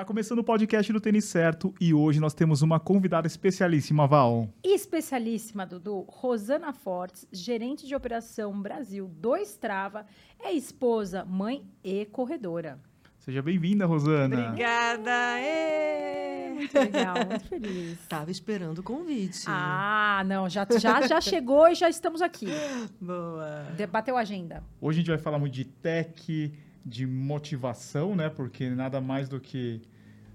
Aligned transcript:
Tá 0.00 0.04
começando 0.06 0.38
o 0.38 0.44
podcast 0.44 0.90
do 0.94 0.98
Tênis 0.98 1.26
Certo 1.26 1.74
e 1.78 1.92
hoje 1.92 2.20
nós 2.20 2.32
temos 2.32 2.62
uma 2.62 2.80
convidada 2.80 3.26
especialíssima, 3.26 4.06
Val. 4.06 4.48
Especialíssima, 4.64 5.66
Dudu, 5.66 6.06
Rosana 6.08 6.72
Fortes, 6.72 7.28
gerente 7.30 7.86
de 7.86 7.94
operação 7.94 8.62
Brasil 8.62 9.06
do 9.06 9.36
Strava, 9.36 10.06
é 10.42 10.54
esposa, 10.54 11.22
mãe 11.26 11.66
e 11.84 12.06
corredora. 12.06 12.80
Seja 13.18 13.42
bem-vinda, 13.42 13.84
Rosana. 13.84 14.48
Obrigada! 14.48 15.38
Ê! 15.38 16.48
Muito 16.54 16.78
legal, 16.78 17.16
muito 17.16 17.46
feliz. 17.46 17.98
Tava 18.08 18.30
esperando 18.30 18.78
o 18.78 18.82
convite. 18.82 19.44
Ah, 19.46 20.22
não, 20.26 20.48
já, 20.48 20.66
já, 20.78 21.06
já 21.06 21.20
chegou 21.20 21.68
e 21.68 21.74
já 21.74 21.90
estamos 21.90 22.22
aqui. 22.22 22.46
Boa! 22.98 23.66
Bateu 23.92 24.16
a 24.16 24.20
agenda. 24.20 24.64
Hoje 24.80 24.96
a 24.96 25.00
gente 25.00 25.10
vai 25.10 25.18
falar 25.18 25.38
muito 25.38 25.52
de 25.52 25.66
tech, 25.66 26.54
de 26.84 27.06
motivação, 27.06 28.14
né? 28.16 28.28
Porque 28.28 28.68
nada 28.70 29.00
mais 29.00 29.28
do 29.28 29.40
que 29.40 29.82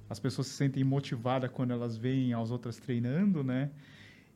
as 0.10 0.20
pessoas 0.20 0.48
se 0.48 0.54
sentem 0.54 0.84
motivadas 0.84 1.50
quando 1.52 1.72
elas 1.72 1.98
veem 1.98 2.34
as 2.34 2.52
outras 2.52 2.78
treinando, 2.78 3.44
né? 3.44 3.72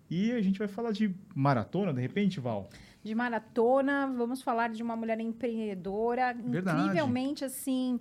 E 0.09 0.31
a 0.31 0.41
gente 0.41 0.57
vai 0.57 0.67
falar 0.67 0.91
de 0.91 1.13
maratona, 1.35 1.93
de 1.93 2.01
repente, 2.01 2.39
Val? 2.39 2.67
De 3.03 3.13
maratona, 3.13 4.07
vamos 4.07 4.41
falar 4.41 4.69
de 4.69 4.81
uma 4.81 4.95
mulher 4.95 5.19
empreendedora, 5.19 6.33
Verdade. 6.33 6.81
incrivelmente 6.81 7.45
assim. 7.45 7.99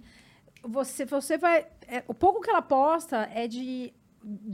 Você, 0.62 1.04
você 1.04 1.36
vai. 1.36 1.66
é, 1.86 2.02
o 2.08 2.14
pouco 2.14 2.40
que 2.40 2.50
ela 2.50 2.62
posta 2.62 3.28
é 3.32 3.46
de 3.46 3.92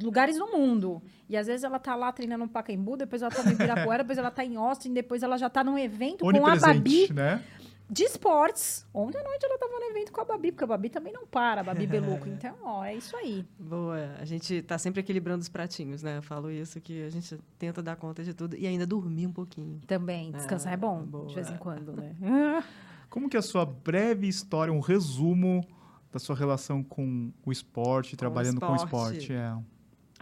lugares 0.03 0.37
no 0.37 0.51
mundo. 0.51 1.03
E 1.29 1.37
às 1.37 1.47
vezes 1.47 1.65
ela 1.65 1.79
tá 1.79 1.95
lá 1.95 2.13
treinando 2.13 2.45
no 2.45 2.51
Pacaembu, 2.51 2.97
depois 2.97 3.23
ela 3.23 3.31
tá 3.31 3.43
no 3.43 3.53
Ibirapuera, 3.53 4.03
depois 4.05 4.19
ela 4.19 4.31
tá 4.31 4.45
em 4.45 4.57
Austin, 4.57 4.93
depois 4.93 5.23
ela 5.23 5.39
já 5.39 5.49
tá 5.49 5.65
num 5.65 5.79
evento 5.79 6.25
com 6.25 6.47
a 6.47 6.57
Babi 6.57 7.13
né? 7.13 7.43
De 7.89 8.03
esportes. 8.05 8.87
Ontem 8.93 9.19
à 9.19 9.23
noite 9.23 9.45
ela 9.45 9.59
tava 9.59 9.73
no 9.79 9.85
evento 9.85 10.13
com 10.13 10.21
a 10.21 10.25
Babi, 10.25 10.53
porque 10.53 10.65
a 10.65 10.67
Babi 10.67 10.89
também 10.89 11.13
não 11.13 11.27
para, 11.27 11.61
a 11.61 11.65
Babi 11.65 11.87
Beluco. 11.87 12.29
Então, 12.35 12.57
ó, 12.63 12.85
é 12.85 12.95
isso 12.95 13.17
aí. 13.17 13.47
Boa! 13.59 14.17
A 14.19 14.25
gente 14.25 14.61
tá 14.63 14.77
sempre 14.77 15.01
equilibrando 15.01 15.41
os 15.41 15.49
pratinhos, 15.49 16.03
né? 16.03 16.19
Eu 16.19 16.23
falo 16.23 16.51
isso, 16.51 16.81
que 16.81 17.05
a 17.05 17.11
gente 17.11 17.39
tenta 17.59 17.83
dar 17.83 17.97
conta 17.97 18.25
de 18.25 18.35
tudo 18.35 18.57
e 18.57 18.67
ainda 18.67 18.87
dormir 18.87 19.27
um 19.27 19.33
pouquinho. 19.33 19.81
Também, 19.87 20.33
descansar 20.33 20.73
é 20.73 20.77
bom, 20.77 21.03
boa. 21.03 21.27
de 21.27 21.35
vez 21.35 21.51
em 21.51 21.57
quando, 21.57 21.93
né? 21.93 22.15
Como 23.09 23.29
que 23.29 23.37
é 23.37 23.39
a 23.39 23.43
sua 23.43 23.65
breve 23.65 24.27
história, 24.27 24.73
um 24.73 24.81
resumo 24.81 25.65
da 26.11 26.19
sua 26.19 26.35
relação 26.35 26.83
com 26.83 27.33
o 27.45 27.53
esporte, 27.53 28.17
trabalhando 28.17 28.61
com 28.61 28.73
o 28.73 28.77
esporte. 28.77 29.19
esporte? 29.19 29.33
É. 29.33 29.74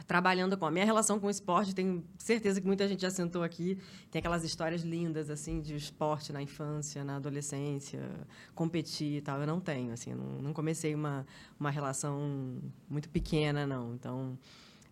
Trabalhando 0.06 0.56
com 0.56 0.66
a 0.66 0.70
minha 0.70 0.84
relação 0.84 1.18
com 1.18 1.26
o 1.26 1.30
esporte, 1.30 1.74
tenho 1.74 2.04
certeza 2.16 2.60
que 2.60 2.66
muita 2.66 2.86
gente 2.88 3.02
já 3.02 3.10
sentou 3.10 3.42
aqui, 3.42 3.78
tem 4.10 4.18
aquelas 4.18 4.44
histórias 4.44 4.82
lindas, 4.82 5.30
assim, 5.30 5.60
de 5.60 5.74
esporte 5.74 6.32
na 6.32 6.42
infância, 6.42 7.04
na 7.04 7.16
adolescência, 7.16 8.00
competir 8.54 9.18
e 9.18 9.20
tal. 9.20 9.40
Eu 9.40 9.46
não 9.46 9.60
tenho, 9.60 9.92
assim, 9.92 10.14
não, 10.14 10.42
não 10.42 10.52
comecei 10.52 10.94
uma, 10.94 11.26
uma 11.58 11.70
relação 11.70 12.58
muito 12.88 13.08
pequena, 13.08 13.66
não. 13.66 13.94
Então, 13.94 14.38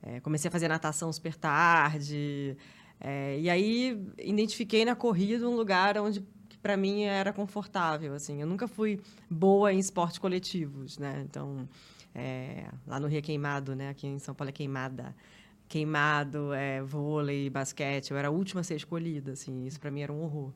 é, 0.02 0.20
comecei 0.20 0.48
a 0.48 0.52
fazer 0.52 0.68
natação 0.68 1.12
super 1.12 1.34
tarde, 1.36 2.56
é, 3.00 3.38
e 3.40 3.48
aí 3.48 3.98
identifiquei 4.18 4.84
na 4.84 4.94
corrida 4.94 5.48
um 5.48 5.56
lugar 5.56 5.96
onde 5.98 6.22
para 6.60 6.76
mim 6.76 7.04
era 7.04 7.32
confortável 7.32 8.12
assim 8.12 8.42
eu 8.42 8.46
nunca 8.46 8.68
fui 8.68 9.00
boa 9.30 9.72
em 9.72 9.78
esportes 9.78 10.18
coletivos 10.18 10.98
né 10.98 11.24
então 11.26 11.66
é, 12.14 12.66
lá 12.86 12.98
no 13.00 13.06
Rio 13.06 13.18
é 13.18 13.22
Queimado 13.22 13.74
né 13.74 13.88
aqui 13.90 14.06
em 14.06 14.18
São 14.18 14.34
Paulo 14.34 14.48
é 14.50 14.52
Queimada 14.52 15.14
queimado 15.68 16.52
é, 16.52 16.82
vôlei 16.82 17.48
basquete 17.48 18.10
eu 18.10 18.16
era 18.16 18.28
a 18.28 18.30
última 18.30 18.60
a 18.60 18.64
ser 18.64 18.74
escolhida 18.76 19.32
assim 19.32 19.66
isso 19.66 19.78
para 19.78 19.90
mim 19.90 20.00
era 20.02 20.12
um 20.12 20.22
horror 20.22 20.52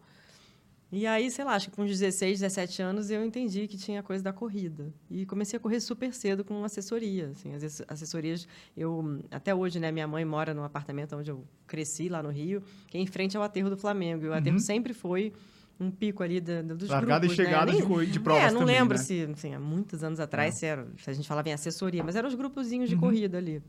e 0.92 1.08
aí, 1.08 1.28
sei 1.28 1.44
lá, 1.44 1.54
acho 1.56 1.70
que 1.70 1.76
com 1.76 1.84
16, 1.84 2.38
17 2.38 2.80
anos 2.80 3.10
eu 3.10 3.24
entendi 3.24 3.66
que 3.66 3.76
tinha 3.76 4.00
coisa 4.00 4.22
da 4.22 4.32
corrida. 4.32 4.92
E 5.10 5.26
comecei 5.26 5.56
a 5.56 5.60
correr 5.60 5.80
super 5.80 6.14
cedo 6.14 6.44
com 6.44 6.62
assessoria. 6.62 7.30
Assim, 7.30 7.52
as 7.52 7.64
ass- 7.64 7.82
assessorias, 7.88 8.46
eu 8.76 9.20
até 9.28 9.52
hoje, 9.52 9.80
né, 9.80 9.90
minha 9.90 10.06
mãe 10.06 10.24
mora 10.24 10.54
num 10.54 10.62
apartamento 10.62 11.16
onde 11.16 11.32
eu 11.32 11.44
cresci, 11.66 12.08
lá 12.08 12.22
no 12.22 12.28
Rio, 12.28 12.62
que 12.86 12.96
é 12.96 13.00
em 13.00 13.08
frente 13.08 13.36
ao 13.36 13.42
aterro 13.42 13.68
do 13.70 13.76
Flamengo. 13.76 14.24
E 14.24 14.28
o 14.28 14.34
aterro 14.34 14.54
Uhum. 14.56 14.60
sempre 14.62 14.94
foi 14.94 15.32
um 15.80 15.90
pico 15.90 16.22
ali 16.22 16.40
da, 16.40 16.62
dos 16.62 16.88
Largada 16.88 17.20
grupos, 17.26 17.38
e 17.38 17.42
chegada 17.44 17.72
né? 17.72 17.78
de, 17.80 17.86
corri- 17.86 18.06
de 18.06 18.18
provas 18.20 18.44
É, 18.44 18.50
não 18.50 18.60
também, 18.60 18.76
lembro 18.76 18.96
né? 18.96 19.02
se, 19.02 19.28
assim, 19.32 19.54
há 19.54 19.60
muitos 19.60 20.02
anos 20.04 20.20
atrás, 20.20 20.54
É. 20.54 20.58
se, 20.58 20.66
era, 20.66 20.86
se 20.98 21.10
a 21.10 21.12
gente 21.12 21.26
falava 21.28 21.48
em 21.48 21.52
assessoria, 21.52 22.02
mas 22.04 22.14
eram 22.16 22.28
os 22.28 22.34
grupozinhos 22.34 22.88
de 22.88 22.94
Uhum. 22.94 23.00
corrida 23.00 23.38
ali. 23.38 23.62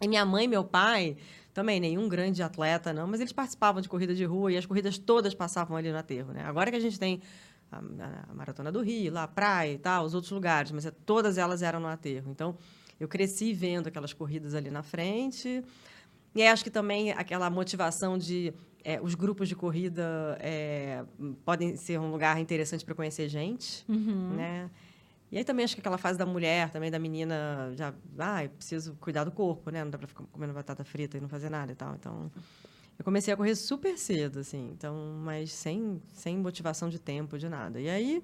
E 0.00 0.08
minha 0.08 0.24
mãe 0.26 0.44
e 0.44 0.48
meu 0.48 0.64
pai, 0.64 1.16
também 1.54 1.78
nenhum 1.80 2.08
grande 2.08 2.42
atleta, 2.42 2.92
não, 2.92 3.06
mas 3.06 3.20
eles 3.20 3.32
participavam 3.32 3.80
de 3.80 3.88
corrida 3.88 4.14
de 4.14 4.24
rua 4.24 4.52
e 4.52 4.56
as 4.56 4.66
corridas 4.66 4.98
todas 4.98 5.34
passavam 5.34 5.76
ali 5.76 5.90
no 5.92 5.98
aterro, 5.98 6.32
né? 6.32 6.42
Agora 6.44 6.70
que 6.70 6.76
a 6.76 6.80
gente 6.80 6.98
tem 6.98 7.20
a, 7.70 7.78
a- 7.78 8.34
Maratona 8.34 8.70
do 8.72 8.80
Rio, 8.82 9.12
lá 9.12 9.22
a 9.22 9.28
praia 9.28 9.72
e 9.72 9.78
tal, 9.78 10.04
os 10.04 10.12
outros 10.14 10.32
lugares, 10.32 10.70
mas 10.72 10.84
é- 10.86 10.90
todas 10.90 11.38
elas 11.38 11.62
eram 11.62 11.78
no 11.80 11.86
aterro. 11.86 12.30
Então, 12.30 12.56
eu 13.00 13.08
cresci 13.08 13.52
vendo 13.54 13.86
aquelas 13.86 14.12
corridas 14.12 14.54
ali 14.54 14.70
na 14.70 14.82
frente. 14.82 15.62
E 16.34 16.42
acho 16.42 16.64
que 16.64 16.70
também 16.70 17.12
aquela 17.12 17.48
motivação 17.50 18.16
de 18.18 18.52
é, 18.84 19.00
os 19.00 19.14
grupos 19.14 19.48
de 19.48 19.54
corrida 19.56 20.36
é, 20.40 21.04
podem 21.44 21.76
ser 21.76 21.98
um 22.00 22.10
lugar 22.10 22.38
interessante 22.40 22.84
para 22.84 22.94
conhecer 22.94 23.28
gente, 23.28 23.84
Uhum. 23.88 24.34
né? 24.36 24.70
E 25.30 25.38
aí 25.38 25.44
também 25.44 25.64
acho 25.64 25.74
que 25.74 25.80
aquela 25.80 25.96
fase 25.96 26.18
da 26.18 26.26
mulher, 26.26 26.68
também 26.70 26.90
da 26.90 26.98
menina, 26.98 27.72
já, 27.74 27.94
ah, 28.18 28.44
eu 28.44 28.50
preciso 28.50 28.94
cuidar 29.00 29.24
do 29.24 29.30
corpo, 29.32 29.70
né? 29.70 29.82
Não 29.82 29.90
dá 29.90 29.96
para 29.96 30.06
ficar 30.06 30.24
comendo 30.30 30.52
batata 30.52 30.84
frita 30.84 31.16
e 31.16 31.20
não 31.22 31.28
fazer 31.28 31.48
nada 31.48 31.72
e 31.72 31.74
tal. 31.74 31.94
Então, 31.94 32.30
eu 32.98 33.04
comecei 33.04 33.32
a 33.32 33.36
correr 33.36 33.54
super 33.54 33.96
cedo, 33.96 34.40
assim, 34.40 34.68
então, 34.72 34.94
mas 35.24 35.50
sem, 35.50 36.02
sem 36.12 36.36
motivação 36.36 36.90
de 36.90 36.98
tempo, 36.98 37.38
de 37.38 37.48
nada. 37.48 37.80
E 37.80 37.88
aí, 37.88 38.22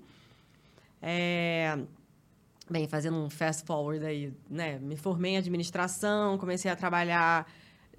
é, 1.01 1.79
bem, 2.71 2.87
fazendo 2.87 3.17
um 3.17 3.31
fast 3.31 3.65
forward 3.65 4.05
aí, 4.05 4.33
né? 4.51 4.79
Me 4.79 4.97
formei 4.97 5.33
em 5.33 5.37
administração, 5.39 6.37
comecei 6.37 6.71
a 6.71 6.77
trabalhar, 6.77 7.51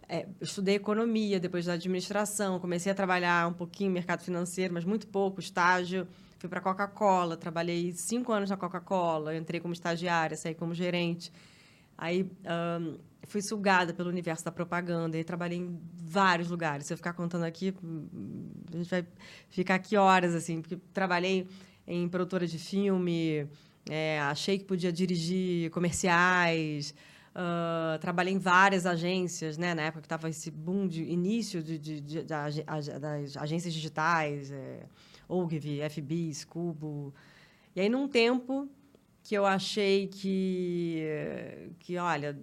é, 0.09 0.27
estudei 0.41 0.75
economia 0.75 1.39
depois 1.39 1.65
da 1.65 1.73
administração, 1.73 2.59
comecei 2.59 2.91
a 2.91 2.95
trabalhar 2.95 3.47
um 3.47 3.53
pouquinho 3.53 3.91
em 3.91 3.93
mercado 3.93 4.23
financeiro, 4.23 4.73
mas 4.73 4.83
muito 4.83 5.07
pouco, 5.07 5.39
estágio. 5.39 6.07
Fui 6.39 6.49
para 6.49 6.59
a 6.59 6.63
Coca-Cola, 6.63 7.37
trabalhei 7.37 7.91
cinco 7.91 8.31
anos 8.31 8.49
na 8.49 8.57
Coca-Cola, 8.57 9.35
entrei 9.35 9.59
como 9.59 9.73
estagiária, 9.73 10.35
saí 10.35 10.55
como 10.55 10.73
gerente. 10.73 11.31
Aí 11.95 12.31
ahn, 12.45 12.97
fui 13.27 13.41
sugada 13.41 13.93
pelo 13.93 14.09
universo 14.09 14.43
da 14.43 14.51
propaganda 14.51 15.15
e 15.17 15.23
trabalhei 15.23 15.59
em 15.59 15.79
vários 15.93 16.49
lugares. 16.49 16.87
Se 16.87 16.93
eu 16.93 16.97
ficar 16.97 17.13
contando 17.13 17.43
aqui, 17.43 17.75
a 18.73 18.77
gente 18.77 18.89
vai 18.89 19.05
ficar 19.49 19.75
aqui 19.75 19.95
horas, 19.95 20.33
assim, 20.33 20.61
porque 20.61 20.77
trabalhei 20.91 21.47
em 21.85 22.07
produtora 22.07 22.47
de 22.47 22.57
filme, 22.57 23.47
é, 23.87 24.19
achei 24.21 24.57
que 24.57 24.65
podia 24.65 24.91
dirigir 24.91 25.69
comerciais, 25.71 26.95
ah, 27.41 27.97
trabalhei 28.01 28.33
em 28.33 28.38
várias 28.38 28.85
agências, 28.85 29.57
né? 29.57 29.73
Na 29.73 29.83
época 29.83 30.01
que 30.01 30.05
estava 30.07 30.29
esse 30.29 30.51
boom 30.51 30.85
de 30.88 31.03
início 31.03 31.63
de, 31.63 31.77
de- 31.79 32.01
de- 32.01 32.23
das 32.23 32.57
agências 33.38 33.73
digitais, 33.73 34.51
é, 34.51 34.83
Ogilvy, 35.27 35.79
FB, 35.81 36.33
Scubo. 36.33 37.13
E 37.73 37.79
aí, 37.79 37.88
num 37.88 38.09
tempo 38.09 38.67
que 39.23 39.35
eu 39.35 39.45
achei 39.45 40.07
que, 40.07 41.72
que 41.79 41.97
olha, 41.97 42.38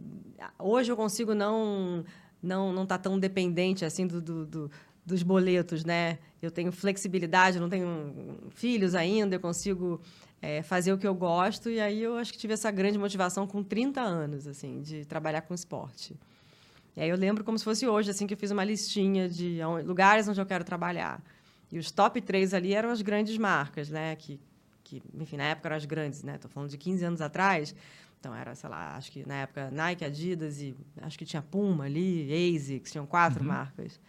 hoje 0.58 0.90
eu 0.90 0.96
consigo 0.96 1.34
não 1.34 2.02
não 2.42 2.72
não 2.72 2.84
estar 2.84 2.98
tão 2.98 3.18
dependente 3.18 3.84
assim 3.84 4.06
do, 4.06 4.20
do- 4.20 4.46
do- 4.46 4.70
dos 5.06 5.22
boletos, 5.22 5.84
né? 5.84 6.18
Eu 6.42 6.50
tenho 6.50 6.72
flexibilidade, 6.72 7.56
eu 7.56 7.62
não 7.62 7.70
tenho 7.70 8.36
filhos 8.50 8.94
ainda, 8.96 9.36
eu 9.36 9.40
consigo 9.40 10.00
é, 10.42 10.62
fazer 10.62 10.92
o 10.92 10.98
que 10.98 11.06
eu 11.06 11.14
gosto 11.14 11.70
e 11.70 11.80
aí 11.80 12.02
eu 12.02 12.16
acho 12.16 12.32
que 12.32 12.38
tive 12.38 12.52
essa 12.52 12.70
grande 12.72 12.98
motivação 12.98 13.46
com 13.46 13.62
30 13.62 14.00
anos, 14.00 14.48
assim, 14.48 14.82
de 14.82 15.04
trabalhar 15.04 15.42
com 15.42 15.54
esporte. 15.54 16.16
E 16.96 17.00
aí 17.00 17.08
eu 17.08 17.16
lembro 17.16 17.44
como 17.44 17.56
se 17.56 17.62
fosse 17.62 17.86
hoje, 17.86 18.10
assim, 18.10 18.26
que 18.26 18.34
eu 18.34 18.38
fiz 18.38 18.50
uma 18.50 18.64
listinha 18.64 19.28
de 19.28 19.60
lugares 19.84 20.26
onde 20.26 20.40
eu 20.40 20.46
quero 20.46 20.64
trabalhar. 20.64 21.22
E 21.70 21.78
os 21.78 21.90
top 21.90 22.20
três 22.20 22.52
ali 22.52 22.74
eram 22.74 22.90
as 22.90 23.00
grandes 23.00 23.38
marcas, 23.38 23.88
né? 23.88 24.16
Que, 24.16 24.40
que 24.82 25.02
enfim, 25.14 25.36
na 25.36 25.44
época 25.44 25.68
eram 25.68 25.76
as 25.76 25.84
grandes, 25.84 26.22
né? 26.22 26.34
Estou 26.36 26.50
falando 26.50 26.70
de 26.70 26.78
15 26.78 27.04
anos 27.04 27.20
atrás. 27.20 27.74
Então, 28.18 28.34
era, 28.34 28.54
sei 28.54 28.68
lá, 28.68 28.96
acho 28.96 29.12
que 29.12 29.28
na 29.28 29.42
época 29.42 29.70
Nike, 29.70 30.04
Adidas 30.04 30.60
e 30.60 30.74
acho 31.02 31.18
que 31.18 31.24
tinha 31.24 31.42
Puma 31.42 31.84
ali, 31.84 32.56
ASICS, 32.56 32.90
tinham 32.90 33.06
quatro 33.06 33.44
marcas. 33.44 34.00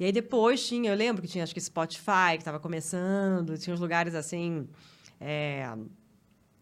E 0.00 0.04
aí 0.04 0.12
depois 0.12 0.66
tinha, 0.66 0.90
eu 0.90 0.96
lembro 0.96 1.22
que 1.22 1.28
tinha 1.28 1.44
acho 1.44 1.54
que 1.54 1.60
Spotify, 1.60 2.32
que 2.32 2.38
estava 2.38 2.58
começando, 2.58 3.56
tinha 3.58 3.74
uns 3.74 3.80
lugares 3.80 4.14
assim. 4.14 4.68
é, 5.20 5.72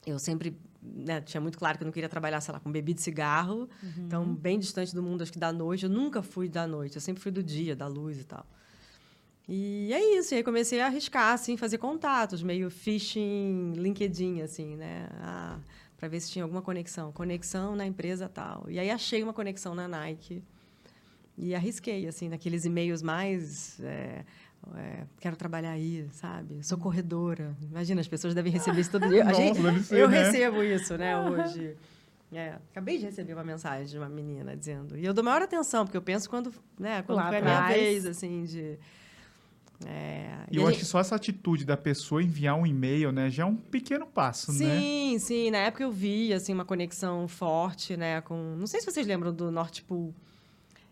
eu 0.06 0.18
sempre 0.18 0.56
né, 0.82 1.20
tinha 1.20 1.40
muito 1.40 1.58
claro 1.58 1.76
que 1.76 1.84
eu 1.84 1.86
não 1.86 1.92
queria 1.92 2.08
trabalhar, 2.08 2.40
sei 2.40 2.52
lá, 2.52 2.60
com 2.60 2.70
bebida 2.70 3.00
e 3.00 3.02
cigarro. 3.02 3.68
Então, 3.98 4.34
bem 4.34 4.58
distante 4.58 4.94
do 4.94 5.02
mundo, 5.02 5.22
acho 5.22 5.32
que 5.32 5.38
da 5.38 5.52
noite. 5.52 5.84
Eu 5.84 5.90
nunca 5.90 6.22
fui 6.22 6.48
da 6.48 6.66
noite, 6.66 6.96
eu 6.96 7.00
sempre 7.00 7.22
fui 7.22 7.30
do 7.30 7.42
dia, 7.42 7.76
da 7.76 7.86
luz 7.86 8.18
e 8.18 8.24
tal. 8.24 8.46
E 9.48 9.92
é 9.92 10.18
isso. 10.18 10.34
E 10.34 10.36
aí 10.36 10.42
comecei 10.42 10.80
a 10.80 10.86
arriscar, 10.86 11.34
assim, 11.34 11.56
fazer 11.56 11.78
contatos, 11.78 12.42
meio 12.42 12.70
phishing, 12.70 13.74
LinkedIn, 13.76 14.42
assim, 14.42 14.76
né? 14.76 15.08
Ah, 15.20 15.58
para 15.96 16.08
ver 16.08 16.20
se 16.20 16.30
tinha 16.30 16.44
alguma 16.44 16.62
conexão. 16.62 17.12
Conexão 17.12 17.76
na 17.76 17.86
empresa 17.86 18.28
tal. 18.28 18.64
E 18.68 18.78
aí 18.78 18.90
achei 18.90 19.22
uma 19.22 19.34
conexão 19.34 19.74
na 19.74 19.86
Nike. 19.86 20.42
E 21.42 21.54
arrisquei, 21.54 22.06
assim, 22.06 22.28
naqueles 22.28 22.64
e-mails 22.66 23.02
mais. 23.02 23.80
é, 23.80 24.24
é, 24.76 25.04
quero 25.18 25.36
trabalhar 25.36 25.70
aí, 25.70 26.06
sabe? 26.12 26.62
Sou 26.62 26.76
corredora. 26.76 27.56
Imagina, 27.70 28.00
as 28.02 28.08
pessoas 28.08 28.34
devem 28.34 28.52
receber 28.52 28.82
isso 28.82 28.90
todo 28.90 29.08
dia. 29.08 29.24
Nossa, 29.24 29.40
gente- 29.40 29.82
ser, 29.84 29.98
eu 30.00 30.08
né? 30.08 30.22
recebo 30.22 30.62
isso, 30.62 30.98
né, 30.98 31.18
hoje. 31.18 31.74
É, 32.32 32.56
acabei 32.70 32.98
de 32.98 33.06
receber 33.06 33.32
uma 33.32 33.42
mensagem 33.42 33.86
de 33.86 33.96
uma 33.98 34.08
menina 34.08 34.54
dizendo. 34.54 34.96
E 34.98 35.04
eu 35.04 35.14
dou 35.14 35.24
maior 35.24 35.40
atenção, 35.42 35.84
porque 35.86 35.96
eu 35.96 36.02
penso 36.02 36.28
quando, 36.28 36.52
né, 36.78 37.02
quando 37.02 37.16
Lá 37.18 37.28
foi 37.28 37.38
a 37.38 37.42
minha 37.42 37.66
vez, 37.68 38.04
assim, 38.06 38.44
de. 38.44 38.78
É, 39.86 40.44
E 40.50 40.56
eu 40.58 40.62
a 40.62 40.64
acho 40.66 40.72
gente- 40.74 40.80
que 40.80 40.84
só 40.84 41.00
essa 41.00 41.14
atitude 41.16 41.64
da 41.64 41.76
pessoa 41.76 42.22
enviar 42.22 42.54
um 42.54 42.66
e-mail, 42.66 43.10
né, 43.10 43.30
já 43.30 43.44
é 43.44 43.46
um 43.46 43.56
pequeno 43.56 44.06
passo, 44.06 44.52
né? 44.52 44.58
Sim, 44.58 45.16
sim. 45.18 45.50
Na 45.50 45.58
época 45.58 45.82
eu 45.82 45.90
vi, 45.90 46.34
assim, 46.34 46.52
uma 46.52 46.66
conexão 46.66 47.26
forte, 47.26 47.96
né, 47.96 48.20
com... 48.20 48.56
Não 48.58 48.66
sei 48.66 48.80
se 48.80 48.86
vocês 48.90 49.06
lembram 49.06 49.32
do 49.32 49.50
Norte 49.50 49.82
Pool. 49.82 50.14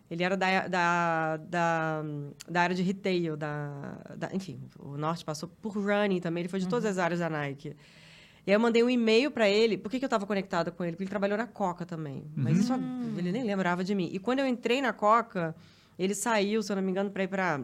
Ele 0.09 0.23
era 0.23 0.35
da, 0.35 0.67
da, 0.67 1.37
da, 1.37 2.01
da 2.49 2.61
área 2.61 2.75
de 2.75 2.81
retail, 2.81 3.37
da, 3.37 3.97
da- 4.17 4.29
Enfim, 4.33 4.59
o 4.79 4.97
Norte 4.97 5.23
passou 5.23 5.47
por 5.61 5.73
running 5.77 6.19
também. 6.19 6.41
Ele 6.41 6.49
foi 6.49 6.59
de 6.59 6.67
todas 6.67 6.85
as 6.85 6.97
áreas 6.97 7.19
da 7.19 7.29
Nike. 7.29 7.75
E 8.47 8.51
aí 8.51 8.55
eu 8.55 8.59
mandei 8.59 8.81
um 8.81 8.89
e-mail 8.89 9.29
para 9.29 9.47
ele. 9.47 9.77
Por 9.77 9.91
que, 9.91 9.99
que 9.99 10.05
eu 10.05 10.07
estava 10.07 10.25
conectada 10.25 10.71
com 10.71 10.83
ele? 10.83 10.93
Porque 10.93 11.03
ele 11.03 11.09
trabalhou 11.09 11.37
na 11.37 11.45
Coca 11.45 11.85
também. 11.85 12.23
Mas 12.35 12.57
isso, 12.57 12.73
ele 13.17 13.31
nem 13.31 13.43
lembrava 13.43 13.83
de 13.83 13.93
mim. 13.93 14.09
E 14.11 14.17
quando 14.17 14.39
eu 14.39 14.47
entrei 14.47 14.81
na 14.81 14.91
Coca, 14.91 15.55
ele 15.99 16.15
saiu, 16.15 16.63
se 16.63 16.71
eu 16.71 16.75
não 16.77 16.81
me 16.83 16.89
engano, 16.89 17.11
para 17.11 17.23
ir 17.23 17.27
para 17.27 17.61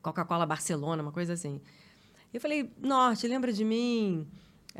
Coca-Cola 0.00 0.46
Barcelona, 0.46 1.02
uma 1.02 1.10
coisa 1.12 1.32
assim. 1.32 1.60
Eu 2.32 2.40
falei, 2.40 2.70
Norte, 2.80 3.26
lembra 3.26 3.52
de 3.52 3.64
mim? 3.64 4.28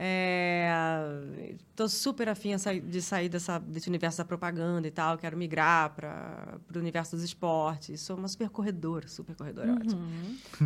É, 0.00 1.56
tô 1.74 1.88
super 1.88 2.28
afim 2.28 2.50
de 2.84 3.02
sair 3.02 3.28
dessa, 3.28 3.58
desse 3.58 3.88
universo 3.88 4.18
da 4.18 4.24
propaganda 4.24 4.86
e 4.86 4.92
tal. 4.92 5.18
Quero 5.18 5.36
migrar 5.36 5.92
para 5.92 6.60
o 6.72 6.78
universo 6.78 7.16
dos 7.16 7.24
esportes. 7.24 8.00
Sou 8.00 8.16
uma 8.16 8.28
super 8.28 8.48
corredora, 8.48 9.08
super 9.08 9.34
corredora, 9.34 9.70
é 9.70 9.74
ótimo. 9.74 10.00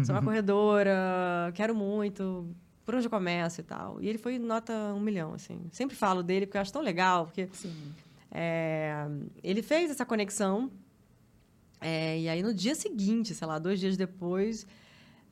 Sou 0.05 0.15
uma 0.15 0.23
corredora, 0.23 1.51
quero 1.55 1.75
muito. 1.75 2.47
Por 2.85 2.95
onde 2.95 3.07
eu 3.07 3.11
começo 3.11 3.63
e 3.63 3.65
tal. 3.65 4.03
E 4.03 4.09
ele 4.09 4.19
foi 4.19 4.39
nota 4.39 4.75
um 4.93 5.01
milhão, 5.01 5.33
assim. 5.33 5.59
Sempre 5.71 5.97
falo 5.97 6.23
dele 6.23 6.45
porque 6.45 6.59
eu 6.59 6.63
acho 6.63 6.73
tão 6.73 6.83
legal, 6.83 7.25
porque 7.25 7.49
Sim. 7.55 7.95
é, 8.31 9.07
ele 9.43 9.63
fez 9.63 9.91
essa 9.91 10.05
conexão. 10.05 10.71
é, 11.81 12.21
e 12.21 12.29
aí, 12.29 12.43
no 12.43 12.53
dia 12.53 12.75
seguinte, 12.75 13.35
sei 13.35 13.47
lá, 13.47 13.59
dois 13.59 13.81
dias 13.81 13.97
depois, 13.97 14.67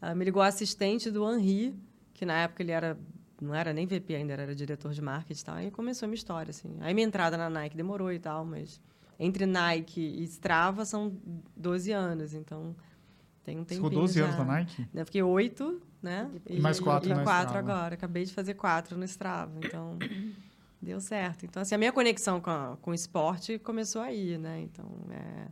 ah, 0.00 0.14
me 0.14 0.24
ligou 0.24 0.40
a 0.40 0.46
assistente 0.46 1.10
do 1.10 1.30
Henri, 1.30 1.74
que 2.14 2.24
na 2.24 2.44
época 2.44 2.62
ele 2.62 2.72
era 2.72 2.96
não 3.40 3.54
era 3.54 3.72
nem 3.72 3.86
VP 3.86 4.14
ainda, 4.14 4.32
era 4.34 4.54
diretor 4.54 4.92
de 4.92 5.00
marketing 5.02 5.40
e 5.40 5.44
tal. 5.44 5.60
E 5.60 5.70
começou 5.70 6.06
a 6.06 6.08
minha 6.08 6.16
história, 6.16 6.50
assim. 6.50 6.76
Aí 6.80 6.92
minha 6.94 7.06
entrada 7.06 7.36
na 7.36 7.48
Nike 7.50 7.76
demorou 7.76 8.12
e 8.12 8.18
tal, 8.18 8.44
mas 8.44 8.80
entre 9.18 9.46
Nike 9.46 10.00
e 10.00 10.22
Strava 10.24 10.84
são 10.84 11.12
12 11.56 11.92
anos, 11.92 12.34
então 12.34 12.74
tem 13.44 13.58
um 13.58 13.64
tempinho 13.64 13.88
ficou 13.88 14.00
12 14.02 14.18
já. 14.18 14.24
anos 14.26 14.36
na 14.38 14.44
Nike? 14.44 14.86
Eu 14.94 15.04
fiquei 15.06 15.22
oito, 15.22 15.80
né? 16.02 16.30
E 16.48 16.60
mais 16.60 16.78
quatro 16.80 17.10
e 17.10 17.14
na 17.14 17.22
quatro 17.22 17.48
Strava. 17.56 17.72
agora. 17.72 17.94
Acabei 17.94 18.24
de 18.24 18.32
fazer 18.32 18.54
quatro 18.54 18.96
no 18.96 19.04
Strava, 19.04 19.52
então 19.58 19.98
deu 20.80 21.00
certo. 21.00 21.44
Então, 21.44 21.60
assim, 21.62 21.74
a 21.74 21.78
minha 21.78 21.92
conexão 21.92 22.40
com, 22.40 22.50
a- 22.50 22.76
com 22.80 22.90
o 22.90 22.94
esporte 22.94 23.58
começou 23.58 24.00
aí, 24.02 24.38
né? 24.38 24.60
Então, 24.60 24.86
é... 25.10 25.46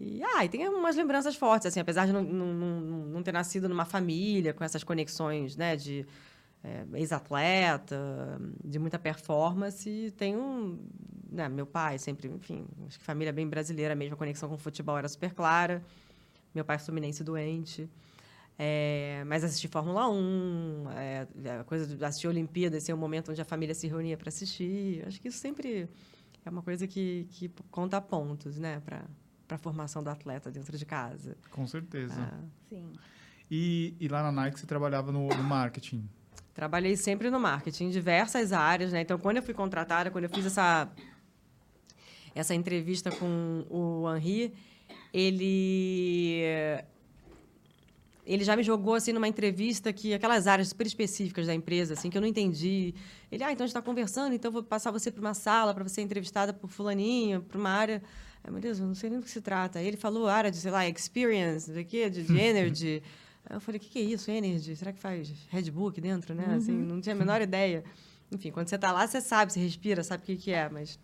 E, 0.00 0.22
ah, 0.22 0.44
e 0.44 0.48
tem 0.48 0.68
umas 0.68 0.94
lembranças 0.96 1.34
fortes, 1.34 1.66
assim, 1.66 1.80
apesar 1.80 2.06
de 2.06 2.12
não, 2.12 2.22
não, 2.22 2.46
não, 2.54 2.80
não 3.06 3.22
ter 3.22 3.32
nascido 3.32 3.68
numa 3.68 3.84
família 3.84 4.54
com 4.54 4.62
essas 4.62 4.84
conexões, 4.84 5.56
né, 5.56 5.74
de 5.74 6.06
é, 6.62 6.84
ex-atleta, 6.94 8.40
de 8.64 8.78
muita 8.78 8.98
performance, 8.98 10.12
tem 10.16 10.36
um... 10.36 10.78
Né, 11.30 11.48
meu 11.48 11.66
pai 11.66 11.98
sempre, 11.98 12.28
enfim, 12.28 12.66
acho 12.86 12.98
que 12.98 13.04
família 13.04 13.32
bem 13.32 13.46
brasileira 13.46 13.94
mesmo, 13.94 14.14
a 14.14 14.16
conexão 14.16 14.48
com 14.48 14.54
o 14.54 14.58
futebol 14.58 14.96
era 14.96 15.08
super 15.08 15.34
clara. 15.34 15.84
Meu 16.54 16.64
pai 16.64 16.76
é 16.76 16.78
fluminense 16.78 17.22
doente. 17.22 17.88
É, 18.58 19.22
mas 19.26 19.44
assistir 19.44 19.68
Fórmula 19.68 20.08
1, 20.08 20.86
é, 20.90 21.28
a 21.60 21.64
coisa 21.64 21.86
de 21.86 22.04
assistir 22.04 22.26
Olimpíadas, 22.26 22.82
ser 22.82 22.92
um 22.92 22.96
momento 22.96 23.30
onde 23.30 23.40
a 23.40 23.44
família 23.44 23.74
se 23.74 23.86
reunia 23.86 24.16
para 24.16 24.30
assistir. 24.30 25.04
Acho 25.06 25.20
que 25.20 25.28
isso 25.28 25.38
sempre 25.38 25.88
é 26.44 26.50
uma 26.50 26.62
coisa 26.62 26.86
que, 26.86 27.28
que 27.30 27.48
conta 27.70 28.00
pontos, 28.00 28.58
né, 28.58 28.80
para 28.84 29.04
a 29.48 29.58
formação 29.58 30.02
do 30.02 30.10
atleta 30.10 30.50
dentro 30.50 30.76
de 30.76 30.84
casa. 30.84 31.36
Com 31.50 31.66
certeza. 31.66 32.14
Ah, 32.18 32.40
Sim. 32.68 32.92
E, 33.50 33.94
e 34.00 34.08
lá 34.08 34.22
na 34.22 34.32
Nike 34.32 34.58
você 34.58 34.66
trabalhava 34.66 35.12
no, 35.12 35.28
no 35.28 35.42
marketing. 35.44 36.08
Trabalhei 36.58 36.96
sempre 36.96 37.30
no 37.30 37.38
marketing, 37.38 37.84
em 37.84 37.90
diversas 37.90 38.52
áreas, 38.52 38.90
né? 38.90 39.02
Então, 39.02 39.16
quando 39.16 39.36
eu 39.36 39.42
fui 39.44 39.54
contratada, 39.54 40.10
quando 40.10 40.24
eu 40.24 40.30
fiz 40.30 40.44
essa 40.44 40.90
essa 42.34 42.52
entrevista 42.52 43.12
com 43.12 43.64
o 43.70 44.12
Henri, 44.12 44.52
ele 45.14 46.42
ele 48.26 48.42
já 48.42 48.56
me 48.56 48.64
jogou 48.64 48.96
assim 48.96 49.12
numa 49.12 49.28
entrevista 49.28 49.92
que 49.92 50.12
aquelas 50.12 50.48
áreas 50.48 50.70
super 50.70 50.84
específicas 50.84 51.46
da 51.46 51.54
empresa 51.54 51.94
assim 51.94 52.10
que 52.10 52.18
eu 52.18 52.20
não 52.20 52.26
entendi. 52.26 52.92
Ele, 53.30 53.44
ah, 53.44 53.52
então 53.52 53.62
a 53.62 53.68
gente 53.68 53.76
está 53.76 53.80
conversando, 53.80 54.34
então 54.34 54.48
eu 54.48 54.54
vou 54.54 54.62
passar 54.64 54.90
você 54.90 55.12
para 55.12 55.20
uma 55.20 55.34
sala 55.34 55.72
para 55.72 55.84
você 55.84 55.94
ser 55.94 56.02
entrevistada 56.02 56.52
por 56.52 56.68
fulaninho, 56.68 57.40
para 57.40 57.56
uma 57.56 57.70
área. 57.70 58.02
Meu 58.50 58.60
Deus, 58.60 58.80
eu 58.80 58.86
não 58.88 58.96
sei 58.96 59.10
nem 59.10 59.20
do 59.20 59.24
que 59.24 59.30
se 59.30 59.40
trata. 59.40 59.80
Ele 59.80 59.96
falou 59.96 60.26
área 60.26 60.50
de, 60.50 60.56
sei 60.56 60.72
lá, 60.72 60.88
experience, 60.88 61.72
quê, 61.84 62.10
de, 62.10 62.24
de 62.24 62.36
energy. 62.36 63.00
Eu 63.50 63.60
falei, 63.60 63.78
o 63.78 63.80
que, 63.80 63.88
que 63.88 63.98
é 63.98 64.02
isso, 64.02 64.30
energy? 64.30 64.76
Será 64.76 64.92
que 64.92 65.00
faz 65.00 65.32
Red 65.48 65.70
Bull 65.70 65.88
aqui 65.88 66.00
dentro, 66.00 66.34
né? 66.34 66.54
Assim, 66.56 66.72
não 66.72 67.00
tinha 67.00 67.14
a 67.14 67.18
menor 67.18 67.40
ideia. 67.40 67.82
Enfim, 68.30 68.50
quando 68.50 68.68
você 68.68 68.74
está 68.74 68.92
lá, 68.92 69.06
você 69.06 69.20
sabe, 69.20 69.52
você 69.52 69.60
respira, 69.60 70.04
sabe 70.04 70.22
o 70.22 70.26
que, 70.26 70.36
que 70.36 70.50
é, 70.52 70.68
mas 70.68 70.98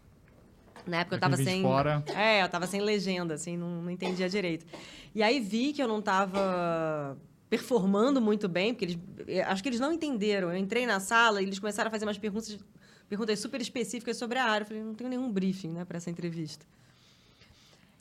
na 0.86 0.98
época 0.98 1.14
eu 1.14 1.18
estava 1.18 1.36
de 1.36 1.44
sem. 1.44 1.62
fora. 1.62 2.04
É, 2.14 2.42
eu 2.42 2.46
estava 2.46 2.66
sem 2.66 2.80
legenda, 2.80 3.34
assim, 3.34 3.56
não, 3.56 3.82
não 3.82 3.90
entendia 3.90 4.28
direito. 4.28 4.66
E 5.14 5.22
aí 5.22 5.40
vi 5.40 5.72
que 5.72 5.82
eu 5.82 5.88
não 5.88 6.00
estava 6.00 7.16
performando 7.48 8.20
muito 8.20 8.48
bem, 8.48 8.74
porque 8.74 8.84
eles. 8.84 8.98
eu 9.26 9.44
Acho 9.46 9.62
que 9.62 9.68
eles 9.68 9.80
não 9.80 9.92
entenderam. 9.92 10.50
Eu 10.50 10.56
entrei 10.58 10.86
na 10.86 11.00
sala 11.00 11.40
e 11.40 11.46
eles 11.46 11.58
começaram 11.58 11.88
a 11.88 11.90
fazer 11.90 12.04
umas 12.04 12.18
perguntas, 12.18 12.58
perguntas 13.08 13.38
super 13.38 13.60
específicas 13.60 14.16
sobre 14.18 14.38
a 14.38 14.44
área. 14.44 14.64
Eu 14.64 14.68
falei, 14.68 14.82
não 14.82 14.94
tenho 14.94 15.08
nenhum 15.08 15.32
briefing 15.32 15.70
né, 15.70 15.84
para 15.84 15.96
essa 15.96 16.10
entrevista. 16.10 16.66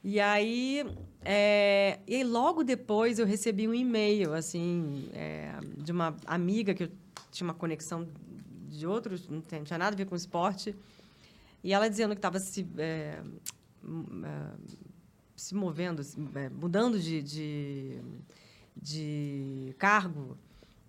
E 0.04 0.20
aí, 0.20 0.86
é, 1.24 2.00
e 2.06 2.24
logo 2.26 2.64
depois, 2.64 3.20
eu 3.20 3.26
recebi 3.26 3.68
um 3.68 3.74
e-mail, 3.74 4.34
assim, 4.34 5.10
é, 5.14 5.54
de 5.78 5.92
uma 5.94 6.16
amiga 6.26 6.74
que 6.74 6.84
eu 6.84 6.92
tinha 7.32 7.48
uma 7.48 7.54
conexão 7.54 8.08
de 8.70 8.86
outros, 8.86 9.30
não 9.30 9.42
tinha 9.42 9.78
nada 9.78 9.96
a 9.96 9.98
ver 9.98 10.06
com 10.06 10.16
esporte, 10.16 10.76
e 11.64 11.72
ela 11.72 11.90
dizendo 11.90 12.12
que 12.12 12.18
estava 12.18 12.38
se, 12.38 12.68
é, 12.78 13.22
se 15.38 15.56
movendo, 15.56 16.04
se- 16.04 16.20
mudando 16.52 17.00
de, 17.00 17.22
de, 17.22 18.02
de 18.76 19.74
cargo 19.78 20.38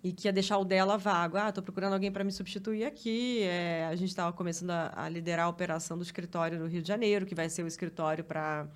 e 0.03 0.13
que 0.13 0.27
ia 0.27 0.33
deixar 0.33 0.59
o 0.59 0.65
dela 0.65 0.99
vago. 0.99 1.37
Ah, 1.37 1.51
estou 1.51 1.63
procurando 1.63 1.93
alguém 1.93 2.11
para 2.11 2.25
me 2.25 2.33
substituir 2.33 2.85
aqui. 2.85 3.43
É, 3.43 3.87
a 3.87 3.95
gente 3.95 4.09
estava 4.09 4.33
começando 4.33 4.71
a, 4.71 4.93
a 5.05 5.09
liderar 5.09 5.47
a 5.47 5.49
operação 5.49 5.97
do 5.97 6.03
escritório 6.03 6.59
no 6.59 6.67
Rio 6.67 6.83
de 6.83 6.89
Janeiro, 6.89 7.25
que 7.25 7.35
vai 7.35 7.49
ser 7.49 7.63
o 7.63 7.67
escritório 7.69 8.25
para 8.25 8.67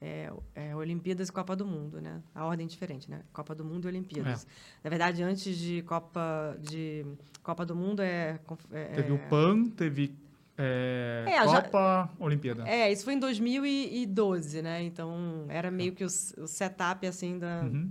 é, 0.00 0.30
é, 0.54 0.76
Olimpíadas 0.76 1.28
e 1.28 1.32
Copa 1.32 1.56
do 1.56 1.64
Mundo, 1.66 2.00
né? 2.00 2.22
A 2.34 2.44
ordem 2.44 2.66
é 2.66 2.68
diferente, 2.68 3.10
né? 3.10 3.22
Copa 3.32 3.54
do 3.54 3.64
Mundo 3.64 3.86
e 3.86 3.88
Olimpíadas. 3.88 4.46
Na 4.84 4.90
verdade, 4.90 5.22
antes 5.22 5.56
de 5.56 5.82
Copa 5.82 6.56
de 6.60 7.04
Copa 7.42 7.64
do 7.64 7.74
Mundo 7.74 8.00
é, 8.02 8.38
é 8.72 8.84
Teve 8.94 9.12
o 9.12 9.18
PAN, 9.28 9.64
teve 9.70 10.14
é, 10.58 11.24
É, 11.28 11.48
já- 11.48 11.62
Copa, 11.62 12.10
Olimpíada. 12.18 12.66
é, 12.68 12.90
isso 12.90 13.04
foi 13.04 13.14
em 13.14 13.18
2012, 13.18 14.62
né? 14.62 14.82
Então, 14.82 15.44
era 15.48 15.70
meio 15.70 15.92
que 15.92 16.04
o, 16.04 16.06
o 16.06 16.46
setup, 16.46 17.06
assim, 17.06 17.38
da... 17.38 17.62
Uhum. 17.62 17.90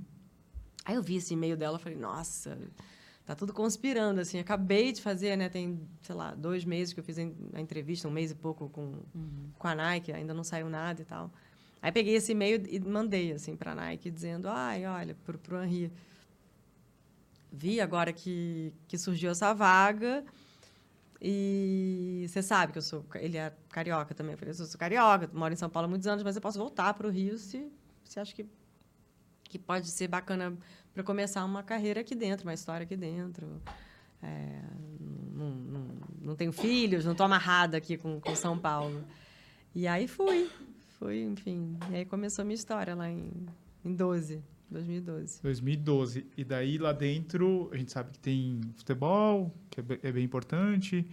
Aí 0.83 0.95
eu 0.95 1.01
vi 1.01 1.15
esse 1.15 1.33
e-mail 1.33 1.57
dela, 1.57 1.79
falei, 1.79 1.97
nossa, 1.97 2.57
tá 3.25 3.33
tudo 3.35 3.51
conspirando, 3.53 4.21
assim. 4.21 4.37
Acabei 4.39 4.91
de 4.91 5.01
fazer, 5.01 5.35
né? 5.35 5.49
Tem, 5.49 5.79
sei 6.03 6.13
lá, 6.15 6.35
dois 6.35 6.63
meses 6.65 6.93
que 6.93 6.99
eu 6.99 7.03
fiz 7.03 7.17
a 7.17 7.23
en- 7.23 7.35
a 7.53 7.61
entrevista, 7.61 8.07
um 8.07 8.11
mês 8.11 8.29
e 8.31 8.35
pouco 8.35 8.69
com, 8.69 8.93
com 9.57 9.67
a 9.67 9.73
Nike, 9.73 10.11
ainda 10.13 10.33
não 10.33 10.43
saiu 10.43 10.69
nada 10.69 11.01
e 11.01 11.05
tal. 11.05 11.31
Aí 11.85 11.91
peguei 11.91 12.15
esse 12.15 12.31
e-mail 12.31 12.63
e 12.67 12.79
mandei, 12.79 13.31
assim, 13.31 13.55
pra 13.55 13.75
Nike, 13.75 14.09
dizendo, 14.09 14.49
ai, 14.49 14.87
olha, 14.87 15.15
pro, 15.23 15.37
pro 15.37 15.63
Henri, 15.63 15.91
vi 17.51 17.79
agora 17.79 18.11
que, 18.11 18.73
que 18.87 18.97
surgiu 18.97 19.29
essa 19.29 19.53
vaga 19.53 20.25
e 21.21 22.25
você 22.27 22.41
sabe 22.41 22.71
que 22.71 22.79
eu 22.79 22.81
sou... 22.81 23.05
Ele 23.13 23.37
é 23.37 23.53
carioca 23.69 24.15
também. 24.15 24.31
Eu 24.31 24.37
falei, 24.39 24.51
eu 24.51 24.65
sou 24.65 24.79
carioca, 24.79 25.29
moro 25.31 25.53
em 25.53 25.57
São 25.57 25.69
Paulo 25.69 25.85
há 25.85 25.89
muitos 25.89 26.07
anos, 26.07 26.23
mas 26.23 26.35
eu 26.35 26.41
posso 26.41 26.57
voltar 26.57 26.91
para 26.95 27.05
o 27.05 27.11
Rio 27.11 27.37
se 27.37 27.71
você 28.03 28.19
acha 28.19 28.33
que, 28.33 28.47
que 29.43 29.59
pode 29.59 29.87
ser 29.91 30.07
bacana 30.07 30.57
para 30.91 31.03
começar 31.03 31.45
uma 31.45 31.61
carreira 31.61 32.01
aqui 32.01 32.15
dentro, 32.15 32.47
uma 32.47 32.53
história 32.55 32.83
aqui 32.83 32.97
dentro. 32.97 33.61
É, 34.23 34.59
não, 35.31 35.51
não, 35.51 35.87
não 36.19 36.35
tenho 36.35 36.51
filhos, 36.51 37.05
não 37.05 37.11
estou 37.11 37.27
amarrada 37.27 37.77
aqui 37.77 37.95
com, 37.95 38.19
com 38.19 38.35
São 38.35 38.57
Paulo. 38.57 39.05
E 39.75 39.87
aí 39.87 40.07
fui. 40.07 40.49
Fui, 41.05 41.21
enfim. 41.21 41.77
E 41.91 41.97
aí 41.97 42.05
começou 42.05 42.41
a 42.41 42.45
minha 42.45 42.55
história 42.55 42.95
lá 42.95 43.07
em, 43.07 43.31
em 43.83 43.93
12, 43.93 44.41
2012. 44.71 45.39
2012. 45.43 46.25
E 46.35 46.43
daí 46.43 46.79
lá 46.79 46.91
dentro, 46.91 47.69
a 47.71 47.77
gente 47.77 47.91
sabe 47.91 48.09
que 48.09 48.17
tem 48.17 48.59
futebol, 48.75 49.53
que 49.69 49.81
é 49.81 49.83
é 50.01 50.11
bem 50.11 50.23
importante, 50.23 51.05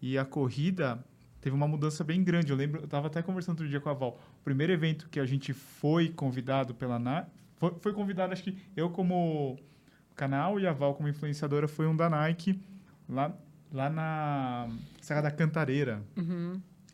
e 0.00 0.16
a 0.16 0.24
corrida 0.24 1.04
teve 1.40 1.56
uma 1.56 1.66
mudança 1.66 2.04
bem 2.04 2.22
grande. 2.22 2.52
Eu 2.52 2.56
lembro, 2.56 2.82
eu 2.82 2.84
estava 2.84 3.08
até 3.08 3.20
conversando 3.20 3.54
outro 3.54 3.68
dia 3.68 3.80
com 3.80 3.88
a 3.88 3.94
Val. 3.94 4.20
O 4.40 4.44
primeiro 4.44 4.72
evento 4.72 5.08
que 5.08 5.18
a 5.18 5.26
gente 5.26 5.52
foi 5.52 6.08
convidado 6.08 6.72
pela 6.72 6.96
Nike, 7.00 7.28
foi, 7.56 7.74
foi 7.80 7.92
convidado, 7.92 8.32
acho 8.32 8.44
que 8.44 8.56
eu 8.76 8.90
como 8.90 9.58
canal 10.14 10.60
e 10.60 10.68
a 10.68 10.72
Val 10.72 10.94
como 10.94 11.08
influenciadora, 11.08 11.66
foi 11.66 11.88
um 11.88 11.96
da 11.96 12.08
Nike, 12.08 12.60
lá 13.08 13.36
lá 13.72 13.90
na 13.90 14.68
Serra 15.00 15.22
da 15.22 15.30
Cantareira. 15.32 16.00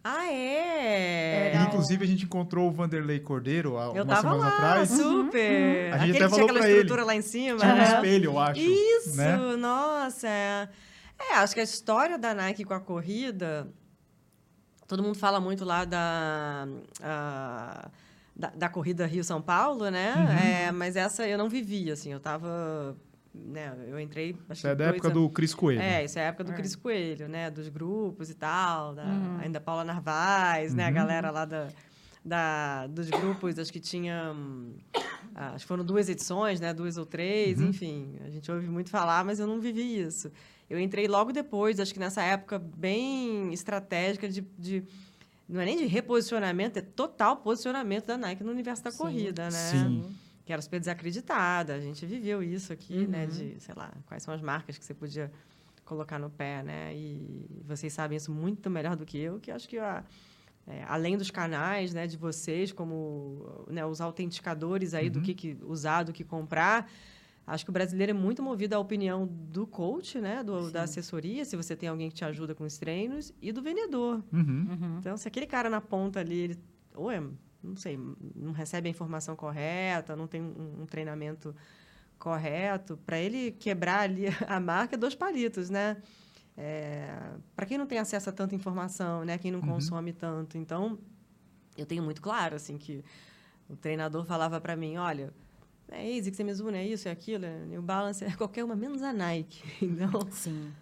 Ah, 0.04 0.32
é? 0.32 1.50
Legal. 1.52 1.66
Inclusive, 1.68 2.04
a 2.04 2.06
gente 2.08 2.24
encontrou 2.24 2.68
o 2.68 2.72
Vanderlei 2.72 3.20
Cordeiro 3.20 3.76
há 3.76 3.86
Eu 3.86 4.04
umas 4.04 4.06
tava 4.06 4.20
semanas 4.22 4.40
lá, 4.42 4.48
atrás. 4.56 4.88
super. 4.90 5.92
A 5.92 5.98
gente 5.98 6.10
Aquele 6.10 6.10
até 6.10 6.10
que 6.10 6.12
tinha 6.18 6.28
falou 6.30 6.44
aquela 6.44 6.58
pra 6.60 6.68
ele. 6.68 6.78
estrutura 6.78 7.04
lá 7.04 7.14
em 7.14 7.22
cima. 7.22 7.58
Tinha 7.58 7.74
um 7.74 7.82
espelho, 7.82 8.24
eu 8.30 8.38
acho. 8.38 8.60
Isso, 8.60 9.16
né? 9.16 9.36
nossa. 9.56 10.28
É. 10.28 10.68
É, 11.20 11.34
acho 11.34 11.52
que 11.52 11.60
a 11.60 11.64
história 11.64 12.16
da 12.16 12.32
Nike 12.32 12.64
com 12.64 12.74
a 12.74 12.80
corrida, 12.80 13.66
todo 14.86 15.02
mundo 15.02 15.16
fala 15.18 15.40
muito 15.40 15.64
lá 15.64 15.84
da, 15.84 16.68
a- 17.02 17.88
da, 18.36 18.50
da 18.54 18.68
corrida 18.68 19.04
Rio-São 19.04 19.42
Paulo, 19.42 19.90
né? 19.90 20.14
Uhum. 20.16 20.48
É, 20.48 20.72
mas 20.72 20.94
essa 20.94 21.26
eu 21.26 21.36
não 21.36 21.48
vivi, 21.48 21.90
assim, 21.90 22.12
eu 22.12 22.20
tava... 22.20 22.96
Né, 23.46 23.72
eu 23.86 23.98
entrei... 24.00 24.36
acho 24.48 24.58
Isso 24.58 24.66
é 24.66 24.74
da 24.74 24.84
dois 24.86 24.96
época 24.96 25.08
anos- 25.08 25.22
do 25.22 25.30
Cris 25.30 25.54
Coelho. 25.54 25.80
É, 25.80 26.04
isso 26.04 26.18
é 26.18 26.22
a 26.22 26.24
época 26.26 26.44
do 26.44 26.52
É. 26.52 26.54
Cris 26.54 26.76
Coelho, 26.76 27.28
né? 27.28 27.50
Dos 27.50 27.68
grupos 27.68 28.28
e 28.30 28.34
tal, 28.34 28.94
da, 28.94 29.04
Uhum. 29.04 29.38
ainda 29.40 29.60
Paula 29.60 29.84
Narvaz, 29.84 30.74
né? 30.74 30.84
A 30.84 30.88
Uhum. 30.88 30.94
galera 30.94 31.30
lá 31.30 31.44
da, 31.44 31.68
da, 32.24 32.86
dos 32.88 33.08
grupos, 33.08 33.58
acho 33.58 33.72
que 33.72 33.80
tinha... 33.80 34.34
ah, 35.34 35.52
Acho 35.54 35.64
que 35.64 35.68
foram 35.68 35.84
duas 35.84 36.08
edições, 36.08 36.60
né? 36.60 36.74
Duas 36.74 36.98
ou 36.98 37.06
três, 37.06 37.60
Uhum. 37.60 37.68
enfim. 37.68 38.14
A 38.24 38.28
gente 38.30 38.50
ouve 38.50 38.68
muito 38.68 38.90
falar, 38.90 39.24
mas 39.24 39.38
eu 39.40 39.46
não 39.46 39.60
vivi 39.60 39.98
isso. 40.00 40.30
Eu 40.68 40.78
entrei 40.78 41.08
logo 41.08 41.32
depois, 41.32 41.80
acho 41.80 41.94
que 41.94 42.00
nessa 42.00 42.22
época 42.22 42.58
bem 42.58 43.52
estratégica 43.54 44.28
de... 44.28 44.42
de 44.58 44.84
não 45.48 45.62
é 45.62 45.64
nem 45.64 45.78
de 45.78 45.86
reposicionamento, 45.86 46.78
é 46.78 46.82
total 46.82 47.38
posicionamento 47.38 48.04
da 48.04 48.18
Nike 48.18 48.44
no 48.44 48.50
universo 48.52 48.84
da 48.84 48.90
Sim. 48.90 48.98
corrida, 48.98 49.44
né? 49.44 49.50
Sim. 49.50 50.04
Que 50.48 50.52
era 50.54 50.62
super 50.62 50.80
desacreditada. 50.80 51.74
A 51.74 51.78
gente 51.78 52.06
viveu 52.06 52.42
isso 52.42 52.72
aqui, 52.72 53.06
né? 53.06 53.24
Uhum. 53.24 53.28
De, 53.28 53.60
sei 53.60 53.74
lá, 53.76 53.92
quais 54.06 54.22
são 54.22 54.32
as 54.32 54.40
marcas 54.40 54.78
que 54.78 54.84
você 54.84 54.94
podia 54.94 55.30
colocar 55.84 56.18
no 56.18 56.30
pé, 56.30 56.62
né? 56.62 56.96
E 56.96 57.62
vocês 57.66 57.92
sabem 57.92 58.16
isso 58.16 58.32
muito 58.32 58.70
melhor 58.70 58.96
do 58.96 59.04
que 59.04 59.18
eu, 59.18 59.38
que 59.38 59.50
acho 59.50 59.68
que 59.68 59.76
a, 59.76 60.02
é, 60.66 60.84
além 60.88 61.18
dos 61.18 61.30
canais, 61.30 61.92
né, 61.92 62.06
de 62.06 62.16
vocês, 62.16 62.72
como 62.72 63.66
né, 63.68 63.84
os 63.84 64.00
autenticadores 64.00 64.94
aí 64.94 65.10
do 65.10 65.18
Uhum. 65.18 65.24
que, 65.26 65.34
que 65.34 65.58
usar, 65.64 66.02
do 66.02 66.14
que 66.14 66.24
comprar, 66.24 66.90
acho 67.46 67.62
que 67.62 67.70
o 67.70 67.72
brasileiro 67.72 68.12
é 68.12 68.14
muito 68.14 68.42
movido 68.42 68.74
à 68.74 68.78
opinião 68.78 69.26
do 69.26 69.66
coach, 69.66 70.18
né, 70.18 70.42
do, 70.42 70.70
da 70.70 70.84
assessoria, 70.84 71.44
se 71.44 71.56
você 71.56 71.76
tem 71.76 71.90
alguém 71.90 72.08
que 72.08 72.14
te 72.14 72.24
ajuda 72.24 72.54
com 72.54 72.64
os 72.64 72.78
treinos, 72.78 73.34
e 73.42 73.52
do 73.52 73.60
vendedor. 73.60 74.24
Uhum. 74.32 74.66
Uhum. 74.70 74.96
Então, 74.98 75.14
se 75.18 75.28
aquele 75.28 75.46
cara 75.46 75.68
na 75.68 75.82
ponta 75.82 76.20
ali, 76.20 76.38
ele, 76.38 76.58
ou 76.94 77.10
é, 77.10 77.22
não 77.62 77.76
sei, 77.76 77.98
não 78.34 78.52
recebe 78.52 78.88
a 78.88 78.90
informação 78.90 79.34
correta, 79.36 80.14
não 80.16 80.26
tem 80.26 80.40
um, 80.40 80.82
um 80.82 80.86
treinamento 80.86 81.54
correto, 82.18 82.96
para 83.06 83.18
ele 83.18 83.52
quebrar 83.52 84.00
ali 84.00 84.26
a 84.48 84.58
marca, 84.60 84.94
é 84.96 84.98
dois 84.98 85.14
palitos, 85.14 85.70
né? 85.70 85.96
para 87.54 87.66
quem 87.66 87.78
não 87.78 87.86
tem 87.86 87.98
acesso 87.98 88.28
a 88.30 88.32
tanta 88.32 88.52
informação, 88.54 89.24
né? 89.24 89.38
Quem 89.38 89.50
não 89.52 89.60
Uhum. 89.60 89.66
consome 89.66 90.12
tanto, 90.12 90.58
então 90.58 90.98
eu 91.76 91.86
tenho 91.86 92.02
muito 92.02 92.20
claro 92.20 92.56
assim 92.56 92.76
que 92.76 93.04
o 93.68 93.76
treinador 93.76 94.24
falava 94.24 94.60
para 94.60 94.74
mim, 94.74 94.96
olha, 94.96 95.32
é 95.88 96.18
ASICS, 96.18 96.40
é 96.40 96.42
Mizuno, 96.44 96.76
é 96.76 96.84
isso, 96.84 97.06
é 97.06 97.12
aquilo, 97.12 97.44
é 97.44 97.64
New 97.64 97.80
Balance, 97.80 98.24
é 98.24 98.32
qualquer 98.34 98.64
uma 98.64 98.74
menos 98.74 99.02
a 99.02 99.12
Nike, 99.12 99.62
então, 99.84 100.10
Sim. 100.32 100.72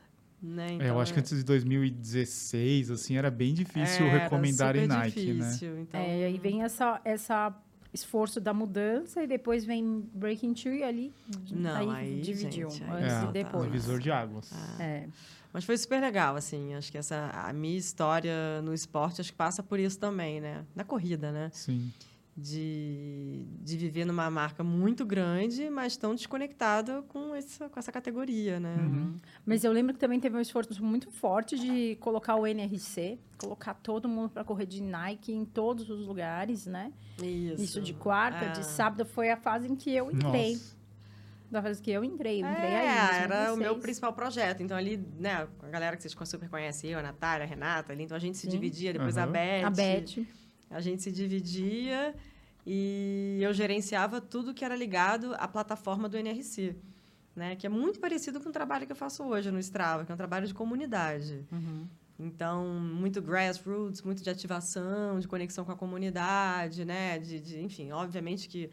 Né? 0.46 0.66
É, 0.70 0.74
Então, 0.74 0.86
eu 0.86 1.00
acho 1.00 1.12
que 1.12 1.18
antes 1.20 1.36
de 1.36 1.44
2016, 1.44 2.90
assim, 2.90 3.16
era 3.16 3.30
bem 3.30 3.52
difícil 3.54 4.06
era 4.06 4.18
recomendar 4.18 4.76
em 4.76 4.86
Nike, 4.86 5.32
né? 5.32 5.46
difícil, 5.48 5.80
Então, 5.80 6.00
É, 6.00 6.20
e 6.20 6.24
aí 6.24 6.38
vem 6.38 6.62
essa, 6.62 7.00
essa 7.04 7.54
esforço 7.92 8.40
da 8.40 8.52
mudança 8.52 9.22
e 9.22 9.26
depois 9.26 9.64
vem 9.64 10.08
Breaking 10.14 10.52
Two 10.54 10.72
e 10.74 10.82
ali 10.82 11.12
Não, 11.50 11.90
aí, 11.90 12.12
aí, 12.14 12.20
dividiu 12.20 12.68
gente, 12.70 12.84
aí 12.84 13.02
antes 13.04 13.12
É, 13.14 13.24
e 13.24 13.32
depois. 13.32 13.64
divisor 13.64 13.98
de 13.98 14.10
águas. 14.10 14.50
É. 14.78 15.06
Mas 15.52 15.64
foi 15.64 15.78
super 15.78 16.00
legal, 16.00 16.36
assim. 16.36 16.74
Acho 16.74 16.92
que 16.92 16.98
essa 16.98 17.30
a 17.32 17.50
minha 17.52 17.78
história 17.78 18.60
no 18.62 18.74
esporte 18.74 19.22
acho 19.22 19.30
que 19.32 19.36
passa 19.38 19.62
por 19.62 19.78
isso 19.78 19.98
também, 19.98 20.38
né? 20.40 20.64
Na 20.74 20.84
corrida, 20.84 21.32
né? 21.32 21.48
Sim. 21.52 21.90
De, 22.38 23.46
de 23.62 23.78
viver 23.78 24.04
numa 24.04 24.30
marca 24.30 24.62
muito 24.62 25.06
grande, 25.06 25.70
mas 25.70 25.96
tão 25.96 26.14
desconectada 26.14 27.00
com 27.08 27.34
essa, 27.34 27.66
com 27.70 27.78
essa 27.78 27.90
categoria, 27.90 28.60
né? 28.60 28.76
Uhum. 28.78 29.14
Mas 29.46 29.64
eu 29.64 29.72
lembro 29.72 29.94
que 29.94 29.98
também 29.98 30.20
teve 30.20 30.36
um 30.36 30.40
esforço 30.40 30.84
muito 30.84 31.10
forte 31.10 31.58
de 31.58 31.96
colocar 31.96 32.36
o 32.36 32.46
NRC, 32.46 33.18
colocar 33.38 33.72
todo 33.72 34.06
mundo 34.06 34.28
para 34.28 34.44
correr 34.44 34.66
de 34.66 34.82
Nike 34.82 35.32
em 35.32 35.46
todos 35.46 35.88
os 35.88 36.06
lugares, 36.06 36.66
né? 36.66 36.92
Isso. 37.22 37.62
Isso 37.62 37.80
de 37.80 37.94
quarta, 37.94 38.44
É. 38.44 38.48
de 38.50 38.66
sábado 38.66 39.06
foi 39.06 39.30
a 39.30 39.36
fase 39.38 39.66
em 39.72 39.74
que 39.74 39.90
eu 39.94 40.10
entrei. 40.10 40.52
Nossa. 40.52 40.76
Da 41.50 41.62
fase 41.62 41.80
que 41.80 41.90
eu 41.90 42.04
entrei, 42.04 42.42
eu 42.42 42.50
entrei 42.50 42.70
É, 42.70 42.76
aí. 42.80 43.22
era 43.22 43.34
o 43.34 43.56
2006. 43.56 43.58
meu 43.58 43.78
principal 43.78 44.12
projeto. 44.12 44.62
Então, 44.62 44.76
ali, 44.76 44.98
né, 45.18 45.48
a 45.62 45.68
galera 45.68 45.96
que 45.96 46.02
vocês 46.02 46.14
super 46.28 46.50
conhecem, 46.50 46.90
eu, 46.90 46.98
a 46.98 47.02
Natália, 47.02 47.46
a 47.46 47.48
Renata, 47.48 47.92
ali, 47.94 48.02
então 48.02 48.16
a 48.16 48.20
gente 48.20 48.36
se 48.36 48.42
Sim. 48.42 48.50
dividia, 48.50 48.92
depois 48.92 49.16
a 49.16 49.22
Aham. 49.22 49.32
Beth. 49.32 49.64
A 49.64 49.70
Beth. 49.70 50.26
A 50.70 50.80
gente 50.80 51.02
se 51.02 51.12
dividia 51.12 52.14
e 52.66 53.38
eu 53.40 53.52
gerenciava 53.52 54.20
tudo 54.20 54.52
que 54.52 54.64
era 54.64 54.74
ligado 54.74 55.34
à 55.34 55.46
plataforma 55.46 56.08
do 56.08 56.16
NRC, 56.16 56.74
né? 57.34 57.54
Que 57.54 57.66
é 57.66 57.70
muito 57.70 58.00
parecido 58.00 58.40
com 58.40 58.48
o 58.48 58.52
trabalho 58.52 58.86
que 58.86 58.92
eu 58.92 58.96
faço 58.96 59.22
hoje 59.24 59.50
no 59.50 59.58
Strava, 59.60 60.04
que 60.04 60.10
é 60.10 60.14
um 60.14 60.18
trabalho 60.18 60.46
de 60.46 60.54
comunidade. 60.54 61.44
Uhum. 61.52 61.86
Então, 62.18 62.64
muito 62.80 63.20
grassroots, 63.22 64.02
muito 64.02 64.22
de 64.22 64.30
ativação, 64.30 65.20
de 65.20 65.28
conexão 65.28 65.64
com 65.64 65.72
a 65.72 65.76
comunidade, 65.76 66.84
né? 66.84 67.18
De, 67.18 67.38
de- 67.38 67.60
enfim, 67.60 67.92
obviamente 67.92 68.48
que 68.48 68.70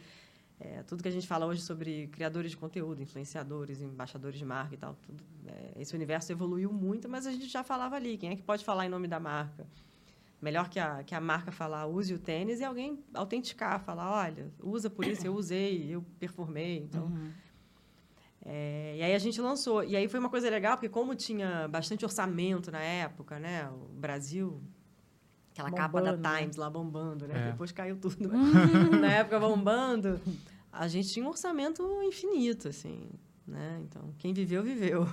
é, 0.59 0.81
tudo 0.83 1.03
que 1.03 1.09
a 1.09 1.11
gente 1.11 1.27
fala 1.27 1.45
hoje 1.45 1.61
sobre 1.61 2.07
criadores 2.07 2.51
de 2.51 2.57
conteúdo, 2.57 3.01
influenciadores, 3.01 3.81
embaixadores 3.81 4.39
de 4.39 4.45
marca 4.45 4.73
e 4.73 4.77
tal, 4.77 4.95
tudo, 5.05 5.21
é, 5.45 5.81
esse 5.81 5.93
universo 5.93 6.31
evoluiu 6.31 6.71
muito, 6.71 7.09
mas 7.09 7.27
a 7.27 7.31
gente 7.31 7.47
já 7.49 7.63
falava 7.63 7.95
ali. 7.97 8.17
Quem 8.17 8.29
é 8.31 8.35
que 8.35 8.41
pode 8.41 8.63
falar 8.63 8.85
em 8.85 8.89
nome 8.89 9.07
da 9.07 9.19
marca? 9.19 9.67
Melhor 10.43 10.67
que 10.69 10.77
a, 10.79 11.01
que 11.03 11.15
a 11.15 11.21
marca 11.21 11.51
falar, 11.51 11.85
use 11.87 12.13
o 12.13 12.19
tênis, 12.19 12.59
e 12.59 12.63
alguém 12.65 12.99
autenticar, 13.13 13.79
falar, 13.79 14.11
olha, 14.11 14.51
usa 14.61 14.89
por 14.89 15.05
isso, 15.05 15.25
eu 15.25 15.33
usei, 15.33 15.87
eu 15.89 16.03
performei. 16.19 16.79
Então, 16.79 17.05
Uhum. 17.05 17.31
é, 18.45 18.95
e 18.97 19.01
aí 19.03 19.15
a 19.15 19.19
gente 19.19 19.39
lançou. 19.39 19.83
E 19.83 19.95
aí 19.95 20.07
foi 20.09 20.19
uma 20.19 20.29
coisa 20.29 20.49
legal, 20.49 20.75
porque 20.75 20.89
como 20.89 21.15
tinha 21.15 21.67
bastante 21.69 22.03
orçamento 22.03 22.69
na 22.71 22.81
época, 22.81 23.39
né? 23.39 23.69
O 23.69 23.93
Brasil, 23.93 24.61
aquela 25.53 25.71
capa 25.71 26.01
da 26.01 26.11
Bombando, 26.11 26.21
né? 26.29 26.39
Times 26.39 26.55
lá 26.57 26.69
bombando, 26.69 27.27
né? 27.27 27.47
É. 27.47 27.51
Depois 27.51 27.71
caiu 27.71 27.95
tudo. 27.95 28.27
na 28.99 29.11
época 29.13 29.39
bombando, 29.39 30.19
a 30.71 30.87
gente 30.89 31.07
tinha 31.09 31.25
um 31.25 31.29
orçamento 31.29 31.81
infinito, 32.03 32.67
assim. 32.67 33.09
Né? 33.45 33.81
Então, 33.83 34.13
quem 34.17 34.33
viveu, 34.33 34.63
viveu. 34.63 35.05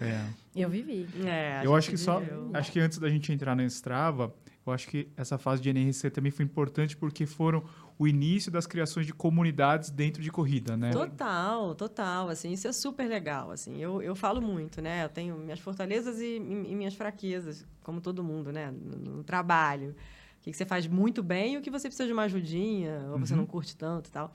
É. 0.00 0.24
Eu 0.54 0.68
vivi. 0.68 1.06
É, 1.26 1.62
Eu 1.64 1.74
acho 1.74 1.88
que 1.90 1.96
só. 1.96 2.22
Acho 2.52 2.70
que 2.72 2.78
antes 2.80 2.98
da 2.98 3.08
gente 3.08 3.32
entrar 3.32 3.54
na 3.56 3.64
Strava, 3.64 4.34
eu 4.70 4.74
acho 4.74 4.88
que 4.88 5.08
essa 5.16 5.38
fase 5.38 5.60
de 5.62 5.68
NRC 5.70 6.10
também 6.10 6.30
foi 6.30 6.44
importante 6.44 6.96
porque 6.96 7.26
foram 7.26 7.62
o 7.98 8.06
início 8.06 8.50
das 8.50 8.66
criações 8.66 9.06
de 9.06 9.12
comunidades 9.12 9.90
dentro 9.90 10.22
de 10.22 10.30
corrida, 10.30 10.76
né? 10.76 10.92
Total, 10.92 11.74
total, 11.74 12.28
assim, 12.28 12.52
isso 12.52 12.68
é 12.68 12.72
super 12.72 13.08
legal, 13.08 13.50
assim, 13.50 13.76
eu, 13.82 14.00
eu 14.00 14.14
falo 14.14 14.40
muito, 14.40 14.80
né, 14.80 15.04
eu 15.04 15.08
tenho 15.08 15.36
minhas 15.36 15.58
fortalezas 15.58 16.20
e, 16.20 16.36
e 16.36 16.74
minhas 16.76 16.94
fraquezas, 16.94 17.66
como 17.82 18.00
todo 18.00 18.22
mundo, 18.22 18.52
né, 18.52 18.70
no, 18.70 19.16
no 19.16 19.24
trabalho, 19.24 19.90
o 19.90 20.42
que, 20.42 20.50
que 20.52 20.56
você 20.56 20.64
faz 20.64 20.86
muito 20.86 21.22
bem 21.22 21.54
e 21.54 21.56
o 21.58 21.60
que 21.60 21.70
você 21.70 21.88
precisa 21.88 22.06
de 22.06 22.12
uma 22.12 22.22
ajudinha, 22.22 23.06
ou 23.10 23.18
você 23.18 23.32
Uhum. 23.34 23.40
não 23.40 23.46
curte 23.46 23.76
tanto 23.76 24.08
e 24.08 24.12
tal. 24.12 24.32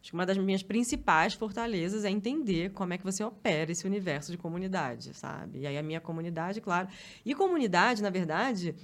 Acho 0.00 0.10
que 0.10 0.14
uma 0.14 0.26
das 0.26 0.36
minhas 0.36 0.62
principais 0.62 1.32
fortalezas 1.34 2.04
é 2.04 2.10
entender 2.10 2.70
como 2.72 2.92
é 2.92 2.98
que 2.98 3.04
você 3.04 3.24
opera 3.24 3.72
esse 3.72 3.86
universo 3.86 4.30
de 4.32 4.36
comunidade, 4.36 5.14
sabe? 5.14 5.60
E 5.60 5.66
aí 5.66 5.78
a 5.78 5.82
minha 5.82 6.00
comunidade, 6.00 6.60
claro. 6.60 6.88
E 7.24 7.34
comunidade, 7.34 8.02
na 8.02 8.10
verdade, 8.10 8.74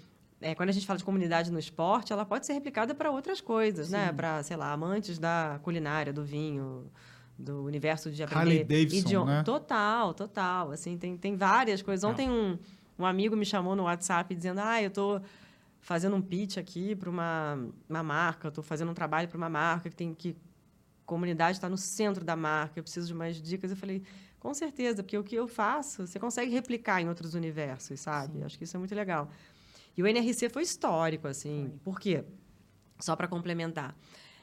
é, 0.40 0.54
quando 0.54 0.70
a 0.70 0.72
gente 0.72 0.86
fala 0.86 0.98
de 0.98 1.04
comunidade 1.04 1.50
no 1.50 1.58
esporte, 1.58 2.12
ela 2.12 2.24
pode 2.24 2.46
ser 2.46 2.54
replicada 2.54 2.94
para 2.94 3.10
outras 3.10 3.40
coisas, 3.40 3.90
né? 3.90 4.08
Sim. 4.08 4.14
Para, 4.14 4.42
sei 4.42 4.56
lá, 4.56 4.72
amantes 4.72 5.18
da 5.18 5.60
culinária, 5.62 6.12
do 6.12 6.24
vinho, 6.24 6.90
do 7.38 7.64
universo 7.64 8.10
de 8.10 8.22
Harley 8.22 8.62
aprender 8.62 8.64
Davidson, 8.64 9.08
idioma. 9.08 9.36
né? 9.38 9.42
Total, 9.42 10.14
total. 10.14 10.72
Assim, 10.72 10.96
tem, 10.96 11.16
tem 11.16 11.36
várias 11.36 11.82
coisas. 11.82 12.02
Não. 12.02 12.10
Ontem 12.10 12.30
um, 12.30 12.58
um 12.98 13.04
amigo 13.04 13.36
me 13.36 13.44
chamou 13.44 13.76
no 13.76 13.84
WhatsApp 13.84 14.34
dizendo: 14.34 14.60
Ah, 14.60 14.80
eu 14.82 14.88
estou 14.88 15.20
fazendo 15.80 16.16
um 16.16 16.22
pitch 16.22 16.56
aqui 16.56 16.94
para 16.94 17.10
uma, 17.10 17.58
uma 17.88 18.02
marca, 18.02 18.48
estou 18.48 18.64
fazendo 18.64 18.90
um 18.90 18.94
trabalho 18.94 19.28
para 19.28 19.36
uma 19.36 19.48
marca 19.48 19.90
que 19.90 19.96
tem 19.96 20.14
que 20.14 20.36
comunidade 21.04 21.56
está 21.56 21.68
no 21.68 21.76
centro 21.76 22.24
da 22.24 22.36
marca, 22.36 22.78
eu 22.78 22.84
preciso 22.84 23.08
de 23.08 23.14
mais 23.14 23.42
dicas. 23.42 23.72
Eu 23.72 23.76
falei, 23.76 24.00
com 24.38 24.54
certeza, 24.54 25.02
porque 25.02 25.18
o 25.18 25.24
que 25.24 25.34
eu 25.34 25.48
faço, 25.48 26.06
você 26.06 26.20
consegue 26.20 26.52
replicar 26.52 27.02
em 27.02 27.08
outros 27.08 27.34
universos, 27.34 27.98
sabe? 27.98 28.44
Acho 28.44 28.56
que 28.56 28.62
isso 28.62 28.76
é 28.76 28.78
muito 28.78 28.94
legal. 28.94 29.28
E 29.96 30.02
o 30.02 30.06
NRC 30.06 30.48
foi 30.48 30.62
histórico, 30.62 31.26
assim. 31.28 31.72
Por 31.84 31.98
quê? 32.00 32.24
Só 32.98 33.16
para 33.16 33.26
complementar. 33.28 33.96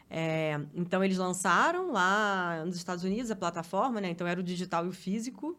É, 0.10 0.60
então, 0.74 1.04
eles 1.04 1.18
lançaram 1.18 1.92
lá 1.92 2.64
nos 2.66 2.76
Estados 2.78 3.04
Unidos 3.04 3.30
a 3.32 3.36
plataforma, 3.36 4.00
né? 4.00 4.10
Então, 4.10 4.26
era 4.26 4.40
o 4.40 4.44
digital 4.44 4.86
e 4.86 4.90
o 4.90 4.94
físico. 4.94 5.58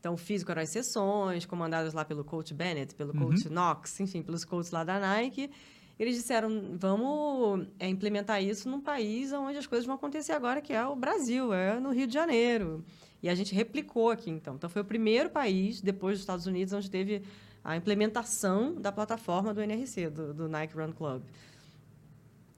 Então, 0.00 0.14
o 0.14 0.16
físico 0.16 0.50
eram 0.50 0.62
as 0.62 0.68
sessões, 0.68 1.46
comandadas 1.46 1.94
lá 1.94 2.04
pelo 2.04 2.24
coach 2.24 2.52
Bennett, 2.52 2.94
pelo 2.94 3.12
Uhum. 3.14 3.28
coach 3.28 3.48
Knox, 3.48 4.00
enfim, 4.00 4.22
pelos 4.22 4.44
coaches 4.44 4.70
lá 4.70 4.84
da 4.84 4.98
Nike. 4.98 5.50
Eles 5.98 6.16
disseram, 6.16 6.76
vamos 6.76 7.68
é, 7.78 7.88
implementar 7.88 8.42
isso 8.42 8.68
num 8.68 8.80
país 8.80 9.32
onde 9.32 9.56
as 9.58 9.66
coisas 9.66 9.86
vão 9.86 9.94
acontecer 9.94 10.32
agora, 10.32 10.60
que 10.60 10.72
é 10.72 10.84
o 10.84 10.96
Brasil, 10.96 11.52
é 11.54 11.78
no 11.78 11.90
Rio 11.92 12.06
de 12.06 12.12
Janeiro. 12.14 12.84
E 13.22 13.28
a 13.28 13.34
gente 13.34 13.54
replicou 13.54 14.10
aqui, 14.10 14.28
então. 14.28 14.56
Então, 14.56 14.68
foi 14.68 14.82
o 14.82 14.84
primeiro 14.84 15.30
país, 15.30 15.80
depois 15.80 16.14
dos 16.14 16.20
Estados 16.22 16.46
Unidos, 16.46 16.74
onde 16.74 16.90
teve 16.90 17.22
a 17.64 17.76
implementação 17.76 18.74
da 18.74 18.92
plataforma 18.92 19.54
do 19.54 19.62
NRC, 19.62 20.10
do, 20.10 20.34
do 20.34 20.48
Nike 20.48 20.76
Run 20.76 20.92
Club. 20.92 21.22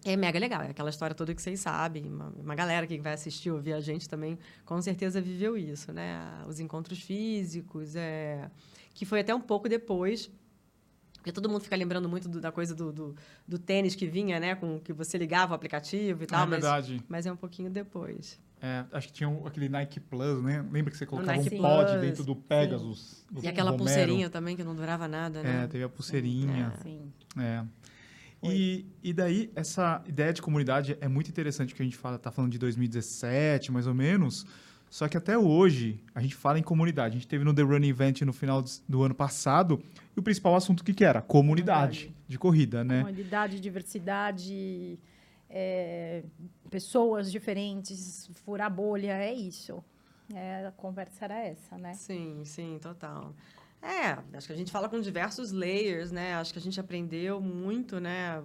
É 0.04 0.16
mega 0.16 0.38
legal, 0.38 0.62
é 0.62 0.70
aquela 0.70 0.90
história 0.90 1.14
toda 1.14 1.34
que 1.34 1.40
vocês 1.40 1.60
sabem. 1.60 2.06
Uma, 2.06 2.32
uma 2.36 2.54
galera 2.54 2.86
que 2.86 2.98
vai 2.98 3.12
assistir, 3.12 3.50
ouvir 3.50 3.72
a 3.72 3.80
gente 3.80 4.08
também, 4.08 4.38
com 4.64 4.80
certeza 4.82 5.20
viveu 5.20 5.56
isso, 5.56 5.92
né? 5.92 6.20
Os 6.46 6.60
encontros 6.60 7.00
físicos, 7.00 7.96
é... 7.96 8.50
que 8.94 9.04
foi 9.04 9.20
até 9.20 9.34
um 9.34 9.40
pouco 9.40 9.68
depois 9.68 10.30
porque 11.26 11.32
todo 11.32 11.48
mundo 11.48 11.60
fica 11.60 11.74
lembrando 11.74 12.08
muito 12.08 12.28
do, 12.28 12.40
da 12.40 12.52
coisa 12.52 12.72
do, 12.72 12.92
do, 12.92 13.16
do, 13.48 13.58
tênis 13.58 13.96
que 13.96 14.06
vinha, 14.06 14.38
né? 14.38 14.54
Com 14.54 14.78
que 14.78 14.92
você 14.92 15.18
ligava 15.18 15.50
o 15.50 15.56
aplicativo 15.56 16.22
e 16.22 16.26
tal. 16.26 16.44
É 16.44 16.46
verdade. 16.46 16.92
Mas, 16.92 17.04
mas 17.08 17.26
é 17.26 17.32
um 17.32 17.36
pouquinho 17.36 17.68
depois. 17.68 18.38
É, 18.60 18.84
acho 18.92 19.08
que 19.08 19.12
tinha 19.12 19.28
um, 19.28 19.46
aquele 19.46 19.68
Nike 19.68 20.00
Plus, 20.00 20.42
né? 20.42 20.64
Lembra 20.70 20.90
que 20.90 20.96
você 20.96 21.04
colocava 21.04 21.38
um 21.38 21.44
pod 21.44 22.00
dentro 22.00 22.24
do 22.24 22.34
Pegasus? 22.34 23.24
e 23.42 23.48
aquela 23.48 23.70
Romero. 23.70 23.84
pulseirinha 23.84 24.30
também, 24.30 24.56
que 24.56 24.64
não 24.64 24.74
durava 24.74 25.06
nada, 25.06 25.42
né? 25.42 25.64
É, 25.64 25.66
teve 25.66 25.84
a 25.84 25.88
pulseirinha. 25.88 26.72
É. 26.78 26.82
Sim. 26.82 27.12
É. 27.38 27.64
E, 28.42 28.86
e 29.02 29.12
daí, 29.12 29.50
essa 29.54 30.02
ideia 30.06 30.32
de 30.32 30.40
comunidade 30.40 30.96
é 31.00 31.08
muito 31.08 31.28
interessante 31.28 31.74
que 31.74 31.82
a 31.82 31.84
gente 31.84 31.96
fala, 31.96 32.18
tá 32.18 32.30
falando 32.30 32.52
de 32.52 32.58
2017, 32.58 33.72
mais 33.72 33.86
ou 33.86 33.94
menos. 33.94 34.46
Só 34.88 35.08
que 35.08 35.16
até 35.16 35.36
hoje, 35.36 36.00
a 36.14 36.20
gente 36.20 36.34
fala 36.34 36.58
em 36.58 36.62
comunidade. 36.62 37.16
A 37.16 37.18
gente 37.18 37.28
teve 37.28 37.44
no 37.44 37.52
The 37.52 37.62
Running 37.62 37.88
Event 37.88 38.22
no 38.22 38.32
final 38.32 38.64
do 38.88 39.02
ano 39.02 39.14
passado, 39.14 39.82
e 40.16 40.20
o 40.20 40.22
principal 40.22 40.54
assunto, 40.54 40.80
o 40.80 40.84
que, 40.84 40.94
que 40.94 41.04
era? 41.04 41.20
Comunidade, 41.20 41.98
comunidade. 41.98 42.28
de 42.28 42.38
corrida, 42.38 42.84
né? 42.84 43.00
Comunidade, 43.00 43.60
diversidade, 43.60 44.98
é, 45.48 46.24
pessoas 46.70 47.30
diferentes, 47.30 48.30
furar 48.44 48.70
bolha, 48.70 49.12
é 49.12 49.32
isso. 49.32 49.82
É, 50.34 50.66
a 50.66 50.72
conversa 50.72 51.24
era 51.24 51.38
essa, 51.38 51.78
né? 51.78 51.94
Sim, 51.94 52.44
sim, 52.44 52.78
total. 52.80 53.34
É, 53.80 54.18
acho 54.36 54.46
que 54.48 54.52
a 54.52 54.56
gente 54.56 54.72
fala 54.72 54.88
com 54.88 55.00
diversos 55.00 55.52
layers, 55.52 56.10
né? 56.10 56.34
Acho 56.34 56.52
que 56.52 56.58
a 56.58 56.62
gente 56.62 56.80
aprendeu 56.80 57.40
muito, 57.40 58.00
né? 58.00 58.42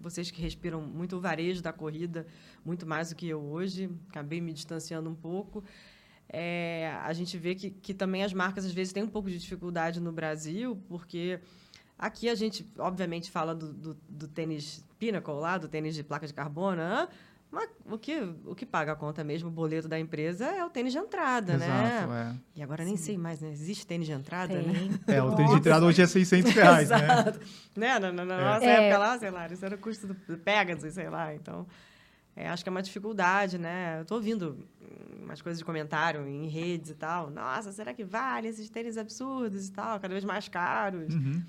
Vocês 0.00 0.30
que 0.30 0.40
respiram 0.40 0.80
muito 0.80 1.16
o 1.16 1.20
varejo 1.20 1.62
da 1.62 1.72
corrida, 1.72 2.26
muito 2.64 2.86
mais 2.86 3.10
do 3.10 3.16
que 3.16 3.28
eu 3.28 3.40
hoje, 3.40 3.90
acabei 4.08 4.40
me 4.40 4.52
distanciando 4.52 5.10
um 5.10 5.14
pouco. 5.14 5.62
É, 6.26 6.96
a 7.02 7.12
gente 7.12 7.36
vê 7.36 7.54
que, 7.54 7.70
que 7.70 7.92
também 7.92 8.22
as 8.22 8.32
marcas, 8.32 8.64
às 8.64 8.72
vezes, 8.72 8.92
têm 8.92 9.02
um 9.02 9.08
pouco 9.08 9.28
de 9.28 9.38
dificuldade 9.38 10.00
no 10.00 10.12
Brasil, 10.12 10.80
porque 10.88 11.40
aqui 12.00 12.28
a 12.28 12.34
gente, 12.34 12.66
obviamente, 12.78 13.30
fala 13.30 13.54
do, 13.54 13.72
do, 13.72 13.96
do 14.08 14.26
tênis 14.26 14.84
Pinnacle 14.98 15.34
lá, 15.34 15.58
do 15.58 15.68
tênis 15.68 15.94
de 15.94 16.02
placa 16.02 16.26
de 16.26 16.32
carbono, 16.32 16.76
né? 16.76 17.08
Mas 17.52 17.68
o 17.84 17.98
que, 17.98 18.16
o 18.46 18.54
que 18.54 18.64
paga 18.64 18.92
a 18.92 18.96
conta 18.96 19.24
mesmo, 19.24 19.48
o 19.48 19.50
boleto 19.50 19.88
da 19.88 19.98
empresa, 19.98 20.46
é 20.46 20.64
o 20.64 20.70
tênis 20.70 20.92
de 20.92 20.98
entrada, 20.98 21.54
Exato, 21.54 22.08
né? 22.08 22.36
É. 22.56 22.60
E 22.60 22.62
agora 22.62 22.84
nem 22.84 22.96
Sim. 22.96 23.04
sei 23.04 23.18
mais, 23.18 23.40
né? 23.40 23.50
Existe 23.50 23.84
tênis 23.86 24.06
de 24.06 24.12
entrada, 24.12 24.54
Tem. 24.54 24.62
né? 24.62 25.00
É, 25.08 25.20
o 25.20 25.34
tênis 25.34 25.50
de 25.50 25.58
entrada 25.58 25.84
hoje 25.84 26.00
é 26.00 26.06
600 26.06 26.52
reais, 26.52 26.90
né? 26.90 26.96
Exato. 26.96 27.40
né? 27.76 27.98
Na, 27.98 28.12
na, 28.12 28.24
na 28.24 28.34
é. 28.34 28.44
nossa 28.44 28.66
é. 28.66 28.86
época 28.86 28.98
lá, 28.98 29.18
sei 29.18 29.30
lá, 29.30 29.46
isso 29.48 29.64
era 29.64 29.74
o 29.74 29.78
custo 29.78 30.06
do 30.06 30.38
Pegasus, 30.38 30.94
sei 30.94 31.10
lá. 31.10 31.34
Então, 31.34 31.66
é, 32.36 32.48
acho 32.48 32.62
que 32.62 32.68
é 32.68 32.72
uma 32.72 32.82
dificuldade, 32.82 33.58
né? 33.58 34.00
Eu 34.00 34.04
tô 34.04 34.14
ouvindo 34.14 34.64
umas 35.20 35.42
coisas 35.42 35.58
de 35.58 35.64
comentário 35.64 36.26
em 36.28 36.46
redes 36.46 36.90
e 36.90 36.94
tal. 36.94 37.30
Nossa, 37.30 37.72
será 37.72 37.92
que 37.92 38.04
vale 38.04 38.46
esses 38.46 38.70
tênis 38.70 38.96
absurdos 38.96 39.68
e 39.68 39.72
tal? 39.72 39.98
Cada 39.98 40.14
vez 40.14 40.24
mais 40.24 40.48
caros. 40.48 41.12
Uhum. 41.12 41.42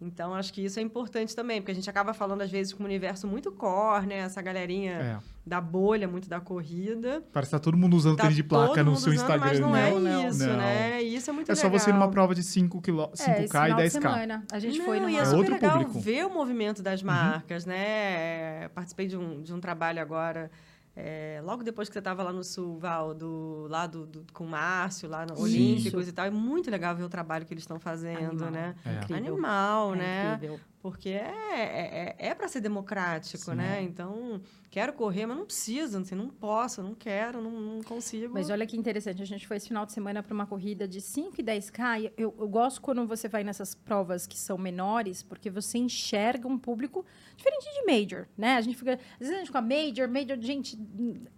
Então, 0.00 0.34
acho 0.34 0.52
que 0.52 0.64
isso 0.64 0.78
é 0.78 0.82
importante 0.82 1.34
também, 1.34 1.60
porque 1.60 1.72
a 1.72 1.74
gente 1.74 1.88
acaba 1.88 2.12
falando, 2.12 2.42
às 2.42 2.50
vezes, 2.50 2.72
com 2.72 2.82
um 2.82 2.86
universo 2.86 3.26
muito 3.26 3.50
core, 3.52 4.06
né? 4.06 4.16
Essa 4.16 4.42
galerinha 4.42 4.92
é. 4.92 5.18
da 5.46 5.60
bolha, 5.60 6.06
muito 6.06 6.28
da 6.28 6.40
corrida. 6.40 7.22
Parece 7.32 7.50
que 7.50 7.56
tá 7.56 7.60
todo 7.60 7.76
mundo 7.76 7.96
usando 7.96 8.16
tá 8.16 8.24
tênis 8.24 8.36
de 8.36 8.42
placa 8.42 8.82
no 8.82 8.96
seu 8.96 9.12
usando, 9.12 9.22
Instagram. 9.22 9.46
Mas 9.46 9.60
não, 9.60 9.76
é 9.76 9.90
não 9.90 10.06
é 10.08 10.28
isso, 10.28 10.46
não. 10.46 10.56
né? 10.56 11.02
E 11.02 11.14
isso 11.14 11.30
é 11.30 11.32
muito 11.32 11.50
é 11.50 11.54
legal. 11.54 11.70
É 11.70 11.78
só 11.78 11.84
você 11.84 11.90
ir 11.90 11.92
numa 11.92 12.10
prova 12.10 12.34
de 12.34 12.42
5 12.42 12.82
kg, 12.82 12.92
5K 13.14 13.70
e 13.70 13.74
10K. 13.74 13.90
Semana. 13.90 14.44
A 14.50 14.58
gente 14.58 14.78
não, 14.78 14.84
foi 14.84 15.00
numa... 15.00 15.10
E 15.10 15.16
é, 15.16 15.20
é 15.20 15.24
super 15.24 15.50
legal 15.52 15.78
público. 15.78 16.00
ver 16.00 16.26
o 16.26 16.30
movimento 16.30 16.82
das 16.82 17.00
uhum. 17.00 17.06
marcas, 17.06 17.64
uhum. 17.64 17.72
né? 17.72 18.68
Participei 18.74 19.06
de 19.06 19.16
um, 19.16 19.42
de 19.42 19.54
um 19.54 19.60
trabalho 19.60 20.02
agora 20.02 20.50
é, 20.96 21.40
logo 21.44 21.64
depois 21.64 21.88
que 21.88 21.92
você 21.92 21.98
estava 21.98 22.22
lá 22.22 22.32
no 22.32 22.44
Sul, 22.44 22.78
Val, 22.78 23.14
do, 23.14 23.66
lá 23.68 23.86
do, 23.86 24.06
do 24.06 24.24
com 24.32 24.44
o 24.44 24.48
Márcio, 24.48 25.08
lá 25.08 25.26
no 25.26 25.40
Olímpicos 25.40 26.06
e 26.06 26.12
tal, 26.12 26.26
é 26.26 26.30
muito 26.30 26.70
legal 26.70 26.94
ver 26.94 27.02
o 27.02 27.08
trabalho 27.08 27.44
que 27.44 27.52
eles 27.52 27.64
estão 27.64 27.80
fazendo, 27.80 28.44
Animal. 28.44 28.50
né? 28.50 28.74
É. 28.84 29.14
Animal, 29.14 29.94
é 29.94 29.98
né? 29.98 30.34
Incrível. 30.34 30.60
Porque 30.84 31.08
é, 31.08 32.14
é, 32.20 32.28
é 32.28 32.34
para 32.34 32.46
ser 32.46 32.60
democrático, 32.60 33.42
Sim. 33.42 33.54
né? 33.54 33.82
Então, 33.82 34.38
quero 34.70 34.92
correr, 34.92 35.24
mas 35.24 35.38
não 35.38 35.46
preciso, 35.46 35.96
assim, 35.96 36.14
não 36.14 36.28
posso, 36.28 36.82
não 36.82 36.94
quero, 36.94 37.40
não, 37.40 37.52
não, 37.52 37.82
consigo. 37.82 38.34
Mas 38.34 38.50
olha 38.50 38.66
que 38.66 38.76
interessante, 38.76 39.22
a 39.22 39.24
gente 39.24 39.46
foi 39.46 39.56
esse 39.56 39.68
final 39.68 39.86
de 39.86 39.92
semana 39.92 40.22
para 40.22 40.34
uma 40.34 40.44
corrida 40.44 40.86
de 40.86 41.00
5 41.00 41.36
e 41.38 41.42
10K. 41.42 42.12
Eu, 42.18 42.34
eu 42.38 42.48
gosto 42.48 42.82
quando 42.82 43.06
você 43.06 43.28
vai 43.28 43.42
nessas 43.42 43.74
provas 43.74 44.26
que 44.26 44.36
são 44.36 44.58
menores, 44.58 45.22
porque 45.22 45.48
você 45.48 45.78
enxerga 45.78 46.46
um 46.46 46.58
público 46.58 47.02
diferente 47.34 47.64
de 47.64 47.86
Major, 47.86 48.26
né? 48.36 48.56
A 48.56 48.60
gente 48.60 48.76
fica, 48.76 48.92
às 48.94 49.18
vezes 49.20 49.34
a 49.34 49.38
gente 49.38 49.46
fica 49.46 49.62
Major, 49.62 50.06
Major, 50.06 50.38
gente, 50.38 50.78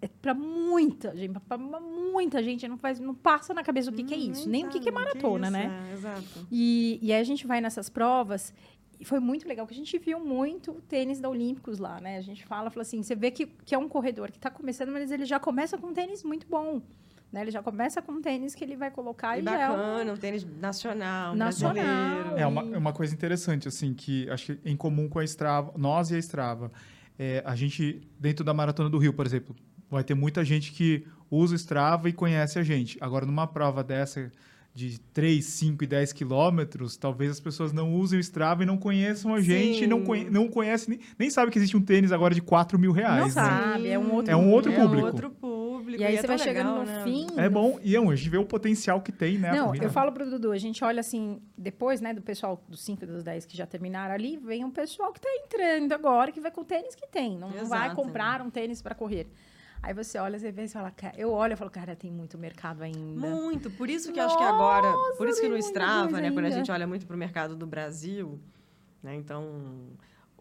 é 0.02 0.08
para 0.08 0.34
muita 0.34 1.16
gente, 1.16 1.38
para 1.38 1.56
muita 1.56 2.42
gente, 2.42 2.66
não, 2.66 2.78
faz, 2.78 2.98
não 2.98 3.14
passa 3.14 3.54
na 3.54 3.62
cabeça 3.62 3.90
o 3.90 3.92
que, 3.92 4.02
hum, 4.02 4.06
que 4.06 4.14
é 4.14 4.18
isso, 4.18 4.48
nem 4.48 4.66
o 4.66 4.68
que, 4.70 4.80
que 4.80 4.88
é 4.88 4.92
maratona, 4.92 5.50
que 5.50 5.56
é 5.56 5.68
né? 5.68 5.88
É, 5.90 5.92
exato. 5.92 6.48
E, 6.50 6.98
e 7.00 7.12
aí 7.12 7.20
a 7.20 7.24
gente 7.24 7.46
vai 7.46 7.60
nessas 7.60 7.88
provas 7.88 8.52
e 8.98 9.04
foi 9.04 9.20
muito 9.20 9.46
legal, 9.46 9.66
que 9.66 9.74
a 9.74 9.76
gente 9.76 9.98
viu 9.98 10.18
muito 10.18 10.72
o 10.72 10.80
tênis 10.80 11.20
da 11.20 11.28
Olímpicos 11.28 11.78
lá, 11.78 12.00
né? 12.00 12.16
A 12.16 12.20
gente 12.22 12.44
fala, 12.44 12.70
fala 12.70 12.82
assim, 12.82 13.02
você 13.02 13.14
vê 13.14 13.30
que, 13.30 13.46
que 13.46 13.74
é 13.74 13.78
um 13.78 13.88
corredor 13.88 14.30
que 14.30 14.38
está 14.38 14.50
começando, 14.50 14.90
mas 14.90 15.10
ele 15.10 15.24
já 15.24 15.38
começa 15.38 15.76
com 15.76 15.88
um 15.88 15.92
tênis 15.92 16.22
muito 16.22 16.46
bom. 16.48 16.80
Né? 17.30 17.42
Ele 17.42 17.50
já 17.50 17.62
começa 17.62 18.00
com 18.00 18.12
um 18.12 18.22
tênis 18.22 18.54
que 18.54 18.64
ele 18.64 18.76
vai 18.76 18.90
colocar 18.90 19.36
e, 19.36 19.40
e 19.40 19.42
bacana, 19.42 20.04
já 20.04 20.10
é 20.10 20.12
um... 20.12 20.16
tênis 20.16 20.44
nacional, 20.44 21.34
nacional 21.34 21.74
brasileiro. 21.74 22.38
É 22.38 22.46
uma, 22.46 22.62
é 22.74 22.78
uma 22.78 22.92
coisa 22.92 23.12
interessante, 23.12 23.68
assim, 23.68 23.92
que 23.92 24.28
acho 24.30 24.56
que 24.56 24.70
em 24.70 24.76
comum 24.76 25.08
com 25.08 25.18
a 25.18 25.24
Strava, 25.24 25.72
nós 25.76 26.10
e 26.10 26.14
a 26.14 26.18
Strava, 26.18 26.72
é, 27.18 27.42
a 27.44 27.54
gente, 27.54 28.00
dentro 28.18 28.44
da 28.44 28.54
Maratona 28.54 28.88
do 28.88 28.98
Rio, 28.98 29.12
por 29.12 29.26
exemplo, 29.26 29.54
vai 29.90 30.04
ter 30.04 30.14
muita 30.14 30.44
gente 30.44 30.72
que 30.72 31.06
usa 31.30 31.54
o 31.54 31.56
Strava 31.56 32.08
e 32.08 32.12
conhece 32.12 32.58
a 32.58 32.62
gente. 32.62 32.96
Agora, 33.00 33.26
numa 33.26 33.46
prova 33.46 33.82
dessa 33.82 34.30
de 34.76 35.00
3, 35.00 35.42
5 35.42 35.84
e 35.84 35.86
10 35.86 36.12
quilômetros, 36.12 36.98
talvez 36.98 37.30
as 37.30 37.40
pessoas 37.40 37.72
não 37.72 37.94
usem 37.94 38.18
o 38.18 38.20
Strava 38.20 38.62
e 38.62 38.66
não 38.66 38.76
conheçam 38.76 39.34
a 39.34 39.40
gente, 39.40 39.78
Sim. 39.78 39.86
não, 39.86 40.04
conhe 40.04 40.28
não 40.28 40.48
conhecem, 40.48 40.98
nem, 40.98 41.06
nem 41.18 41.30
sabem 41.30 41.50
que 41.50 41.58
existe 41.58 41.78
um 41.78 41.80
tênis 41.80 42.12
agora 42.12 42.34
de 42.34 42.42
4 42.42 42.78
mil 42.78 42.92
reais. 42.92 43.34
Não 43.34 43.42
né? 43.42 43.48
sabe, 43.48 43.88
é 43.88 43.98
um 43.98 44.12
outro, 44.12 44.30
é 44.30 44.36
um 44.36 44.52
outro 44.52 44.70
é 44.70 44.76
público. 44.76 45.02
Um 45.02 45.06
outro 45.06 45.30
público. 45.30 46.02
E 46.02 46.04
aí 46.04 46.12
e 46.12 46.18
é 46.18 46.20
você 46.20 46.26
vai 46.26 46.36
legal, 46.36 46.54
chegando 46.54 46.78
no 46.80 46.84
né? 46.84 47.04
fim. 47.04 47.26
É 47.38 47.48
bom, 47.48 47.80
e 47.82 47.96
é 47.96 47.98
a 47.98 48.14
gente 48.14 48.28
vê 48.28 48.36
o 48.36 48.44
potencial 48.44 49.00
que 49.00 49.10
tem, 49.10 49.38
né? 49.38 49.50
Não, 49.50 49.74
eu 49.74 49.88
falo 49.88 50.12
pro 50.12 50.28
Dudu, 50.28 50.52
a 50.52 50.58
gente 50.58 50.84
olha 50.84 51.00
assim, 51.00 51.40
depois, 51.56 52.02
né, 52.02 52.12
do 52.12 52.20
pessoal 52.20 52.62
dos 52.68 52.84
5 52.84 53.02
e 53.02 53.06
dos 53.06 53.24
10 53.24 53.46
que 53.46 53.56
já 53.56 53.64
terminaram 53.64 54.14
ali, 54.14 54.36
vem 54.36 54.62
um 54.62 54.70
pessoal 54.70 55.10
que 55.10 55.22
tá 55.22 55.28
entrando 55.42 55.90
agora, 55.92 56.30
que 56.30 56.40
vai 56.40 56.50
com 56.50 56.60
o 56.60 56.64
tênis 56.64 56.94
que 56.94 57.06
tem, 57.06 57.38
não 57.38 57.48
Exato. 57.48 57.68
vai 57.68 57.94
comprar 57.94 58.42
um 58.42 58.50
tênis 58.50 58.82
para 58.82 58.94
correr. 58.94 59.26
Aí 59.82 59.94
você 59.94 60.18
olha, 60.18 60.38
você 60.38 60.50
vê 60.50 60.64
e 60.64 60.68
fala, 60.68 60.92
eu 61.16 61.30
olho 61.32 61.52
e 61.52 61.56
falo, 61.56 61.70
cara, 61.70 61.94
tem 61.94 62.10
muito 62.10 62.36
mercado 62.36 62.82
ainda. 62.82 63.20
Muito, 63.28 63.70
por 63.70 63.88
isso 63.88 64.12
que 64.12 64.18
eu 64.18 64.24
acho 64.24 64.36
que 64.36 64.44
agora, 64.44 64.92
por 65.16 65.28
isso 65.28 65.40
que 65.40 65.48
no 65.48 65.56
Strava, 65.58 66.20
né, 66.20 66.30
quando 66.30 66.46
a 66.46 66.50
gente 66.50 66.70
olha 66.70 66.86
muito 66.86 67.06
para 67.06 67.14
o 67.14 67.18
mercado 67.18 67.54
do 67.54 67.66
Brasil, 67.66 68.40
né, 69.02 69.14
então 69.14 69.44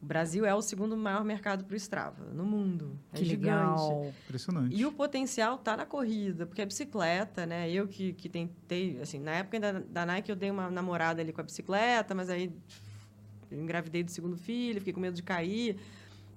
o 0.02 0.06
Brasil 0.06 0.46
é 0.46 0.54
o 0.54 0.62
segundo 0.62 0.96
maior 0.98 1.24
mercado 1.24 1.64
para 1.64 1.74
o 1.74 1.78
Strava 1.78 2.26
no 2.34 2.44
mundo. 2.44 3.00
É 3.14 3.18
Que 3.18 3.26
gigante. 3.26 3.82
legal. 3.82 4.14
Impressionante. 4.26 4.76
E 4.76 4.86
o 4.86 4.92
potencial 4.92 5.58
tá 5.58 5.76
na 5.78 5.86
corrida, 5.86 6.46
porque 6.46 6.62
a 6.62 6.66
bicicleta, 6.66 7.46
né? 7.46 7.72
Eu 7.72 7.88
que, 7.88 8.14
que 8.14 8.28
tentei, 8.30 9.00
assim, 9.02 9.20
na 9.20 9.32
época 9.32 9.58
ainda 9.58 9.80
da 9.90 10.06
Nike 10.06 10.30
eu 10.30 10.36
dei 10.36 10.52
uma 10.52 10.70
namorada 10.70 11.22
ali 11.22 11.32
com 11.32 11.42
a 11.42 11.44
bicicleta, 11.44 12.14
mas 12.14 12.30
aí 12.30 12.52
engravidei 13.52 14.04
do 14.04 14.12
segundo 14.12 14.38
filho, 14.38 14.80
fiquei 14.80 14.94
com 14.94 15.00
medo 15.00 15.16
de 15.16 15.24
cair. 15.24 15.78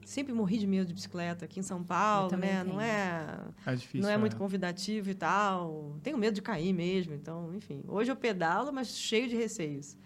Sempre 0.08 0.32
morri 0.32 0.56
de 0.56 0.66
medo 0.66 0.86
de 0.86 0.94
bicicleta 0.94 1.44
aqui 1.44 1.60
em 1.60 1.62
São 1.62 1.84
Paulo, 1.84 2.34
né? 2.34 2.64
Não 2.64 2.80
é, 2.80 3.26
É 3.66 3.74
difícil. 3.74 4.00
não 4.00 4.08
é 4.08 4.16
muito 4.16 4.36
convidativo 4.36 5.10
e 5.10 5.14
tal. 5.14 5.98
Tenho 6.02 6.16
medo 6.16 6.32
de 6.34 6.40
cair 6.40 6.72
mesmo, 6.72 7.12
então, 7.12 7.54
enfim. 7.54 7.84
Hoje 7.86 8.10
eu 8.10 8.16
pedalo, 8.16 8.72
mas 8.72 8.88
cheio 8.96 9.28
de 9.28 9.36
receios. 9.36 9.98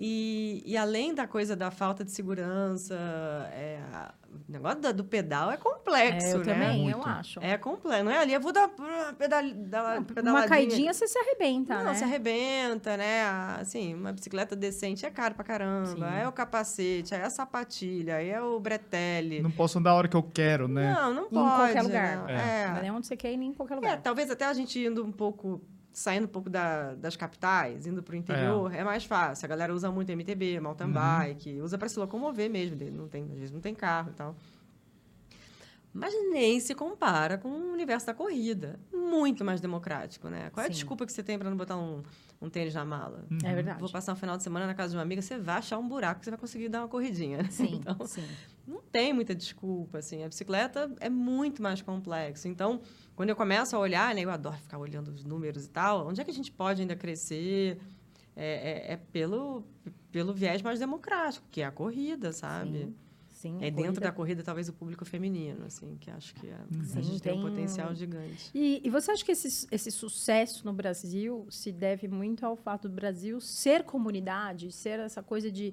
E, 0.00 0.62
e 0.64 0.76
além 0.76 1.12
da 1.12 1.26
coisa 1.26 1.56
da 1.56 1.72
falta 1.72 2.04
de 2.04 2.12
segurança, 2.12 2.94
é, 3.52 3.80
a- 3.92 4.14
o 4.48 4.52
negócio 4.52 4.78
da- 4.80 4.92
do 4.92 5.02
pedal 5.02 5.50
é 5.50 5.56
complexo, 5.56 6.24
É, 6.28 6.32
eu 6.34 6.38
né? 6.38 6.44
também, 6.44 6.88
eu 6.88 7.02
acho. 7.02 7.40
É 7.42 7.58
complexo. 7.58 8.04
Não 8.04 8.12
é 8.12 8.18
ali, 8.18 8.32
eu 8.32 8.40
vou 8.40 8.52
dar 8.52 8.70
uma 8.78 9.12
pedal, 9.14 9.42
dar 9.56 9.96
Não, 9.96 10.04
pedaladinha. 10.04 10.32
uma 10.44 10.46
caidinha 10.48 10.92
você 10.94 11.08
se 11.08 11.18
arrebenta, 11.18 11.76
Não, 11.78 11.84
né? 11.86 11.94
se 11.94 12.04
arrebenta, 12.04 12.96
né? 12.96 13.22
Assim, 13.60 13.92
uma 13.94 14.12
bicicleta 14.12 14.54
decente 14.54 15.04
é 15.04 15.10
caro 15.10 15.34
pra 15.34 15.42
caramba. 15.42 15.86
Sim. 15.88 16.20
É 16.20 16.28
o 16.28 16.32
capacete, 16.32 17.12
aí 17.12 17.20
é 17.22 17.24
a 17.24 17.30
sapatilha, 17.30 18.16
aí 18.16 18.28
é 18.28 18.40
o 18.40 18.60
bretelle. 18.60 19.42
Não 19.42 19.50
posso 19.50 19.80
andar 19.80 19.90
a 19.90 19.94
hora 19.94 20.06
que 20.06 20.16
eu 20.16 20.22
quero, 20.22 20.68
né? 20.68 20.94
Não, 20.94 21.12
não 21.12 21.24
Em 21.26 21.28
pode. 21.30 21.56
qualquer 21.56 21.82
lugar. 21.82 22.16
não. 22.18 22.28
É. 22.28 22.62
É. 22.62 22.68
Não 22.68 22.82
é 22.84 22.92
onde 22.92 23.06
você 23.08 23.16
quer 23.16 23.32
ir, 23.32 23.36
nem 23.36 23.48
em 23.50 23.54
qualquer 23.54 23.74
É, 23.74 23.76
lugar. 23.78 24.00
talvez 24.00 24.30
até 24.30 24.44
a 24.44 24.52
gente 24.52 24.78
indo 24.78 25.04
um 25.04 25.10
pouco, 25.10 25.60
saindo 25.98 26.24
um 26.24 26.28
pouco 26.28 26.48
da- 26.48 26.94
das 26.94 27.16
capitais, 27.16 27.86
indo 27.86 28.02
para 28.02 28.12
o 28.12 28.16
interior, 28.16 28.72
é. 28.72 28.84
mais 28.84 29.04
fácil. 29.04 29.44
A 29.46 29.48
galera 29.48 29.74
usa 29.74 29.90
muito 29.90 30.10
MTB, 30.10 30.60
mountain 30.60 30.86
Uhum. 30.86 30.92
bike, 30.92 31.60
usa 31.60 31.76
para 31.76 31.88
se 31.88 31.98
locomover 31.98 32.48
mesmo. 32.48 32.76
Não 32.92 33.08
tem, 33.08 33.24
às 33.24 33.30
vezes 33.38 33.50
não 33.52 33.60
tem 33.60 33.74
carro 33.74 34.10
e 34.10 34.14
tal. 34.14 34.36
Mas 35.92 36.12
nem 36.30 36.60
se 36.60 36.74
compara 36.74 37.36
com 37.38 37.48
o 37.48 37.72
universo 37.72 38.06
da 38.06 38.14
corrida. 38.14 38.78
Muito 38.92 39.44
mais 39.44 39.60
democrático, 39.60 40.28
né? 40.28 40.50
Qual 40.52 40.62
é 40.62 40.66
a 40.68 40.70
Sim. 40.70 40.74
desculpa 40.74 41.04
que 41.04 41.12
você 41.12 41.22
tem 41.22 41.38
para 41.38 41.50
não 41.50 41.56
botar 41.56 41.76
um, 41.76 42.02
um 42.40 42.48
tênis 42.48 42.74
na 42.74 42.84
mala? 42.84 43.24
É 43.44 43.54
verdade. 43.54 43.80
Vou 43.80 43.90
passar 43.90 44.12
um 44.12 44.16
final 44.16 44.36
de 44.36 44.42
semana 44.42 44.66
na 44.66 44.74
casa 44.74 44.90
de 44.90 44.96
uma 44.96 45.02
amiga, 45.02 45.20
você 45.20 45.38
vai 45.38 45.56
achar 45.56 45.78
um 45.78 45.88
buraco 45.88 46.20
que 46.20 46.24
você 46.24 46.30
vai 46.30 46.38
conseguir 46.38 46.68
dar 46.68 46.82
uma 46.82 46.88
corridinha. 46.88 47.44
Sim, 47.50 47.80
Então, 47.82 48.06
sim. 48.06 48.24
não 48.66 48.80
tem 48.80 49.12
muita 49.12 49.34
desculpa, 49.34 49.98
assim. 49.98 50.22
A 50.22 50.28
bicicleta 50.28 50.90
é 51.00 51.08
muito 51.10 51.62
mais 51.62 51.82
complexo. 51.82 52.46
Então, 52.48 52.80
quando 53.16 53.30
eu 53.30 53.36
começo 53.36 53.74
a 53.74 53.78
olhar, 53.78 54.14
né? 54.14 54.22
Eu 54.22 54.30
adoro 54.30 54.56
ficar 54.58 54.78
olhando 54.78 55.08
os 55.08 55.24
números 55.24 55.64
e 55.66 55.70
tal. 55.70 56.06
Onde 56.08 56.20
é 56.20 56.24
que 56.24 56.30
a 56.30 56.34
gente 56.34 56.52
pode 56.52 56.80
ainda 56.80 56.94
crescer? 56.94 57.78
É, 58.36 58.90
é- 58.90 58.92
é 58.92 58.96
pelo, 58.96 59.64
pelo 60.12 60.32
viés 60.32 60.62
mais 60.62 60.78
democrático, 60.78 61.44
que 61.50 61.60
é 61.60 61.64
a 61.64 61.72
corrida, 61.72 62.32
sabe? 62.32 62.78
Sim. 62.84 62.94
Sim, 63.38 63.56
É 63.58 63.70
dentro 63.70 63.76
corrida- 63.84 64.00
da 64.00 64.10
corrida, 64.12 64.42
talvez, 64.42 64.68
o 64.68 64.72
público 64.72 65.04
feminino, 65.04 65.64
assim, 65.64 65.96
que 66.00 66.10
acho 66.10 66.34
que 66.34 66.48
é, 66.48 66.56
Sim, 66.82 66.98
a 66.98 67.02
gente 67.02 67.22
tem, 67.22 67.32
um 67.34 67.36
tem- 67.36 67.50
potencial 67.50 67.94
gigante. 67.94 68.50
E, 68.52 68.80
e 68.84 68.90
você 68.90 69.12
acha 69.12 69.24
que 69.24 69.30
esse, 69.30 69.68
esse 69.70 69.92
sucesso 69.92 70.64
no 70.66 70.72
Brasil 70.72 71.46
se 71.48 71.70
deve 71.70 72.08
muito 72.08 72.44
ao 72.44 72.56
fato 72.56 72.88
do 72.88 72.94
Brasil 72.96 73.40
ser 73.40 73.84
comunidade, 73.84 74.72
ser 74.72 74.98
essa 74.98 75.22
coisa 75.22 75.52
de. 75.52 75.72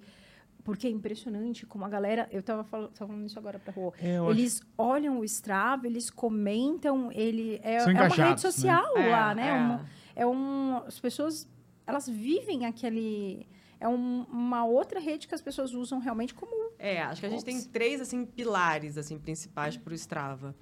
Porque 0.64 0.86
é 0.86 0.90
impressionante 0.92 1.66
como 1.66 1.86
a 1.86 1.90
galera. 1.90 2.28
Eu 2.32 2.42
estava 2.42 2.64
falando, 2.64 2.92
falando 2.96 3.26
isso 3.26 3.38
agora 3.40 3.58
para 3.58 3.74
rua. 3.74 3.94
É, 4.00 4.18
eu 4.20 4.30
acho- 4.30 4.40
Eles 4.40 4.62
olham 4.78 5.20
o 5.20 5.26
Strava, 5.26 5.88
eles 5.88 6.12
comentam, 6.12 7.12
ele 7.12 7.60
é, 7.64 7.80
São 7.80 7.90
é 7.92 7.94
uma 7.96 8.08
rede 8.08 8.20
né? 8.20 8.38
social 8.38 8.94
lá, 8.96 9.34
né? 9.34 9.48
É, 9.50 9.54
Uma- 9.54 9.86
é 10.18 10.26
um, 10.28 10.78
as 10.86 11.00
pessoas, 11.00 11.48
elas 11.88 12.08
vivem 12.08 12.66
aquele. 12.68 13.48
É 13.86 13.88
um- 13.88 14.24
uma 14.24 14.66
outra 14.66 15.00
rede 15.00 15.28
que 15.28 15.36
as 15.36 15.42
pessoas 15.42 15.74
usam 15.74 16.00
realmente 16.00 16.34
como. 16.34 16.72
É, 16.80 17.04
acho 17.04 17.22
que 17.22 17.28
a 17.28 17.30
gente 17.30 17.46
tem 17.46 17.62
três, 17.62 18.02
assim, 18.02 18.26
pilares, 18.26 18.98
assim, 18.98 19.20
principais 19.20 19.78
para 19.78 19.92
o 19.92 19.96
Strava. 19.96 20.56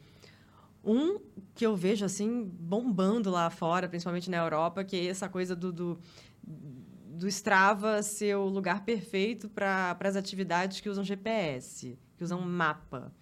Um 0.84 1.20
que 1.56 1.66
eu 1.66 1.74
vejo, 1.76 2.04
assim, 2.04 2.44
bombando 2.44 3.32
lá 3.32 3.50
fora, 3.50 3.88
principalmente 3.88 4.30
na 4.30 4.38
Europa, 4.38 4.84
que 4.84 4.98
é 4.98 5.06
essa 5.06 5.30
coisa 5.30 5.56
do, 5.56 5.72
do, 5.72 6.00
do 6.44 7.28
Strava 7.30 8.04
ser 8.04 8.36
o 8.36 8.46
lugar 8.46 8.84
perfeito 8.84 9.48
para 9.48 9.96
as 10.02 10.18
atividades 10.18 10.82
que 10.82 10.90
usam 10.90 11.02
GPS, 11.02 11.98
que 12.18 12.24
usam 12.26 12.42
mapa. 12.42 13.14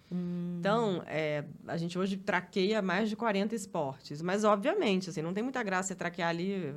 Então, 0.58 1.02
é, 1.06 1.44
a 1.68 1.76
gente 1.76 1.96
hoje 1.96 2.16
traqueia 2.16 2.82
mais 2.82 3.08
de 3.08 3.14
40 3.14 3.54
esportes. 3.54 4.20
Mas, 4.20 4.42
obviamente, 4.42 5.10
assim, 5.10 5.22
não 5.22 5.32
tem 5.32 5.44
muita 5.44 5.62
graça 5.62 5.88
você 5.88 5.94
traquear 5.94 6.28
ali, 6.30 6.74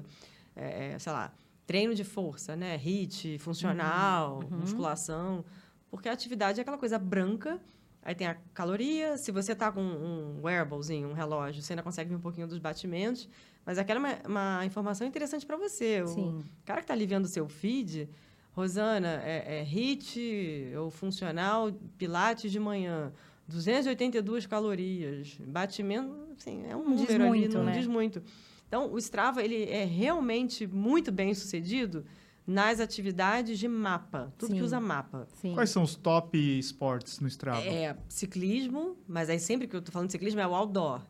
é, 0.55 0.93
é, 0.93 0.99
sei 0.99 1.11
lá, 1.11 1.33
treino 1.65 1.93
de 1.95 2.03
força, 2.03 2.55
né? 2.55 2.75
HIIT, 2.75 3.39
funcional, 3.39 4.41
musculação. 4.49 5.43
Porque 5.89 6.09
a 6.09 6.11
atividade 6.11 6.59
é 6.59 6.61
aquela 6.61 6.77
coisa 6.77 6.99
branca, 6.99 7.59
aí 8.01 8.13
tem 8.13 8.27
a 8.27 8.35
caloria. 8.53 9.17
Se 9.17 9.31
você 9.31 9.55
tá 9.55 9.71
com 9.71 9.81
um 9.81 10.41
wearablezinho, 10.43 11.09
um 11.09 11.13
relógio, 11.13 11.61
você 11.61 11.73
ainda 11.73 11.83
consegue 11.83 12.09
ver 12.09 12.15
um 12.15 12.21
pouquinho 12.21 12.47
dos 12.47 12.59
batimentos. 12.59 13.27
Mas 13.65 13.77
aquela 13.77 13.99
é 13.99 14.21
uma, 14.27 14.57
uma 14.57 14.65
informação 14.65 15.07
interessante 15.07 15.45
para 15.45 15.57
você. 15.57 16.01
O 16.03 16.07
Sim. 16.07 16.43
cara 16.63 16.81
que 16.81 16.83
está 16.83 16.93
ali 16.93 17.05
vendo 17.05 17.25
o 17.25 17.27
seu 17.27 17.47
feed, 17.47 18.07
Rosana, 18.51 19.21
é, 19.23 19.59
é 19.59 19.63
HIIT 19.63 20.73
ou 20.77 20.91
funcional, 20.91 21.71
pilates 21.97 22.51
de 22.51 22.59
manhã, 22.59 23.11
282 23.47 24.45
calorias, 24.45 25.37
batimento, 25.45 26.13
assim, 26.37 26.63
é 26.67 26.75
um 26.75 26.83
Não 26.83 26.95
diz 26.95 27.07
número 27.07 27.23
ali, 27.23 27.39
muito, 27.39 27.57
não 27.57 27.65
né? 27.65 27.71
diz 27.73 27.87
muito. 27.87 28.23
Então, 28.67 28.91
o 28.91 28.97
Strava, 28.97 29.43
ele 29.43 29.63
é 29.65 29.83
realmente 29.85 30.65
muito 30.67 31.11
bem 31.11 31.33
sucedido 31.33 32.05
nas 32.47 32.79
atividades 32.79 33.57
de 33.57 33.67
mapa, 33.67 34.31
tudo 34.37 34.51
Sim. 34.51 34.57
que 34.57 34.61
usa 34.63 34.79
mapa. 34.79 35.27
Sim. 35.41 35.53
Quais 35.53 35.69
são 35.69 35.81
os 35.83 35.95
top 35.95 36.37
esportes 36.59 37.19
no 37.19 37.27
Strava? 37.27 37.65
É 37.65 37.95
ciclismo, 38.07 38.97
mas 39.07 39.29
aí 39.29 39.39
sempre 39.39 39.67
que 39.67 39.75
eu 39.75 39.81
tô 39.81 39.91
falando 39.91 40.07
de 40.07 40.11
ciclismo 40.11 40.39
é 40.39 40.47
o 40.47 40.53
outdoor. 40.53 41.01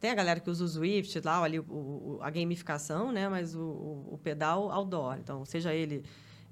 Tem 0.00 0.10
a 0.10 0.14
galera 0.14 0.40
que 0.40 0.48
usa 0.50 0.64
o 0.64 0.68
Swift 0.68 1.20
lá, 1.24 1.42
ali, 1.44 1.58
o- 1.60 1.64
o- 1.68 2.18
a 2.22 2.30
gamificação, 2.30 3.12
né? 3.12 3.28
Mas 3.28 3.54
o, 3.54 3.60
o- 3.60 4.14
o 4.14 4.18
pedal 4.18 4.70
outdoor. 4.72 5.18
Então, 5.18 5.44
seja 5.44 5.74
ele 5.74 6.02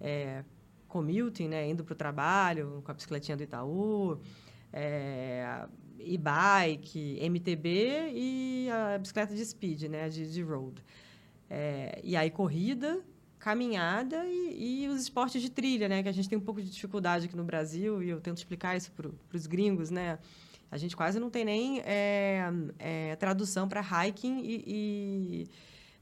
é, 0.01 0.45
commuting, 0.87 1.49
né? 1.49 1.69
Indo 1.69 1.83
para 1.83 1.95
o 1.95 1.97
trabalho, 1.97 2.83
com 2.85 2.91
a 2.91 2.95
bicicletinha 2.95 3.37
do 3.37 3.43
Itaú, 3.43 4.21
é, 4.73 5.67
e-bike, 5.99 7.19
MTB 7.21 8.13
e 8.15 8.69
a 8.71 8.99
bicicleta 8.99 9.35
de 9.35 9.45
speed, 9.45 9.85
né? 9.85 10.09
De, 10.09 10.31
de 10.31 10.43
road. 10.43 10.83
É, 11.51 12.01
e 12.05 12.17
aí, 12.17 12.31
corrida, 12.31 13.01
caminhada 13.39 14.25
e, 14.27 14.85
e 14.85 14.89
os 14.89 15.03
esportes 15.03 15.41
de 15.41 15.51
trilha, 15.51 15.89
né? 15.89 16.03
Que 16.03 16.09
a 16.09 16.13
gente 16.13 16.29
tem 16.29 16.37
um 16.37 16.43
pouco 16.43 16.61
de 16.61 16.71
dificuldade 16.71 17.27
aqui 17.27 17.37
no 17.37 17.45
Brasil 17.45 18.03
e 18.03 18.11
eu 18.11 18.21
tento 18.21 18.39
explicar 18.39 18.77
isso 18.77 18.93
para 18.93 19.09
os 19.33 19.47
gringos, 19.47 19.91
né? 19.91 20.19
A 20.71 20.77
gente 20.77 20.97
quase 20.97 21.19
não 21.19 21.31
tem 21.31 21.45
nem 21.45 21.81
é, 21.81 22.43
é, 22.79 23.17
tradução 23.17 23.67
para 23.69 23.81
hiking 23.81 24.41
e, 24.43 24.65
e, 24.67 25.49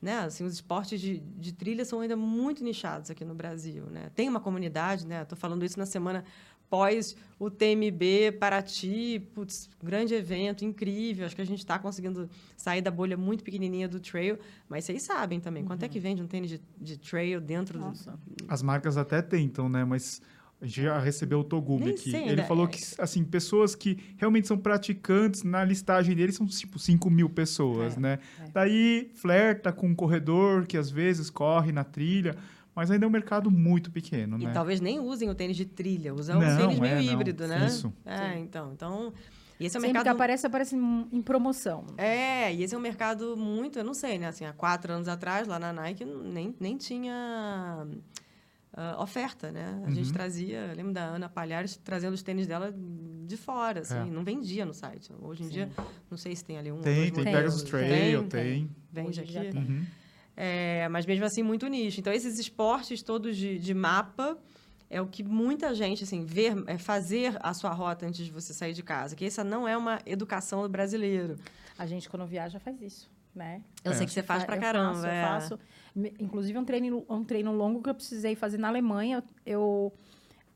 né? 0.03 0.21
Assim, 0.21 0.45
os 0.45 0.55
esportes 0.55 1.01
de, 1.01 1.19
de 1.19 1.53
trilha 1.53 1.85
são 1.85 2.01
ainda 2.01 2.17
muito 2.17 2.65
nichados 2.65 3.11
aqui 3.11 3.25
no 3.25 3.35
Brasil, 3.35 3.87
né? 3.87 4.11
Tem 4.15 4.29
uma 4.29 4.41
comunidade, 4.41 5.07
né? 5.07 5.23
Estou 5.23 5.39
falando 5.39 5.65
isso 5.65 5.79
na 5.79 5.87
semana 5.87 6.25
pós 6.69 7.17
o 7.39 7.51
TMB 7.51 8.33
Paraty, 8.41 9.21
putz, 9.35 9.69
grande 9.83 10.15
evento, 10.15 10.65
incrível. 10.65 11.27
Acho 11.27 11.37
que 11.37 11.43
a 11.43 11.47
gente 11.47 11.59
está 11.59 11.79
conseguindo 11.79 12.29
sair 12.57 12.81
da 12.81 12.91
bolha 12.91 13.17
muito 13.17 13.45
pequenininha 13.45 13.87
do 13.89 14.01
trail, 14.01 14.39
mas 14.69 14.85
vocês 14.85 15.03
sabem 15.03 15.39
também 15.39 15.65
quanto 15.65 15.83
é 15.83 15.89
que 15.89 16.01
vende 16.01 16.23
um 16.23 16.27
tênis 16.27 16.49
de, 16.51 16.61
de 16.81 16.97
trail 16.99 17.41
dentro 17.41 17.79
Nossa. 17.79 18.13
do... 18.13 18.47
As 18.49 18.63
marcas 18.63 18.97
até 18.97 19.21
tentam, 19.21 19.69
né? 19.69 19.85
Mas 19.85 20.23
a 20.59 20.65
gente 20.65 20.81
já 20.83 20.99
recebeu 20.99 21.41
o 21.41 21.45
Togumi 21.45 21.91
aqui. 21.91 22.11
sei 22.11 22.23
Ele 22.23 22.31
ainda. 22.31 22.45
falou 22.45 22.67
que, 22.67 22.81
assim, 22.99 23.23
pessoas 23.23 23.75
que 23.75 23.99
realmente 24.17 24.49
são 24.49 24.57
praticantes, 24.57 25.43
na 25.43 25.63
listagem 25.63 26.17
dele 26.17 26.33
são, 26.33 26.47
tipo, 26.47 26.79
5 26.79 27.11
mil 27.11 27.29
pessoas, 27.29 27.95
É, 27.99 28.01
né? 28.01 28.19
é. 28.41 28.51
Daí, 28.55 29.11
flerta 29.15 29.71
com 29.71 29.89
um 29.89 29.95
corredor 29.95 30.67
que, 30.67 30.79
às 30.79 30.91
vezes, 30.91 31.29
corre 31.29 31.71
na 31.73 31.85
trilha, 31.85 32.35
mas 32.77 32.91
ainda 32.91 33.05
é 33.07 33.09
um 33.09 33.11
mercado 33.11 33.51
muito 33.51 33.91
pequeno, 33.91 34.39
E 34.41 34.45
né? 34.45 34.53
talvez 34.53 34.81
nem 34.81 35.01
usem 35.01 35.29
o 35.31 35.35
tênis 35.35 35.57
de 35.57 35.65
trilha, 35.65 36.15
usam 36.15 36.39
um 36.39 36.43
Não, 36.43 36.57
tênis 36.59 36.79
meio 36.79 36.93
é, 36.99 37.03
não. 37.03 37.13
híbrido, 37.13 37.49
né? 37.49 37.67
Isso. 37.67 37.93
É, 38.05 38.35
Sim. 38.35 38.41
então, 38.43 38.73
então... 38.73 39.13
E 39.59 39.65
esse 39.65 39.75
é 39.75 39.79
um 39.79 39.81
Sempre 39.81 39.93
que 39.95 39.99
mercado... 40.05 40.15
aparece, 40.17 40.47
aparece 40.47 40.77
em 40.77 41.09
em 41.11 41.23
promoção. 41.23 41.87
É, 41.97 42.53
e 42.55 42.63
esse 42.63 42.75
é 42.75 42.79
um 42.79 42.81
mercado 42.81 43.35
muito, 43.39 43.79
eu 43.79 43.85
não 43.85 43.95
sei, 43.95 44.19
né? 44.19 44.27
Assim, 44.29 44.45
há 44.45 44.53
quatro 44.53 44.93
anos 44.93 45.09
atrás, 45.09 45.49
lá 45.49 45.59
na 45.59 45.73
Nike, 45.73 46.05
nem, 46.05 46.55
nem 46.61 46.77
tinha 46.77 47.87
ah, 48.75 49.03
oferta, 49.03 49.51
né? 49.51 49.83
A 49.87 49.91
gente 49.91 50.09
Uhum. 50.09 50.13
trazia, 50.13 50.73
lembro 50.77 50.93
da 50.93 51.05
Ana 51.05 51.29
Palhares 51.31 51.77
trazendo 51.83 52.13
os 52.13 52.23
tênis 52.23 52.47
dela 52.47 52.75
de 53.27 53.37
fora, 53.39 53.81
assim, 53.81 53.97
É. 53.97 54.05
não 54.05 54.23
vendia 54.23 54.67
no 54.67 54.75
site. 54.75 55.11
Hoje 55.23 55.45
em 55.45 55.49
dia, 55.49 55.71
não 56.11 56.19
sei 56.19 56.37
se 56.37 56.45
tem 56.45 56.59
ali 56.59 56.71
um. 56.71 56.81
Tem, 56.83 56.95
dois 56.95 57.13
tem 57.13 57.25
Tem. 57.25 57.33
Pegasus 57.33 57.63
modelos. 57.63 57.89
Trail, 57.89 58.19
Tem, 58.25 58.29
tem. 58.29 58.71
Vende 58.93 59.09
Hoje 59.21 59.33
já 59.33 59.41
aqui. 59.41 59.51
tem. 59.53 59.63
Uhum. 59.63 59.87
É, 60.37 60.87
mas 60.91 61.07
mesmo 61.07 61.25
assim, 61.25 61.43
muito 61.43 61.67
nicho. 61.67 61.99
Então, 61.99 62.13
esses 62.13 62.39
esportes 62.39 63.03
todos 63.03 63.37
de, 63.37 63.59
de 63.59 63.73
mapa 63.73 64.37
é 64.91 65.01
o 65.01 65.07
que 65.07 65.23
muita 65.25 65.75
gente, 65.75 66.05
assim, 66.05 66.25
ver, 66.25 66.55
é 66.67 66.77
fazer 66.79 67.37
a 67.41 67.55
sua 67.55 67.71
rota 67.71 68.07
antes 68.07 68.25
de 68.25 68.31
você 68.31 68.53
sair 68.53 68.73
de 68.75 68.83
casa. 68.83 69.17
Que 69.17 69.25
essa 69.25 69.43
não 69.43 69.67
é 69.67 69.77
uma 69.77 69.99
educação 70.05 70.63
do 70.63 70.69
brasileiro. 70.69 71.37
A 71.79 71.87
gente, 71.87 72.09
quando 72.09 72.27
viaja, 72.27 72.61
faz 72.61 72.81
isso, 72.83 73.11
né? 73.35 73.63
Eu 73.83 73.93
É. 73.93 73.95
sei 73.95 74.07
que 74.07 74.13
você 74.13 74.23
faz 74.23 74.43
Fa- 74.43 74.47
pra 74.47 74.57
eu 74.57 74.61
caramba. 74.61 74.95
Faço, 74.95 75.07
é. 75.07 75.23
Eu 75.23 75.27
faço. 75.29 75.59
Me- 75.95 76.15
Inclusive, 76.21 76.59
um 76.59 76.65
treino, 76.65 77.05
um 77.09 77.25
treino 77.25 77.53
longo 77.53 77.83
que 77.83 77.89
eu 77.89 77.95
precisei 77.95 78.35
fazer 78.37 78.59
na 78.59 78.69
Alemanha. 78.69 79.25
Eu 79.47 79.93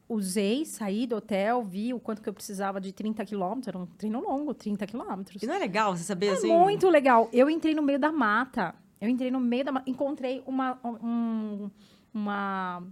usei, 0.08 0.64
saí 0.66 1.06
do 1.06 1.16
hotel, 1.16 1.62
vi 1.64 1.94
o 1.94 2.00
quanto 2.00 2.20
que 2.20 2.28
eu 2.28 2.32
precisava 2.34 2.80
de 2.80 2.92
30 2.92 3.24
quilômetros. 3.24 3.68
Era 3.68 3.78
um 3.78 3.86
treino 3.86 4.20
longo, 4.20 4.52
30 4.52 4.86
quilômetros. 4.86 5.42
E 5.42 5.46
não 5.46 5.54
é 5.54 5.58
legal 5.58 5.96
você 5.96 6.02
saber, 6.04 6.26
É 6.26 6.32
assim... 6.32 6.48
muito 6.56 6.88
legal. 6.90 7.28
Eu 7.32 7.48
entrei 7.48 7.74
no 7.74 7.82
meio 7.82 7.98
da 7.98 8.12
mata. 8.12 8.74
Eu 9.00 9.08
entrei 9.08 9.30
no 9.30 9.40
meio 9.40 9.64
da. 9.64 9.82
Encontrei 9.86 10.42
uma, 10.46 10.78
um- 10.84 11.70
uma, 12.12 12.82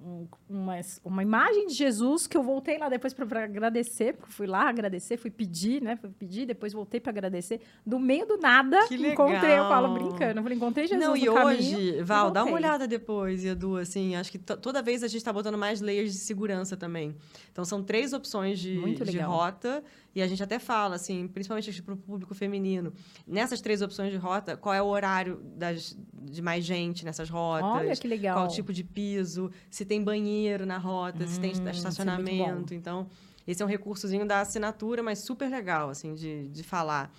um- 0.00 0.26
uma, 0.48 0.74
uma 1.04 1.22
imagem 1.22 1.66
de 1.66 1.72
Jesus 1.74 2.26
que 2.26 2.36
eu 2.36 2.42
voltei 2.42 2.76
lá 2.78 2.88
depois 2.88 3.14
para 3.14 3.44
agradecer, 3.44 4.14
porque 4.14 4.32
fui 4.32 4.46
lá 4.46 4.68
agradecer, 4.68 5.16
fui 5.16 5.30
pedir, 5.30 5.80
né? 5.82 5.96
Fui 5.96 6.10
pedir, 6.10 6.46
depois 6.46 6.72
voltei 6.72 7.00
para 7.00 7.10
agradecer. 7.10 7.60
Do 7.86 7.98
meio 7.98 8.26
do 8.26 8.36
nada, 8.36 8.86
Que 8.86 8.94
encontrei, 8.96 9.58
eu 9.58 9.64
falo 9.68 9.94
brincando. 9.94 10.38
Eu 10.38 10.42
falei, 10.42 10.56
encontrei 10.58 10.86
Jesus 10.86 11.02
Não, 11.04 11.12
no 11.12 11.16
e 11.16 11.24
caminho. 11.24 11.46
hoje, 11.78 12.02
Val, 12.02 12.30
dá 12.30 12.44
uma 12.44 12.54
olhada 12.54 12.86
depois, 12.86 13.44
Edu, 13.44 13.76
assim, 13.76 14.14
acho 14.14 14.30
que 14.30 14.38
to- 14.38 14.56
toda 14.58 14.82
vez 14.82 15.02
a 15.02 15.08
gente 15.08 15.18
está 15.18 15.32
botando 15.32 15.56
mais 15.58 15.80
layers 15.80 16.12
de 16.12 16.18
segurança 16.18 16.76
também. 16.76 17.16
Então, 17.50 17.64
são 17.64 17.82
três 17.82 18.12
opções 18.12 18.58
de, 18.60 18.76
Muito 18.78 19.04
de 19.04 19.18
rota, 19.18 19.82
e 20.14 20.22
a 20.22 20.26
gente 20.26 20.42
até 20.42 20.58
fala, 20.58 20.96
assim, 20.96 21.26
principalmente 21.26 21.82
para 21.82 21.94
o 21.94 21.96
público 21.96 22.34
feminino, 22.34 22.92
nessas 23.26 23.60
três 23.60 23.82
opções 23.82 24.12
de 24.12 24.16
rota, 24.16 24.56
qual 24.56 24.74
é 24.74 24.80
o 24.80 24.86
horário 24.86 25.40
das, 25.56 25.96
de 26.12 26.40
mais 26.40 26.64
gente 26.64 27.04
nessas 27.04 27.28
rotas, 27.28 27.68
Olha 27.68 27.96
que 27.96 28.06
legal. 28.06 28.36
qual 28.36 28.46
o 28.46 28.48
tipo 28.48 28.72
de 28.72 28.84
piso, 28.84 29.50
se 29.70 29.84
tem 29.84 30.02
banheiro 30.02 30.64
na 30.64 30.78
rota, 30.78 31.26
se 31.26 31.40
tem 31.40 31.52
Hum, 31.52 31.66
é 31.66 31.70
estacionamento. 31.70 32.74
Então, 32.74 33.08
esse 33.46 33.62
é 33.62 33.66
um 33.66 33.68
recursozinho 33.68 34.26
da 34.26 34.40
assinatura, 34.40 35.02
mas 35.02 35.18
super 35.18 35.50
legal, 35.50 35.90
assim, 35.90 36.14
de, 36.14 36.48
de 36.48 36.62
falar. 36.62 37.12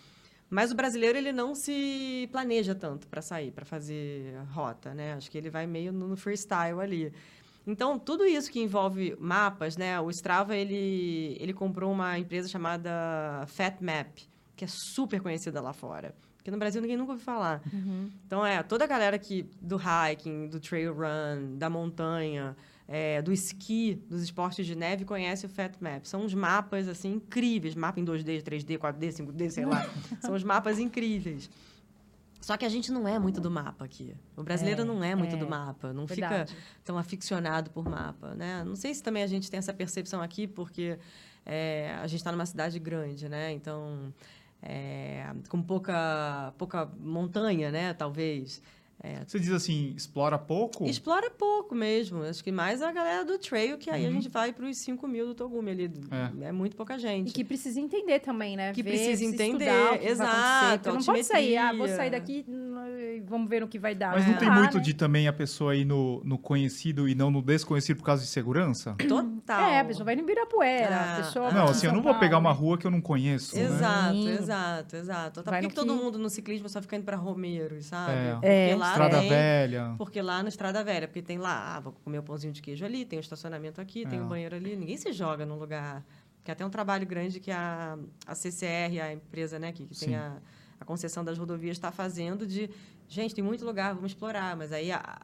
Mas 0.50 0.72
o 0.72 0.76
brasileiro, 0.76 1.18
ele 1.18 1.32
não 1.32 1.56
se 1.56 2.30
planeja 2.32 2.74
tanto 2.76 3.08
para 3.08 3.22
sair, 3.22 3.52
para 3.52 3.66
fazer 3.66 4.36
rota, 4.52 4.94
né? 4.94 5.14
Acho 5.14 5.30
que 5.30 5.38
ele 5.38 5.50
vai 5.50 5.66
meio 5.66 5.92
no 5.92 6.16
freestyle 6.16 6.80
ali. 6.80 7.12
Então, 7.68 7.98
tudo 7.98 8.26
isso 8.26 8.52
que 8.52 8.62
envolve 8.62 9.16
mapas, 9.20 9.76
né? 9.76 10.00
O 10.00 10.10
Strava, 10.12 10.56
ele, 10.56 11.36
ele 11.40 11.54
comprou 11.54 11.92
uma 11.92 12.18
empresa 12.20 12.48
chamada 12.48 13.46
FatMap, 13.48 14.20
que 14.56 14.64
é 14.64 14.68
super 14.68 15.20
conhecida 15.20 15.60
lá 15.62 15.74
fora. 15.74 16.14
Que 16.44 16.52
no 16.52 16.60
Brasil 16.60 16.80
ninguém 16.80 16.96
nunca 16.96 17.14
ouviu 17.14 17.26
falar. 17.26 17.60
Então, 18.28 18.46
é, 18.46 18.62
toda 18.62 18.84
a 18.84 18.88
galera 18.88 19.18
que, 19.18 19.50
do 19.60 19.78
hiking, 19.78 20.48
do 20.48 20.60
trail 20.60 20.94
run, 20.94 21.58
da 21.58 21.72
montanha, 21.72 22.56
é, 22.88 23.20
do 23.20 23.32
esqui, 23.34 23.96
dos 24.08 24.22
esportes 24.22 24.64
de 24.64 24.76
neve, 24.76 25.06
conhece 25.06 25.48
o 25.48 25.50
FatMap. 25.50 26.06
São 26.06 26.22
uns 26.22 26.36
mapas, 26.36 26.88
assim, 26.88 27.14
incríveis. 27.14 27.74
Mapa 27.74 28.00
em 28.00 28.06
2D, 28.06 28.44
3D, 28.44 28.78
4D, 28.78 29.08
5D, 29.10 29.50
sei 29.50 29.66
lá. 29.66 29.90
São 30.22 30.36
uns 30.36 30.44
mapas 30.44 30.78
incríveis. 30.78 31.50
Só 32.46 32.56
que 32.56 32.64
a 32.64 32.70
gente 32.70 32.92
não 32.92 33.08
é 33.08 33.18
muito 33.18 33.42
do 33.42 33.50
mapa 33.50 33.84
aqui. 33.86 34.16
O 34.38 34.44
brasileiro 34.44 34.84
É, 34.84 34.86
não 34.86 35.04
é 35.04 35.16
muito 35.16 35.36
é, 35.36 35.40
do 35.40 35.50
mapa. 35.50 35.92
Não 35.92 36.08
fica 36.08 36.30
Verdade. 36.30 36.56
tão 36.84 36.96
aficionado 36.96 37.72
por 37.72 37.90
mapa, 37.90 38.36
né? 38.36 38.64
Não 38.64 38.76
sei 38.76 38.94
se 38.94 39.02
também 39.02 39.24
a 39.24 39.28
gente 39.28 39.50
tem 39.50 39.58
essa 39.58 39.74
percepção 39.74 40.22
aqui, 40.22 40.46
porque 40.46 41.00
é, 41.44 41.96
a 42.00 42.06
gente 42.06 42.20
está 42.20 42.32
numa 42.32 42.46
cidade 42.46 42.78
grande, 42.78 43.28
né? 43.28 43.52
Então, 43.52 44.14
é, 44.62 45.26
com 45.50 45.60
pouca, 45.60 46.54
pouca 46.56 46.86
montanha, 47.00 47.72
né? 47.72 47.96
Talvez. 47.96 48.62
Você 49.28 49.40
diz 49.40 49.52
assim, 49.52 49.94
explora 49.96 50.38
pouco? 50.38 50.86
Explora 50.86 51.30
pouco 51.30 51.76
mesmo. 51.76 52.24
Acho 52.24 52.44
que 52.44 52.52
mais 52.52 52.82
a 52.82 52.92
galera 52.92 53.24
do 53.24 53.38
trail, 53.38 53.78
que 53.78 53.90
aí 53.90 54.04
a 54.04 54.08
Uhum. 54.08 54.16
gente 54.16 54.30
vai 54.30 54.52
para 54.52 54.66
os 54.66 54.78
5 54.78 55.08
mil 55.08 55.28
do 55.28 55.36
Togumi 55.36 55.70
ali. 55.72 55.92
É. 56.42 56.48
É. 56.48 56.52
muito 56.52 56.76
pouca 56.76 56.98
gente. 56.98 57.30
E 57.30 57.32
que 57.32 57.44
precisa 57.44 57.80
entender 57.80 58.20
também, 58.20 58.56
né? 58.58 58.72
Que 58.74 58.82
Ver, 58.82 58.92
precisa 58.92 59.24
entender, 59.24 59.66
estudar 59.66 59.92
o 59.94 60.08
exato, 60.08 60.84
porque 60.84 60.98
Não 60.98 61.06
pode 61.06 61.24
sair, 61.24 61.58
ah, 61.58 61.72
vou 61.74 61.88
sair 61.88 62.10
daqui 62.10 62.46
e 62.48 63.22
vamos 63.28 63.48
ver 63.50 63.62
no 63.62 63.68
que 63.68 63.78
vai 63.78 63.94
dar. 63.94 64.14
Mas 64.16 64.26
não 64.26 64.34
É. 64.34 64.38
tem 64.38 64.50
muito 64.50 64.78
né? 64.78 64.84
de 64.84 64.94
também 64.94 65.28
a 65.28 65.34
pessoa 65.34 65.76
ir 65.76 65.86
no, 65.86 66.22
no 66.24 66.38
conhecido 66.38 67.08
e 67.08 67.14
não 67.14 67.30
no 67.30 67.42
desconhecido 67.42 67.98
por 67.98 68.06
causa 68.06 68.24
de 68.24 68.30
segurança? 68.30 68.96
Total. 69.08 69.70
É, 69.70 69.80
a 69.82 69.86
pessoa 69.86 70.06
vai 70.06 70.16
no 70.16 70.22
Ibirapuera, 70.24 70.96
Ah, 70.96 71.14
a 71.14 71.18
pessoa. 71.18 71.52
Não, 71.52 71.66
assim, 71.66 71.86
eu 71.88 71.94
não 71.94 72.02
vou 72.02 72.16
pegar 72.16 72.38
uma 72.40 72.52
rua 72.52 72.78
que 72.78 72.88
eu 72.88 72.92
não 72.92 73.02
conheço, 73.02 73.56
né? 73.56 73.64
Exato, 73.64 74.14
Sim. 74.14 74.30
exato, 74.30 74.96
exato. 74.96 75.44
Tá, 75.44 75.52
Vai 75.52 75.62
por 75.62 75.70
que, 75.70 75.76
no 75.76 75.82
que 75.84 75.88
todo 75.90 76.02
mundo 76.04 76.18
no 76.18 76.30
ciclismo 76.30 76.68
só 76.70 76.82
fica 76.82 76.96
indo 76.96 77.04
para 77.06 77.18
Romeiros, 77.18 77.86
sabe? 77.86 78.14
É. 78.14 78.32
Porque 78.34 78.48
É. 78.48 78.76
lá 78.88 78.92
Estrada 78.92 79.20
tem- 79.20 79.30
velha. 79.30 79.96
Porque 79.98 80.22
lá 80.22 80.42
na 80.44 80.50
Estrada 80.50 80.84
Velha, 80.84 81.08
porque 81.08 81.22
tem 81.22 81.38
lá, 81.38 81.76
ah, 81.76 81.80
vou 81.80 81.94
comer 82.04 82.20
o 82.20 82.24
pãozinho 82.24 82.54
de 82.54 82.62
queijo 82.62 82.86
ali, 82.86 83.06
tem 83.06 83.20
o 83.20 83.22
estacionamento 83.22 83.80
aqui, 83.82 84.06
tem 84.08 84.20
É. 84.20 84.22
o 84.22 84.26
banheiro 84.26 84.56
ali. 84.56 84.76
Ninguém 84.76 84.98
se 84.98 85.12
joga 85.14 85.46
num 85.46 85.58
lugar. 85.58 86.04
Que 86.44 86.52
é 86.52 86.54
até 86.54 86.64
um 86.66 86.70
trabalho 86.70 87.08
grande 87.08 87.40
que 87.40 87.50
a, 87.52 87.98
a 88.28 88.36
CCR, 88.36 89.00
a 89.02 89.12
empresa 89.14 89.58
né, 89.58 89.72
que, 89.72 89.86
que 89.88 89.98
tem 90.00 90.16
a, 90.16 90.38
a 90.80 90.86
concessão 90.86 91.24
das 91.24 91.38
rodovias, 91.40 91.76
está 91.78 91.92
fazendo 91.92 92.46
de. 92.46 92.70
Gente, 93.08 93.34
tem 93.34 93.44
muito 93.44 93.66
lugar, 93.66 93.94
vamos 93.96 94.12
explorar. 94.12 94.56
Mas 94.56 94.72
aí, 94.72 94.92
a- 94.92 95.20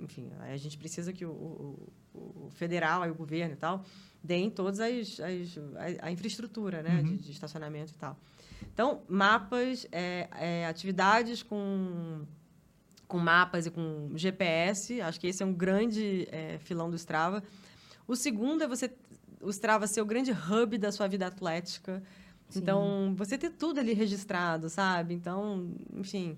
enfim, 0.00 0.30
a 0.40 0.56
gente 0.56 0.76
precisa 0.76 1.12
que 1.14 1.24
o, 1.24 1.30
o- 1.30 1.92
o- 2.14 2.46
o 2.46 2.50
federal, 2.50 3.02
aí 3.02 3.10
o 3.10 3.14
governo 3.14 3.54
e 3.54 3.56
tal, 3.56 3.84
deem 4.22 4.50
todas 4.50 4.80
as, 4.80 5.18
as 5.20 5.58
a, 6.02 6.06
a 6.08 6.10
infraestrutura 6.12 6.82
né, 6.82 6.96
Uhum. 6.96 7.02
de, 7.04 7.16
de 7.18 7.30
estacionamento 7.32 7.92
e 7.92 7.96
tal. 7.96 8.18
Então, 8.72 9.02
mapas, 9.08 9.86
é, 9.92 10.28
é, 10.38 10.66
atividades 10.66 11.42
com 11.42 12.22
com 13.14 13.18
mapas 13.20 13.64
e 13.64 13.70
com 13.70 14.10
GPS. 14.16 15.00
Acho 15.00 15.20
que 15.20 15.28
esse 15.28 15.40
é 15.40 15.46
um 15.46 15.52
grande 15.52 16.26
é, 16.32 16.58
filão 16.58 16.90
do 16.90 16.96
Strava. 16.96 17.44
O 18.08 18.16
segundo 18.16 18.64
é 18.64 18.66
você 18.66 18.90
o 19.40 19.50
Strava 19.50 19.86
ser 19.86 20.00
o 20.00 20.04
grande 20.04 20.32
hub 20.32 20.76
da 20.78 20.90
sua 20.90 21.06
vida 21.06 21.24
atlética. 21.24 22.02
Sim. 22.48 22.58
Então, 22.58 23.14
você 23.16 23.38
ter 23.38 23.50
tudo 23.50 23.78
ali 23.78 23.92
registrado, 23.94 24.68
sabe? 24.68 25.14
Então, 25.14 25.70
enfim, 25.92 26.36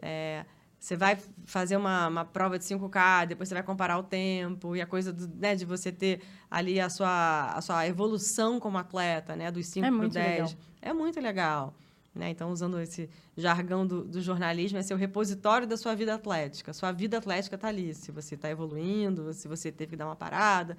é, 0.00 0.46
você 0.80 0.96
vai 0.96 1.18
fazer 1.44 1.76
uma, 1.76 2.08
uma 2.08 2.24
prova 2.24 2.58
de 2.58 2.64
5K, 2.64 3.26
depois 3.26 3.50
você 3.50 3.54
vai 3.54 3.62
comparar 3.62 3.98
o 3.98 4.02
tempo 4.02 4.74
e 4.74 4.80
a 4.80 4.86
coisa 4.86 5.12
do, 5.12 5.28
né, 5.36 5.54
de 5.54 5.66
você 5.66 5.92
ter 5.92 6.22
ali 6.50 6.80
a 6.80 6.88
sua, 6.88 7.52
a 7.52 7.60
sua 7.60 7.86
evolução 7.86 8.58
como 8.58 8.78
atleta, 8.78 9.36
né? 9.36 9.50
Dos 9.50 9.66
5 9.66 9.84
É 9.84 9.90
para 9.90 9.98
muito 9.98 10.12
10. 10.14 10.30
legal. 10.30 10.52
É 10.80 10.92
muito 10.94 11.20
legal. 11.20 11.74
Né? 12.16 12.30
Então, 12.30 12.50
usando 12.50 12.80
esse 12.80 13.10
jargão 13.36 13.86
do, 13.86 14.02
do 14.02 14.20
jornalismo, 14.20 14.78
é 14.78 14.82
ser 14.82 14.94
o 14.94 14.96
repositório 14.96 15.66
da 15.66 15.76
sua 15.76 15.94
vida 15.94 16.14
atlética. 16.14 16.72
Sua 16.72 16.90
vida 16.90 17.18
atlética 17.18 17.56
está 17.56 17.68
ali. 17.68 17.94
Se 17.94 18.10
você 18.10 18.34
está 18.34 18.48
evoluindo, 18.48 19.32
se 19.34 19.46
você 19.46 19.70
teve 19.70 19.90
que 19.90 19.96
dar 19.96 20.06
uma 20.06 20.16
parada, 20.16 20.76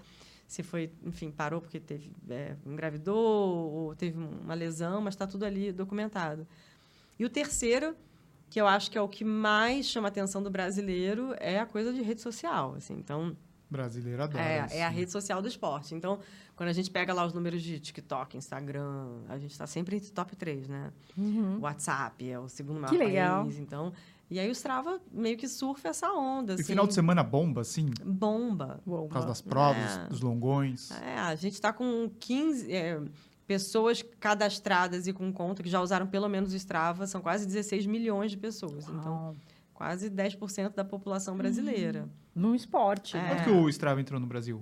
se 0.48 0.64
foi, 0.64 0.92
enfim, 1.06 1.30
parou 1.30 1.62
porque 1.62 1.80
teve, 1.80 2.12
é, 2.30 2.56
engravidou 2.66 3.72
ou 3.72 3.96
teve 3.96 4.18
uma 4.18 4.56
lesão, 4.56 5.00
mas 5.00 5.14
está 5.14 5.28
tudo 5.28 5.46
ali 5.46 5.72
documentado. 5.72 6.48
E 7.20 7.26
o 7.26 7.30
terceiro, 7.30 7.96
que 8.50 8.60
eu 8.60 8.66
acho 8.66 8.90
que 8.90 8.98
é 8.98 9.02
o 9.02 9.08
que 9.08 9.24
mais 9.24 9.86
chama 9.86 10.08
a 10.08 10.10
atenção 10.10 10.42
do 10.42 10.50
brasileiro, 10.50 11.36
é 11.40 11.60
a 11.60 11.66
coisa 11.66 11.94
de 11.94 12.02
rede 12.02 12.22
social. 12.22 12.74
Assim. 12.76 12.96
Então, 12.96 13.38
Brasileiro 13.70 14.24
adora 14.24 14.44
é, 14.44 14.66
isso. 14.66 14.76
é 14.76 14.84
a 14.84 14.90
rede 14.90 15.12
social 15.12 15.42
do 15.42 15.48
esporte. 15.48 15.94
Então, 15.94 16.20
quando 16.56 16.70
a 16.70 16.74
gente 16.74 16.90
pega 16.90 17.14
lá 17.14 17.26
os 17.26 17.34
números 17.34 17.62
de 17.62 17.80
TikTok, 17.80 18.38
Instagram, 18.38 19.20
a 19.28 19.38
gente 19.38 19.52
está 19.52 19.68
sempre 19.68 19.98
entre 19.98 20.10
top 20.12 20.36
3, 20.36 20.68
né? 20.68 20.92
Uhum. 21.18 21.60
WhatsApp 21.60 22.30
é 22.30 22.40
o 22.40 22.48
segundo 22.48 22.80
maior 22.80 22.92
Que 22.92 22.98
legal. 22.98 23.44
país. 23.44 23.58
Então, 23.60 23.92
e 24.30 24.40
aí 24.40 24.50
o 24.50 24.52
Strava 24.52 25.00
meio 25.12 25.38
que 25.38 25.48
surfa 25.48 25.90
essa 25.90 26.12
onda. 26.12 26.54
E 26.54 26.56
Assim, 26.56 26.64
final 26.64 26.88
de 26.88 26.94
semana 26.94 27.24
bomba, 27.24 27.62
assim? 27.62 27.90
Bomba. 28.06 28.80
Por 28.86 29.08
causa 29.10 29.28
das 29.28 29.42
provas, 29.42 29.98
É. 29.98 30.08
dos 30.08 30.22
longões. 30.22 30.92
É, 31.02 31.18
a 31.20 31.36
gente 31.36 31.54
está 31.54 31.72
com 31.74 32.10
15 32.20 32.72
é, 32.74 33.02
pessoas 33.46 34.04
cadastradas 34.20 35.08
e 35.08 35.14
com 35.14 35.32
conta 35.32 35.64
que 35.64 35.70
já 35.70 35.82
usaram 35.82 36.08
pelo 36.08 36.28
menos 36.28 36.54
o 36.54 36.56
Strava. 36.58 37.08
São 37.08 37.22
quase 37.22 37.46
16 37.46 37.86
milhões 37.86 38.32
de 38.32 38.38
pessoas. 38.38 38.88
Então, 38.90 39.14
Uau. 39.14 39.36
Quase 39.78 40.10
10% 40.10 40.74
da 40.74 40.84
população 40.84 41.38
brasileira. 41.38 42.10
Num 42.34 42.56
esporte. 42.56 43.16
É. 43.16 43.22
né? 43.22 43.30
Quanto 43.36 43.44
que 43.44 43.52
o 43.52 43.70
Strava 43.70 44.02
entrou 44.02 44.20
no 44.20 44.26
Brasil? 44.26 44.60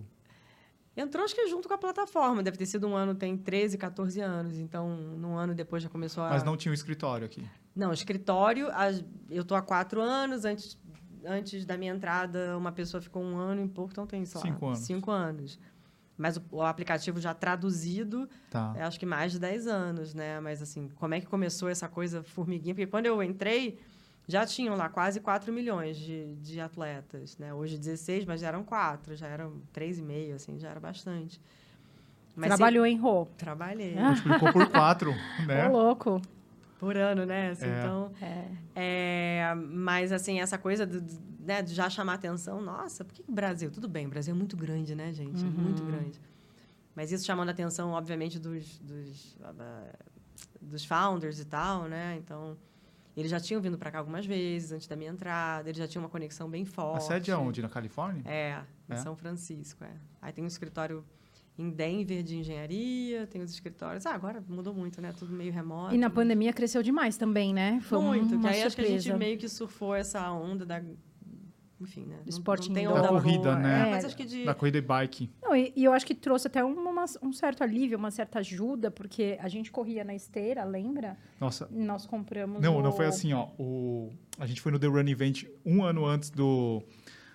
Entrou, 0.98 1.24
acho 1.24 1.34
que 1.34 1.48
junto 1.48 1.70
com 1.70 1.74
a 1.74 1.78
plataforma. 1.78 2.44
Deve 2.44 2.58
ter 2.58 2.66
sido 2.66 2.86
um 2.86 2.94
ano, 2.96 3.16
tem 3.16 3.38
13, 3.38 3.78
14 3.78 4.20
anos. 4.20 4.58
Então, 4.58 4.90
num 4.96 5.38
ano 5.38 5.56
depois 5.56 5.82
já 5.82 5.88
começou 5.88 6.22
a... 6.22 6.30
Mas 6.32 6.44
não 6.44 6.58
tinha 6.58 6.70
o 6.70 6.74
escritório 6.76 7.26
aqui. 7.26 7.42
Não, 7.74 7.94
escritório, 7.94 8.68
eu 9.30 9.46
tô 9.46 9.56
há 9.56 9.62
quatro 9.62 10.02
anos. 10.02 10.44
Antes, 10.44 10.78
antes 11.26 11.66
da 11.66 11.78
minha 11.78 11.94
entrada, 11.94 12.58
uma 12.58 12.74
pessoa 12.74 13.00
ficou 13.02 13.24
um 13.24 13.38
ano 13.38 13.64
e 13.64 13.70
pouco, 13.70 13.92
então 13.94 14.06
tem, 14.06 14.26
sei 14.26 14.38
lá, 14.42 14.48
Cinco 14.48 14.66
anos. 14.68 14.80
cinco 14.80 15.12
anos. 15.12 15.60
Mas 16.18 16.36
o, 16.38 16.44
o 16.52 16.62
aplicativo 16.62 17.22
já 17.22 17.34
traduzido, 17.34 18.28
Tá. 18.50 18.74
é, 18.76 18.84
acho 18.84 19.00
que 19.00 19.06
mais 19.06 19.32
de 19.32 19.40
10 19.40 19.68
anos, 19.68 20.14
né? 20.14 20.42
Mas, 20.42 20.62
assim, 20.62 20.90
como 20.96 21.14
é 21.14 21.22
que 21.22 21.26
começou 21.28 21.70
essa 21.70 21.88
coisa 21.88 22.22
formiguinha? 22.22 22.76
Porque 22.76 22.88
quando 22.88 23.06
eu 23.06 23.22
entrei, 23.24 23.80
já 24.28 24.46
tinham 24.46 24.76
lá 24.76 24.90
quase 24.90 25.20
4 25.20 25.52
milhões 25.54 25.98
de, 25.98 26.36
de 26.36 26.60
atletas, 26.60 27.38
né? 27.38 27.54
Hoje 27.54 27.78
16, 27.78 28.26
mas 28.26 28.42
já 28.42 28.48
eram 28.48 28.64
4, 28.64 29.16
já 29.16 29.28
eram 29.28 29.62
3,5, 29.74 30.34
assim, 30.36 30.58
já 30.60 30.70
era 30.70 30.80
bastante. 30.80 31.40
Mas 32.36 32.48
Trabalhou 32.48 32.86
em 32.86 32.98
Rô. 32.98 33.26
Trabalhei. 33.38 33.96
Multiplicou 33.96 34.52
por 34.52 34.68
quatro, 34.70 35.14
né? 35.48 35.68
Ô, 35.70 35.72
louco. 35.72 36.22
Por 36.78 36.98
ano, 36.98 37.26
né? 37.26 37.52
Assim, 37.52 37.66
É. 37.68 37.80
Então, 37.80 38.12
É. 38.22 38.48
É, 38.76 39.56
mas, 39.56 40.12
assim, 40.12 40.42
essa 40.42 40.58
coisa 40.58 40.86
do- 40.86 41.00
do- 41.00 41.36
né, 41.40 41.62
de 41.62 41.74
já 41.74 41.90
chamar 41.90 42.16
atenção, 42.16 42.60
nossa, 42.62 43.06
por 43.06 43.14
que 43.14 43.24
o 43.28 43.32
Brasil? 43.32 43.72
Tudo 43.72 43.88
bem, 43.88 44.06
o 44.06 44.10
Brasil 44.10 44.34
é 44.34 44.38
muito 44.38 44.58
grande, 44.58 44.94
né, 44.96 45.14
gente? 45.14 45.46
É 45.46 45.50
Muito 45.50 45.84
grande. 45.84 46.20
Mas 46.94 47.12
isso 47.12 47.26
chamando 47.26 47.50
a 47.50 47.52
atenção, 47.52 47.92
obviamente, 47.92 48.38
dos, 48.40 48.80
dos, 48.80 49.38
ah, 49.42 49.94
dos 50.62 50.84
founders 50.86 51.40
e 51.40 51.46
tal, 51.46 51.84
né? 51.88 52.18
Então, 52.18 52.58
eles 53.16 53.32
já 53.32 53.40
tinham 53.40 53.62
vindo 53.62 53.78
para 53.78 53.92
cá 53.92 54.00
algumas 54.00 54.26
vezes 54.26 54.72
antes 54.72 54.88
da 54.88 54.96
minha 54.96 55.10
entrada, 55.12 55.70
eles 55.70 55.78
já 55.78 55.88
tinham 55.88 56.04
uma 56.04 56.10
conexão 56.10 56.50
bem 56.50 56.66
forte. 56.66 56.98
A 56.98 57.08
sede 57.08 57.32
é 57.32 57.38
onde? 57.38 57.62
Na 57.62 57.70
Califórnia? 57.70 58.22
É, 58.26 58.62
em 58.90 58.94
É? 58.94 58.98
São 58.98 59.16
Francisco, 59.16 59.84
é. 59.84 59.92
Aí 60.22 60.32
tem 60.34 60.44
um 60.44 60.48
escritório 60.48 61.04
em 61.58 61.70
Denver 61.70 62.22
de 62.22 62.36
engenharia, 62.38 63.26
tem 63.28 63.42
os 63.42 63.50
escritórios... 63.52 64.06
Ah, 64.06 64.14
agora 64.14 64.44
mudou 64.50 64.74
muito, 64.74 65.00
né? 65.02 65.14
Tudo 65.18 65.32
meio 65.32 65.54
remoto. 65.54 65.96
E 65.96 65.98
na 65.98 66.10
pandemia 66.10 66.52
cresceu 66.52 66.84
demais 66.84 67.16
também, 67.16 67.54
né? 67.54 67.80
Foi 67.84 68.00
Muito, 68.02 68.36
uma 68.36 68.50
que 68.50 68.56
aí 68.56 68.64
acho 68.64 68.76
que 68.76 68.82
a 68.82 68.86
gente 68.86 69.04
surpresa. 69.04 69.18
meio 69.18 69.38
que 69.38 69.48
surfou 69.48 69.96
essa 69.96 70.30
onda 70.32 70.66
da. 70.66 70.82
Enfim, 71.80 72.06
né? 72.06 72.16
Não- 72.22 72.24
Esporte 72.30 72.70
não 72.70 72.76
tem 72.76 72.86
indoor. 72.86 73.00
onda 73.00 73.08
Da 73.08 73.14
corrida, 73.14 73.38
boa. 73.52 73.56
né? 73.60 73.88
É, 73.88 73.92
mas 73.92 74.06
acho 74.06 74.16
que 74.16 74.26
de. 74.26 74.46
Da 74.46 74.54
corrida 74.56 74.78
e 74.78 74.82
bike. 74.82 75.30
Não, 75.42 75.56
e, 75.56 75.74
e 75.76 75.84
eu 75.84 75.92
acho 75.94 76.06
que 76.06 76.16
trouxe 76.16 76.48
até 76.48 76.64
uma- 76.64 76.90
um 77.22 77.32
certo 77.32 77.64
alívio, 77.64 77.98
uma 77.98 78.12
certa 78.12 78.40
ajuda, 78.40 78.92
porque 78.92 79.38
a 79.42 79.48
gente 79.48 79.72
corria 79.72 80.04
na 80.04 80.16
esteira, 80.16 80.64
lembra? 80.64 81.18
Nossa. 81.40 81.68
Nós 81.72 82.06
compramos. 82.06 82.62
Não, 82.62 82.78
o... 82.78 82.82
não 82.82 82.92
foi 82.92 83.06
assim, 83.06 83.34
ó. 83.34 83.48
O... 83.58 84.12
A 84.38 84.46
gente 84.46 84.62
foi 84.62 84.72
no 84.72 84.80
The 84.80 84.88
Run 84.88 85.08
Event 85.08 85.46
um 85.66 85.84
ano 85.84 86.06
antes 86.06 86.30
do... 86.30 86.84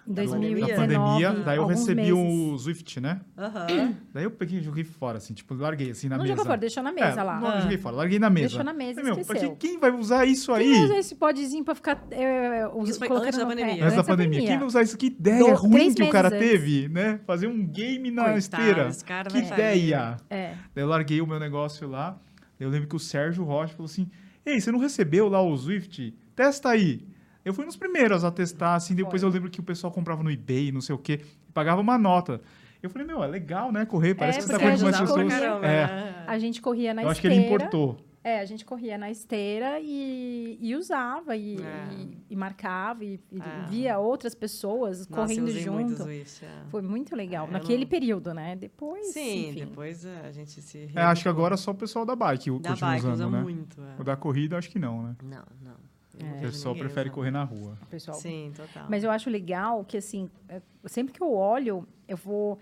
Em 0.08 0.12
Da 0.14 0.22
da 0.22 0.28
2019. 0.30 0.74
pandemia. 0.74 1.32
Daí 1.44 1.56
eu 1.58 1.66
recebi 1.66 1.94
meses. 2.10 2.12
o 2.14 2.56
Zwift, 2.58 3.00
né? 3.00 3.20
Aham. 3.36 3.94
Daí 4.12 4.24
eu 4.24 4.30
peguei 4.30 4.58
e 4.58 4.62
joguei 4.62 4.82
fora, 4.82 5.18
assim. 5.18 5.34
Tipo, 5.34 5.54
larguei 5.54 5.90
assim 5.90 6.08
na 6.08 6.16
Não 6.16 6.24
mesa. 6.24 6.32
jogou 6.34 6.46
fora, 6.46 6.58
deixou 6.58 6.82
na 6.82 6.90
mesa 6.92 7.20
é, 7.20 7.22
lá. 7.22 7.38
Não, 7.38 7.46
Ah. 7.48 7.60
joguei 7.60 7.78
fora. 7.78 7.96
Larguei 7.96 8.18
na 8.18 8.30
mesa. 8.30 8.48
Deixou 8.48 8.64
na 8.64 8.72
mesa 8.72 8.92
e 8.92 8.94
Falei, 9.04 9.12
meu, 9.12 9.20
esqueceu. 9.22 9.56
quem 9.56 9.78
vai 9.78 9.90
usar 9.92 10.24
isso 10.24 10.52
aí? 10.52 10.64
Quem 10.72 10.84
usa 10.84 10.96
esse 10.96 11.14
podzinho 11.14 11.62
pra 11.64 11.74
ficar 11.74 12.02
é, 12.10 12.66
us- 12.74 12.88
Isso 12.88 12.98
foi 12.98 13.08
colocando 13.08 13.28
antes 13.28 13.38
da 13.38 13.46
pandemia. 13.46 13.84
Antes 13.84 13.96
da 13.96 14.04
pandemia. 14.04 14.40
Quem 14.40 14.58
vai 14.58 14.66
usar 14.66 14.82
isso? 14.82 14.96
Que 14.96 15.06
ideia 15.06 15.38
Do- 15.44 15.54
ruim 15.54 15.94
que 15.94 16.02
o 16.02 16.10
cara 16.10 16.28
antes. 16.28 16.38
teve, 16.40 16.88
né? 16.88 17.20
Fazer 17.26 17.46
um 17.46 17.64
game 17.64 18.10
na 18.10 18.22
Coitado, 18.22 18.38
esteira. 18.38 18.90
cara 19.06 19.30
Que 19.30 19.38
ideia! 19.38 20.16
É. 20.28 20.54
Daí 20.74 20.82
eu 20.82 20.88
larguei 20.88 21.20
o 21.20 21.26
meu 21.26 21.38
negócio 21.38 21.88
lá. 21.88 22.18
Eu 22.58 22.68
lembro 22.68 22.88
que 22.88 22.96
o 22.96 22.98
Sérgio 22.98 23.44
Rocha 23.44 23.72
falou 23.74 23.86
assim: 23.86 24.08
Ei, 24.44 24.60
você 24.60 24.72
não 24.72 24.78
recebeu 24.78 25.28
lá 25.28 25.40
o 25.42 25.56
Swift? 25.56 26.14
Testa 26.34 26.70
aí. 26.70 27.06
Eu 27.44 27.54
fui 27.54 27.64
nos 27.64 27.76
primeiros 27.76 28.24
a 28.24 28.30
testar, 28.30 28.74
assim, 28.74 28.94
depois 28.94 29.22
Foi. 29.22 29.28
eu 29.28 29.32
lembro 29.32 29.50
que 29.50 29.60
o 29.60 29.62
pessoal 29.62 29.92
comprava 29.92 30.22
no 30.22 30.30
eBay, 30.30 30.70
não 30.72 30.80
sei 30.80 30.94
o 30.94 30.98
quê, 30.98 31.20
e 31.48 31.52
pagava 31.52 31.80
uma 31.80 31.96
nota. 31.98 32.40
Eu 32.82 32.88
falei, 32.90 33.06
meu, 33.06 33.22
é 33.22 33.26
legal, 33.26 33.70
né? 33.72 33.84
Correr, 33.84 34.14
parece 34.14 34.38
É, 34.38 34.42
que 34.42 34.46
você 34.46 34.52
tá 34.54 34.58
com 34.58 34.64
mais 34.64 34.82
pessoas. 35.00 35.28
caramba, 35.28 35.66
É. 35.66 35.86
né? 35.86 36.24
A 36.26 36.38
gente 36.38 36.60
corria 36.62 36.94
na 36.94 37.02
Eu 37.02 37.08
acho 37.08 37.20
que 37.20 37.26
esteira. 37.28 37.46
ele 37.46 37.54
importou. 37.54 37.98
É, 38.22 38.40
a 38.40 38.44
gente 38.44 38.66
corria 38.66 38.98
na 38.98 39.10
esteira 39.10 39.80
e, 39.80 40.58
e 40.60 40.76
usava, 40.76 41.34
e, 41.36 41.56
É. 41.56 41.88
e- 41.94 42.18
e 42.28 42.36
marcava, 42.36 43.02
e, 43.02 43.18
e 43.32 43.40
É. 43.40 43.66
via 43.70 43.98
outras 43.98 44.34
pessoas 44.34 45.08
Nossa, 45.08 45.32
eu 45.32 45.36
correndo 45.38 45.50
junto. 45.58 45.94
Zwift, 46.02 46.44
é. 46.44 46.48
Foi 46.68 46.82
muito 46.82 47.16
legal. 47.16 47.46
É, 47.46 47.48
eu 47.48 47.52
Naquele 47.54 47.84
não- 47.84 47.90
período, 47.90 48.34
né? 48.34 48.56
Depois, 48.56 49.06
Sim, 49.12 49.48
enfim. 49.50 49.60
depois 49.60 50.04
é, 50.04 50.20
a 50.26 50.32
gente 50.32 50.60
se... 50.60 50.90
É, 50.94 51.00
acho 51.00 51.22
que 51.22 51.28
agora 51.30 51.56
só 51.56 51.70
o 51.70 51.74
pessoal 51.74 52.04
da 52.04 52.14
bike 52.14 52.50
Da 52.60 52.70
continua 52.70 52.90
bike 52.90 53.06
usando, 53.06 53.14
usa 53.14 53.30
né? 53.30 53.40
muito, 53.42 53.80
é. 53.82 54.00
O 54.00 54.04
da 54.04 54.16
corrida, 54.16 54.58
acho 54.58 54.68
que 54.68 54.78
não, 54.78 55.02
né? 55.02 55.16
Não, 55.22 55.42
não. 55.62 55.89
É. 56.18 56.38
O 56.38 56.40
pessoal 56.40 56.74
prefere 56.74 57.08
usando. 57.08 57.14
correr 57.14 57.30
na 57.30 57.44
rua. 57.44 57.78
o 57.82 57.86
pessoal. 57.86 58.16
Sim, 58.16 58.52
total. 58.54 58.86
Mas 58.88 59.04
eu 59.04 59.10
acho 59.10 59.30
legal 59.30 59.84
que, 59.84 59.96
assim, 59.96 60.28
é, 60.48 60.60
sempre 60.86 61.12
que 61.12 61.22
eu 61.22 61.32
olho, 61.32 61.86
eu 62.08 62.16
vou. 62.16 62.58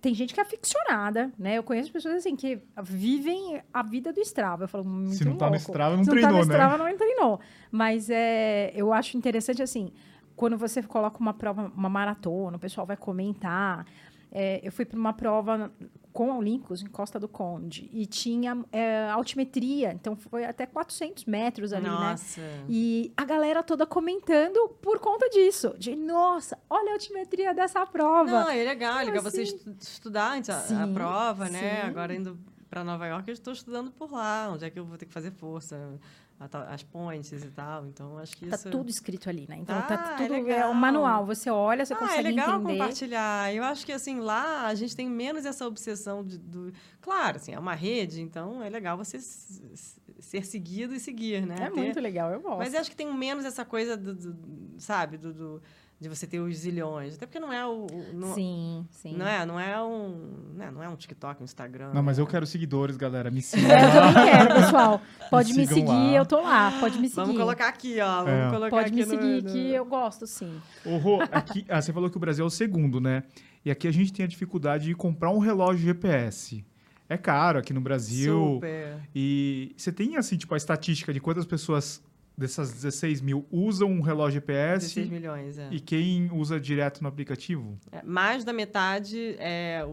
Tem 0.00 0.14
gente 0.14 0.34
que 0.34 0.40
é 0.40 0.42
aficionada, 0.42 1.32
né? 1.38 1.56
Eu 1.56 1.62
conheço 1.62 1.92
pessoas 1.92 2.16
assim 2.16 2.34
que 2.34 2.60
vivem 2.82 3.62
a 3.72 3.82
vida 3.82 4.12
do 4.12 4.20
Strava. 4.20 4.64
Eu 4.64 4.68
falo, 4.68 4.84
muito 4.84 5.14
Se 5.16 5.24
não 5.24 5.36
tá 5.36 5.46
no 5.46 5.52
louco. 5.52 5.70
Strava, 5.70 5.96
não 5.96 6.04
Se 6.04 6.10
treinou, 6.10 6.32
não 6.32 6.38
tá 6.38 6.44
no 6.44 6.48
né? 6.48 6.54
Strava, 6.54 6.90
não 6.90 6.96
treinou. 6.96 7.40
Mas 7.70 8.10
é, 8.10 8.72
eu 8.74 8.92
acho 8.92 9.16
interessante, 9.16 9.62
assim, 9.62 9.92
quando 10.34 10.58
você 10.58 10.82
coloca 10.82 11.18
uma 11.18 11.32
prova, 11.32 11.72
uma 11.74 11.88
maratona, 11.88 12.56
o 12.56 12.60
pessoal 12.60 12.86
vai 12.86 12.96
comentar. 12.96 13.86
É, 14.30 14.60
eu 14.62 14.72
fui 14.72 14.84
para 14.84 14.98
uma 14.98 15.12
prova 15.12 15.70
com 16.16 16.32
a 16.32 16.36
Olympus, 16.38 16.80
em 16.82 16.86
Costa 16.86 17.20
do 17.20 17.28
Conde, 17.28 17.90
e 17.92 18.06
tinha 18.06 18.64
é, 18.72 19.10
altimetria, 19.10 19.92
então 19.92 20.16
foi 20.16 20.46
até 20.46 20.64
400 20.64 21.26
metros 21.26 21.74
ali, 21.74 21.84
né? 21.84 21.90
Nossa. 21.90 22.40
E 22.70 23.12
a 23.14 23.22
galera 23.26 23.62
toda 23.62 23.84
comentando 23.84 24.66
por 24.80 24.98
conta 24.98 25.28
disso. 25.28 25.74
De, 25.78 25.94
nossa, 25.94 26.58
olha 26.70 26.90
a 26.90 26.94
altimetria 26.94 27.52
dessa 27.52 27.84
prova. 27.86 28.30
Não, 28.30 28.48
é 28.48 28.64
legal, 28.64 28.98
é 29.00 29.04
legal 29.04 29.22
você 29.22 29.42
assim- 29.42 29.56
estu- 29.56 29.76
estudar 29.78 30.32
antes 30.38 30.48
a, 30.48 30.56
a 30.56 30.60
Sim, 30.62 30.94
prova, 30.94 31.50
né? 31.50 31.82
sim. 31.82 31.86
Agora 31.88 32.14
indo 32.14 32.38
para 32.70 32.82
Nova 32.82 33.06
York, 33.06 33.28
eu 33.28 33.34
estou 33.34 33.52
estudando 33.52 33.90
por 33.90 34.10
lá, 34.10 34.50
onde 34.52 34.64
é 34.64 34.70
que 34.70 34.78
eu 34.78 34.86
vou 34.86 34.96
ter 34.96 35.04
que 35.04 35.12
fazer 35.12 35.32
força, 35.32 35.76
a 35.76 36.25
as 36.38 36.82
pontes 36.82 37.42
e 37.42 37.50
tal. 37.50 37.86
Então, 37.86 38.18
acho 38.18 38.36
que 38.36 38.46
Tá 38.46 38.56
isso... 38.56 38.70
tudo 38.70 38.90
escrito 38.90 39.28
ali, 39.30 39.46
né? 39.48 39.56
Então 39.56 39.76
Ah, 39.76 39.82
tá 39.82 39.94
é 39.94 40.16
tudo. 40.28 40.34
É, 40.34 40.38
legal. 40.40 40.70
um 40.70 40.74
manual. 40.74 41.24
Você 41.26 41.48
olha, 41.50 41.84
você 41.86 41.94
ah, 41.94 41.96
é 41.96 41.98
consegue 42.00 42.28
legal 42.28 42.56
entender. 42.60 42.72
compartilhar. 42.72 43.54
Eu 43.54 43.64
acho 43.64 43.86
que, 43.86 43.92
assim, 43.92 44.20
lá 44.20 44.66
a 44.66 44.74
gente 44.74 44.94
tem 44.94 45.08
menos 45.08 45.44
essa 45.46 45.66
obsessão 45.66 46.22
de, 46.24 46.36
do... 46.38 46.72
Claro, 47.00 47.36
assim, 47.36 47.52
é 47.52 47.58
uma 47.58 47.74
rede, 47.74 48.20
então 48.20 48.62
é 48.62 48.68
legal 48.68 48.96
você 48.96 49.18
ser 49.18 50.44
seguido 50.44 50.94
e 50.94 51.00
seguir, 51.00 51.46
né? 51.46 51.56
É 51.58 51.70
Ter- 51.70 51.80
muito 51.80 52.00
legal, 52.00 52.30
eu 52.32 52.40
gosto. 52.40 52.58
Mas 52.58 52.74
eu 52.74 52.80
acho 52.80 52.90
que 52.90 52.96
tem 52.96 53.12
menos 53.14 53.44
essa 53.44 53.64
coisa, 53.64 53.96
do, 53.96 54.14
do- 54.14 54.36
sabe, 54.78 55.16
do, 55.16 55.32
do- 55.32 55.62
de 55.98 56.08
você 56.10 56.26
ter 56.26 56.40
os 56.40 56.54
zilhões. 56.58 57.14
Até 57.14 57.24
porque 57.26 57.40
não 57.40 57.50
é 57.52 57.66
o... 57.66 57.86
o- 57.90 58.10
não, 58.14 58.34
sim, 58.34 58.86
sim. 58.90 59.16
Não 59.16 59.26
é, 59.26 59.46
não 59.46 59.58
é 59.58 59.82
um, 59.82 60.52
né, 60.54 60.70
não 60.70 60.82
é 60.82 60.88
um 60.88 60.94
TikTok, 60.96 61.40
um 61.40 61.44
Instagram. 61.44 61.90
Não, 61.94 62.02
mas 62.02 62.18
né? 62.18 62.22
eu 62.22 62.26
quero 62.26 62.46
seguidores, 62.46 62.96
galera. 62.96 63.30
Me 63.30 63.40
sigam 63.42 63.70
É, 63.70 63.86
eu 63.86 63.92
também 63.92 64.24
quero, 64.32 64.54
pessoal. 64.54 65.02
Pode 65.30 65.54
me, 65.54 65.66
sigam 65.66 65.74
seguir, 65.86 66.10
lá. 66.10 66.12
eu 66.12 66.26
tô 66.26 66.40
lá. 66.42 66.72
Pode 66.80 66.98
me 66.98 67.08
seguir. 67.08 67.20
Vamos 67.22 67.36
colocar 67.38 67.68
aqui, 67.68 67.98
ó. 68.00 68.24
Vamos 68.24 68.30
É. 68.30 68.50
colocar 68.50 68.70
Pode 68.70 68.86
aqui 68.88 68.96
me 68.96 69.04
seguir, 69.06 69.42
no- 69.42 69.50
que 69.50 69.70
eu 69.70 69.84
gosto, 69.86 70.26
sim. 70.26 70.60
Ô, 70.84 70.98
Rô, 70.98 71.22
aqui, 71.32 71.64
ah, 71.68 71.80
você 71.80 71.92
falou 71.92 72.10
que 72.10 72.16
o 72.16 72.20
Brasil 72.20 72.44
é 72.44 72.46
o 72.46 72.50
segundo, 72.50 73.00
né? 73.00 73.22
E 73.64 73.70
aqui 73.70 73.88
a 73.88 73.92
gente 73.92 74.12
tem 74.12 74.24
a 74.24 74.28
dificuldade 74.28 74.84
de 74.84 74.94
comprar 74.94 75.30
um 75.30 75.38
relógio 75.38 75.84
GPS. 75.84 76.64
É 77.08 77.16
caro 77.16 77.58
aqui 77.58 77.72
no 77.72 77.80
Brasil. 77.80 78.54
Super. 78.56 78.98
E 79.14 79.72
você 79.76 79.90
tem, 79.92 80.16
assim, 80.16 80.36
tipo, 80.36 80.52
a 80.52 80.56
estatística 80.56 81.12
de 81.12 81.20
quantas 81.20 81.46
pessoas 81.46 82.02
dessas 82.36 82.72
16 82.72 83.20
mil 83.20 83.46
usam 83.50 83.90
um 83.90 84.00
relógio 84.00 84.40
16 84.40 84.92
GPS 84.92 85.10
milhões, 85.10 85.58
é. 85.58 85.68
e 85.72 85.80
quem 85.80 86.30
usa 86.30 86.60
direto 86.60 87.00
no 87.02 87.08
aplicativo? 87.08 87.78
É, 87.90 88.02
Mais 88.02 88.44
da 88.44 88.52
metade 88.52 89.36
é, 89.38 89.86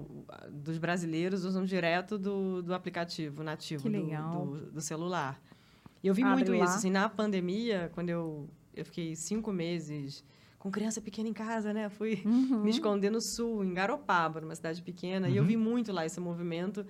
dos 0.52 0.78
brasileiros 0.78 1.46
usam 1.46 1.64
direto 1.64 2.18
do, 2.18 2.62
do 2.62 2.74
aplicativo 2.74 3.44
nativo 3.44 3.84
Que 3.84 3.90
do- 3.90 4.04
legal. 4.06 4.46
Do, 4.46 4.72
do 4.72 4.82
celular. 4.82 5.42
E 6.04 6.08
eu 6.08 6.14
vi 6.14 6.22
Abre 6.24 6.36
muito 6.50 6.52
lá. 6.60 6.66
isso. 6.66 6.76
Assim, 6.76 6.90
na 6.90 7.08
pandemia, 7.08 7.90
quando 7.94 8.10
eu, 8.10 8.50
eu 8.76 8.84
fiquei 8.84 9.16
cinco 9.16 9.54
meses 9.54 10.24
com 10.60 10.70
criança 10.72 11.00
pequena 11.02 11.28
em 11.30 11.34
casa, 11.34 11.74
né? 11.74 11.88
Fui 11.90 12.22
Uhum. 12.26 12.62
me 12.64 12.70
esconder 12.70 13.10
no 13.10 13.20
sul, 13.22 13.64
em 13.64 13.74
Garopaba, 13.74 14.42
numa 14.42 14.56
cidade 14.56 14.82
pequena. 14.82 15.30
E 15.30 15.36
eu 15.38 15.44
Uhum. 15.44 15.48
vi 15.48 15.58
muito 15.58 15.92
lá 15.94 16.06
esse 16.06 16.20
movimento 16.20 16.86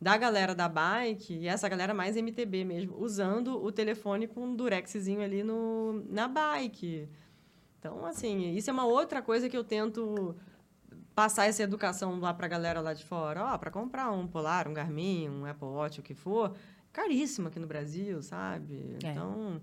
da 0.00 0.16
galera 0.16 0.54
da 0.54 0.68
bike, 0.68 1.34
e 1.34 1.48
essa 1.48 1.68
galera 1.68 1.94
mais 1.94 2.16
MTB 2.16 2.64
mesmo, 2.64 2.96
usando 2.98 3.62
o 3.62 3.72
telefone 3.72 4.26
com 4.26 4.44
um 4.44 4.54
durexzinho 4.54 5.22
ali 5.22 5.42
no, 5.42 6.04
na 6.08 6.28
bike. 6.28 7.08
Então, 7.78 8.04
assim, 8.04 8.50
isso 8.54 8.68
é 8.68 8.72
uma 8.72 8.84
outra 8.84 9.22
coisa 9.22 9.48
que 9.48 9.56
eu 9.56 9.64
tento 9.64 10.36
passar 11.14 11.46
essa 11.46 11.62
educação 11.62 12.20
lá 12.20 12.34
pra 12.34 12.46
galera 12.46 12.80
lá 12.80 12.92
de 12.92 13.04
fora. 13.04 13.44
Ó, 13.44 13.58
para 13.58 13.70
comprar 13.70 14.10
um 14.10 14.26
Polar, 14.26 14.68
um 14.68 14.74
Garmin, 14.74 15.30
um 15.30 15.46
Apple 15.46 15.68
Watch, 15.68 16.00
o 16.00 16.02
que 16.02 16.14
for, 16.14 16.54
caríssimo 16.92 17.48
aqui 17.48 17.58
no 17.58 17.66
Brasil, 17.66 18.22
sabe? 18.22 18.96
É. 19.02 19.10
Então, 19.10 19.60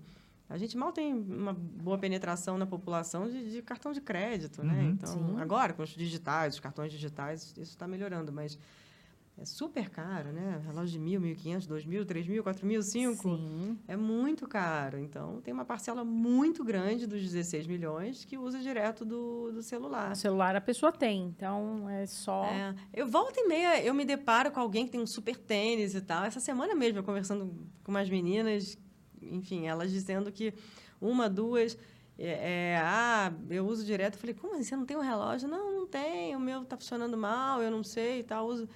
a 0.48 0.58
gente 0.58 0.76
mal 0.76 0.92
tem 0.92 1.14
uma 1.14 1.52
boa 1.52 1.96
penetração 1.96 2.58
na 2.58 2.66
população 2.66 3.28
de, 3.28 3.52
de 3.52 3.62
cartão 3.62 3.92
de 3.92 4.00
crédito, 4.00 4.64
né? 4.64 4.82
Uhum. 4.82 4.90
Então, 4.90 5.12
Sim. 5.12 5.40
agora 5.40 5.72
com 5.72 5.82
os 5.82 5.90
digitais, 5.90 6.54
os 6.54 6.60
cartões 6.60 6.90
digitais, 6.90 7.42
isso 7.56 7.60
está 7.60 7.86
melhorando, 7.86 8.32
mas 8.32 8.58
é 9.36 9.44
super 9.44 9.90
caro, 9.90 10.32
né? 10.32 10.62
Relógio 10.64 10.92
de 10.92 10.98
mil, 10.98 11.20
mil 11.20 11.32
e 11.32 11.34
quinhentos, 11.34 11.66
dois 11.66 11.84
mil, 11.84 12.04
três 12.06 12.26
mil, 12.26 12.42
quatro 12.42 12.64
mil, 12.64 12.80
cinco. 12.82 13.36
Sim. 13.36 13.76
É 13.88 13.96
muito 13.96 14.46
caro. 14.46 14.96
Então, 14.98 15.40
tem 15.40 15.52
uma 15.52 15.64
parcela 15.64 16.04
muito 16.04 16.62
grande 16.62 17.04
dos 17.04 17.20
16 17.20 17.66
milhões 17.66 18.24
que 18.24 18.38
usa 18.38 18.60
direto 18.60 19.04
do, 19.04 19.50
do 19.50 19.62
celular. 19.62 20.12
O 20.12 20.14
celular 20.14 20.54
a 20.54 20.60
pessoa 20.60 20.92
tem, 20.92 21.24
então 21.24 21.88
é 21.88 22.06
só. 22.06 22.44
É, 22.44 22.74
eu 22.92 23.08
volto 23.08 23.36
e 23.38 23.48
meia, 23.48 23.82
eu 23.82 23.92
me 23.92 24.04
deparo 24.04 24.52
com 24.52 24.60
alguém 24.60 24.86
que 24.86 24.92
tem 24.92 25.00
um 25.00 25.06
super 25.06 25.36
tênis 25.36 25.96
e 25.96 26.00
tal. 26.00 26.24
Essa 26.24 26.38
semana 26.38 26.74
mesmo, 26.74 27.00
eu 27.00 27.04
conversando 27.04 27.52
com 27.82 27.90
umas 27.90 28.08
meninas, 28.08 28.78
enfim, 29.20 29.66
elas 29.66 29.90
dizendo 29.90 30.30
que 30.30 30.54
uma, 31.00 31.28
duas, 31.28 31.76
é, 32.16 32.74
é, 32.74 32.80
ah, 32.80 33.32
eu 33.50 33.66
uso 33.66 33.84
direto. 33.84 34.14
Eu 34.14 34.20
falei, 34.20 34.34
como 34.34 34.54
assim? 34.54 34.62
Você 34.62 34.76
não 34.76 34.86
tem 34.86 34.96
um 34.96 35.00
relógio? 35.00 35.48
Não, 35.48 35.72
não 35.72 35.86
tem. 35.88 36.36
O 36.36 36.40
meu 36.40 36.64
tá 36.64 36.76
funcionando 36.76 37.16
mal, 37.18 37.60
eu 37.60 37.70
não 37.70 37.82
sei 37.82 38.20
e 38.20 38.22
tal. 38.22 38.46
Uso. 38.46 38.68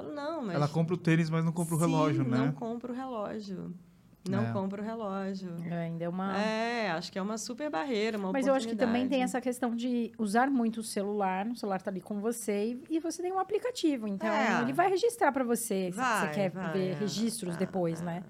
Falo, 0.00 0.12
não, 0.14 0.42
mas... 0.42 0.54
Ela 0.56 0.68
compra 0.68 0.94
o 0.94 0.98
tênis, 0.98 1.28
mas 1.30 1.44
não 1.44 1.52
compra 1.52 1.74
o 1.74 1.78
relógio, 1.78 2.24
né? 2.24 2.38
não 2.38 2.52
compra 2.52 2.92
o 2.92 2.94
relógio. 2.94 3.74
Não 4.28 4.44
É. 4.46 4.52
compra 4.52 4.82
o 4.82 4.84
relógio. 4.84 5.54
É, 5.70 5.84
ainda 5.84 6.04
é 6.04 6.08
uma. 6.08 6.36
É, 6.36 6.90
acho 6.90 7.10
que 7.10 7.18
é 7.18 7.22
uma 7.22 7.38
super 7.38 7.70
barreira, 7.70 8.18
uma 8.18 8.30
Mas 8.30 8.46
eu 8.46 8.52
acho 8.52 8.68
que 8.68 8.76
também 8.76 9.08
tem 9.08 9.22
essa 9.22 9.40
questão 9.40 9.74
de 9.74 10.12
usar 10.18 10.50
muito 10.50 10.80
o 10.80 10.82
celular, 10.82 11.46
o 11.46 11.56
celular 11.56 11.80
tá 11.80 11.90
ali 11.90 12.00
com 12.00 12.20
você 12.20 12.72
e, 12.90 12.96
e 12.96 13.00
você 13.00 13.22
tem 13.22 13.32
um 13.32 13.38
aplicativo, 13.38 14.06
então 14.06 14.28
É. 14.28 14.60
ele 14.62 14.72
vai 14.74 14.90
registrar 14.90 15.32
para 15.32 15.44
você 15.44 15.90
se 15.90 15.96
Vai, 15.96 16.26
você 16.28 16.34
quer 16.34 16.50
vai, 16.50 16.72
ver 16.72 16.90
é, 16.90 16.94
registros 16.94 17.54
é, 17.54 17.58
depois, 17.58 18.02
é. 18.02 18.04
né? 18.04 18.24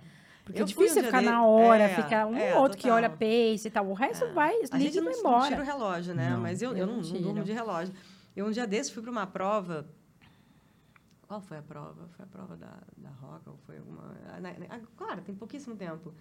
Porque 0.44 0.60
Eu 0.60 0.64
é 0.64 0.66
difícil 0.66 1.02
um 1.02 1.04
ficar 1.06 1.18
de- 1.20 1.26
na 1.26 1.44
hora, 1.44 1.82
é, 1.82 1.88
ficar 1.88 2.26
um 2.26 2.36
é, 2.36 2.54
ou 2.54 2.62
outro 2.62 2.76
que 2.78 2.84
total. 2.84 2.96
olha 2.96 3.10
pace 3.10 3.66
e 3.66 3.70
tal. 3.70 3.86
O 3.88 3.92
resto 3.94 4.32
vai, 4.32 4.54
A 4.70 4.78
gente 4.78 5.00
não, 5.00 5.10
não 5.22 5.48
tira 5.48 5.60
o 5.62 5.64
relógio, 5.64 6.14
né? 6.14 6.30
Não. 6.30 6.40
Mas 6.40 6.62
eu, 6.62 6.70
eu, 6.72 6.78
Eu 6.78 6.86
não, 6.86 6.96
não 6.98 7.20
durmo 7.22 7.42
de 7.42 7.52
relógio. 7.52 7.92
Eu 8.36 8.46
um 8.46 8.50
dia 8.52 8.66
desse 8.68 8.92
fui 8.92 9.02
para 9.02 9.10
uma 9.10 9.26
prova. 9.26 9.84
Qual 11.28 11.40
foi 11.42 11.58
a 11.58 11.62
prova? 11.62 12.08
Foi 12.16 12.24
a 12.24 12.28
prova 12.28 12.56
da, 12.56 12.72
da 12.96 13.10
Roca? 13.10 13.50
Ou 13.50 13.58
foi 13.66 13.76
alguma. 13.78 14.16
ah, 14.34 14.40
na- 14.40 14.52
na- 14.52 14.66
ah, 14.70 14.80
claro, 14.96 15.20
tem 15.20 15.34
pouquíssimo 15.34 15.76
tempo. 15.76 16.12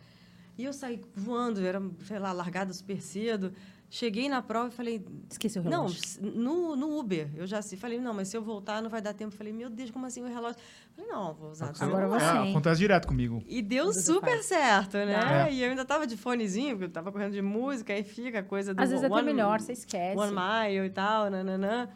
E 0.57 0.65
eu 0.65 0.73
saí 0.73 0.99
voando, 1.15 1.63
era, 1.65 1.81
sei 2.03 2.19
lá, 2.19 2.31
largada 2.33 2.73
super 2.73 2.99
cedo. 3.01 3.53
Cheguei 3.89 4.27
na 4.27 4.41
prova 4.41 4.67
e 4.67 4.71
falei, 4.71 5.05
Esqueci 5.29 5.59
o 5.59 5.63
Não, 5.63 5.83
relógio. 5.83 6.03
s- 6.03 6.19
no, 6.19 6.75
no 6.75 6.99
Uber, 6.99 7.29
eu 7.35 7.47
já 7.47 7.61
se 7.61 7.77
falei, 7.77 8.01
não, 8.01 8.13
mas 8.13 8.27
se 8.27 8.35
eu 8.35 8.41
voltar 8.41 8.81
não 8.81 8.89
vai 8.89 9.01
dar 9.01 9.13
tempo. 9.13 9.33
Falei, 9.33 9.53
meu 9.53 9.69
Deus, 9.69 9.91
como 9.91 10.05
assim 10.05 10.21
o 10.23 10.27
relógio? 10.27 10.59
Falei, 10.93 11.09
não, 11.09 11.33
vou 11.35 11.51
usar 11.51 11.67
o 11.71 11.83
Agora 11.83 12.07
você, 12.09 12.25
É, 12.25 12.35
hein? 12.41 12.49
acontece 12.51 12.79
direto 12.79 13.07
comigo. 13.07 13.41
E 13.47 13.61
deu 13.61 13.85
Dudu 13.85 13.99
super 14.01 14.43
certo, 14.43 14.93
né? 14.97 15.47
É. 15.47 15.53
E 15.53 15.63
eu 15.63 15.69
ainda 15.69 15.85
tava 15.85 16.05
de 16.05 16.17
fonezinho, 16.17 16.71
porque 16.71 16.85
eu 16.85 16.89
tava 16.89 17.11
correndo 17.13 17.31
de 17.33 17.41
música, 17.41 17.93
aí 17.93 18.03
fica 18.03 18.39
a 18.39 18.43
coisa 18.43 18.73
do 18.73 18.81
Às 18.81 18.89
vezes 18.89 19.03
é 19.03 19.07
até 19.07 19.15
one, 19.15 19.25
melhor, 19.25 19.61
você 19.61 19.71
esquece. 19.71 20.17
One 20.19 20.31
Mile 20.35 20.87
e 20.87 20.89
tal, 20.89 21.29
nananã. 21.29 21.87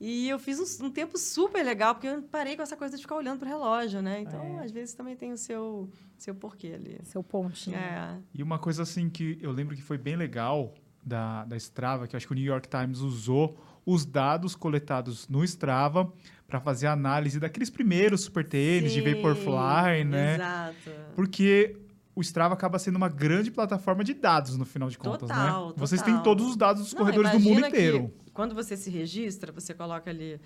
E 0.00 0.28
eu 0.30 0.38
fiz 0.38 0.58
um, 0.80 0.86
um 0.86 0.90
tempo 0.90 1.18
super 1.18 1.62
legal, 1.62 1.94
porque 1.94 2.06
eu 2.08 2.22
parei 2.22 2.56
com 2.56 2.62
essa 2.62 2.76
coisa 2.76 2.96
de 2.96 3.02
ficar 3.02 3.16
olhando 3.16 3.40
pro 3.40 3.48
relógio, 3.48 4.00
né? 4.00 4.22
Então, 4.22 4.58
É. 4.58 4.64
às 4.64 4.70
vezes 4.70 4.94
também 4.94 5.14
tem 5.14 5.30
o 5.32 5.36
seu, 5.36 5.90
seu 6.16 6.34
porquê 6.34 6.72
ali. 6.74 6.98
Seu 7.04 7.22
pontinho. 7.22 7.76
É. 7.76 8.16
E 8.34 8.42
uma 8.42 8.58
coisa 8.58 8.82
assim 8.82 9.10
que 9.10 9.38
eu 9.42 9.52
lembro 9.52 9.76
que 9.76 9.82
foi 9.82 9.98
bem 9.98 10.16
legal 10.16 10.72
da, 11.04 11.44
da 11.44 11.56
Strava, 11.56 12.06
que 12.06 12.14
eu 12.14 12.16
acho 12.16 12.26
que 12.26 12.32
o 12.32 12.36
New 12.36 12.44
York 12.44 12.66
Times 12.68 13.00
usou 13.00 13.58
os 13.84 14.06
dados 14.06 14.54
coletados 14.54 15.28
no 15.28 15.44
Strava 15.44 16.10
para 16.46 16.60
fazer 16.60 16.86
a 16.86 16.92
análise 16.92 17.38
daqueles 17.38 17.68
primeiros 17.70 18.22
super 18.22 18.46
tênis 18.46 18.92
de 18.92 19.02
Sim, 19.02 19.14
Vaporfly, 19.14 20.04
né? 20.04 20.34
Exato. 20.34 20.90
Porque 21.14 21.76
o 22.14 22.20
Strava 22.22 22.54
acaba 22.54 22.78
sendo 22.78 22.96
uma 22.96 23.08
grande 23.08 23.50
plataforma 23.50 24.02
de 24.02 24.12
dados 24.14 24.56
no 24.56 24.64
final 24.64 24.88
de 24.90 24.98
contas, 24.98 25.28
Total, 25.28 25.68
né? 25.68 25.74
Vocês 25.76 26.02
têm 26.02 26.14
total. 26.14 26.24
todos 26.24 26.46
os 26.50 26.56
dados 26.56 26.82
dos 26.82 26.92
Não, 26.92 27.00
corredores 27.00 27.30
do 27.32 27.40
mundo 27.40 27.66
inteiro. 27.66 28.12
Quando 28.32 28.54
você 28.54 28.76
se 28.76 28.90
registra, 28.90 29.52
você 29.52 29.74
coloca 29.74 30.10
ali, 30.10 30.40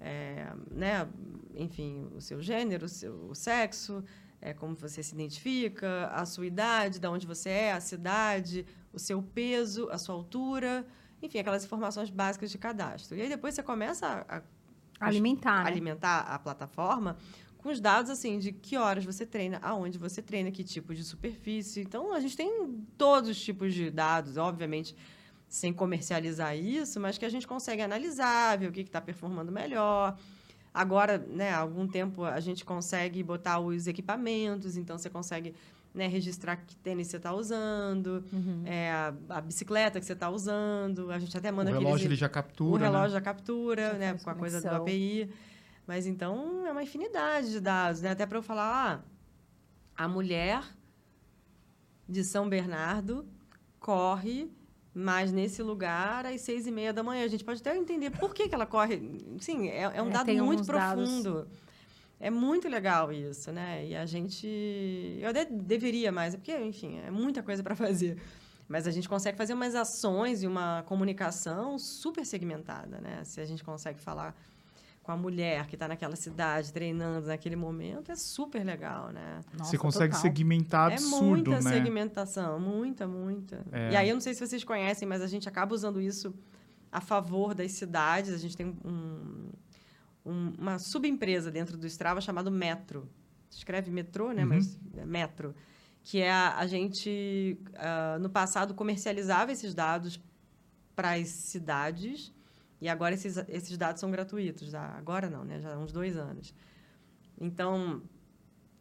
é, 0.00 0.52
né, 0.70 1.08
enfim, 1.54 2.08
o 2.14 2.20
seu 2.20 2.40
gênero, 2.42 2.86
o 2.86 2.88
seu 2.88 3.34
sexo, 3.34 4.04
é, 4.40 4.52
como 4.52 4.74
você 4.74 5.02
se 5.02 5.14
identifica, 5.14 6.08
a 6.08 6.26
sua 6.26 6.46
idade, 6.46 6.98
de 6.98 7.06
onde 7.06 7.26
você 7.26 7.50
é, 7.50 7.72
a 7.72 7.80
cidade, 7.80 8.66
o 8.92 8.98
seu 8.98 9.22
peso, 9.22 9.88
a 9.90 9.98
sua 9.98 10.14
altura, 10.14 10.86
enfim, 11.22 11.38
aquelas 11.38 11.64
informações 11.64 12.10
básicas 12.10 12.50
de 12.50 12.58
cadastro. 12.58 13.16
E 13.16 13.22
aí 13.22 13.28
depois 13.28 13.54
você 13.54 13.62
começa 13.62 14.26
a, 14.28 14.38
a 14.38 15.06
Alimentar, 15.06 15.64
né? 15.64 15.70
alimentar 15.70 16.20
a 16.20 16.38
plataforma 16.38 17.16
com 17.58 17.68
os 17.68 17.80
dados 17.80 18.10
assim 18.10 18.38
de 18.38 18.52
que 18.52 18.76
horas 18.76 19.04
você 19.04 19.24
treina, 19.24 19.58
aonde 19.62 19.96
você 19.96 20.20
treina, 20.20 20.50
que 20.50 20.64
tipo 20.64 20.92
de 20.92 21.04
superfície. 21.04 21.80
Então 21.80 22.12
a 22.12 22.18
gente 22.18 22.36
tem 22.36 22.84
todos 22.98 23.30
os 23.30 23.40
tipos 23.40 23.72
de 23.72 23.88
dados, 23.88 24.36
obviamente 24.36 24.96
sem 25.52 25.70
comercializar 25.70 26.56
isso, 26.56 26.98
mas 26.98 27.18
que 27.18 27.26
a 27.26 27.28
gente 27.28 27.46
consegue 27.46 27.82
analisar, 27.82 28.56
ver 28.56 28.68
o 28.68 28.72
que 28.72 28.80
está 28.80 29.02
performando 29.02 29.52
melhor. 29.52 30.16
Agora, 30.72 31.18
né, 31.18 31.50
há 31.50 31.58
algum 31.58 31.86
tempo 31.86 32.24
a 32.24 32.40
gente 32.40 32.64
consegue 32.64 33.22
botar 33.22 33.60
os 33.60 33.86
equipamentos, 33.86 34.78
então 34.78 34.96
você 34.96 35.10
consegue 35.10 35.54
né, 35.92 36.06
registrar 36.06 36.56
que 36.56 36.74
tênis 36.76 37.08
você 37.08 37.18
está 37.18 37.34
usando, 37.34 38.24
Uhum. 38.32 38.62
é, 38.64 38.90
a, 38.90 39.14
a 39.28 39.40
bicicleta 39.42 40.00
que 40.00 40.06
você 40.06 40.14
está 40.14 40.30
usando. 40.30 41.10
A 41.10 41.18
gente 41.18 41.36
até 41.36 41.50
O 41.50 41.54
manda 41.54 41.68
aqueles 41.68 41.84
relógio 41.86 42.06
ele 42.08 42.16
já 42.16 42.28
o 42.28 42.30
captura, 42.30 42.84
relógio 42.86 43.08
né? 43.08 43.12
já 43.12 43.20
captura, 43.20 43.90
Já 43.92 43.98
né? 43.98 44.14
Com 44.24 44.30
a 44.30 44.34
coisa 44.34 44.58
do. 44.58 44.68
API. 44.68 45.28
Mas 45.86 46.06
então 46.06 46.66
é 46.66 46.72
uma 46.72 46.82
infinidade 46.82 47.50
de 47.50 47.60
dados, 47.60 48.00
né? 48.00 48.12
Até 48.12 48.24
para 48.24 48.38
eu 48.38 48.42
falar, 48.42 49.04
ah, 49.94 50.02
a 50.04 50.08
mulher 50.08 50.64
de 52.08 52.24
São 52.24 52.48
Bernardo 52.48 53.26
corre 53.78 54.50
mais 54.94 55.32
nesse 55.32 55.62
lugar 55.62 56.26
às 56.26 56.40
seis 56.42 56.66
e 56.66 56.70
meia 56.70 56.92
da 56.92 57.02
manhã. 57.02 57.24
A 57.24 57.28
gente 57.28 57.44
pode 57.44 57.60
até 57.60 57.76
entender 57.76 58.10
por 58.10 58.34
que, 58.34 58.48
que 58.48 58.54
ela 58.54 58.66
corre. 58.66 59.00
Sim, 59.40 59.68
é, 59.68 59.82
é 59.82 60.02
um 60.02 60.08
É, 60.08 60.10
dado 60.10 60.26
muito 60.32 60.40
alguns 60.60 60.66
dados. 60.66 61.08
profundo. 61.08 61.48
É 62.20 62.30
muito 62.30 62.68
legal 62.68 63.12
isso, 63.12 63.50
né? 63.50 63.84
E 63.86 63.96
a 63.96 64.06
gente. 64.06 64.46
Eu 65.20 65.30
até 65.30 65.44
deveria 65.44 66.12
mais, 66.12 66.34
é 66.34 66.36
porque, 66.36 66.56
enfim, 66.56 66.98
é 67.00 67.10
muita 67.10 67.42
coisa 67.42 67.62
para 67.62 67.74
fazer. 67.74 68.16
Mas 68.68 68.86
a 68.86 68.90
gente 68.90 69.08
consegue 69.08 69.36
fazer 69.36 69.54
umas 69.54 69.74
ações 69.74 70.42
e 70.42 70.46
uma 70.46 70.82
comunicação 70.86 71.78
super 71.78 72.24
segmentada, 72.24 73.00
né? 73.00 73.22
Se 73.24 73.40
a 73.40 73.44
gente 73.44 73.62
consegue 73.64 74.00
falar 74.00 74.34
com 75.02 75.10
a 75.10 75.16
mulher 75.16 75.66
que 75.66 75.74
está 75.74 75.88
naquela 75.88 76.14
cidade 76.14 76.72
treinando 76.72 77.26
naquele 77.26 77.56
momento, 77.56 78.12
é 78.12 78.14
super 78.16 78.64
legal, 78.64 79.10
né? 79.10 79.40
Nossa, 79.56 79.70
Você 79.70 79.78
consegue 79.78 80.12
total. 80.14 80.22
segmentar 80.22 80.90
é 80.90 80.94
absurdo, 80.94 81.26
muita 81.50 81.50
né? 81.60 81.72
segmentação, 81.72 82.60
muita, 82.60 83.06
muita. 83.08 83.64
É. 83.72 83.92
E 83.92 83.96
aí 83.96 84.08
eu 84.08 84.14
não 84.14 84.20
sei 84.20 84.32
se 84.34 84.46
vocês 84.46 84.62
conhecem, 84.62 85.06
mas 85.08 85.20
a 85.20 85.26
gente 85.26 85.48
acaba 85.48 85.74
usando 85.74 86.00
isso 86.00 86.32
a 86.90 87.00
favor 87.00 87.52
das 87.54 87.72
cidades. 87.72 88.32
A 88.32 88.38
gente 88.38 88.56
tem 88.56 88.66
um, 88.84 89.48
um- 90.24 90.52
uma 90.58 90.78
subempresa 90.78 91.50
dentro 91.50 91.76
do 91.76 91.86
Strava 91.86 92.20
chamada 92.20 92.48
Metro. 92.50 93.08
Escreve 93.50 93.90
metrô, 93.90 94.30
né? 94.32 94.42
Uhum. 94.42 94.48
Mas 94.50 94.78
é 94.96 95.04
Metro. 95.04 95.54
Que 96.04 96.20
é 96.20 96.30
a, 96.32 96.58
a 96.58 96.66
gente, 96.66 97.58
ah, 97.74 98.18
no 98.20 98.30
passado, 98.30 98.72
comercializava 98.72 99.50
esses 99.52 99.74
dados 99.74 100.20
para 100.94 101.14
as 101.14 101.28
cidades 101.28 102.32
e 102.82 102.88
agora 102.88 103.14
esses, 103.14 103.36
esses 103.48 103.78
dados 103.78 104.00
são 104.00 104.10
gratuitos. 104.10 104.74
Ah, 104.74 104.96
Agora 104.98 105.30
não, 105.30 105.44
né? 105.44 105.60
Já 105.60 105.72
há 105.72 105.78
uns 105.78 105.92
dois 105.92 106.16
anos. 106.16 106.52
Então, 107.40 108.02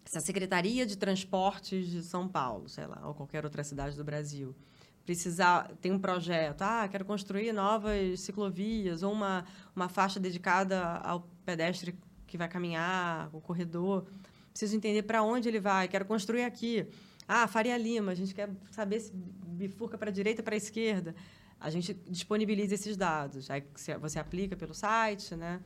se 0.03 0.17
a 0.17 0.21
Secretaria 0.21 0.87
de 0.87 0.97
Transportes 0.97 1.87
de 1.87 2.01
São 2.01 2.27
Paulo, 2.27 2.67
sei 2.67 2.87
lá, 2.87 3.07
ou 3.07 3.13
qualquer 3.13 3.45
outra 3.45 3.63
cidade 3.63 3.95
do 3.95 4.03
Brasil, 4.03 4.55
precisar, 5.05 5.71
tem 5.79 5.91
um 5.91 5.99
projeto, 5.99 6.63
ah, 6.63 6.87
quero 6.89 7.05
construir 7.05 7.53
novas 7.53 8.21
ciclovias 8.21 9.03
ou 9.03 9.13
uma, 9.13 9.45
uma 9.75 9.87
faixa 9.87 10.19
dedicada 10.19 10.81
ao 11.03 11.29
pedestre 11.45 11.95
que 12.25 12.39
vai 12.39 12.49
caminhar, 12.49 13.29
o 13.31 13.39
corredor, 13.39 14.07
preciso 14.49 14.75
entender 14.75 15.03
para 15.03 15.21
onde 15.21 15.47
ele 15.47 15.59
vai, 15.59 15.87
quero 15.87 16.05
construir 16.05 16.43
aqui. 16.43 16.87
Ah, 17.27 17.47
Faria 17.47 17.77
Lima, 17.77 18.13
a 18.13 18.15
gente 18.15 18.33
quer 18.33 18.49
saber 18.71 18.99
se 18.99 19.11
bifurca 19.13 19.95
para 19.95 20.09
a 20.09 20.13
direita 20.13 20.41
para 20.41 20.55
a 20.55 20.57
esquerda. 20.57 21.13
A 21.61 21.69
gente 21.69 21.93
disponibiliza 22.09 22.73
esses 22.75 22.97
dados. 22.97 23.49
Aí 23.49 23.63
você- 23.75 23.97
você 23.97 24.19
aplica 24.19 24.55
pelo 24.57 24.73
site, 24.73 25.35
né? 25.35 25.59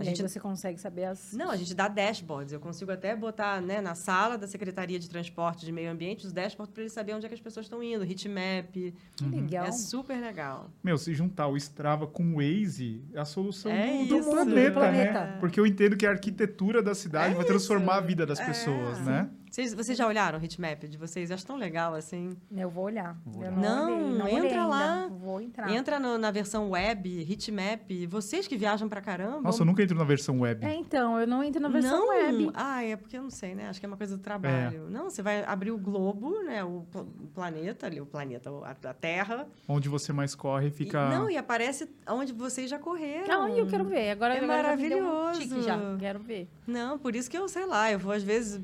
E 0.00 0.08
aí 0.08 0.14
você 0.14 0.38
consegue 0.38 0.78
saber 0.78 1.06
as... 1.06 1.32
Não, 1.32 1.50
a 1.50 1.56
gente 1.56 1.74
dá 1.74 1.88
dashboards. 1.88 2.52
Eu 2.52 2.60
consigo 2.60 2.92
até 2.92 3.16
botar 3.16 3.60
né, 3.60 3.80
na 3.80 3.96
sala 3.96 4.38
da 4.38 4.46
Secretaria 4.46 4.96
de 4.96 5.10
Transporte 5.10 5.66
de 5.66 5.72
Meio 5.72 5.90
Ambiente 5.90 6.24
os 6.24 6.32
dashboards 6.32 6.72
para 6.72 6.82
eles 6.84 6.92
saberem 6.92 7.16
onde 7.16 7.26
é 7.26 7.28
que 7.28 7.34
as 7.34 7.40
pessoas 7.40 7.66
estão 7.66 7.82
indo, 7.82 8.04
heatmap. 8.04 8.70
Que 8.72 8.94
legal. 9.24 9.66
É 9.66 9.72
super 9.72 10.20
legal. 10.20 10.70
Meu, 10.84 10.96
se 10.98 11.12
juntar 11.14 11.48
o 11.48 11.56
Strava 11.56 12.06
com 12.06 12.22
o 12.32 12.36
Waze, 12.36 13.02
é 13.12 13.18
a 13.18 13.24
solução 13.24 13.72
É 13.72 14.04
do, 14.04 14.06
do 14.08 14.18
isso. 14.20 14.30
planeta, 14.30 14.68
Do 14.70 14.74
planeta. 14.74 15.12
né? 15.24 15.36
Porque 15.40 15.58
eu 15.58 15.66
entendo 15.66 15.96
que 15.96 16.06
a 16.06 16.10
arquitetura 16.10 16.80
da 16.80 16.94
cidade 16.94 17.32
É 17.34 17.36
vai 17.36 17.44
transformar 17.44 17.94
a 17.96 17.98
isso. 17.98 18.06
vida 18.06 18.24
das 18.24 18.38
É. 18.38 18.46
pessoas, 18.46 19.00
né? 19.04 19.28
Vocês, 19.58 19.74
vocês 19.74 19.98
já 19.98 20.06
olharam 20.06 20.38
o 20.38 20.40
heatmap 20.42 20.84
de 20.86 20.96
vocês? 20.96 21.32
Acho 21.32 21.44
tão 21.44 21.56
legal 21.56 21.92
assim. 21.92 22.36
Eu 22.56 22.70
vou 22.70 22.84
olhar. 22.84 23.18
Vou 23.26 23.42
Eu 23.42 23.50
olhar. 23.50 23.60
Não, 23.60 23.92
olhei, 23.92 24.18
não 24.18 24.24
olhei 24.26 24.36
entra 24.36 24.48
ainda. 24.50 24.66
lá. 24.66 25.08
Vou 25.10 25.40
entrar. 25.40 25.68
Entra 25.74 25.98
no- 25.98 26.16
na 26.16 26.30
versão 26.30 26.70
web, 26.70 27.26
heatmap. 27.28 27.90
Vocês 28.08 28.46
que 28.46 28.56
viajam 28.56 28.88
pra 28.88 29.00
caramba. 29.00 29.40
Nossa, 29.42 29.62
eu 29.62 29.66
nunca 29.66 29.82
entro 29.82 29.98
na 29.98 30.04
versão 30.04 30.38
web. 30.42 30.64
É, 30.64 30.72
então, 30.76 31.18
eu 31.18 31.26
não 31.26 31.42
entro 31.42 31.60
na 31.60 31.68
versão 31.68 31.98
não. 31.98 32.08
web. 32.10 32.52
Ah, 32.54 32.84
é 32.84 32.94
porque 32.94 33.16
eu 33.18 33.22
não 33.24 33.30
sei, 33.30 33.56
né? 33.56 33.68
Acho 33.68 33.80
que 33.80 33.86
é 33.86 33.88
uma 33.88 33.96
coisa 33.96 34.16
do 34.16 34.22
trabalho. 34.22 34.86
É. 34.86 34.90
Não, 34.92 35.10
você 35.10 35.22
vai 35.22 35.42
abrir 35.42 35.72
o 35.72 35.78
globo, 35.78 36.40
né? 36.44 36.62
O, 36.62 36.86
o 36.94 37.26
planeta 37.34 37.86
ali, 37.86 38.00
o 38.00 38.06
planeta, 38.06 38.48
a, 38.62 38.70
a 38.90 38.94
Terra. 38.94 39.48
Onde 39.66 39.88
você 39.88 40.12
mais 40.12 40.36
corre 40.36 40.68
E- 40.68 40.70
fica. 40.70 41.08
não, 41.08 41.28
e 41.28 41.36
aparece 41.36 41.90
onde 42.08 42.32
vocês 42.32 42.70
já 42.70 42.78
correram. 42.78 43.42
Ah, 43.42 43.50
eu 43.50 43.66
quero 43.66 43.84
ver. 43.84 44.10
Agora, 44.10 44.34
É 44.36 44.38
agora 44.38 44.68
já 44.68 44.76
me 44.76 44.88
deu 44.88 44.98
um 44.98 45.02
maravilhoso. 45.24 45.62
já. 45.62 45.96
Quero 45.98 46.20
ver. 46.20 46.48
Não, 46.64 46.96
por 46.96 47.16
isso 47.16 47.28
que 47.28 47.36
eu, 47.36 47.48
sei 47.48 47.66
lá, 47.66 47.90
eu 47.90 47.98
vou 47.98 48.12
às 48.12 48.22
vezes. 48.22 48.60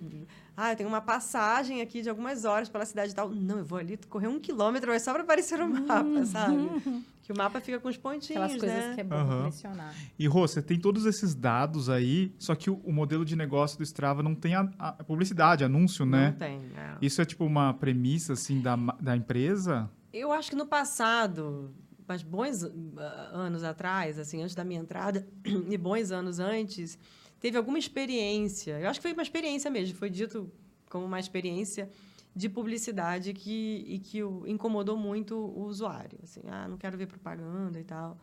Ah, 0.57 0.73
eu 0.73 0.77
tenho 0.77 0.89
uma 0.89 1.01
passagem 1.01 1.81
aqui 1.81 2.01
de 2.03 2.09
algumas 2.09 2.45
horas 2.45 2.69
pela 2.69 2.85
cidade 2.87 3.13
e 3.13 3.15
tal. 3.15 3.29
Não, 3.31 3.59
eu 3.59 3.65
vou 3.65 3.79
ali 3.79 3.97
correr 4.09 4.29
um 4.29 4.39
quilômetro, 4.39 4.91
mas 4.91 5.03
só 5.03 5.13
para 5.13 5.23
aparecer 5.23 5.61
o 5.61 5.67
mapa, 5.69 6.25
sabe? 6.27 6.71
Que 7.23 7.33
o 7.33 7.37
mapa 7.37 7.61
fica 7.61 7.81
com 7.81 7.89
os 7.89 7.97
pontinhos, 7.97 8.43
Aquelas 8.43 8.61
coisas 8.61 8.87
né? 8.87 8.95
que 8.95 9.01
é 9.01 9.05
bom 9.05 9.17
Aham. 9.17 9.39
colecionar. 9.39 9.95
E, 10.19 10.27
Rô, 10.29 10.47
você 10.47 10.63
tem 10.63 10.79
todos 10.79 11.07
esses 11.07 11.35
dados 11.35 11.89
aí, 11.89 12.33
só 12.39 12.55
que 12.55 12.71
o, 12.71 12.75
o 12.85 12.93
modelo 12.93 13.25
de 13.25 13.35
negócio 13.35 13.77
do 13.79 13.83
Strava 13.83 14.23
não 14.23 14.35
tem 14.35 14.55
a, 14.55 14.69
a 14.79 14.93
publicidade, 15.05 15.65
anúncio, 15.65 16.05
Não 16.05 16.19
né? 16.19 16.37
tem. 16.39 16.61
é. 16.77 16.97
Isso 17.01 17.21
é 17.21 17.25
tipo 17.25 17.45
uma 17.45 17.75
premissa, 17.75 18.35
assim, 18.35 18.61
da, 18.61 18.77
da 18.77 19.17
empresa? 19.17 19.91
Eu 20.13 20.31
acho 20.31 20.51
que 20.51 20.57
no 20.57 20.67
passado, 20.67 21.75
mas 22.07 22.23
bons 22.23 22.63
ah, 22.63 23.31
anos 23.33 23.65
atrás, 23.65 24.19
assim, 24.19 24.43
antes 24.43 24.55
da 24.55 24.63
minha 24.63 24.81
entrada, 24.81 25.27
e 25.69 25.77
bons 25.77 26.11
anos 26.13 26.39
antes, 26.39 26.99
teve 27.45 27.59
alguma 27.59 27.79
experiência. 27.79 28.81
Eu 28.81 28.89
acho 28.89 28.99
que 28.99 29.03
foi 29.03 29.13
uma 29.13 29.23
experiência 29.23 29.71
mesmo, 29.71 29.99
foi 29.99 30.09
dito 30.09 30.51
como 30.89 31.05
uma 31.05 31.21
experiência 31.21 31.91
de 32.35 32.49
publicidade 32.49 33.35
que, 33.35 33.85
e 33.87 33.99
que 33.99 34.21
incomodou 34.47 34.97
muito 34.97 35.37
o 35.37 35.65
usuário. 35.65 36.19
Assim, 36.23 36.41
ah, 36.49 36.67
não 36.67 36.79
quero 36.79 36.97
ver 36.97 37.07
propaganda 37.07 37.79
e 37.79 37.85
tal. 37.85 38.17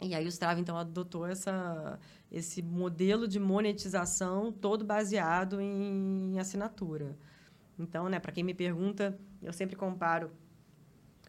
E 0.00 0.14
aí 0.14 0.24
o 0.24 0.28
Strava, 0.28 0.58
então, 0.58 0.78
adotou 0.78 1.26
essa, 1.26 1.98
esse 2.32 2.62
modelo 2.62 3.28
de 3.28 3.38
monetização 3.38 4.50
todo 4.50 4.82
baseado 4.82 5.60
em 5.60 6.38
assinatura. 6.38 7.18
Então, 7.78 8.08
né, 8.08 8.18
para 8.18 8.32
quem 8.32 8.42
me 8.42 8.54
pergunta, 8.54 9.14
eu 9.42 9.52
sempre 9.52 9.76
comparo 9.76 10.30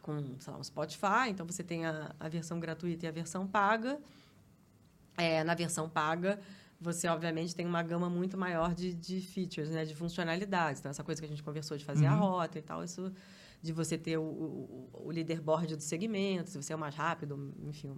com, 0.01 0.39
sei 0.39 0.53
lá, 0.53 0.57
um 0.57 0.63
Spotify. 0.63 1.27
Então, 1.27 1.45
você 1.45 1.65
tem 1.65 1.85
a, 1.85 2.15
a 2.17 2.29
versão 2.29 2.61
gratuita 2.61 3.07
e 3.07 3.09
a 3.09 3.11
versão 3.11 3.45
paga. 3.45 3.99
É, 5.17 5.43
na 5.43 5.53
versão 5.53 5.89
paga, 5.89 6.39
você, 6.81 7.07
obviamente, 7.07 7.55
tem 7.55 7.65
uma 7.65 7.83
gama 7.83 8.09
muito 8.09 8.35
maior 8.37 8.73
de, 8.73 8.93
de 8.93 9.21
features, 9.21 9.69
né, 9.69 9.85
de 9.85 9.95
funcionalidades. 9.95 10.79
Então, 10.79 10.89
essa 10.89 11.03
coisa 11.03 11.21
que 11.21 11.25
a 11.25 11.29
gente 11.29 11.43
conversou 11.43 11.77
de 11.77 11.85
fazer 11.85 12.07
a 12.07 12.13
Uhum. 12.13 12.19
rota 12.19 12.57
e 12.57 12.61
tal, 12.61 12.83
isso 12.83 13.11
de 13.61 13.71
você 13.71 13.95
ter 13.97 14.17
o, 14.17 14.23
o, 14.23 14.89
o 15.05 15.11
leaderboard 15.11 15.75
do 15.75 15.81
segmento, 15.83 16.49
se 16.49 16.57
você 16.61 16.73
é 16.73 16.75
o 16.75 16.79
mais 16.79 16.95
rápido, 16.95 17.53
enfim, 17.63 17.95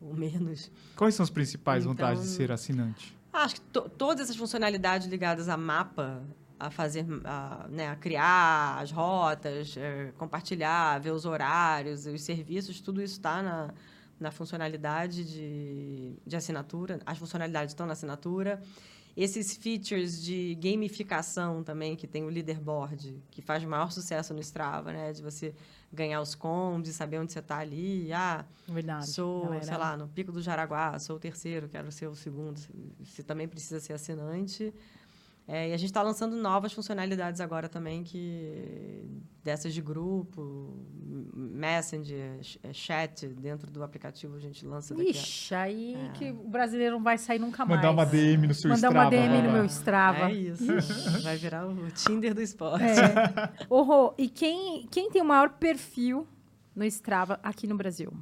o, 0.00 0.14
menos. 0.14 0.70
Quais 0.94 1.14
são 1.16 1.24
as 1.24 1.30
principais 1.30 1.82
Então- 1.82 1.94
vantagens 1.94 2.28
de 2.28 2.32
ser 2.36 2.52
assinante? 2.52 3.16
Acho 3.32 3.56
que 3.56 3.60
to- 3.62 3.88
todas 3.88 4.20
essas 4.24 4.36
funcionalidades 4.36 5.08
ligadas 5.08 5.48
a 5.48 5.56
mapa, 5.56 6.22
a 6.60 6.70
fazer, 6.70 7.04
a, 7.24 7.66
né, 7.68 7.88
a 7.88 7.96
criar 7.96 8.78
as 8.80 8.92
rotas, 8.92 9.74
eh, 9.76 10.12
compartilhar, 10.16 11.00
ver 11.00 11.10
os 11.10 11.24
horários, 11.24 12.06
os 12.06 12.22
serviços, 12.22 12.80
tudo 12.80 13.02
isso 13.02 13.14
está 13.14 13.42
na, 13.42 13.74
na 14.18 14.30
funcionalidade 14.30 15.24
de, 15.24 16.16
de 16.26 16.36
assinatura. 16.36 17.00
As 17.04 17.18
funcionalidades 17.18 17.72
estão 17.72 17.86
na 17.86 17.92
assinatura. 17.92 18.62
Esses 19.16 19.56
features 19.56 20.20
de 20.20 20.56
gamificação 20.56 21.62
também, 21.62 21.94
que 21.94 22.06
tem 22.06 22.24
o 22.24 22.28
leaderboard, 22.28 23.22
que 23.30 23.40
faz 23.40 23.62
maior 23.64 23.92
sucesso 23.92 24.34
no 24.34 24.40
Strava, 24.40 24.92
né? 24.92 25.12
De 25.12 25.22
você 25.22 25.54
ganhar 25.92 26.20
os 26.20 26.34
combos, 26.34 26.88
saber 26.90 27.20
onde 27.20 27.32
você 27.32 27.38
está 27.38 27.58
ali. 27.58 28.12
Ah, 28.12 28.44
Verdade. 28.66 29.08
Sou, 29.08 29.44
galera. 29.44 29.64
sei 29.64 29.76
lá, 29.76 29.96
no 29.96 30.08
Pico 30.08 30.32
do 30.32 30.42
Jaraguá, 30.42 30.98
sou 30.98 31.14
o 31.16 31.18
terceiro, 31.20 31.68
quero 31.68 31.92
ser 31.92 32.08
o 32.08 32.14
segundo. 32.16 32.60
Você 33.04 33.22
também 33.22 33.46
precisa 33.46 33.78
ser 33.78 33.92
assinante. 33.92 34.74
É, 35.46 35.68
e 35.68 35.72
a 35.74 35.76
gente 35.76 35.90
está 35.90 36.00
lançando 36.00 36.36
novas 36.36 36.72
funcionalidades 36.72 37.38
agora 37.38 37.68
também, 37.68 38.02
que 38.02 39.04
dessas 39.42 39.74
de 39.74 39.82
grupo, 39.82 40.74
Messenger, 41.34 42.40
é, 42.62 42.72
chat 42.72 43.26
dentro 43.26 43.70
do 43.70 43.82
aplicativo 43.82 44.36
a 44.36 44.38
gente 44.38 44.64
lança 44.64 44.94
daqui. 44.94 45.10
Ixi, 45.10 45.54
aí 45.54 45.94
é. 45.94 46.08
que 46.12 46.30
o 46.30 46.48
brasileiro 46.48 46.94
não 46.96 47.02
vai 47.02 47.18
sair 47.18 47.38
nunca 47.38 47.64
mais. 47.66 47.76
Mandar 47.76 47.90
uma 47.90 48.06
DM 48.06 48.46
no 48.46 48.54
seu 48.54 48.70
Mandar 48.70 48.88
Strava. 48.88 49.04
Mandar 49.04 49.16
uma 49.18 49.28
DM 49.28 49.46
no 49.46 49.52
meu 49.52 49.66
Strava. 49.66 50.30
É 50.30 50.32
isso. 50.32 50.64
vai 51.22 51.36
virar 51.36 51.66
o 51.66 51.90
Tinder 51.90 52.34
do 52.34 52.40
esporte. 52.40 52.84
É. 52.84 53.66
Ô, 53.68 53.82
Rô, 53.82 54.14
e 54.16 54.30
quem, 54.30 54.86
quem 54.90 55.10
tem 55.10 55.20
o 55.20 55.26
maior 55.26 55.50
perfil 55.50 56.26
no 56.74 56.84
Strava 56.86 57.38
aqui 57.42 57.66
no 57.66 57.76
Brasil? 57.76 58.14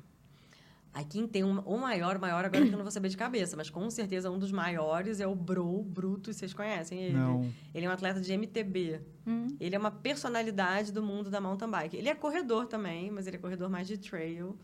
Aí 0.94 1.04
quem 1.06 1.26
tem 1.26 1.42
um, 1.42 1.60
o 1.60 1.78
maior, 1.78 2.18
maior, 2.18 2.44
agora 2.44 2.50
que 2.50 2.68
eu 2.68 2.76
não 2.76 2.82
vou 2.82 2.90
saber 2.90 3.08
de 3.08 3.16
cabeça, 3.16 3.56
mas 3.56 3.70
com 3.70 3.88
certeza 3.88 4.30
um 4.30 4.38
dos 4.38 4.52
maiores 4.52 5.20
é 5.20 5.26
o 5.26 5.34
Bro 5.34 5.82
Bruto, 5.84 6.32
vocês 6.32 6.52
conhecem 6.52 7.02
ele? 7.02 7.16
Não. 7.16 7.50
Ele 7.74 7.86
é 7.86 7.88
um 7.88 7.92
atleta 7.92 8.20
de 8.20 8.30
MTB. 8.36 9.00
Hum. 9.26 9.56
Ele 9.58 9.74
é 9.74 9.78
uma 9.78 9.90
personalidade 9.90 10.92
do 10.92 11.02
mundo 11.02 11.30
da 11.30 11.40
mountain 11.40 11.70
bike. 11.70 11.96
Ele 11.96 12.10
é 12.10 12.14
corredor 12.14 12.66
também, 12.66 13.10
mas 13.10 13.26
ele 13.26 13.36
é 13.36 13.40
corredor 13.40 13.70
mais 13.70 13.88
de 13.88 13.96
trail. 13.96 14.58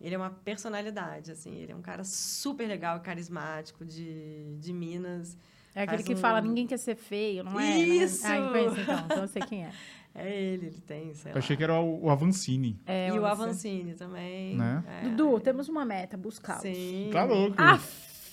Ele 0.00 0.14
é 0.14 0.18
uma 0.18 0.30
personalidade, 0.30 1.32
assim. 1.32 1.56
Ele 1.56 1.72
é 1.72 1.74
um 1.74 1.82
cara 1.82 2.04
super 2.04 2.68
legal, 2.68 3.00
carismático, 3.00 3.84
de, 3.84 4.56
de 4.60 4.72
Minas. 4.72 5.36
É 5.74 5.82
aquele 5.82 6.04
que 6.04 6.14
um... 6.14 6.16
fala, 6.16 6.40
ninguém 6.40 6.66
quer 6.68 6.78
ser 6.78 6.94
feio, 6.94 7.42
não 7.42 7.58
é? 7.58 7.78
Isso! 7.78 8.26
Né? 8.26 8.38
Ah, 8.38 8.52
conheço, 8.52 8.80
então, 8.80 8.98
então 9.04 9.22
eu 9.22 9.28
sei 9.28 9.42
quem 9.42 9.64
é. 9.64 9.72
É 10.18 10.40
ele, 10.40 10.66
ele 10.66 10.80
tem, 10.80 11.14
sei 11.14 11.30
Eu 11.32 11.34
lá. 11.34 11.38
achei 11.38 11.56
que 11.56 11.62
era 11.64 11.80
o, 11.80 12.04
o 12.04 12.10
Avancini. 12.10 12.80
É, 12.86 13.08
e 13.08 13.18
o 13.18 13.24
Avancini 13.26 13.94
também. 13.94 14.56
Né? 14.56 14.84
É. 14.86 15.08
Dudu, 15.08 15.40
temos 15.40 15.68
uma 15.68 15.84
meta, 15.84 16.16
buscar. 16.16 16.60
Sim. 16.60 17.10
Tá 17.12 17.24
louco. 17.24 17.54
Ah, 17.58 17.78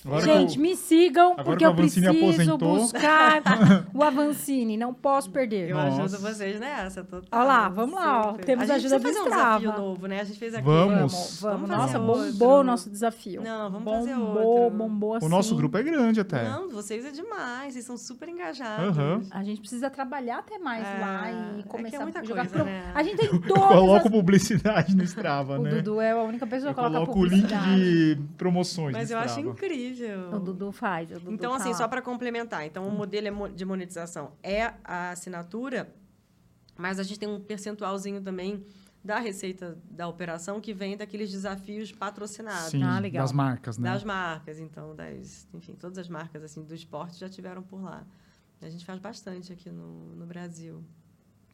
Agora 0.06 0.22
gente, 0.22 0.58
me 0.58 0.76
sigam, 0.76 1.34
porque 1.34 1.66
eu 1.66 1.74
preciso 1.74 2.08
aposentou. 2.10 2.76
buscar 2.76 3.42
o 3.92 4.02
Avancini. 4.02 4.76
Não 4.76 4.94
posso 4.94 5.30
perder. 5.30 5.70
Eu 5.70 5.76
Nossa. 5.76 6.02
ajudo 6.04 6.22
vocês 6.22 6.60
nessa, 6.60 7.02
total. 7.02 7.28
Olha 7.32 7.44
lá, 7.44 7.68
vamos 7.68 7.94
lá. 7.96 8.28
Ó. 8.28 8.32
Temos 8.34 8.70
a 8.70 8.74
ajuda 8.74 8.98
do 9.00 9.08
Strava. 9.08 9.26
um 9.26 9.30
desafio 9.30 9.72
novo, 9.72 10.06
né? 10.06 10.20
A 10.20 10.24
gente 10.24 10.38
fez 10.38 10.54
aqui. 10.54 10.64
Vamos. 10.64 10.96
Vamos, 10.96 11.40
vamos. 11.40 11.68
Nossa, 11.68 11.98
bombou 11.98 12.60
o 12.60 12.64
nosso 12.64 12.88
desafio. 12.88 13.42
Não, 13.42 13.70
vamos 13.70 13.84
bombou, 13.84 14.00
fazer 14.00 14.14
outro. 14.14 14.76
Bombou, 14.76 15.14
assim. 15.14 15.26
O 15.26 15.28
nosso 15.28 15.56
grupo 15.56 15.76
é 15.76 15.82
grande 15.82 16.20
até. 16.20 16.48
Não, 16.48 16.68
vocês 16.68 17.04
é 17.04 17.10
demais. 17.10 17.72
Vocês 17.72 17.84
são 17.84 17.96
super 17.96 18.28
engajados. 18.28 18.96
Uhum. 18.96 19.22
A 19.30 19.42
gente 19.42 19.60
precisa 19.60 19.90
trabalhar 19.90 20.38
até 20.38 20.58
mais 20.58 20.86
é, 20.86 21.00
lá 21.00 21.30
e 21.58 21.62
começar 21.64 21.96
é, 21.96 22.00
é 22.00 22.02
muita 22.04 22.20
a 22.20 22.24
jogar. 22.24 22.46
Coisa, 22.46 22.64
né? 22.64 22.92
A 22.94 23.02
gente 23.02 23.16
tem 23.16 23.28
todas 23.40 23.64
Coloca 23.64 24.06
as... 24.06 24.10
publicidade 24.10 24.96
no 24.96 25.02
Strava, 25.02 25.58
né? 25.58 25.70
O 25.70 25.74
Dudu 25.76 26.00
é 26.00 26.12
a 26.12 26.22
única 26.22 26.46
pessoa 26.46 26.72
que 26.72 26.80
coloca 26.80 27.12
publicidade. 27.12 27.70
o 27.70 27.74
link 27.74 28.16
de 28.16 28.22
promoções 28.36 28.92
Mas 28.92 29.10
eu 29.10 29.18
acho 29.18 29.40
incrível. 29.40 29.95
O 30.04 30.38
Dudu 30.38 30.72
faz. 30.72 31.10
O 31.10 31.14
Dudu 31.14 31.32
então, 31.32 31.54
assim, 31.54 31.72
só 31.74 31.88
para 31.88 32.02
complementar. 32.02 32.66
Então, 32.66 32.86
o 32.86 32.90
modelo 32.90 33.48
de 33.48 33.64
monetização 33.64 34.32
é 34.42 34.74
a 34.84 35.10
assinatura, 35.10 35.94
mas 36.76 36.98
a 36.98 37.02
gente 37.02 37.18
tem 37.18 37.28
um 37.28 37.40
percentualzinho 37.40 38.20
também 38.20 38.64
da 39.02 39.18
receita 39.20 39.78
da 39.88 40.08
operação 40.08 40.60
que 40.60 40.74
vem 40.74 40.96
daqueles 40.96 41.30
desafios 41.30 41.92
patrocinados. 41.92 42.70
Sim, 42.70 42.82
ah, 42.82 42.98
legal. 42.98 43.22
das 43.22 43.32
marcas, 43.32 43.78
né? 43.78 43.92
Das 43.92 44.02
marcas, 44.02 44.58
então, 44.58 44.94
das, 44.96 45.48
enfim, 45.54 45.74
todas 45.74 45.96
as 45.96 46.08
marcas 46.08 46.42
assim 46.42 46.62
do 46.64 46.74
esporte 46.74 47.18
já 47.18 47.28
tiveram 47.28 47.62
por 47.62 47.80
lá. 47.80 48.04
A 48.60 48.68
gente 48.68 48.84
faz 48.84 48.98
bastante 48.98 49.52
aqui 49.52 49.70
no, 49.70 50.16
no 50.16 50.26
Brasil. 50.26 50.82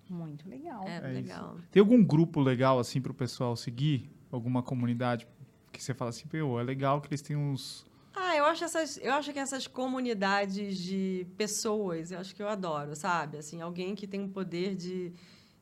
Muito 0.09 0.49
legal. 0.49 0.86
É, 0.86 0.97
É 0.97 1.12
legal. 1.12 1.57
Tem 1.70 1.80
algum 1.80 2.03
grupo 2.03 2.40
legal, 2.40 2.78
assim, 2.78 3.01
para 3.01 3.12
o 3.12 3.14
pessoal 3.14 3.57
seguir? 3.57 4.11
Alguma 4.30 4.62
comunidade 4.62 5.26
que 5.70 5.82
você 5.82 5.95
fala 5.95 6.11
assim, 6.11 6.26
pô, 6.26 6.59
é 6.59 6.62
legal 6.62 7.01
que 7.01 7.09
eles 7.09 7.22
têm 7.22 7.36
uns... 7.36 7.84
Ah, 8.14 8.36
eu 8.36 8.44
acho, 8.44 8.64
essas, 8.64 8.98
eu 8.98 9.12
acho 9.14 9.32
que 9.32 9.38
essas 9.38 9.66
comunidades 9.66 10.78
de 10.78 11.26
pessoas, 11.36 12.12
eu 12.12 12.18
acho 12.18 12.34
que 12.34 12.42
eu 12.42 12.48
adoro, 12.48 12.94
sabe? 12.94 13.38
Assim, 13.38 13.60
alguém 13.60 13.94
que 13.94 14.06
tem 14.06 14.20
um 14.20 14.28
poder 14.28 14.74
de, 14.74 15.12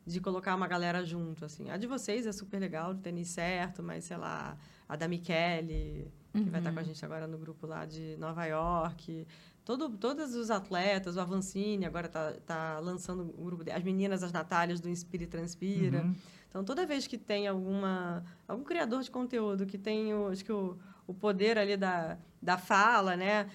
de 0.04 0.20
colocar 0.20 0.54
uma 0.56 0.66
galera 0.66 1.04
junto, 1.04 1.44
assim. 1.44 1.70
A 1.70 1.76
de 1.76 1.86
vocês 1.86 2.26
é 2.26 2.32
super 2.32 2.58
legal, 2.58 2.92
do 2.92 3.00
tênis 3.00 3.28
certo, 3.28 3.82
mas, 3.82 4.04
sei 4.04 4.16
lá, 4.16 4.56
a 4.88 4.96
da 4.96 5.06
Michele, 5.06 6.10
que 6.32 6.38
Uhum. 6.38 6.44
vai 6.50 6.60
estar 6.60 6.72
com 6.72 6.78
a 6.78 6.82
gente 6.82 7.04
agora 7.04 7.26
no 7.26 7.36
grupo 7.38 7.66
lá 7.66 7.84
de 7.84 8.16
Nova 8.16 8.44
York. 8.44 9.26
Todo, 9.64 9.88
todos 9.90 10.34
os 10.34 10.50
atletas, 10.50 11.16
o 11.16 11.20
Avancini 11.20 11.84
agora 11.84 12.06
está 12.06 12.32
tá 12.46 12.78
lançando 12.78 13.22
o 13.36 13.44
grupo... 13.44 13.64
De, 13.64 13.70
as 13.70 13.82
meninas, 13.82 14.22
as 14.22 14.32
Natálias 14.32 14.80
do 14.80 14.88
Inspira 14.88 15.24
e 15.24 15.26
Transpira. 15.26 16.02
Uhum. 16.02 16.14
Então, 16.48 16.64
toda 16.64 16.86
vez 16.86 17.06
que 17.06 17.18
tem 17.18 17.46
alguma, 17.46 18.24
algum 18.46 18.64
criador 18.64 19.02
de 19.02 19.10
conteúdo 19.10 19.66
que 19.66 19.78
tem, 19.78 20.12
o, 20.14 20.28
acho 20.28 20.44
que 20.44 20.52
o, 20.52 20.76
o 21.06 21.14
poder 21.14 21.58
ali 21.58 21.76
da, 21.76 22.18
da 22.42 22.56
fala, 22.58 23.16
né? 23.16 23.48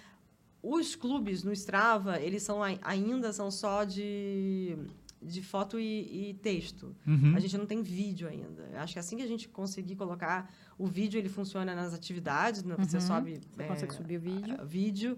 Os 0.61 0.95
clubes 0.95 1.43
no 1.43 1.51
Strava, 1.53 2.19
eles 2.19 2.41
são 2.43 2.59
ainda 2.81 3.31
são 3.31 3.51
só 3.51 3.83
de, 3.83 4.75
de 5.21 5.41
foto 5.43 5.79
e, 5.79 6.29
e 6.29 6.33
texto. 6.35 6.95
Uhum. 7.05 7.33
A 7.35 7.39
gente 7.39 7.55
não 7.57 7.65
tem 7.67 7.81
vídeo 7.83 8.27
ainda. 8.27 8.67
Acho 8.75 8.93
que 8.93 8.99
assim 8.99 9.15
que 9.17 9.23
a 9.23 9.27
gente 9.27 9.47
conseguir 9.47 9.95
colocar 9.95 10.51
o 10.77 10.87
vídeo, 10.87 11.19
ele 11.19 11.29
funciona 11.29 11.75
nas 11.75 11.93
atividades, 11.93 12.63
né? 12.63 12.75
você 12.77 12.97
Uhum. 12.97 13.01
sobe 13.01 13.39
Você 13.53 13.61
é, 13.63 13.67
consegue 13.67 13.93
subir 13.93 14.17
o 14.17 14.21
vídeo. 14.21 14.55
a- 14.59 14.63
vídeo. 14.63 15.17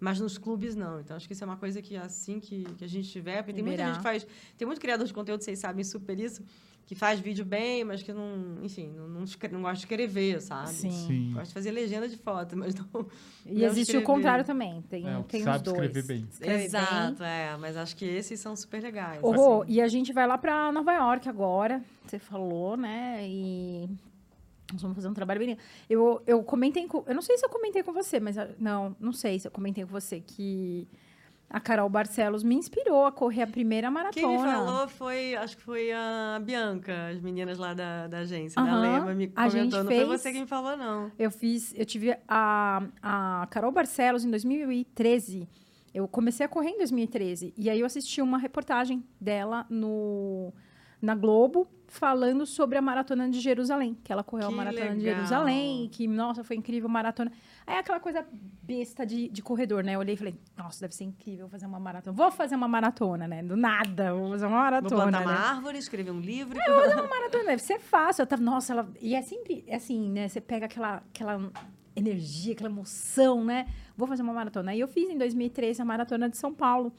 Mas 0.00 0.20
nos 0.20 0.36
clubes, 0.36 0.74
não. 0.76 1.00
Então, 1.00 1.16
acho 1.16 1.26
que 1.26 1.32
isso 1.32 1.42
é 1.42 1.46
uma 1.46 1.56
coisa 1.56 1.80
que 1.80 1.96
assim 1.96 2.38
que, 2.38 2.64
que 2.76 2.84
a 2.84 2.88
gente 2.88 3.08
tiver... 3.08 3.38
Porque 3.42 3.54
tem 3.54 3.62
muita 3.62 3.76
Liberar. 3.76 3.94
gente 3.94 3.96
que 3.98 4.02
faz... 4.02 4.26
Tem 4.58 4.66
muito 4.66 4.80
criador 4.80 5.06
de 5.06 5.14
conteúdo, 5.14 5.42
vocês 5.42 5.58
sabem 5.58 5.82
super 5.84 6.18
isso, 6.18 6.42
que 6.86 6.94
faz 6.94 7.18
vídeo 7.20 7.44
bem, 7.44 7.82
mas 7.84 8.02
que 8.02 8.12
não... 8.12 8.58
Enfim, 8.62 8.92
não, 8.94 9.08
não, 9.08 9.20
não 9.52 9.62
gosta 9.62 9.74
de 9.74 9.78
escrever, 9.80 10.40
sabe? 10.42 10.68
Sim. 10.70 10.90
Sim. 10.90 11.30
Gosta 11.32 11.48
de 11.48 11.54
fazer 11.54 11.70
legenda 11.70 12.08
de 12.08 12.16
foto, 12.16 12.56
mas 12.58 12.74
não... 12.74 12.84
E 13.46 13.54
não 13.54 13.64
existe 13.66 13.80
escrever. 13.90 14.04
o 14.04 14.06
contrário 14.06 14.44
também. 14.44 14.82
Tem, 14.82 15.06
É, 15.08 15.22
tem 15.22 15.40
os 15.40 15.44
sabe 15.44 15.64
dois. 15.64 15.76
escrever 15.78 16.02
bem. 16.02 16.28
Escreve 16.30 16.56
bem. 16.56 16.66
Exato, 16.66 17.22
é. 17.22 17.56
Mas 17.58 17.76
acho 17.76 17.96
que 17.96 18.04
esses 18.04 18.38
são 18.38 18.54
super 18.54 18.82
legais. 18.82 19.22
Ô, 19.22 19.30
Rô, 19.32 19.62
assim. 19.62 19.72
e 19.72 19.80
a 19.80 19.88
gente 19.88 20.12
vai 20.12 20.26
lá 20.26 20.36
pra 20.36 20.70
Nova 20.72 20.92
York 20.92 21.28
agora. 21.28 21.82
Você 22.06 22.18
falou, 22.18 22.76
né? 22.76 23.26
E 23.26 23.88
nós 24.72 24.82
vamos 24.82 24.94
fazer 24.94 25.08
um 25.08 25.14
trabalho 25.14 25.40
bem. 25.40 25.58
Eu, 25.88 26.22
eu 26.26 26.42
comentei 26.42 26.86
com. 26.86 27.02
Eu 27.06 27.14
não 27.14 27.22
sei 27.22 27.36
se 27.38 27.44
eu 27.44 27.50
comentei 27.50 27.82
com 27.82 27.92
você, 27.92 28.18
mas. 28.20 28.36
ah, 28.38 28.48
Não, 28.58 28.94
não 29.00 29.12
sei 29.12 29.38
se 29.38 29.46
eu 29.46 29.50
comentei 29.50 29.84
com 29.84 29.90
você 29.90 30.20
que 30.20 30.88
a 31.48 31.60
Carol 31.60 31.88
Barcelos 31.88 32.42
me 32.42 32.54
inspirou 32.56 33.06
a 33.06 33.12
correr 33.12 33.42
a 33.42 33.46
primeira 33.46 33.90
maratona. 33.90 34.26
Quem 34.26 34.36
me 34.36 34.42
falou 34.42 34.88
foi, 34.88 35.34
acho 35.36 35.56
que 35.56 35.62
foi 35.62 35.92
a 35.92 36.40
Bianca, 36.42 37.08
as 37.08 37.20
meninas 37.20 37.58
lá 37.58 37.72
da, 37.74 38.08
da 38.08 38.18
agência, 38.18 38.60
da 38.60 38.68
Aham, 38.68 38.80
Lema, 38.80 39.14
me 39.14 39.32
a 39.36 39.48
comentou. 39.48 39.80
Não 39.84 39.90
fez- 39.90 40.06
foi 40.06 40.18
você 40.18 40.32
quem 40.32 40.40
me 40.42 40.46
falou, 40.48 40.76
não. 40.76 41.12
Eu 41.18 41.30
fiz, 41.30 41.72
eu 41.76 41.84
tive 41.86 42.16
a, 42.26 42.82
a 43.02 43.46
Carol 43.50 43.70
Barcelos 43.70 44.24
em 44.24 44.30
2013. 44.30 45.48
Eu 45.92 46.08
comecei 46.08 46.44
a 46.44 46.48
correr 46.48 46.70
em 46.70 46.78
2013 46.78 47.54
e 47.56 47.70
aí 47.70 47.78
eu 47.78 47.86
assisti 47.86 48.20
uma 48.20 48.36
reportagem 48.38 49.04
dela 49.20 49.64
no 49.70 50.52
na 51.00 51.14
Globo 51.14 51.68
falando 51.94 52.44
sobre 52.44 52.76
a 52.76 52.82
maratona 52.82 53.30
de 53.30 53.40
Jerusalém, 53.40 53.96
que 54.02 54.12
ela 54.12 54.24
correu 54.24 54.48
Que 54.48 54.54
a 54.54 54.56
maratona 54.56 54.90
de 54.90 54.96
legal. 54.96 55.14
Jerusalém, 55.14 55.88
que 55.90 56.08
nossa, 56.08 56.42
foi 56.42 56.56
incrível 56.56 56.88
maratona. 56.88 57.30
Aí 57.64 57.78
aquela 57.78 58.00
coisa 58.00 58.26
besta 58.62 59.06
de, 59.06 59.28
de 59.28 59.40
corredor, 59.40 59.84
né? 59.84 59.94
Eu 59.94 60.00
olhei 60.00 60.14
e 60.14 60.18
falei, 60.18 60.34
nossa, 60.56 60.80
deve 60.80 60.94
ser 60.94 61.04
incrível 61.04 61.48
fazer 61.48 61.66
uma 61.66 61.78
maratona. 61.78 62.16
Vou 62.16 62.30
fazer 62.32 62.56
uma 62.56 62.66
maratona, 62.66 63.28
né? 63.28 63.42
Do 63.44 63.56
nada, 63.56 64.12
vou 64.12 64.30
fazer 64.30 64.46
uma 64.46 64.56
Vou 64.56 64.64
maratona. 64.64 65.02
plantar 65.02 65.20
né? 65.20 65.24
uma 65.26 65.34
árvore, 65.34 65.78
escrever 65.78 66.10
um 66.10 66.20
livro. 66.20 66.58
maratona 67.08 67.44
deve 67.44 67.62
ser 67.62 67.78
fácil. 67.78 68.22
Eu 68.22 68.26
tava, 68.26 68.42
nossa, 68.42 68.72
ela. 68.72 68.88
E 69.00 69.14
é 69.14 69.22
sempre 69.22 69.64
é 69.68 69.76
assim, 69.76 70.10
né? 70.10 70.28
Você 70.28 70.40
pega 70.40 70.66
aquela, 70.66 70.96
aquela 70.96 71.50
energia, 71.94 72.54
aquela 72.54 72.70
emoção, 72.70 73.44
né? 73.44 73.66
Vou 73.96 74.08
fazer 74.08 74.22
uma 74.22 74.32
maratona. 74.32 74.72
Aí 74.72 74.80
eu 74.80 74.88
fiz 74.88 75.08
em 75.08 75.16
2013 75.16 75.80
a 75.80 75.84
maratona 75.84 76.28
de 76.28 76.36
São 76.36 76.52
Paulo. 76.52 76.92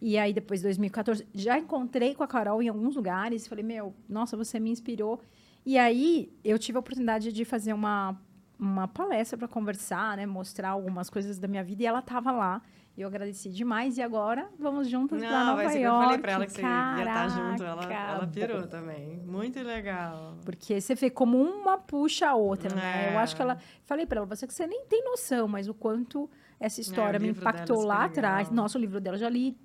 E 0.00 0.16
aí, 0.16 0.32
depois 0.32 0.60
de 0.60 0.64
2014, 0.64 1.26
já 1.34 1.58
encontrei 1.58 2.14
com 2.14 2.22
a 2.22 2.26
Carol 2.26 2.62
em 2.62 2.68
alguns 2.68 2.96
lugares. 2.96 3.46
Falei, 3.46 3.64
meu, 3.64 3.94
nossa, 4.08 4.36
você 4.36 4.58
me 4.58 4.70
inspirou. 4.70 5.20
E 5.64 5.76
aí, 5.76 6.32
eu 6.42 6.58
tive 6.58 6.76
a 6.76 6.80
oportunidade 6.80 7.30
de 7.32 7.44
fazer 7.44 7.74
uma, 7.74 8.18
uma 8.58 8.88
palestra 8.88 9.36
para 9.36 9.46
conversar, 9.46 10.16
né? 10.16 10.24
Mostrar 10.24 10.70
algumas 10.70 11.10
coisas 11.10 11.38
da 11.38 11.46
minha 11.46 11.62
vida. 11.62 11.82
E 11.82 11.86
ela 11.86 11.98
estava 11.98 12.32
lá. 12.32 12.62
E 12.96 13.02
eu 13.02 13.08
agradeci 13.08 13.50
demais. 13.50 13.98
E 13.98 14.02
agora, 14.02 14.48
vamos 14.58 14.88
juntas 14.88 15.20
para 15.20 15.30
Não, 15.30 15.46
Nova 15.46 15.62
vai 15.62 15.68
ser 15.68 15.80
York. 15.80 15.96
eu 15.96 16.02
falei 16.02 16.18
pra 16.18 16.32
ela 16.32 16.46
que 16.46 16.52
você 16.52 16.62
ia 16.62 16.98
estar 16.98 17.28
junto. 17.28 17.62
Ela, 17.62 17.82
Caraca, 17.86 18.12
ela 18.12 18.26
pirou 18.26 18.66
também. 18.66 19.20
Muito 19.26 19.62
legal. 19.62 20.36
porque 20.44 20.80
você 20.80 20.94
vê 20.94 21.10
como 21.10 21.38
uma 21.38 21.76
puxa 21.76 22.28
a 22.28 22.34
outra, 22.34 22.74
né? 22.74 23.10
É. 23.10 23.14
Eu 23.14 23.18
acho 23.18 23.36
que 23.36 23.42
ela. 23.42 23.58
Falei 23.84 24.06
pra 24.06 24.18
ela, 24.18 24.26
você 24.26 24.46
que 24.46 24.54
você 24.54 24.66
nem 24.66 24.86
tem 24.86 25.04
noção, 25.04 25.46
mas 25.46 25.68
o 25.68 25.74
quanto 25.74 26.28
essa 26.58 26.80
história 26.80 27.18
o 27.18 27.22
me 27.22 27.28
é 27.28 27.30
impactou 27.32 27.82
lá 27.84 28.04
atrás. 28.04 28.50
Nossa, 28.50 28.78
o 28.78 28.80
livro 28.80 28.98
dela 29.00 29.16
já 29.18 29.28
li 29.28 29.56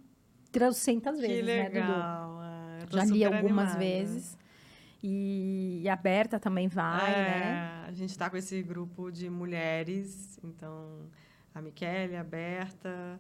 trocentas 0.60 1.16
Que 1.20 1.28
vezes, 1.28 1.46
né, 1.46 1.64
Dudu? 1.66 1.76
legal. 1.76 2.42
é, 2.44 2.84
eu 2.84 2.88
tô 2.88 2.98
Já 2.98 3.06
li 3.06 3.24
algumas 3.26 3.72
animada. 3.76 3.80
vezes. 3.80 4.38
E, 5.04 5.82
e 5.84 5.90
a 5.90 5.96
Berta 5.96 6.40
também 6.40 6.68
vai, 6.68 7.12
é, 7.14 7.16
né? 7.24 7.86
A 7.88 7.92
gente 7.92 8.10
está 8.10 8.30
com 8.30 8.38
esse 8.38 8.62
grupo 8.64 9.12
de 9.12 9.30
mulheres, 9.30 10.40
então 10.44 11.02
a 11.54 11.62
Michele, 11.62 12.16
a 12.16 12.24
Berta, 12.24 13.20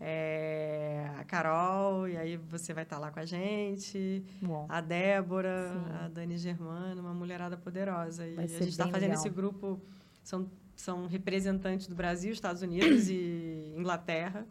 é, 0.00 1.10
a 1.18 1.24
Carol, 1.24 2.08
e 2.08 2.16
aí 2.16 2.36
você 2.38 2.72
vai 2.72 2.84
estar 2.84 2.98
lá 2.98 3.10
com 3.10 3.20
a 3.20 3.26
gente, 3.26 4.24
Bom, 4.40 4.64
a 4.68 4.80
Débora, 4.80 5.72
Sim. 5.74 5.92
a 6.04 6.08
Dani 6.08 6.38
Germano, 6.38 7.02
uma 7.02 7.12
mulherada 7.12 7.56
poderosa. 7.56 8.26
E 8.26 8.38
a 8.38 8.46
gente 8.46 8.68
está 8.68 8.84
fazendo 8.88 9.10
legal. 9.10 9.16
esse 9.16 9.28
grupo, 9.28 9.78
são, 10.22 10.48
são 10.74 11.06
representantes 11.06 11.86
do 11.86 11.94
Brasil, 11.94 12.32
Estados 12.32 12.62
Unidos 12.62 13.10
e 13.10 13.74
Inglaterra. 13.76 14.46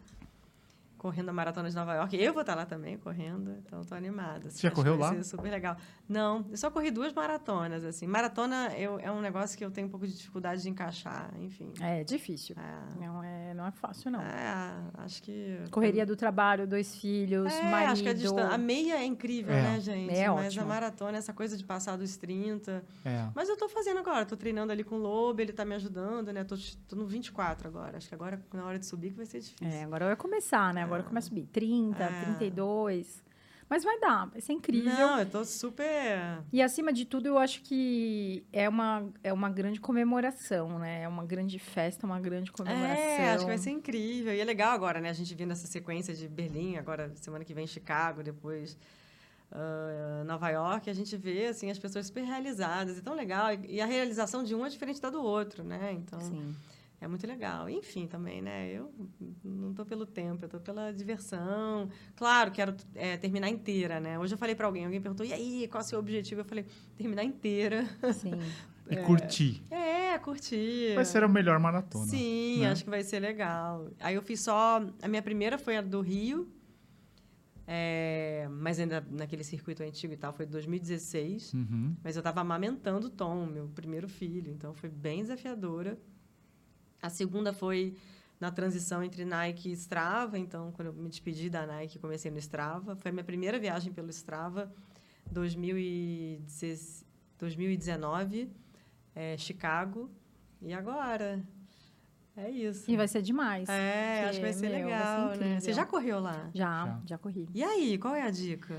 Correndo 1.00 1.30
a 1.30 1.34
maratona 1.34 1.70
de 1.70 1.76
Nova 1.76 1.96
York. 1.96 2.16
Eu 2.22 2.34
vou 2.34 2.42
estar 2.42 2.54
lá 2.54 2.66
também 2.66 2.98
correndo, 2.98 3.56
então 3.66 3.82
tô 3.84 3.96
animada. 3.96 4.50
Você 4.52 4.62
já 4.62 4.68
Acho 4.68 4.70
que 4.70 4.76
correu 4.76 4.98
vai 4.98 5.10
lá? 5.10 5.16
ser 5.16 5.24
super 5.24 5.50
legal. 5.50 5.78
Não, 6.08 6.46
eu 6.52 6.58
só 6.58 6.70
corri 6.70 6.92
duas 6.92 7.14
maratonas, 7.14 7.84
assim. 7.86 8.06
Maratona 8.06 8.74
eu, 8.78 9.00
é 9.00 9.10
um 9.10 9.22
negócio 9.22 9.58
que 9.58 9.64
eu 9.64 9.72
tenho 9.72 9.88
um 9.88 9.90
pouco 9.90 10.06
de 10.06 10.16
dificuldade 10.16 10.62
de 10.62 10.70
encaixar, 10.70 11.32
enfim. 11.40 11.72
É 11.80 12.04
difícil. 12.04 12.56
É, 12.60 13.00
Não 13.00 13.24
é, 13.24 13.54
não 13.54 13.66
é 13.66 13.72
fácil, 13.72 14.12
não. 14.12 14.22
é, 14.22 14.76
acho 15.00 15.24
que... 15.24 15.58
Correria 15.72 16.06
do 16.06 16.16
trabalho, 16.16 16.68
dois 16.68 16.96
filhos, 16.96 17.52
É, 17.54 17.64
marido. 17.72 17.92
acho 17.94 18.04
que 18.04 18.10
a, 18.10 18.14
distan- 18.14 18.50
a 18.50 18.58
meia 18.58 18.96
é 18.98 19.06
incrível, 19.06 19.54
É. 19.54 19.62
né, 19.62 19.80
gente? 19.80 20.14
É 20.14 20.30
Mas 20.30 20.48
ótimo. 20.48 20.64
a 20.64 20.68
maratona, 20.68 21.18
essa 21.18 21.32
coisa 21.34 21.56
de 21.56 21.64
passar 21.64 21.98
dos 21.98 22.18
30. 22.18 22.84
É. 23.06 23.28
Mas 23.34 23.48
eu 23.48 23.56
tô 23.58 23.70
fazendo 23.70 24.00
agora, 24.00 24.26
tô 24.26 24.36
treinando 24.36 24.72
ali 24.74 24.84
com 24.84 24.96
o 24.96 25.00
Lobo, 25.00 25.40
ele 25.42 25.54
tá 25.54 25.64
me 25.64 25.76
ajudando, 25.76 26.34
né? 26.34 26.44
Tô, 26.44 26.56
tô 26.90 26.96
no 26.98 27.08
24 27.08 27.68
agora. 27.70 27.98
Acho 27.98 28.10
que 28.10 28.16
agora, 28.16 28.42
na 28.54 28.66
hora 28.66 28.78
de 28.78 28.86
subir, 28.86 29.12
que 29.12 29.18
vai 29.18 29.26
ser 29.26 29.40
difícil. 29.40 29.66
É, 29.68 29.84
agora 29.84 30.06
vai 30.08 30.16
começar, 30.18 30.74
né? 30.74 30.82
Agora 30.90 31.04
começa 31.04 31.28
a 31.28 31.30
subir 31.30 31.46
30, 31.52 32.04
É. 32.04 32.24
32. 32.38 33.24
Mas 33.70 33.84
vai 33.84 34.00
dar, 34.00 34.26
vai 34.26 34.42
ser 34.42 34.54
incrível. 34.54 34.92
Não, 34.92 35.20
eu 35.20 35.26
tô 35.28 35.46
super. 35.46 36.42
E 36.52 36.60
acima 36.60 36.92
de 36.92 37.06
tudo, 37.06 37.28
eu 37.28 37.38
acho 37.38 37.62
que 37.62 38.44
é 38.52 38.68
uma, 38.68 39.08
é 39.24 39.32
uma 39.32 39.48
grande 39.48 39.80
comemoração, 39.80 40.80
né? 40.80 41.04
É 41.04 41.08
uma 41.08 41.24
grande 41.24 41.60
festa, 41.60 42.04
uma 42.04 42.20
grande 42.20 42.52
comemoração. 42.52 43.04
É, 43.04 43.30
acho 43.30 43.44
que 43.44 43.50
vai 43.50 43.60
ser 43.60 43.70
incrível. 43.70 44.34
E 44.34 44.40
é 44.40 44.44
legal 44.44 44.72
agora, 44.72 45.00
né? 45.00 45.10
A 45.10 45.14
gente 45.14 45.36
vindo 45.36 45.52
essa 45.52 45.68
sequência 45.68 46.16
de 46.16 46.28
Berlim, 46.28 46.78
agora 46.78 47.12
semana 47.16 47.46
que 47.46 47.54
vem 47.54 47.68
Chicago, 47.68 48.24
depois 48.24 48.76
ah, 49.52 50.24
Nova 50.26 50.50
York, 50.50 50.90
a 50.90 50.94
gente 50.94 51.16
vê 51.18 51.48
assim 51.48 51.70
as 51.72 51.80
pessoas 51.80 52.08
super 52.08 52.24
realizadas. 52.24 52.98
É 52.98 53.02
tão 53.02 53.14
legal. 53.14 53.54
E 53.54 53.76
e 53.76 53.82
a 53.82 53.86
realização 53.86 54.44
de 54.44 54.56
um 54.56 54.66
é 54.66 54.70
diferente 54.70 55.00
da 55.00 55.10
do 55.10 55.22
outro, 55.22 55.64
né? 55.64 55.94
Então 55.94 56.20
Sim. 56.20 56.56
É 57.02 57.08
muito 57.08 57.26
legal. 57.26 57.70
Enfim, 57.70 58.08
também, 58.08 58.42
né? 58.42 58.70
Eu 58.72 58.94
não 59.44 59.74
tô 59.74 59.86
pelo 59.86 60.06
tempo, 60.06 60.46
eu 60.46 60.50
tô 60.50 60.60
pela 60.60 60.92
diversão. 60.92 61.90
Claro, 62.16 62.52
quero 62.52 62.76
é, 62.96 63.16
terminar 63.18 63.50
inteira, 63.50 64.00
né? 64.00 64.20
Hoje 64.20 64.34
eu 64.34 64.38
falei 64.38 64.54
para 64.56 64.66
alguém, 64.68 64.86
alguém 64.86 65.02
perguntou: 65.02 65.26
"E 65.26 65.34
aí, 65.34 65.68
qual 65.70 65.82
é 65.82 65.86
o 65.86 65.88
seu 65.88 66.00
objetivo?" 66.00 66.42
Eu 66.42 66.46
falei: 66.46 66.66
"Terminar 66.98 67.24
inteira". 67.24 67.86
Sim. 68.14 68.32
E 68.92 68.96
curtir. 69.04 69.62
É, 69.70 70.18
curtir. 70.18 70.96
Vai 70.96 71.06
ser 71.06 71.24
a 71.24 71.28
melhor 71.28 71.60
maratona. 71.60 72.08
Sim, 72.08 72.62
né? 72.62 72.72
acho 72.72 72.84
que 72.84 72.90
vai 72.90 73.04
ser 73.04 73.20
legal. 73.20 73.88
Aí 74.00 74.16
eu 74.16 74.22
fiz 74.24 74.42
só. 74.42 74.82
A 75.00 75.08
minha 75.08 75.22
primeira 75.22 75.60
foi 75.60 75.78
a 75.78 75.82
do 75.82 76.02
Rio. 76.02 76.52
é, 77.68 78.48
mas 78.50 78.80
ainda 78.80 79.06
naquele 79.12 79.44
circuito 79.44 79.84
antigo 79.84 80.12
e 80.12 80.18
tal, 80.18 80.34
foi 80.34 80.48
2016. 80.48 81.54
Uhum. 81.54 81.96
Mas 82.04 82.16
eu 82.16 82.22
estava 82.22 82.42
amamentando 82.42 83.06
o 83.06 83.10
Tom, 83.12 83.46
meu 83.46 83.68
primeiro 83.68 84.10
filho. 84.10 84.52
Então 84.52 84.74
foi 84.74 84.90
bem 84.90 85.22
desafiadora. 85.22 85.96
A 87.02 87.10
segunda 87.10 87.54
foi 87.54 87.96
na 88.40 88.52
transição 88.52 89.04
entre 89.04 89.26
Nike 89.26 89.70
e 89.70 89.74
Strava. 89.74 90.38
Então, 90.38 90.72
quando 90.72 90.88
eu 90.88 90.94
me 90.94 91.10
despedi 91.10 91.50
da 91.50 91.66
Nike, 91.66 92.00
comecei 92.00 92.32
no 92.32 92.38
Strava. 92.40 92.96
Foi 92.96 93.10
a 93.10 93.14
minha 93.14 93.24
primeira 93.24 93.60
viagem 93.60 93.92
pelo 93.92 94.10
Strava, 94.10 94.72
2016 95.32 97.08
2019, 97.40 98.52
é, 99.16 99.38
Chicago. 99.38 100.10
E 100.62 100.74
agora? 100.74 101.42
É 102.36 102.50
isso. 102.50 102.90
E 102.90 102.96
vai 102.96 103.08
ser 103.08 103.22
demais. 103.22 103.68
É, 103.70 104.26
acho 104.26 104.40
que 104.40 104.46
vai 104.46 104.54
ser 104.54 104.70
meu, 104.70 104.72
vai 104.72 104.80
ser 104.80 104.86
legal, 104.86 105.36
né? 105.38 105.60
Você 105.60 105.74
já 105.74 105.86
correu 105.86 106.20
lá? 106.20 106.50
Já, 106.54 106.86
Já. 106.86 107.02
já, 107.06 107.18
corri. 107.18 107.48
E 107.54 107.64
aí, 107.64 107.98
qual 107.98 108.16
é 108.16 108.22
a 108.22 108.30
dica? 108.30 108.76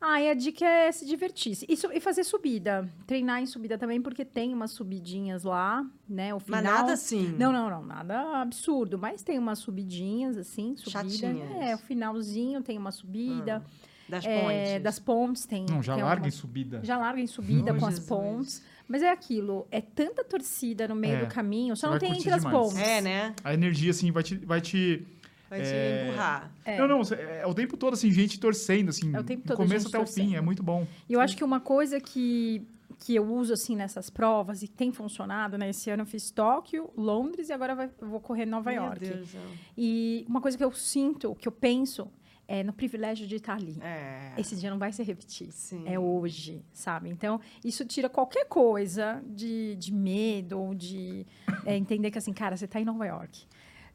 Ah, 0.00 0.20
e 0.20 0.28
a 0.30 0.34
dica 0.34 0.64
é 0.64 0.92
se 0.92 1.06
divertir. 1.06 1.56
E, 1.68 1.76
su- 1.76 1.90
e 1.92 2.00
fazer 2.00 2.22
subida. 2.24 2.88
Treinar 3.06 3.40
em 3.40 3.46
subida 3.46 3.78
também, 3.78 4.00
porque 4.00 4.24
tem 4.24 4.52
umas 4.52 4.70
subidinhas 4.72 5.42
lá, 5.42 5.84
né? 6.08 6.34
O 6.34 6.38
final... 6.38 6.62
Mas 6.62 6.70
nada 6.72 6.92
assim. 6.92 7.34
Não, 7.38 7.50
não, 7.52 7.70
não. 7.70 7.82
Nada 7.84 8.40
absurdo. 8.42 8.98
Mas 8.98 9.22
tem 9.22 9.38
umas 9.38 9.58
subidinhas, 9.58 10.36
assim, 10.36 10.76
subida. 10.76 10.90
Chatinhas. 10.90 11.50
É, 11.62 11.74
o 11.74 11.78
finalzinho 11.78 12.62
tem 12.62 12.76
uma 12.76 12.90
subida. 12.92 13.64
Das 14.08 14.24
É, 14.24 14.40
pontes. 14.40 14.82
das 14.84 14.98
pontes 15.00 15.46
tem. 15.46 15.66
Não, 15.68 15.82
já 15.82 15.94
tem 15.96 16.04
larga 16.04 16.28
em 16.28 16.30
subida. 16.30 16.80
Já 16.84 16.96
larga 16.96 17.20
em 17.20 17.26
subida 17.26 17.72
Oh, 17.72 17.78
com 17.78 17.86
as 17.86 17.94
Jesus. 17.94 18.08
pontes. 18.08 18.62
Mas 18.88 19.02
é 19.02 19.10
aquilo, 19.10 19.66
é 19.68 19.80
tanta 19.80 20.22
torcida 20.22 20.86
no 20.86 20.94
meio 20.94 21.16
É, 21.16 21.24
do 21.24 21.26
caminho, 21.26 21.74
você 21.74 21.80
só 21.80 21.90
não 21.90 21.98
tem 21.98 22.12
entre 22.12 22.30
as 22.30 22.42
demais. 22.44 22.56
pontes. 22.56 22.78
É, 22.78 23.00
né? 23.00 23.34
A 23.42 23.52
energia, 23.52 23.90
assim, 23.90 24.12
vai 24.12 24.22
te. 24.22 24.36
Vai 24.36 24.60
te... 24.60 25.04
Vai 25.48 25.60
te 25.60 25.66
É. 25.68 26.06
empurrar. 26.08 26.50
É. 26.64 26.78
Não, 26.78 26.88
não, 26.88 27.04
cê- 27.04 27.14
é 27.14 27.46
o 27.46 27.54
tempo 27.54 27.76
todo, 27.76 27.94
assim, 27.94 28.10
gente 28.10 28.38
torcendo, 28.40 28.88
assim. 28.90 29.14
É 29.14 29.20
o 29.20 29.24
tempo 29.24 29.42
do 29.42 29.48
todo 29.48 29.56
começo 29.56 29.84
gente 29.86 29.94
até 29.94 29.98
o 30.02 30.06
fim, 30.06 30.14
torcendo. 30.22 30.36
é 30.36 30.40
muito 30.40 30.62
bom. 30.62 30.86
E 31.08 31.12
eu 31.12 31.20
acho 31.20 31.36
que 31.36 31.44
uma 31.44 31.60
coisa 31.60 32.00
que, 32.00 32.62
que 32.98 33.14
eu 33.14 33.24
uso, 33.24 33.52
assim, 33.52 33.76
nessas 33.76 34.10
provas 34.10 34.62
e 34.62 34.68
tem 34.68 34.90
funcionado, 34.92 35.56
né? 35.56 35.70
Esse 35.70 35.88
ano 35.90 36.02
eu 36.02 36.06
fiz 36.06 36.30
Tóquio, 36.30 36.90
Londres 36.96 37.48
e 37.48 37.52
agora 37.52 37.74
vai- 37.74 37.90
eu 38.00 38.08
vou 38.08 38.20
correr 38.20 38.44
Nova 38.46 38.70
Meu 38.70 38.82
York. 38.82 39.00
Deus 39.00 39.20
do 39.20 39.26
céu. 39.26 39.40
E 39.78 40.24
uma 40.28 40.40
coisa 40.40 40.56
que 40.58 40.64
eu 40.64 40.72
sinto, 40.72 41.34
que 41.36 41.46
eu 41.46 41.52
penso, 41.52 42.08
é 42.48 42.62
no 42.62 42.72
privilégio 42.72 43.26
de 43.26 43.36
estar 43.36 43.54
ali. 43.54 43.76
É. 43.82 44.32
Esse 44.38 44.54
dia 44.56 44.70
não 44.70 44.78
vai 44.78 44.92
se 44.92 45.02
repetir. 45.02 45.50
Sim. 45.52 45.82
É 45.84 45.98
hoje, 45.98 46.62
sabe? 46.72 47.08
Então, 47.10 47.40
isso 47.64 47.84
tira 47.84 48.08
qualquer 48.08 48.46
coisa 48.46 49.20
de, 49.26 49.74
de 49.76 49.92
medo 49.92 50.58
ou 50.60 50.72
de 50.74 51.26
é, 51.64 51.76
entender 51.76 52.10
que, 52.12 52.18
assim, 52.18 52.32
cara, 52.32 52.56
você 52.56 52.66
tá 52.68 52.80
em 52.80 52.84
Nova 52.84 53.04
York. 53.04 53.46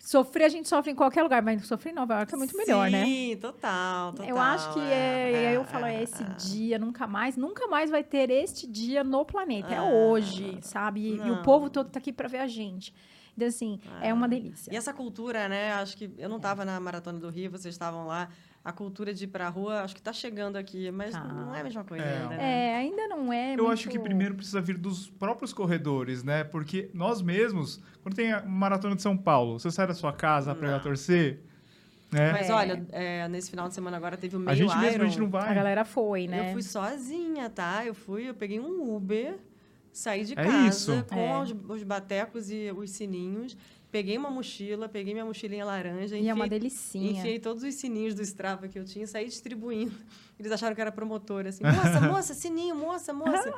Sofrer, 0.02 0.46
a 0.46 0.50
gente 0.50 0.68
sofre 0.68 0.92
em 0.92 0.96
qualquer 0.96 1.22
lugar, 1.22 1.44
mas 1.44 1.66
sofrer 1.68 1.92
em 1.92 1.96
Nova 1.96 2.16
York 2.16 2.34
é 2.34 2.38
muito 2.38 2.58
melhor, 2.58 2.90
né? 2.90 3.06
Sim, 3.06 3.38
total, 3.40 4.12
total. 4.14 4.28
Eu 4.28 4.40
acho 4.40 4.74
que 4.74 4.80
é, 4.80 5.32
e 5.32 5.48
aí 5.48 5.54
eu 5.54 5.64
falo, 5.64 5.86
é, 5.86 5.96
é, 5.98 6.04
esse 6.04 6.24
é. 6.24 6.26
dia, 6.40 6.80
nunca 6.80 7.06
mais, 7.06 7.38
nunca 7.38 7.68
mais 7.68 7.92
vai 7.92 8.04
ter 8.04 8.32
este 8.32 8.66
dia 8.66 9.04
no 9.04 9.24
planeta. 9.24 9.72
É 9.72 9.78
Ah, 9.78 9.84
hoje, 9.84 10.58
sabe? 10.62 11.02
E, 11.02 11.16
e 11.18 11.30
o 11.32 11.44
povo 11.44 11.70
todo 11.70 11.90
tá 11.90 12.00
aqui 12.00 12.12
pra 12.12 12.28
ver 12.28 12.40
a 12.40 12.48
gente. 12.48 12.92
Então, 13.38 13.48
assim, 13.48 13.80
é 14.02 14.12
uma 14.14 14.28
delícia. 14.28 14.74
E 14.74 14.76
essa 14.76 14.92
cultura, 14.92 15.48
né? 15.48 15.72
Acho 15.74 15.96
que 15.96 16.12
eu 16.18 16.28
não 16.28 16.38
estava 16.38 16.66
na 16.66 16.80
Maratona 16.80 17.20
do 17.20 17.30
Rio, 17.30 17.52
vocês 17.52 17.74
estavam 17.74 18.08
lá. 18.08 18.28
A 18.64 18.72
cultura 18.72 19.12
de 19.12 19.24
ir 19.24 19.28
pra 19.28 19.50
rua, 19.50 19.82
acho 19.82 19.96
que 19.96 20.02
tá 20.02 20.14
chegando 20.14 20.56
aqui, 20.56 20.92
mas 20.92 21.14
Tá. 21.14 21.24
não 21.24 21.56
é 21.56 21.62
a 21.62 21.64
mesma 21.64 21.84
coisa 21.84 22.04
É. 22.06 22.18
ainda, 22.22 22.30
né? 22.30 22.38
É, 22.44 22.76
ainda 22.76 23.08
não 23.08 23.34
é. 23.34 23.54
Eu 23.54 23.58
muito- 23.64 23.72
acho 23.72 23.90
que 23.90 23.98
primeiro 23.98 24.36
precisa 24.36 24.62
vir 24.62 24.78
dos 24.78 25.10
próprios 25.10 25.52
corredores, 25.52 26.24
né? 26.24 26.44
Porque 26.44 26.88
nós 26.94 27.24
mesmos, 27.24 27.82
quando 28.04 28.14
tem 28.16 28.32
a 28.32 28.44
maratona 28.46 28.96
de 28.96 29.02
São 29.02 29.18
Paulo, 29.18 29.60
você 29.60 29.72
sai 29.72 29.88
da 29.88 29.96
sua 29.96 30.14
casa 30.14 30.54
pra 30.54 30.78
ir 30.78 30.82
torcer, 30.84 31.40
né? 32.12 32.34
Mas 32.34 32.50
É. 32.50 32.54
olha, 32.54 32.86
é, 32.92 33.28
nesse 33.30 33.50
final 33.50 33.68
de 33.68 33.74
semana 33.74 33.98
agora 33.98 34.16
teve 34.16 34.36
o 34.36 34.40
meio 34.40 34.52
a 34.52 34.54
gente 34.54 34.78
mesmo, 34.78 34.94
Iron. 34.96 35.04
a 35.04 35.08
gente 35.08 35.20
não 35.20 35.30
vai. 35.30 35.50
A 35.50 35.54
galera 35.56 35.84
foi, 35.84 36.28
né? 36.28 36.50
Eu 36.50 36.54
fui 36.54 36.62
sozinha, 36.62 37.50
tá? 37.50 37.84
Eu 37.84 37.96
fui, 37.96 38.30
eu 38.30 38.34
peguei 38.36 38.60
um 38.60 38.96
Uber, 38.96 39.38
saí 39.92 40.24
de 40.24 40.34
É 40.34 40.36
casa 40.44 40.68
isso. 40.68 41.06
com 41.10 41.20
É. 41.20 41.42
os, 41.42 41.56
os 41.68 41.82
batecos 41.84 42.52
e 42.52 42.72
os 42.78 42.92
sininhos, 42.92 43.58
peguei 43.92 44.18
uma 44.18 44.30
mochila, 44.30 44.88
peguei 44.88 45.14
minha 45.14 45.26
mochilinha 45.26 45.66
laranja, 45.66 46.18
E 46.18 46.28
é 46.30 46.34
uma 46.34 46.46
enfiei, 46.46 46.60
delicinha. 46.60 47.12
enfiei 47.20 47.40
todos 47.40 47.64
os 47.64 47.76
sininhos 47.76 48.16
do 48.16 48.22
Strava 48.22 48.68
que 48.68 48.80
eu 48.80 48.86
tinha, 48.86 49.04
e 49.04 49.08
saí 49.08 49.26
distribuindo. 49.26 49.94
Eles 50.40 50.52
acharam 50.52 50.74
que 50.74 50.82
era 50.82 50.92
promotora, 50.92 51.50
assim, 51.50 51.64
moça, 51.64 52.02
moça, 52.08 52.34
sininho, 52.34 52.76
moça, 52.76 53.14
moça. 53.14 53.54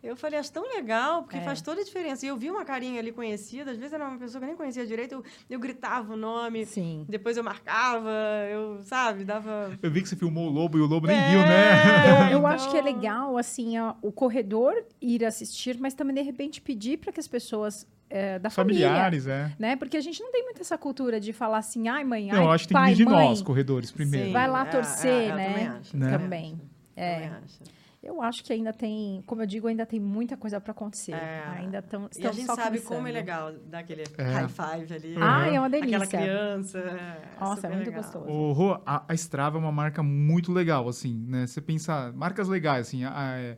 Eu 0.00 0.14
falei, 0.14 0.38
acho 0.38 0.52
tão 0.52 0.62
legal, 0.62 1.22
porque 1.24 1.38
É. 1.38 1.40
faz 1.40 1.60
toda 1.60 1.80
a 1.80 1.84
diferença. 1.84 2.24
E 2.24 2.28
eu 2.28 2.36
vi 2.36 2.48
uma 2.50 2.64
carinha 2.64 3.00
ali 3.00 3.10
conhecida, 3.10 3.72
às 3.72 3.76
vezes 3.76 3.92
era 3.92 4.06
uma 4.08 4.16
pessoa 4.16 4.38
que 4.38 4.44
eu 4.44 4.48
nem 4.48 4.56
conhecia 4.56 4.86
direito, 4.86 5.12
eu, 5.16 5.24
eu 5.50 5.58
gritava 5.58 6.12
o 6.14 6.16
nome, 6.16 6.64
Sim. 6.66 7.04
depois 7.08 7.36
eu 7.36 7.42
marcava, 7.42 8.10
eu, 8.48 8.80
sabe, 8.84 9.24
dava... 9.24 9.76
Eu 9.82 9.90
vi 9.90 10.00
que 10.02 10.08
você 10.08 10.14
filmou 10.14 10.46
o 10.46 10.50
Lobo 10.50 10.78
e 10.78 10.80
o 10.80 10.86
Lobo 10.86 11.08
nem 11.08 11.16
É. 11.16 11.30
viu, 11.30 11.40
né? 11.40 12.10
Eu, 12.10 12.32
eu 12.32 12.38
Então- 12.38 12.46
acho 12.46 12.70
que 12.70 12.76
é 12.76 12.80
legal, 12.82 13.36
assim, 13.36 13.76
a- 13.76 13.96
o 14.00 14.12
corredor 14.12 14.72
ir 15.02 15.24
assistir, 15.24 15.76
mas 15.80 15.94
também, 15.94 16.14
de 16.14 16.22
repente, 16.22 16.60
pedir 16.60 16.98
para 16.98 17.10
que 17.12 17.18
as 17.18 17.26
pessoas 17.26 17.84
é, 18.10 18.38
da 18.38 18.50
família, 18.50 18.86
Familiares, 18.88 19.26
é. 19.26 19.52
né? 19.58 19.76
Porque 19.76 19.96
a 19.96 20.00
gente 20.00 20.22
não 20.22 20.30
tem 20.32 20.42
muito 20.44 20.60
essa 20.60 20.78
cultura 20.78 21.20
de 21.20 21.32
falar 21.32 21.58
assim, 21.58 21.88
ai, 21.88 22.04
mãe, 22.04 22.28
Não, 22.28 22.48
ai, 22.48 22.54
acho 22.54 22.64
que 22.66 22.74
tem 22.74 22.80
pai, 22.80 22.90
que 22.92 22.98
vir 22.98 23.04
de 23.06 23.10
mãe. 23.12 23.28
nós, 23.28 23.42
corredores, 23.42 23.90
primeiro. 23.92 24.26
Sim, 24.28 24.32
Vai 24.32 24.48
lá 24.48 24.62
é, 24.62 24.70
torcer, 24.70 25.30
é, 25.30 25.34
né? 25.34 25.48
Também 25.50 25.66
acho. 25.68 25.96
Né? 25.96 26.10
Também 26.18 26.60
É. 26.96 27.14
acho, 27.14 27.22
também 27.24 27.40
acho. 27.44 27.78
Eu 28.00 28.22
acho 28.22 28.44
que 28.44 28.52
ainda 28.52 28.72
tem, 28.72 29.22
como 29.26 29.42
eu 29.42 29.46
digo, 29.46 29.66
ainda 29.66 29.84
tem 29.84 29.98
muita 29.98 30.36
coisa 30.36 30.60
para 30.60 30.70
acontecer. 30.70 31.12
É. 31.14 31.42
Ainda 31.58 31.82
tão, 31.82 32.08
E 32.16 32.24
a 32.26 32.30
gente 32.30 32.46
só 32.46 32.54
sabe 32.54 32.78
começando. 32.78 32.88
como 32.96 33.08
é 33.08 33.10
legal 33.10 33.52
dar 33.66 33.80
aquele 33.80 34.04
É. 34.16 34.22
high 34.22 34.48
five 34.48 34.94
ali. 34.94 35.14
Ai, 35.20 35.56
é 35.56 35.58
uma 35.60 35.68
delícia. 35.68 35.96
Aquela 35.98 36.22
criança. 36.24 36.78
é 36.78 37.20
Nossa, 37.40 37.66
é 37.66 37.70
muito 37.70 37.86
legal. 37.88 38.02
gostoso. 38.02 38.24
O 38.30 38.52
Rô, 38.52 38.80
a, 38.86 39.04
a 39.08 39.14
Strava 39.14 39.58
é 39.58 39.60
uma 39.60 39.72
marca 39.72 40.00
muito 40.02 40.52
legal, 40.52 40.88
assim, 40.88 41.12
né? 41.28 41.46
Você 41.48 41.60
pensa, 41.60 42.12
marcas 42.14 42.46
legais, 42.48 42.86
assim, 42.86 43.02
a, 43.04 43.10
a 43.10 43.56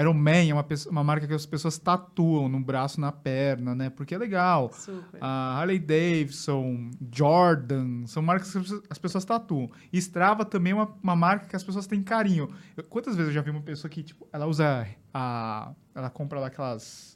Iron 0.00 0.14
Man 0.14 0.48
é 0.48 0.52
uma, 0.52 0.64
pesso- 0.64 0.88
uma 0.90 1.04
marca 1.04 1.26
que 1.26 1.34
as 1.34 1.46
pessoas 1.46 1.78
tatuam 1.78 2.48
no 2.48 2.58
braço, 2.60 3.00
na 3.00 3.12
perna, 3.12 3.74
né? 3.74 3.90
Porque 3.90 4.14
é 4.14 4.18
legal. 4.18 4.72
Super. 4.72 5.18
A 5.20 5.58
Harley 5.60 5.78
Davidson, 5.78 6.90
Jordan, 7.12 8.06
são 8.06 8.22
marcas 8.22 8.50
que 8.50 8.58
as 8.58 8.62
pessoas- 8.64 8.82
as 8.90 8.98
pessoas 8.98 9.24
tatuam. 9.24 9.70
E 9.92 9.98
Strava 9.98 10.44
também 10.44 10.72
é 10.72 10.76
uma, 10.76 10.94
uma 11.02 11.16
marca 11.16 11.46
que 11.46 11.56
as 11.56 11.62
pessoas 11.64 11.86
têm 11.86 12.02
carinho. 12.02 12.50
Eu- 12.76 12.84
quantas 12.84 13.14
vezes 13.16 13.28
eu 13.30 13.34
já 13.34 13.40
vi 13.42 13.50
uma 13.50 13.62
pessoa 13.62 13.88
que, 13.90 14.02
tipo, 14.02 14.26
ela 14.32 14.46
usa 14.46 14.86
a... 15.12 15.72
Ela 15.94 16.10
compra 16.10 16.40
lá 16.40 16.48
aquelas... 16.48 17.13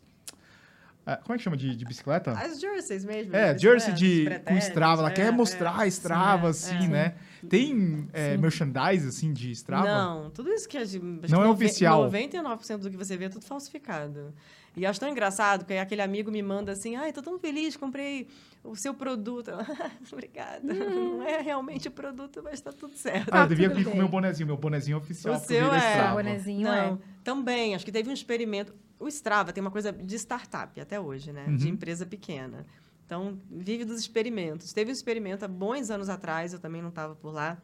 ah, 1.09 1.17
Como 1.17 1.35
é 1.35 1.39
que 1.39 1.45
chama 1.45 1.57
de, 1.57 1.75
de 1.75 1.85
bicicleta? 1.87 2.33
As 2.33 2.61
jerseys 2.61 3.03
mesmo. 3.03 3.35
É, 3.35 3.53
né? 3.53 3.59
jersey 3.59 3.95
Os 3.95 3.99
de, 3.99 4.27
com 4.45 4.59
Strava. 4.59 5.01
Ela 5.01 5.11
é, 5.11 5.15
quer 5.15 5.29
é. 5.29 5.31
mostrar 5.31 5.81
a 5.81 5.87
Strava, 5.87 6.49
é, 6.49 6.51
assim, 6.51 6.85
é. 6.85 6.89
né? 6.89 7.15
Tem 7.49 8.07
é, 8.13 8.33
Sim. 8.33 8.39
merchandise, 8.39 9.09
assim, 9.09 9.33
de 9.33 9.51
Strava? 9.53 9.87
Não, 9.87 10.31
tudo 10.31 10.51
isso 10.53 10.69
que 10.69 10.77
a 10.77 10.85
gente. 10.85 11.03
Não 11.03 11.21
que 11.21 11.35
é 11.35 11.39
nove- 11.39 11.65
oficial. 11.65 12.11
99% 12.11 12.79
do 12.79 12.91
que 12.91 12.97
você 12.97 13.17
vê 13.17 13.25
é 13.25 13.29
tudo 13.31 13.47
falsificado. 13.47 14.35
E 14.77 14.85
acho 14.85 15.01
tão 15.01 15.09
engraçado 15.09 15.65
que 15.65 15.73
aquele 15.75 16.03
amigo 16.03 16.31
me 16.31 16.43
manda 16.43 16.73
assim, 16.73 16.95
ai, 16.95 17.13
tô 17.13 17.23
tão 17.23 17.39
feliz, 17.39 17.75
comprei 17.75 18.29
o 18.63 18.77
seu 18.77 18.93
produto. 18.93 19.51
Obrigada. 20.13 20.61
Não 20.63 21.23
é 21.23 21.41
realmente 21.41 21.89
o 21.89 21.91
produto, 21.91 22.43
mas 22.45 22.61
tá 22.61 22.71
tudo 22.71 22.95
certo. 22.95 23.31
Ah, 23.33 23.43
eu 23.45 23.49
devia 23.49 23.71
tudo 23.71 23.79
vir 23.79 23.85
com 23.87 23.93
o 23.93 23.97
meu 23.97 24.09
bonezinho, 24.09 24.47
meu 24.47 24.57
bonezinho 24.57 24.99
oficial. 24.99 25.35
O 25.35 25.39
seu 25.39 25.73
é. 25.73 26.11
O 26.11 26.15
bonezinho 26.15 26.69
Não, 26.69 26.75
é. 26.75 26.99
também, 27.25 27.75
acho 27.75 27.85
que 27.85 27.91
teve 27.91 28.11
um 28.11 28.13
experimento. 28.13 28.75
O 28.99 29.07
Strava 29.09 29.53
tem 29.53 29.61
uma 29.61 29.70
coisa 29.70 29.92
de 29.92 30.14
startup 30.16 30.80
até 30.80 31.01
hoje, 31.01 31.32
né? 31.32 31.44
De 31.57 31.66
Uhum. 31.66 31.74
empresa 31.74 32.05
pequena. 32.05 32.66
Então, 33.07 33.38
vive 33.51 33.84
dos 33.84 33.99
experimentos. 34.01 34.72
Teve 34.72 34.90
um 34.90 34.92
experimento 34.92 35.44
há 35.44 35.49
bons 35.49 35.90
anos 35.90 36.09
atrás, 36.09 36.53
eu 36.53 36.59
também 36.59 36.82
não 36.82 36.90
estava 36.90 37.14
por 37.14 37.32
lá, 37.32 37.57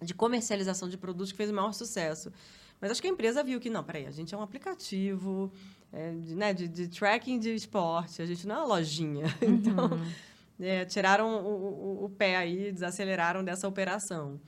de 0.00 0.14
comercialização 0.14 0.88
de 0.88 0.96
produtos 0.96 1.32
que 1.32 1.36
fez 1.36 1.50
o 1.50 1.54
maior 1.54 1.72
sucesso. 1.72 2.32
Mas 2.80 2.90
acho 2.90 3.00
que 3.02 3.08
a 3.08 3.10
empresa 3.10 3.42
viu 3.42 3.58
que, 3.58 3.68
não, 3.70 3.82
peraí, 3.82 4.06
a 4.06 4.10
gente 4.10 4.34
é 4.34 4.38
um 4.38 4.42
aplicativo 4.42 5.50
é, 5.92 6.12
de, 6.12 6.34
né, 6.34 6.52
de, 6.54 6.68
de 6.68 6.88
tracking 6.88 7.38
de 7.38 7.54
esporte, 7.54 8.20
a 8.22 8.26
gente 8.26 8.46
não 8.46 8.54
é 8.56 8.58
uma 8.58 8.66
lojinha. 8.66 9.24
Então, 9.42 9.90
é, 10.60 10.84
tiraram 10.84 11.44
o, 11.44 12.02
o- 12.02 12.04
o 12.04 12.08
pé 12.10 12.36
aí, 12.36 12.72
desaceleraram 12.72 13.42
dessa 13.44 13.66
operação. 13.68 14.40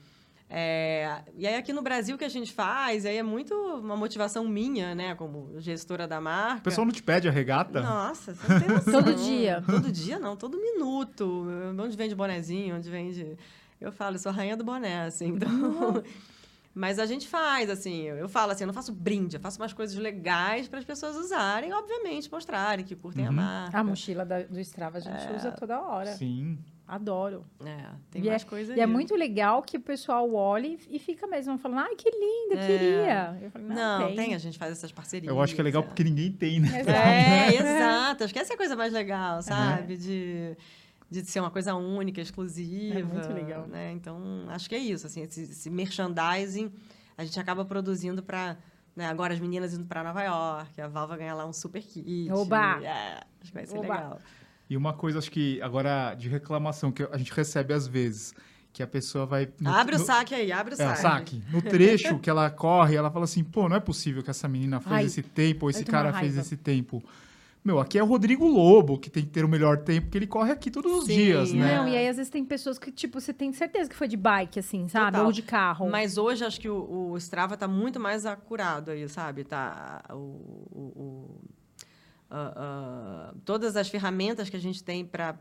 É, 0.51 1.21
e 1.37 1.45
aí, 1.45 1.55
aqui 1.55 1.71
no 1.71 1.81
Brasil, 1.83 2.15
o 2.15 2.17
que 2.17 2.25
a 2.25 2.29
gente 2.29 2.51
faz, 2.51 3.05
aí 3.05 3.17
é 3.17 3.23
muito 3.23 3.53
uma 3.53 3.95
motivação 3.95 4.47
minha, 4.47 4.95
né, 4.95 5.13
como 5.13 5.59
gestora 5.59 6.07
da 6.07 6.19
marca. 6.19 6.57
O 6.61 6.63
pessoal 6.63 6.85
não 6.85 6.91
te 6.91 7.03
pede 7.03 7.27
a 7.27 7.31
regata? 7.31 7.81
Nossa, 7.81 8.33
você 8.33 8.51
não 8.53 8.59
tem 8.59 8.67
noção. 8.75 8.93
Todo 9.03 9.13
dia. 9.15 9.63
Todo 9.65 9.91
dia 9.91 10.17
não, 10.19 10.35
todo 10.35 10.57
minuto. 10.59 11.45
Onde 11.79 11.95
vende 11.95 12.15
bonezinho, 12.15 12.75
onde 12.77 12.89
vende... 12.89 13.37
Eu 13.79 13.91
falo, 13.91 14.15
eu 14.15 14.19
sou 14.19 14.31
a 14.31 14.35
rainha 14.35 14.57
do 14.57 14.63
boné, 14.63 15.03
assim, 15.03 15.27
então... 15.29 16.03
Mas 16.73 16.99
a 16.99 17.05
gente 17.05 17.27
faz, 17.27 17.69
assim, 17.69 18.03
eu 18.03 18.15
eu 18.17 18.29
falo 18.29 18.51
assim, 18.51 18.63
eu 18.63 18.67
não 18.67 18.73
faço 18.73 18.93
brinde, 18.93 19.35
eu 19.35 19.39
faço 19.41 19.59
umas 19.59 19.73
coisas 19.73 19.97
legais 19.97 20.67
para 20.67 20.79
as 20.79 20.85
pessoas 20.85 21.15
usarem, 21.15 21.73
obviamente, 21.73 22.31
mostrarem 22.31 22.85
que 22.85 22.95
curtem 22.95 23.25
a 23.25 23.29
Uhum. 23.29 23.35
marca. 23.35 23.79
A 23.79 23.83
mochila 23.83 24.23
da- 24.23 24.43
do 24.43 24.59
Strava 24.59 24.97
a 24.97 25.01
gente 25.01 25.33
usa 25.35 25.51
toda 25.51 25.79
hora. 25.81 26.13
Sim. 26.13 26.59
Adoro. 26.91 27.45
É, 27.63 27.85
tem 28.09 28.23
E 28.23 28.27
é- 28.27 28.31
mais 28.31 28.43
coisa 28.43 28.73
E 28.75 28.79
é 28.79 28.83
aí. 28.83 28.89
muito 28.89 29.15
legal 29.15 29.61
que 29.61 29.77
o 29.77 29.79
pessoal 29.79 30.33
olha 30.33 30.75
e- 30.89 30.97
fica 30.97 31.27
mesmo 31.27 31.55
falando, 31.59 31.81
ai, 31.81 31.95
que 31.95 32.09
linda, 32.09 32.55
É. 32.59 32.65
queria. 32.67 33.37
Eu 33.43 33.51
falo, 33.51 33.65
Não, 33.67 34.15
tem. 34.15 34.33
a 34.33 34.39
gente 34.39 34.57
faz 34.57 34.71
essas 34.71 34.91
parcerias. 34.91 35.31
Eu 35.31 35.39
acho 35.39 35.53
que 35.53 35.61
é 35.61 35.63
legal 35.63 35.83
é. 35.83 35.85
porque 35.85 36.03
ninguém 36.03 36.31
tem, 36.31 36.59
né? 36.59 36.79
Exato. 36.79 36.97
É, 36.97 37.55
exato. 38.17 38.23
Acho 38.23 38.33
que 38.33 38.39
essa 38.39 38.53
é 38.53 38.55
a 38.55 38.57
coisa 38.57 38.75
mais 38.75 38.91
legal, 38.91 39.39
sabe? 39.43 39.97
De, 39.97 40.57
de 41.11 41.25
ser 41.25 41.39
uma 41.41 41.51
coisa 41.51 41.75
única, 41.75 42.19
exclusiva. 42.21 42.99
É 42.99 43.03
muito 43.03 43.31
legal. 43.31 43.67
Né? 43.67 43.91
Então, 43.91 44.17
acho 44.47 44.67
que 44.67 44.73
é 44.73 44.79
isso. 44.79 45.05
Assim, 45.05 45.21
esse, 45.21 45.43
esse 45.43 45.69
merchandising 45.69 46.71
a 47.15 47.23
gente 47.23 47.39
acaba 47.39 47.63
produzindo 47.65 48.23
para. 48.23 48.57
Né? 48.95 49.05
Agora 49.05 49.31
as 49.33 49.39
meninas 49.39 49.75
indo 49.75 49.85
para 49.85 50.03
Nova 50.03 50.23
York, 50.23 50.81
a 50.81 50.87
Val 50.87 51.07
vai 51.07 51.19
ganhar 51.19 51.35
lá 51.35 51.45
um 51.45 51.53
super 51.53 51.81
kit. 51.83 52.31
Oba! 52.31 52.79
É, 52.83 53.19
acho 53.41 53.51
que 53.51 53.53
vai 53.53 53.65
ser 53.67 53.77
Oba! 53.77 53.81
legal. 53.93 54.19
E 54.69 54.77
uma 54.77 54.93
coisa, 54.93 55.17
acho 55.19 55.31
que 55.31 55.61
agora 55.61 56.13
de 56.15 56.29
reclamação 56.29 56.91
que 56.91 57.03
a 57.03 57.17
gente 57.17 57.33
recebe 57.33 57.73
às 57.73 57.87
vezes, 57.87 58.33
que 58.71 58.83
a 58.83 58.87
pessoa 58.87 59.25
vai. 59.25 59.49
no- 59.59 59.69
abre 59.71 59.95
o 59.95 59.99
no- 59.99 60.05
saque 60.05 60.35
aí, 60.35 60.51
abre 60.51 60.73
o 60.73 60.75
É, 60.75 60.77
saque. 60.77 61.01
saque. 61.01 61.43
No 61.51 61.61
trecho 61.61 62.19
que 62.19 62.29
ela 62.29 62.49
corre, 62.51 62.95
ela 62.95 63.09
fala 63.09 63.25
assim: 63.25 63.43
pô, 63.43 63.67
não 63.67 63.75
é 63.75 63.79
possível 63.79 64.21
que 64.21 64.29
essa 64.29 64.47
menina 64.47 64.79
fez 64.79 64.93
Ai, 64.93 65.05
esse 65.05 65.23
tempo, 65.23 65.65
ou 65.65 65.69
esse 65.71 65.83
cara 65.83 66.13
fez 66.13 66.37
esse 66.37 66.55
tempo. 66.55 67.03
Meu, 67.65 67.77
aqui 67.77 67.97
é 67.99 68.03
o 68.03 68.05
Rodrigo 68.05 68.47
Lobo 68.47 68.97
que 68.97 69.09
tem 69.09 69.23
que 69.23 69.29
ter 69.31 69.43
o 69.43 69.47
melhor 69.49 69.79
tempo, 69.79 70.05
porque 70.07 70.17
ele 70.17 70.27
corre 70.27 70.51
aqui 70.51 70.71
todos 70.71 70.91
os 70.99 71.05
Sim, 71.05 71.15
dias, 71.15 71.51
né? 71.51 71.75
Não, 71.77 71.87
e 71.89 71.97
aí 71.97 72.07
às 72.07 72.15
vezes 72.15 72.29
tem 72.31 72.45
pessoas 72.45 72.79
que, 72.79 72.89
tipo, 72.89 73.19
você 73.19 73.33
tem 73.33 73.51
certeza 73.51 73.89
que 73.89 73.95
foi 73.97 74.07
de 74.07 74.15
bike, 74.15 74.59
assim, 74.59 74.87
sabe? 74.87 75.11
Total. 75.11 75.25
Ou 75.25 75.31
de 75.33 75.41
carro. 75.41 75.89
Mas 75.89 76.17
hoje 76.17 76.45
acho 76.45 76.57
que 76.59 76.69
o, 76.69 77.11
o 77.11 77.17
Strava 77.17 77.57
tá 77.57 77.67
muito 77.67 77.99
mais 77.99 78.25
acurado 78.25 78.91
aí, 78.91 79.09
sabe? 79.09 79.43
Tá 79.43 80.01
o, 80.11 80.15
o- 80.15 80.93
o- 80.95 81.41
ah, 82.31 83.33
todas 83.45 83.75
as 83.75 83.87
ferramentas 83.89 84.49
que 84.49 84.55
a 84.55 84.59
gente 84.59 84.83
tem 84.83 85.05
para 85.05 85.35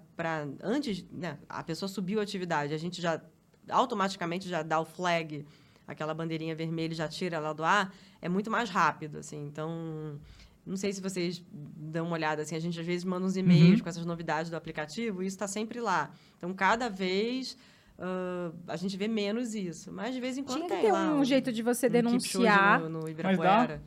antes, 0.63 1.05
né, 1.13 1.39
a 1.49 1.63
pessoa 1.63 1.89
subiu 1.89 2.21
a 2.21 2.23
atividade, 2.23 2.73
a 2.75 2.79
gente 2.79 3.01
já 3.01 3.21
automaticamente 3.69 4.49
já 4.49 4.63
dá 4.63 4.81
o 4.81 4.85
flag, 4.85 5.45
aquela 5.87 6.15
bandeirinha 6.15 6.55
vermelha, 6.55 6.95
já 6.95 7.09
tira 7.09 7.37
ela 7.37 7.53
do 7.53 7.63
ar, 7.65 7.95
é 8.21 8.29
muito 8.29 8.51
mais 8.51 8.71
rápido, 8.71 9.19
assim. 9.19 9.45
Então, 9.47 10.19
não 10.65 10.77
sei 10.77 10.93
se 10.93 11.01
vocês 11.01 11.43
dão 11.53 12.07
uma 12.07 12.15
olhada 12.15 12.43
assim, 12.43 12.57
a 12.57 12.61
gente 12.61 12.79
às 12.81 12.87
vezes 12.87 13.05
manda 13.05 13.27
uns 13.27 13.37
e-mails 13.37 13.79
Uhum. 13.79 13.83
com 13.85 13.89
essas 13.89 14.07
novidades 14.07 14.51
do 14.51 14.57
aplicativo 14.57 15.23
e 15.23 15.27
isso 15.27 15.37
está 15.37 15.47
sempre 15.47 15.81
lá. 15.81 16.11
Então, 16.39 16.53
cada 16.55 16.89
vez 16.89 17.57
ah, 17.99 18.51
a 18.69 18.77
gente 18.77 18.97
vê 18.97 19.09
menos 19.09 19.55
isso, 19.55 19.93
mas 19.93 20.15
de 20.15 20.21
vez 20.21 20.39
em 20.39 20.43
quando 20.45 20.57
Tinha 20.59 20.69
que 20.69 20.75
tem 20.77 20.85
ter 20.87 20.93
lá 20.93 21.13
um 21.15 21.25
jeito 21.25 21.53
de 21.53 21.63
você 21.63 21.89
um 21.89 21.91
denunciar. 21.91 22.81
no, 22.81 22.89
no? 23.01 23.09
Ibirapuera. 23.09 23.83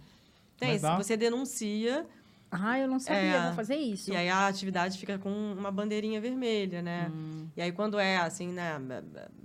Tem, 0.58 0.74
Mas 0.74 0.82
se 0.82 0.88
dá? 0.88 0.96
você 0.96 1.18
denuncia, 1.18 2.06
Ah, 2.52 2.78
eu 2.78 2.88
não 2.88 3.00
sabia, 3.00 3.20
É. 3.22 3.46
vou 3.46 3.54
fazer 3.54 3.76
isso. 3.76 4.12
e 4.12 4.16
aí 4.16 4.28
a 4.30 4.46
atividade 4.48 4.98
fica 5.00 5.18
com 5.18 5.30
uma 5.58 5.72
bandeirinha 5.72 6.20
vermelha, 6.20 6.82
né? 6.82 7.10
Hum. 7.10 7.48
E 7.56 7.62
aí 7.62 7.72
quando 7.72 7.98
é 7.98 8.18
assim, 8.18 8.50
né, 8.50 8.78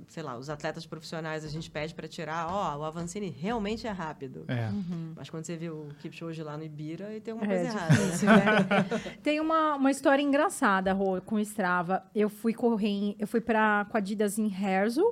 sei 0.08 0.24
lá, 0.24 0.36
os 0.36 0.50
atletas 0.50 0.84
profissionais 0.86 1.44
a 1.44 1.48
gente 1.48 1.70
pede 1.70 1.94
para 1.94 2.08
tirar, 2.08 2.48
ó, 2.52 2.76
o 2.78 2.84
Avancini 2.84 3.30
realmente 3.30 3.86
é 3.86 3.90
rápido. 3.92 4.44
É. 4.48 4.68
Mas 5.14 5.30
quando 5.30 5.44
você 5.44 5.56
vê 5.56 5.70
o 5.70 5.86
Kipchoge 6.00 6.42
lá 6.42 6.56
no 6.56 6.64
Ibira, 6.64 7.06
aí 7.06 7.20
tem 7.20 7.32
alguma 7.32 7.52
É, 7.52 7.56
coisa 7.62 7.76
errada, 7.76 7.94
né? 7.94 8.04
difícil, 8.06 8.28
né? 8.28 9.16
Tem 9.22 9.40
uma, 9.40 9.76
uma 9.76 9.90
história 9.90 10.22
engraçada, 10.22 10.92
Rô, 10.92 11.20
com 11.20 11.36
o 11.36 11.40
Strava. 11.40 12.02
Eu 12.14 12.28
fui 12.28 12.52
correr, 12.52 12.88
em- 12.88 13.16
eu 13.20 13.26
fui 13.28 13.40
pra, 13.40 13.86
com 13.88 13.96
a 13.96 13.98
Adidas 13.98 14.36
em 14.38 14.46
Herzl 14.52 15.02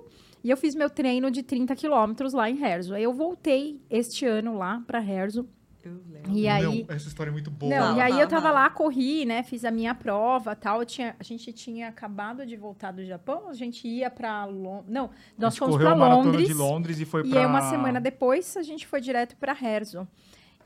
e 0.43 0.51
eu 0.51 0.57
fiz 0.57 0.75
meu 0.75 0.91
treino 0.91 1.31
de 1.31 1.43
30 1.43 1.75
quilômetros 1.77 2.33
lá 2.33 2.51
em 2.51 2.61
Herzl. 2.61 2.95
Aí 2.95 3.03
eu 3.05 3.13
voltei 3.15 3.81
este 3.89 4.27
ano 4.27 4.57
lá 4.59 4.83
pra 4.87 5.01
Herzl. 5.01 5.43
Eu 5.89 6.01
lembro. 6.09 6.33
E 6.33 6.49
aí... 6.49 6.85
Não, 6.85 6.95
essa 6.95 7.09
história 7.09 7.31
é 7.31 7.33
muito 7.33 7.51
boa. 7.51 7.75
Não, 7.75 7.97
e 7.97 8.01
aí 8.01 8.21
eu 8.21 8.29
tava 8.29 8.51
lá, 8.51 8.69
corri, 8.71 9.25
né? 9.25 9.43
Fiz 9.43 9.65
a 9.65 9.71
minha 9.71 9.95
prova 9.95 10.55
tal. 10.57 10.81
Eu 10.81 10.87
tinha, 10.87 11.15
a 11.19 11.23
gente 11.23 11.53
tinha 11.53 11.89
acabado 11.89 12.47
de 12.47 12.57
voltar 12.57 12.93
do 12.93 13.05
Japão, 13.05 13.49
a 13.49 13.55
gente 13.55 13.87
ia 13.87 14.11
pra 14.11 14.45
Londres. 14.45 14.91
Não, 14.93 15.11
nós 15.39 15.57
fomos 15.57 15.75
correu 15.75 15.89
pra 15.89 15.95
a 15.95 15.99
maratona 15.99 16.27
Londres. 16.27 16.49
de 16.49 16.55
Londres 16.55 17.01
e 17.01 17.05
foi 17.05 17.21
E 17.27 17.31
pra... 17.31 17.41
aí, 17.41 17.47
uma 17.47 17.63
semana 17.63 18.01
depois, 18.01 18.57
a 18.57 18.63
gente 18.63 18.87
foi 18.87 19.01
direto 19.01 19.37
para 19.37 19.53
Herzl. 19.53 20.03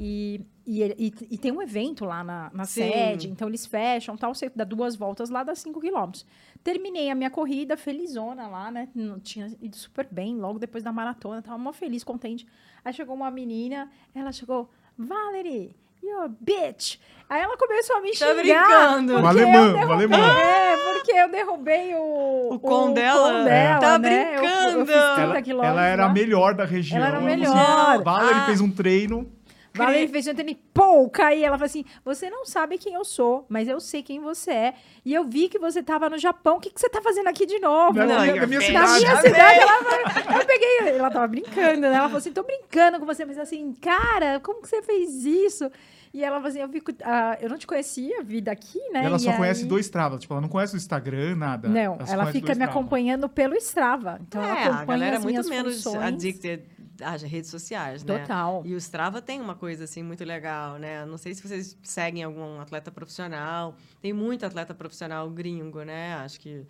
E, 0.01 0.41
e, 0.65 0.83
e, 0.97 1.13
e 1.33 1.39
tem 1.39 1.51
um 1.51 1.61
evento 1.61 2.05
lá 2.05 2.23
na, 2.23 2.51
na 2.55 2.65
sede, 2.65 3.29
então 3.29 3.49
eles 3.49 3.67
fecham, 3.67 4.17
tal, 4.17 4.33
você 4.33 4.49
dá 4.55 4.63
duas 4.63 4.95
voltas 4.95 5.29
lá, 5.29 5.43
dá 5.43 5.57
cinco 5.57 5.81
quilômetros. 5.81 6.25
Terminei 6.63 7.11
a 7.11 7.17
minha 7.17 7.31
corrida, 7.31 7.77
felizona 7.77 8.47
lá, 8.47 8.71
né? 8.71 8.89
Não 8.95 9.19
tinha 9.19 9.53
ido 9.61 9.75
super 9.75 10.07
bem, 10.09 10.37
logo 10.37 10.57
depois 10.61 10.85
da 10.85 10.93
maratona, 10.93 11.43
tava 11.43 11.59
mó 11.59 11.73
feliz, 11.73 12.05
contente. 12.05 12.47
Aí 12.85 12.93
chegou 12.93 13.17
uma 13.17 13.29
menina, 13.29 13.91
ela 14.15 14.31
chegou, 14.31 14.71
Valerie, 14.99 15.75
you're 16.03 16.25
a 16.25 16.29
bitch. 16.41 16.97
Aí 17.31 17.43
ela 17.43 17.57
começou 17.59 17.97
a 17.97 18.01
me 18.01 18.11
Tá 18.13 18.27
xingar. 18.27 18.35
brincando. 18.37 19.13
porque 19.13 19.21
Uma 19.21 19.21
eu 19.21 19.29
alemã, 19.29 19.61
uma 19.75 19.97
derrubei- 19.97 20.19
alemã. 20.19 20.41
É, 20.41 20.77
porque 20.95 21.13
eu 21.13 21.29
derrubei 21.31 21.95
o... 21.95 22.49
O 22.55 22.59
com 22.59 22.93
dela? 22.95 23.45
dela, 23.45 23.81
Tá 23.81 23.99
né? 23.99 24.31
Eu- 24.31 24.35
Eu, 24.37 24.41
brincando. 24.41 24.87
fiz 24.87 25.41
30 25.43 25.51
Ela, 25.53 25.67
ela 25.67 25.85
era 25.87 26.07
a 26.07 26.09
melhor 26.09 26.55
da 26.55 26.65
região. 26.65 26.97
Ela 26.99 27.09
era 27.09 27.19
a 27.19 27.21
melhor. 27.21 28.03
Valerie 28.03 28.41
Ah. 28.41 28.47
fez 28.47 28.61
um 28.63 28.71
treino. 28.71 29.31
Valerie 29.79 30.09
fez 30.09 30.27
um 30.27 30.35
treino, 30.35 30.59
pô, 30.75 31.09
caí. 31.09 31.43
Ela 31.45 31.57
falou 31.57 31.67
assim: 31.67 31.85
você 32.05 32.29
não 32.29 32.45
sabe 32.45 32.77
quem 32.79 32.95
eu 32.95 33.05
sou, 33.05 33.47
mas 33.49 33.67
eu 33.69 33.81
sei 33.81 34.03
quem 34.03 34.21
você 34.21 34.51
é. 34.51 34.75
E 35.05 35.15
eu 35.15 35.25
vi 35.25 35.49
que 35.49 35.59
você 35.59 35.83
tava 35.83 36.11
no 36.11 36.19
Japão. 36.19 36.57
O 36.57 36.61
que, 36.61 36.71
que 36.71 36.81
você 36.81 36.89
tá 36.89 37.01
fazendo 37.01 37.29
aqui 37.29 37.47
de 37.47 37.59
novo? 37.59 37.95
Na, 37.99 38.05
Não, 38.07 38.15
na- 38.17 38.25
your 38.27 38.41
na 38.41 38.47
minha 38.47 38.61
face. 38.61 38.73
Na 38.73 38.87
cidade. 38.87 39.01
minha 39.05 39.19
Amei. 39.19 39.31
cidade, 39.31 39.59
ela, 39.61 40.41
eu 40.41 40.47
peguei, 40.47 40.79
ela 40.99 41.11
tava 41.11 41.27
brincando, 41.29 41.81
né? 41.81 41.89
Ela 41.89 42.03
falou 42.05 42.19
assim, 42.19 42.33
tô 42.33 42.43
brincando 42.43 42.99
com 42.99 43.07
você, 43.07 43.25
mas 43.25 43.39
assim, 43.39 43.73
cara, 43.81 44.41
como 44.41 44.61
que 44.63 44.69
você 44.69 44.83
fez 44.83 45.25
isso? 45.25 45.71
E 46.13 46.25
ela 46.25 46.37
falou 46.37 46.49
assim, 46.49 46.61
eu 46.61 46.69
fico, 46.71 46.91
ah, 47.05 47.37
eu 47.41 47.51
não 47.51 47.59
te 47.59 47.67
conhecia, 47.67 48.23
vi 48.23 48.41
daqui, 48.41 48.79
né? 48.91 49.03
E 49.03 49.07
ela 49.07 49.19
só 49.19 49.31
E 49.31 49.37
conhece 49.37 49.63
aí- 49.63 49.69
dois 49.69 49.85
Strava. 49.85 50.17
Tipo, 50.19 50.33
ela 50.35 50.41
não 50.41 50.49
conhece 50.49 50.75
o 50.75 50.79
Instagram, 50.79 51.37
nada. 51.37 51.69
Não, 51.69 51.95
ela 51.95 52.07
conhece 52.07 52.33
fica 52.33 52.47
do 52.55 52.59
me 52.59 52.65
Strava. 52.65 52.71
acompanhando 52.71 53.29
pelo 53.29 53.55
Strava. 53.57 54.19
Então 54.27 54.43
ela 54.43 54.59
é, 54.59 54.63
a 54.63 54.67
acompanha 54.77 54.87
galera 54.87 55.15
é 55.15 55.19
as 55.19 55.23
muito 55.25 55.35
minhas 55.35 55.49
menos 55.49 55.75
funções. 55.85 56.03
addicted 56.03 56.63
às 57.03 57.23
redes 57.23 57.51
sociais, 57.51 58.05
né? 58.05 58.19
Total. 58.19 58.63
E 58.65 58.75
o 58.75 58.77
Strava 58.77 59.23
tem 59.23 59.41
uma 59.41 59.55
coisa 59.55 59.85
assim 59.85 60.03
muito 60.03 60.25
legal, 60.25 60.79
né? 60.79 61.05
Não 61.07 61.17
sei 61.17 61.35
se 61.35 61.47
vocês 61.47 61.77
seguem 61.83 62.23
algum 62.23 62.61
atleta 62.61 62.91
profissional. 62.91 63.75
Tem 64.01 64.13
muito 64.13 64.45
atleta 64.45 64.75
profissional 64.75 65.29
gringo, 65.31 65.83
né? 65.83 66.15
Acho 66.17 66.41
que 66.41 66.67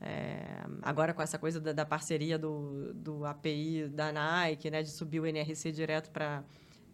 é, 0.00 0.64
agora 0.82 1.14
com 1.14 1.22
essa 1.22 1.38
coisa 1.38 1.60
da, 1.60 1.72
da 1.72 1.84
parceria 1.86 2.38
do, 2.38 2.92
do 2.94 3.24
API 3.24 3.88
da 3.88 4.12
Nike, 4.12 4.70
né? 4.70 4.82
De 4.82 4.90
subir 4.90 5.20
o 5.20 5.26
NRC 5.26 5.72
direto 5.72 6.10
para 6.10 6.42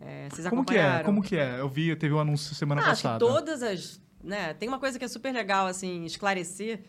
é, 0.05 0.29
vocês 0.29 0.49
Como 0.49 0.65
que 0.65 0.77
é? 0.77 1.03
Como 1.03 1.23
que 1.23 1.37
é? 1.37 1.61
Eu 1.61 1.69
vi, 1.69 1.95
teve 1.95 2.13
um 2.13 2.19
anúncio 2.19 2.55
semana 2.55 2.83
Ah, 2.83 2.91
acho 2.91 3.03
que 3.03 3.09
passada. 3.09 3.19
todas 3.19 3.63
as. 3.63 4.01
Né, 4.23 4.55
tem 4.55 4.69
uma 4.69 4.79
coisa 4.79 5.01
que 5.01 5.05
é 5.05 5.09
super 5.09 5.33
legal, 5.33 5.67
assim, 5.67 6.05
esclarecer, 6.05 6.81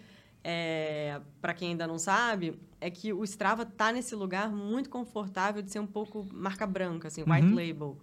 é, 0.43 1.19
para 1.41 1.53
quem 1.53 1.69
ainda 1.69 1.87
não 1.87 1.97
sabe, 1.97 2.59
é 2.81 2.89
que 2.89 3.13
o 3.13 3.23
Strava 3.23 3.65
tá 3.65 3.91
nesse 3.91 4.13
lugar 4.15 4.49
muito 4.51 4.89
confortável 4.89 5.61
de 5.61 5.71
ser 5.71 5.79
um 5.79 5.87
pouco 5.87 6.27
marca 6.33 6.67
branca, 6.67 7.07
assim, 7.07 7.23
white 7.23 7.47
Uhum. 7.47 7.55
label. 7.55 7.97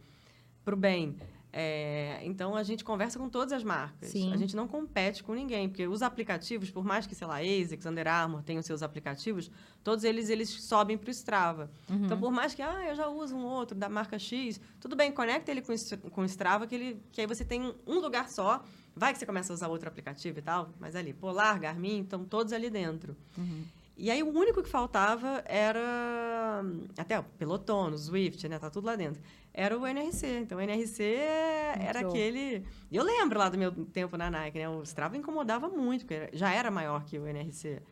Pro 0.65 0.77
bem. 0.77 1.17
É, 1.53 2.21
então 2.23 2.55
a 2.55 2.63
gente 2.63 2.85
conversa 2.85 3.19
com 3.19 3.29
todas 3.29 3.53
as 3.53 3.65
marcas. 3.65 4.11
Sim. 4.11 4.33
A 4.33 4.37
gente 4.37 4.55
não 4.55 4.69
compete 4.69 5.23
com 5.23 5.35
ninguém, 5.35 5.69
porque 5.69 5.87
os 5.87 6.03
aplicativos, 6.03 6.71
por 6.71 6.85
mais 6.85 7.07
que, 7.07 7.15
sei 7.15 7.27
lá, 7.27 7.39
ASICS, 7.39 7.87
Under 7.87 8.07
Armour 8.07 8.43
tenham 8.43 8.63
seus 8.63 8.83
aplicativos, 8.83 9.51
todos 9.83 10.05
eles 10.05 10.29
eles 10.29 10.49
sobem 10.49 10.97
para 10.97 11.09
o 11.09 11.11
Strava. 11.11 11.71
Uhum. 11.89 12.05
Então, 12.05 12.19
por 12.19 12.31
mais 12.31 12.55
que 12.55 12.63
ah, 12.63 12.87
eu 12.89 12.95
já 12.95 13.09
uso 13.09 13.35
um 13.35 13.45
outro 13.45 13.77
da 13.77 13.89
marca 13.89 14.19
X, 14.19 14.61
tudo 14.79 14.95
bem, 14.95 15.11
conecta 15.11 15.51
ele 15.51 15.63
com, 15.63 15.75
com 16.11 16.21
o 16.21 16.25
Strava, 16.25 16.67
que, 16.67 16.75
ele, 16.75 17.03
que 17.11 17.21
aí 17.21 17.27
você 17.27 17.45
tem 17.45 17.75
um 17.87 17.99
lugar 17.99 18.29
só. 18.29 18.63
Vai 18.95 19.13
que 19.13 19.19
você 19.19 19.27
começa 19.27 19.53
a 19.53 19.55
usar 19.55 19.69
outro 19.69 19.89
aplicativo 19.89 20.41
e 20.41 20.43
tal, 20.43 20.71
mas 20.79 20.97
ali, 20.97 21.13
Polar, 21.13 21.59
Garmin, 21.61 22.03
estão 22.03 22.25
todos 22.25 22.53
ali 22.53 22.69
dentro. 22.69 23.17
Uhum. 23.39 23.63
E 23.97 24.11
aí 24.11 24.23
o 24.23 24.29
único 24.29 24.63
que 24.63 24.69
faltava 24.69 25.43
era 25.47 26.63
até 26.97 27.19
o 27.19 27.23
Peloton, 27.23 27.91
o 27.91 27.99
Swift, 27.99 28.49
né? 28.49 28.59
Tá 28.59 28.71
tudo 28.71 28.87
lá 28.87 28.97
dentro. 28.97 29.21
Era 29.53 29.79
o 29.79 29.87
NRC. 29.87 30.41
Então 30.41 30.59
o 30.59 30.61
NRC 30.61 31.03
era 31.05 31.99
Entrou. 31.99 32.13
aquele. 32.13 32.65
Eu 32.91 33.05
lembro 33.05 33.39
lá 33.39 33.49
do 33.49 33.59
meu 33.59 33.73
tempo 33.87 34.17
na 34.17 34.31
Nike, 34.31 34.59
né? 34.59 34.69
O 34.69 34.83
Strava 34.83 35.17
incomodava 35.17 35.69
muito, 35.69 36.07
porque 36.07 36.31
já 36.33 36.53
era 36.53 36.71
maior 36.71 37.05
que 37.05 37.19
o 37.19 37.27
NRC. 37.27 37.83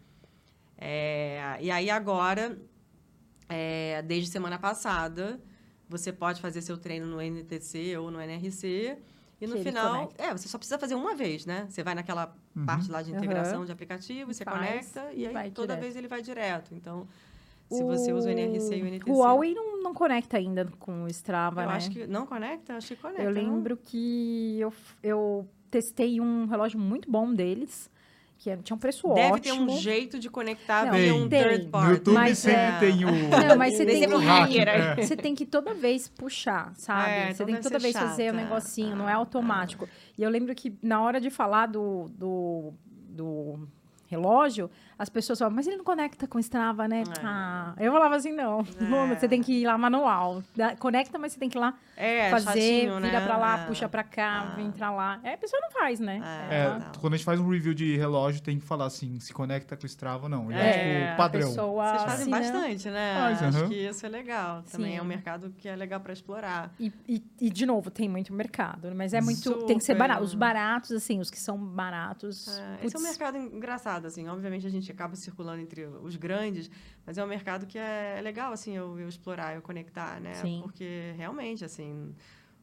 É, 0.77 1.59
e 1.61 1.71
aí 1.71 1.91
agora, 1.91 2.57
é, 3.49 4.01
desde 4.03 4.31
semana 4.31 4.59
passada, 4.59 5.41
você 5.89 6.13
pode 6.13 6.41
fazer 6.41 6.63
seu 6.63 6.79
treino 6.79 7.07
no 7.07 7.21
NTC 7.21 7.97
ou 7.99 8.11
no 8.11 8.21
NRC. 8.21 8.97
E 9.41 9.47
no 9.47 9.57
final, 9.59 10.07
conecta. 10.07 10.23
é, 10.25 10.33
você 10.33 10.49
só 10.49 10.59
precisa 10.59 10.79
fazer 10.79 10.95
uma 10.97 11.15
vez, 11.15 11.47
né? 11.47 11.67
Você 11.69 11.83
vai 11.83 11.95
naquela 11.95 12.35
Uhum. 12.57 12.67
parte 12.67 12.91
lá 12.91 13.03
de 13.03 13.13
integração 13.13 13.65
de 13.65 13.71
aplicativo, 13.71 14.33
você 14.35 14.45
Faz 14.45 14.57
conecta 14.57 15.13
e 15.15 15.27
aí 15.27 15.33
vai 15.33 15.51
toda 15.51 15.69
direto. 15.69 15.81
vez 15.83 15.97
ele 15.97 16.09
vai 16.09 16.21
direto. 16.23 16.75
Então, 16.75 17.07
se 17.71 17.85
você 17.85 18.13
usa 18.13 18.29
o 18.29 18.33
NRC 18.33 18.77
e 18.79 18.83
o 18.83 18.87
NTC. 18.87 19.11
O 19.11 19.19
Huawei 19.19 19.55
não, 19.55 19.81
não 19.83 19.95
conecta 19.95 20.37
ainda 20.39 20.65
com 20.81 21.05
o 21.05 21.09
Strava, 21.09 21.63
eu 21.63 21.69
né? 21.69 21.75
acho 21.75 21.91
que 21.91 22.07
não 22.07 22.27
conecta, 22.27 22.77
acho 22.77 22.89
que 22.89 22.97
conecta. 22.97 23.23
Eu 23.23 23.31
não? 23.33 23.41
lembro 23.41 23.77
que 23.77 24.57
eu, 24.59 24.73
eu 25.03 25.49
testei 25.71 26.21
um 26.21 26.47
relógio 26.47 26.81
muito 26.81 27.09
bom 27.11 27.33
deles, 27.33 27.89
que 28.39 28.49
era- 28.49 28.63
tinha 28.63 28.77
um 28.77 28.79
preço 28.79 29.13
Deve 29.13 29.41
ter 29.41 29.51
ótimo. 29.51 29.73
um 29.73 29.77
jeito 29.79 30.19
de 30.19 30.31
conectar 30.31 30.87
Não, 30.87 30.93
via 30.93 31.15
um 31.15 31.29
tem. 31.29 31.43
third 31.43 31.65
No 31.65 31.71
party. 31.71 31.91
YouTube 31.91 32.15
Mas 32.15 32.39
sempre 32.39 32.61
é- 32.61 32.79
tem 32.79 33.05
o. 33.05 33.09
Não, 33.49 33.57
mas 33.57 33.75
você 33.75 33.85
Tem 33.85 34.01
que... 34.09 34.59
É. 34.61 34.95
Você 34.97 35.17
tem 35.17 35.35
que 35.35 35.45
toda 35.45 35.75
vez 35.75 36.09
puxar, 36.09 36.73
sabe? 36.77 37.11
É, 37.11 37.27
você 37.27 37.33
então 37.43 37.47
tem 37.47 37.57
que 37.57 37.61
deve 37.63 37.63
toda 37.63 37.79
vez 37.81 37.97
fazer 37.97 38.27
chato, 38.27 38.35
um 38.37 38.39
é. 38.39 38.43
negocinho, 38.45 38.97
não 38.97 39.09
é 39.09 39.13
automático. 39.13 39.89
E 40.17 40.23
eu 40.23 40.31
lembro 40.31 40.55
que 40.55 40.73
na 40.83 41.03
hora 41.03 41.21
de 41.21 41.31
falar 41.31 41.67
do, 41.67 42.09
do, 42.17 42.73
do 43.09 43.69
relógio, 44.09 44.71
as 44.99 45.09
pessoas 45.09 45.39
falavam, 45.39 45.55
mas 45.57 45.67
ele 45.67 45.77
não 45.77 45.85
conecta 45.85 46.27
com 46.27 46.39
o 46.39 46.41
Strava, 46.41 46.89
né? 46.89 47.03
É. 47.03 47.21
Ah, 47.25 47.75
eu 47.79 47.93
falava 47.93 48.17
assim, 48.17 48.33
não. 48.33 48.65
Não, 48.81 49.07
Você 49.15 49.29
tem 49.29 49.41
que 49.43 49.53
ir 49.63 49.67
lá 49.67 49.77
manual. 49.79 50.43
Conecta, 50.79 51.19
mas 51.19 51.33
você 51.33 51.39
tem 51.39 51.49
que 51.49 51.57
ir 51.57 51.61
lá 51.61 51.75
É, 51.97 52.31
fazer, 52.31 52.45
chatinho, 52.47 52.97
vira 53.01 53.21
né? 53.21 53.25
pra 53.27 53.37
lá, 53.37 53.61
É. 53.63 53.67
puxa 53.67 53.89
pra 53.89 54.03
cá, 54.03 54.49
Ah. 54.53 54.57
vem 54.57 54.71
pra 54.73 54.91
lá. 54.91 55.21
É, 55.23 55.35
a 55.35 55.39
pessoa 55.39 55.61
não 55.63 55.71
faz, 55.71 56.01
né? 56.01 56.21
É. 56.51 56.55
É, 56.57 56.81
quando 57.01 57.15
a 57.15 57.17
gente 57.17 57.25
faz 57.25 57.39
um 57.39 57.49
review 57.49 57.75
de 57.75 57.97
relógio, 57.97 58.41
tem 58.43 58.59
que 58.59 58.65
falar 58.67 58.87
assim, 58.87 59.21
se 59.21 59.33
conecta 59.33 59.77
com 59.77 59.85
o 59.85 59.87
Strava 59.87 60.25
ou 60.25 60.29
não. 60.29 60.51
Ele 60.51 60.59
é, 60.61 60.65
É, 61.03 61.05
tipo 61.07 61.17
padrão. 61.17 61.49
pessoa 61.49 61.85
Vocês 61.91 62.03
fazem 62.03 62.35
assina- 62.35 62.39
bastante, 62.39 62.91
né? 62.91 63.15
Faz, 63.21 63.43
Acho 63.43 63.59
aham. 63.59 63.69
que 63.69 63.75
isso 63.75 64.07
é 64.07 64.09
legal. 64.09 64.63
Também 64.71 64.97
é 64.97 65.01
um 65.01 65.03
Sim. 65.03 65.09
mercado 65.09 65.55
que 65.59 65.69
é 65.69 65.77
legal 65.77 66.01
para 66.01 66.13
explorar. 66.13 66.73
E, 66.79 66.93
e, 67.09 67.23
e, 67.41 67.51
de 67.51 67.67
novo, 67.67 67.91
tem 67.91 68.09
muito 68.09 68.33
mercado, 68.33 68.91
mas 68.95 69.13
é 69.15 69.21
muito. 69.21 69.53
Tem 69.67 69.77
que 69.79 69.85
ser 69.85 69.93
Super. 69.93 69.99
barato. 70.09 70.23
Os 70.25 70.35
baratos, 70.35 70.93
assim, 70.93 71.21
os 71.21 71.31
que 71.31 71.39
são 71.39 71.57
baratos. 71.59 72.49
É, 72.59 72.79
esse 72.87 72.97
é 72.97 72.99
um 72.99 73.03
mercado 73.03 73.37
engraçado, 73.39 73.98
assim. 74.07 74.29
Obviamente 74.29 74.67
a 74.67 74.71
gente 74.71 74.91
acaba 74.93 75.17
circulando 75.17 75.61
entre 75.61 75.85
os 75.87 76.15
grandes, 76.17 76.71
mas 77.05 77.19
é 77.19 77.25
um 77.25 77.27
mercado 77.29 77.67
que 77.67 77.77
é 77.79 78.21
legal, 78.23 78.53
assim, 78.53 78.77
eu, 78.77 78.99
eu 78.99 79.09
explorar, 79.09 79.55
eu 79.57 79.63
conectar, 79.63 80.21
né? 80.21 80.35
Sim. 80.35 80.61
Porque 80.63 81.13
realmente, 81.17 81.65
assim, 81.65 82.15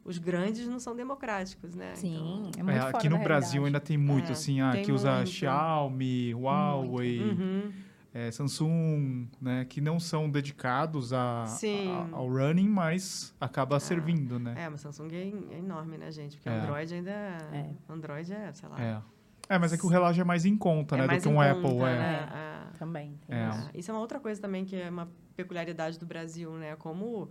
os 0.03 0.17
grandes 0.17 0.67
não 0.67 0.79
são 0.79 0.95
democráticos, 0.95 1.73
né? 1.75 1.93
Sim, 1.95 2.51
é 2.55 2.59
É, 2.59 2.63
muito 2.63 2.79
fora 2.81 2.97
aqui 2.97 3.09
no 3.09 3.17
Brasil 3.19 3.61
realidade. 3.63 3.65
ainda 3.65 3.79
tem 3.79 3.97
muito, 3.97 4.29
É, 4.29 4.31
assim, 4.33 4.61
ah, 4.61 4.71
que 4.83 4.91
usa 4.91 5.15
muito. 5.17 5.29
Xiaomi, 5.31 6.33
Huawei, 6.35 7.17
Então, 7.19 7.45
uhum. 7.45 7.73
é, 8.13 8.31
Samsung, 8.31 9.27
né? 9.41 9.65
Que 9.65 9.81
não 9.81 9.99
são 9.99 10.29
dedicados 10.29 11.11
a, 11.11 11.43
a- 11.45 12.07
ao 12.15 12.29
running, 12.29 12.69
mas 12.69 13.33
acaba 13.41 13.79
servindo, 13.79 14.37
né? 14.39 14.53
É, 14.57 14.69
mas 14.69 14.81
Samsung 14.81 15.09
é, 15.11 15.55
é 15.55 15.57
enorme, 15.57 15.97
né, 15.97 16.11
gente? 16.11 16.37
Porque 16.37 16.49
É. 16.49 16.51
Android 16.59 16.93
ainda 16.93 17.09
é... 17.11 17.37
É. 17.53 17.69
Android 17.91 18.31
é, 18.31 18.53
sei 18.53 18.69
lá... 18.69 19.03
É. 19.49 19.55
É, 19.55 19.59
mas 19.59 19.73
é 19.73 19.77
que 19.77 19.85
o 19.85 19.89
relógio 19.89 20.21
é 20.21 20.23
mais 20.23 20.45
em 20.45 20.57
conta, 20.57 20.95
é 20.95 20.99
né? 20.99 21.07
Do 21.07 21.21
que 21.21 21.27
um 21.27 21.35
conta, 21.35 21.51
Apple, 21.51 21.77
é. 21.77 21.97
né? 21.97 22.29
É. 22.33 22.77
Também. 22.77 23.19
tem 23.27 23.37
É. 23.37 23.49
isso. 23.73 23.91
É 23.91 23.93
uma 23.93 24.01
outra 24.01 24.19
coisa 24.19 24.41
também 24.41 24.65
que 24.65 24.75
é 24.75 24.89
uma 24.89 25.09
peculiaridade 25.35 25.97
do 25.99 26.05
Brasil, 26.05 26.51
né? 26.53 26.75
Como 26.75 27.29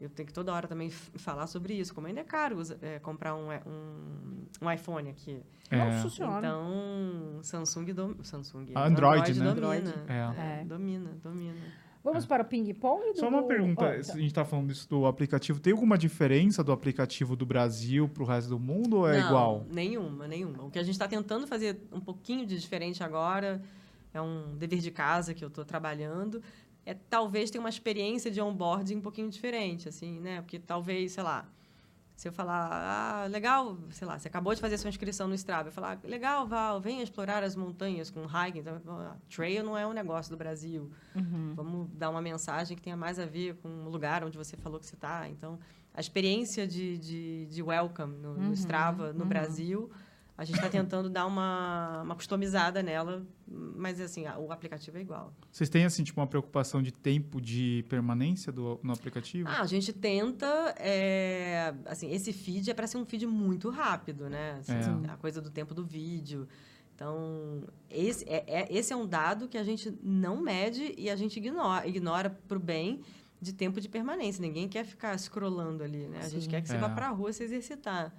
eu 0.00 0.08
tenho 0.08 0.26
que 0.26 0.32
toda 0.32 0.52
hora 0.52 0.68
também 0.68 0.90
falar 0.90 1.46
sobre 1.46 1.74
isso, 1.74 1.94
como 1.94 2.06
ainda 2.06 2.20
é 2.20 2.24
caro 2.24 2.58
é, 2.82 2.98
comprar 2.98 3.34
um, 3.34 3.48
um, 3.66 4.46
um 4.60 4.70
iPhone 4.70 5.08
aqui. 5.08 5.42
É. 5.70 5.76
Nossa 5.76 6.10
senhora. 6.10 6.46
Então, 6.46 7.40
Samsung, 7.42 7.92
dom, 7.92 8.14
Samsung 8.22 8.72
Android, 8.74 9.40
né? 9.40 9.54
domina. 9.54 9.94
É. 10.08 10.60
É. 10.60 10.64
Domina, 10.64 11.10
domina. 11.22 11.83
Vamos 12.04 12.26
para 12.26 12.42
o 12.42 12.46
ping-pong? 12.46 13.16
Só 13.18 13.28
uma 13.28 13.44
pergunta, 13.44 13.96
Oh, 13.98 14.02
se 14.04 14.12
tá. 14.12 14.18
a 14.18 14.20
gente 14.20 14.34
tá 14.34 14.44
falando 14.44 14.70
isso 14.70 14.86
do 14.86 15.06
aplicativo, 15.06 15.58
tem 15.58 15.72
alguma 15.72 15.96
diferença 15.96 16.62
do 16.62 16.70
aplicativo 16.70 17.34
do 17.34 17.46
Brasil 17.46 18.06
pro 18.10 18.26
resto 18.26 18.50
do 18.50 18.58
mundo 18.58 18.98
ou 18.98 19.08
é 19.08 19.18
Não, 19.18 19.26
igual? 19.26 19.66
Nenhuma, 19.70 20.28
nenhuma. 20.28 20.64
O 20.64 20.70
que 20.70 20.78
a 20.78 20.82
gente 20.82 20.92
está 20.92 21.08
tentando 21.08 21.46
fazer 21.46 21.80
um 21.90 22.00
pouquinho 22.00 22.44
de 22.44 22.60
diferente 22.60 23.02
agora, 23.02 23.62
é 24.12 24.20
um 24.20 24.54
dever 24.54 24.80
de 24.80 24.90
casa 24.90 25.32
que 25.32 25.42
eu 25.42 25.48
estou 25.48 25.64
trabalhando, 25.64 26.42
é 26.84 26.92
talvez 26.92 27.50
ter 27.50 27.58
uma 27.58 27.70
experiência 27.70 28.30
de 28.30 28.38
onboarding 28.38 28.96
um 28.96 29.00
pouquinho 29.00 29.30
diferente, 29.30 29.88
assim, 29.88 30.20
né? 30.20 30.42
Porque 30.42 30.58
talvez, 30.58 31.12
sei 31.12 31.22
lá, 31.22 31.48
se 32.16 32.28
eu 32.28 32.32
falar, 32.32 32.70
ah, 32.72 33.26
legal, 33.26 33.76
sei 33.90 34.06
lá, 34.06 34.18
você 34.18 34.28
acabou 34.28 34.54
de 34.54 34.60
fazer 34.60 34.78
sua 34.78 34.88
inscrição 34.88 35.26
no 35.26 35.34
Strava, 35.34 35.68
eu 35.68 35.72
falar, 35.72 35.98
legal, 36.04 36.46
Val, 36.46 36.80
venha 36.80 37.02
explorar 37.02 37.42
as 37.42 37.56
montanhas 37.56 38.08
com 38.08 38.24
hiking. 38.24 38.60
Então, 38.60 38.80
ah, 38.86 39.16
trail 39.28 39.64
não 39.64 39.76
é 39.76 39.84
um 39.86 39.92
negócio 39.92 40.30
do 40.30 40.36
Brasil. 40.36 40.90
Uhum. 41.14 41.54
Vamos 41.56 41.88
dar 41.92 42.10
uma 42.10 42.22
mensagem 42.22 42.76
que 42.76 42.82
tenha 42.82 42.96
mais 42.96 43.18
a 43.18 43.26
ver 43.26 43.56
com 43.56 43.68
o 43.68 43.88
lugar 43.88 44.22
onde 44.22 44.38
você 44.38 44.56
falou 44.56 44.78
que 44.78 44.86
você 44.86 44.94
está. 44.94 45.28
Então, 45.28 45.58
a 45.92 46.00
experiência 46.00 46.66
de, 46.66 46.98
de, 46.98 47.46
de 47.46 47.62
welcome 47.62 48.16
no, 48.16 48.34
no 48.34 48.46
Uhum, 48.46 48.52
Strava, 48.52 49.12
no 49.12 49.22
uhum. 49.22 49.28
Brasil, 49.28 49.90
a 50.36 50.44
gente 50.44 50.56
está 50.56 50.68
tentando 50.68 51.08
dar 51.08 51.26
uma, 51.26 52.02
uma 52.02 52.14
customizada 52.16 52.82
nela, 52.82 53.24
mas 53.46 54.00
assim, 54.00 54.26
a- 54.26 54.36
o 54.38 54.50
aplicativo 54.50 54.98
é 54.98 55.00
igual. 55.00 55.32
Vocês 55.52 55.68
têm, 55.70 55.84
assim, 55.84 56.02
tipo, 56.02 56.20
uma 56.20 56.26
preocupação 56.26 56.82
de 56.82 56.92
tempo 56.92 57.40
de 57.40 57.84
permanência 57.88 58.50
do, 58.52 58.80
no 58.82 58.92
aplicativo? 58.92 59.48
Ah, 59.48 59.60
a 59.60 59.66
gente 59.66 59.92
tenta, 59.92 60.46
é, 60.78 61.72
assim, 61.86 62.10
esse 62.10 62.32
feed 62.32 62.70
é 62.70 62.74
para 62.74 62.86
ser 62.86 62.96
um 62.96 63.04
feed 63.06 63.26
muito 63.26 63.70
rápido, 63.70 64.28
né? 64.28 64.56
Assim, 64.58 64.72
É. 64.72 65.10
A 65.12 65.16
coisa 65.16 65.40
do 65.40 65.50
tempo 65.50 65.72
do 65.72 65.84
vídeo. 65.84 66.48
Então, 66.96 67.62
esse 67.90 68.24
é, 68.28 68.44
é- 68.46 68.68
esse 68.70 68.92
é 68.92 68.96
um 68.96 69.06
dado 69.06 69.48
que 69.48 69.58
a 69.58 69.64
gente 69.64 69.96
não 70.02 70.40
mede 70.40 70.94
e 70.96 71.08
a 71.10 71.16
gente 71.16 71.36
ignora, 71.36 71.86
ignora 71.86 72.30
para 72.30 72.56
o 72.56 72.60
bem 72.60 73.00
de 73.40 73.52
tempo 73.52 73.80
de 73.80 73.88
permanência. 73.88 74.40
Ninguém 74.40 74.68
quer 74.68 74.84
ficar 74.84 75.16
scrollando 75.18 75.82
ali, 75.84 76.06
né? 76.08 76.20
A 76.22 76.28
gente 76.28 76.44
Sim. 76.44 76.50
quer 76.50 76.62
que 76.62 76.68
você 76.68 76.76
É. 76.76 76.78
vá 76.78 76.88
para 76.88 77.08
a 77.08 77.10
rua 77.10 77.32
se 77.32 77.42
exercitar. 77.42 78.12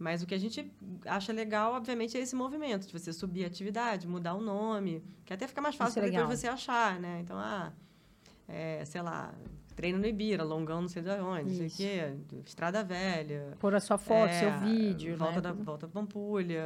Mas 0.00 0.22
o 0.22 0.26
que 0.26 0.34
a 0.34 0.38
gente 0.38 0.72
acha 1.04 1.30
legal, 1.30 1.74
obviamente, 1.74 2.16
é 2.16 2.20
esse 2.22 2.34
movimento 2.34 2.86
de 2.86 2.92
você 2.98 3.12
subir 3.12 3.44
a 3.44 3.48
atividade, 3.48 4.08
mudar 4.08 4.32
o 4.32 4.40
nome, 4.40 5.04
que 5.26 5.32
até 5.34 5.46
fica 5.46 5.60
mais 5.60 5.76
fácil 5.76 5.90
Isso 5.90 5.98
é 5.98 6.10
para 6.10 6.22
depois 6.22 6.40
você 6.40 6.48
achar, 6.48 6.98
né? 6.98 7.20
Então, 7.20 7.38
ah, 7.38 7.70
é, 8.48 8.82
sei 8.86 9.02
lá, 9.02 9.34
treino 9.76 9.98
no 9.98 10.06
Ibira, 10.06 10.42
longão 10.42 10.80
não 10.80 10.88
sei 10.88 11.02
de 11.02 11.10
onde, 11.10 11.50
não 11.50 11.50
sei 11.50 11.66
o 11.66 11.70
quê, 11.70 12.38
Estrada 12.46 12.82
Velha. 12.82 13.54
Pôr 13.58 13.74
a 13.74 13.80
sua 13.80 13.98
foto, 13.98 14.30
é, 14.30 14.40
seu 14.40 14.58
vídeo, 14.60 15.18
volta 15.18 15.34
né? 15.34 15.40
Da, 15.42 15.52
volta 15.52 15.86
da 15.86 15.92
Pampulha, 15.92 16.64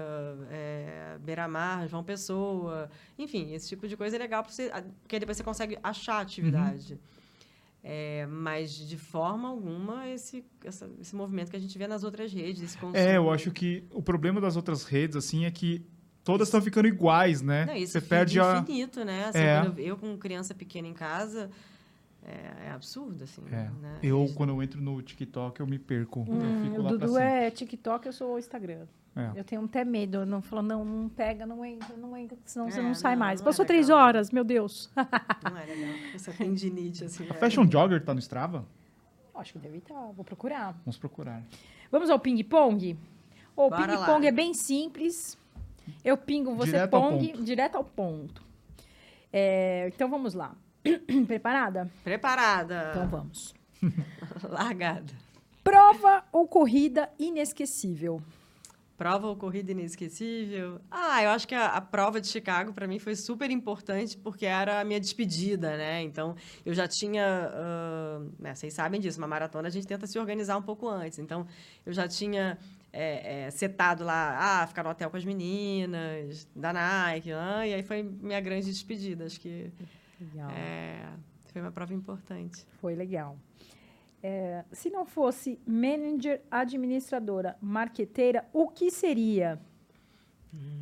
é, 0.48 1.18
Beira-Mar, 1.20 1.88
João 1.88 2.04
Pessoa. 2.04 2.88
Enfim, 3.18 3.52
esse 3.52 3.68
tipo 3.68 3.88
de 3.88 3.96
coisa 3.96 4.14
é 4.14 4.18
legal, 4.20 4.44
pra 4.44 4.52
você, 4.52 4.70
porque 5.02 5.18
depois 5.18 5.36
você 5.36 5.42
consegue 5.42 5.76
achar 5.82 6.18
a 6.18 6.20
atividade. 6.20 7.00
É, 7.86 8.24
mas, 8.26 8.72
de 8.74 8.96
forma 8.96 9.46
alguma, 9.46 10.08
esse, 10.08 10.42
essa- 10.64 10.88
esse 10.98 11.14
movimento 11.14 11.50
que 11.50 11.56
a 11.56 11.60
gente 11.60 11.76
vê 11.76 11.86
nas 11.86 12.02
outras 12.02 12.32
redes, 12.32 12.62
esse 12.62 12.78
consumo... 12.78 12.96
É, 12.96 13.18
eu 13.18 13.30
acho 13.30 13.50
que 13.50 13.84
o 13.92 14.00
problema 14.02 14.40
das 14.40 14.56
outras 14.56 14.84
redes, 14.84 15.16
assim, 15.16 15.44
é 15.44 15.50
que 15.50 15.84
todas 16.24 16.48
estão 16.48 16.62
ficando 16.62 16.88
iguais, 16.88 17.42
né? 17.42 17.66
Não, 17.66 17.78
Você 17.78 18.00
perde 18.00 18.40
a... 18.40 18.58
infinito, 18.60 19.04
né? 19.04 19.26
Assim, 19.26 19.38
É. 19.38 19.66
eu, 19.66 19.78
eu 19.84 19.96
com 19.98 20.16
criança 20.16 20.54
pequena 20.54 20.88
em 20.88 20.94
casa, 20.94 21.50
é, 22.22 22.68
é 22.68 22.70
absurdo, 22.70 23.22
assim. 23.22 23.42
É. 23.52 23.70
Né? 23.82 23.98
Eu, 24.02 24.32
quando 24.34 24.48
eu 24.48 24.62
entro 24.62 24.80
no 24.80 25.02
TikTok, 25.02 25.60
eu 25.60 25.66
me 25.66 25.78
perco. 25.78 26.20
Hum, 26.26 26.40
eu 26.40 26.62
fico 26.64 26.80
o 26.80 26.82
lá 26.84 26.88
pra 26.88 26.98
Dudu 27.06 27.18
é 27.18 27.50
TikTok, 27.50 28.06
eu 28.06 28.12
sou 28.14 28.34
o 28.34 28.38
Instagram. 28.38 28.86
É. 29.16 29.30
Eu 29.36 29.44
tenho 29.44 29.64
até 29.64 29.84
medo. 29.84 30.18
Eu 30.18 30.26
não 30.26 30.42
falo, 30.42 30.62
não, 30.62 30.84
não 30.84 31.08
pega, 31.08 31.46
não 31.46 31.64
entra, 31.64 31.96
não 31.96 32.16
entra, 32.16 32.36
senão 32.44 32.68
você 32.70 32.80
É, 32.80 32.82
não 32.82 32.94
sai 32.94 33.12
não, 33.14 33.20
mais. 33.20 33.40
não 33.40 33.44
Passou 33.44 33.64
três 33.64 33.86
legal. 33.88 34.02
horas, 34.04 34.30
meu 34.30 34.42
Deus. 34.44 34.90
Não 35.48 35.56
é 35.56 35.64
legal. 35.66 35.94
Essa 36.14 36.32
tendinite, 36.32 37.04
assim. 37.04 37.24
A 37.30 37.34
é- 37.34 37.34
Fashion 37.34 37.70
Jogger 37.70 38.04
tá 38.04 38.12
no 38.12 38.18
Strava? 38.18 38.66
Acho 39.34 39.52
que 39.52 39.58
deve 39.60 39.78
estar, 39.78 39.94
vou 40.12 40.24
procurar. 40.24 40.72
Vamos 40.84 40.96
procurar. 40.98 41.42
Vamos 41.90 42.10
ao 42.10 42.18
ping-pong? 42.18 42.98
O 43.56 43.70
ping-pong 43.70 44.26
é 44.26 44.32
bem 44.32 44.52
simples. 44.54 45.38
Eu 46.04 46.16
pingo, 46.16 46.54
você 46.54 46.72
Direto 46.72 46.94
ao 46.94 47.02
pong, 47.02 47.32
direto 47.44 47.76
ao 47.76 47.84
ponto. 47.84 48.42
É, 49.32 49.90
então 49.94 50.08
vamos 50.08 50.34
lá. 50.34 50.54
Preparada? 51.26 51.90
Preparada. 52.02 52.88
Então 52.90 53.08
vamos. 53.08 53.54
Largada. 54.48 55.12
Prova 55.62 56.24
ou 56.32 56.46
corrida 56.46 57.10
inesquecível? 57.18 58.20
Prova 58.96 59.26
ou 59.26 59.34
corrida 59.34 59.72
inesquecível? 59.72 60.80
Ah, 60.88 61.22
eu 61.22 61.30
acho 61.30 61.48
que 61.48 61.54
a, 61.54 61.66
a 61.66 61.80
prova 61.80 62.20
de 62.20 62.28
Chicago 62.28 62.72
para 62.72 62.86
mim 62.86 63.00
foi 63.00 63.16
super 63.16 63.50
importante 63.50 64.16
porque 64.16 64.46
era 64.46 64.80
a 64.80 64.84
minha 64.84 65.00
despedida, 65.00 65.76
né? 65.76 66.02
Então 66.02 66.36
eu 66.64 66.72
já 66.72 66.86
tinha, 66.86 67.50
uh, 67.50 68.32
né, 68.38 68.54
vocês 68.54 68.72
sabem 68.72 69.00
disso, 69.00 69.18
uma 69.18 69.26
maratona 69.26 69.66
a 69.66 69.70
gente 69.70 69.86
tenta 69.86 70.06
se 70.06 70.16
organizar 70.16 70.56
um 70.56 70.62
pouco 70.62 70.88
antes. 70.88 71.18
Então 71.18 71.44
eu 71.84 71.92
já 71.92 72.06
tinha 72.06 72.56
é, 72.92 73.46
é, 73.46 73.50
setado 73.50 74.04
lá, 74.04 74.62
ah, 74.62 74.66
ficar 74.68 74.84
no 74.84 74.90
hotel 74.90 75.10
com 75.10 75.16
as 75.16 75.24
meninas, 75.24 76.46
da 76.54 76.72
Nike, 76.72 77.32
ah, 77.32 77.66
e 77.66 77.74
aí 77.74 77.82
foi 77.82 78.04
minha 78.04 78.40
grande 78.40 78.66
despedida. 78.66 79.24
Acho 79.24 79.40
que 79.40 79.72
Legal. 80.20 80.50
é, 80.50 81.04
foi 81.52 81.60
uma 81.60 81.72
prova 81.72 81.92
importante. 81.92 82.64
Foi 82.80 82.94
legal. 82.94 83.36
É, 84.26 84.64
se 84.72 84.88
não 84.88 85.04
fosse 85.04 85.60
manager, 85.66 86.40
administradora, 86.50 87.58
marqueteira, 87.60 88.48
o 88.54 88.68
que 88.68 88.90
seria? 88.90 89.60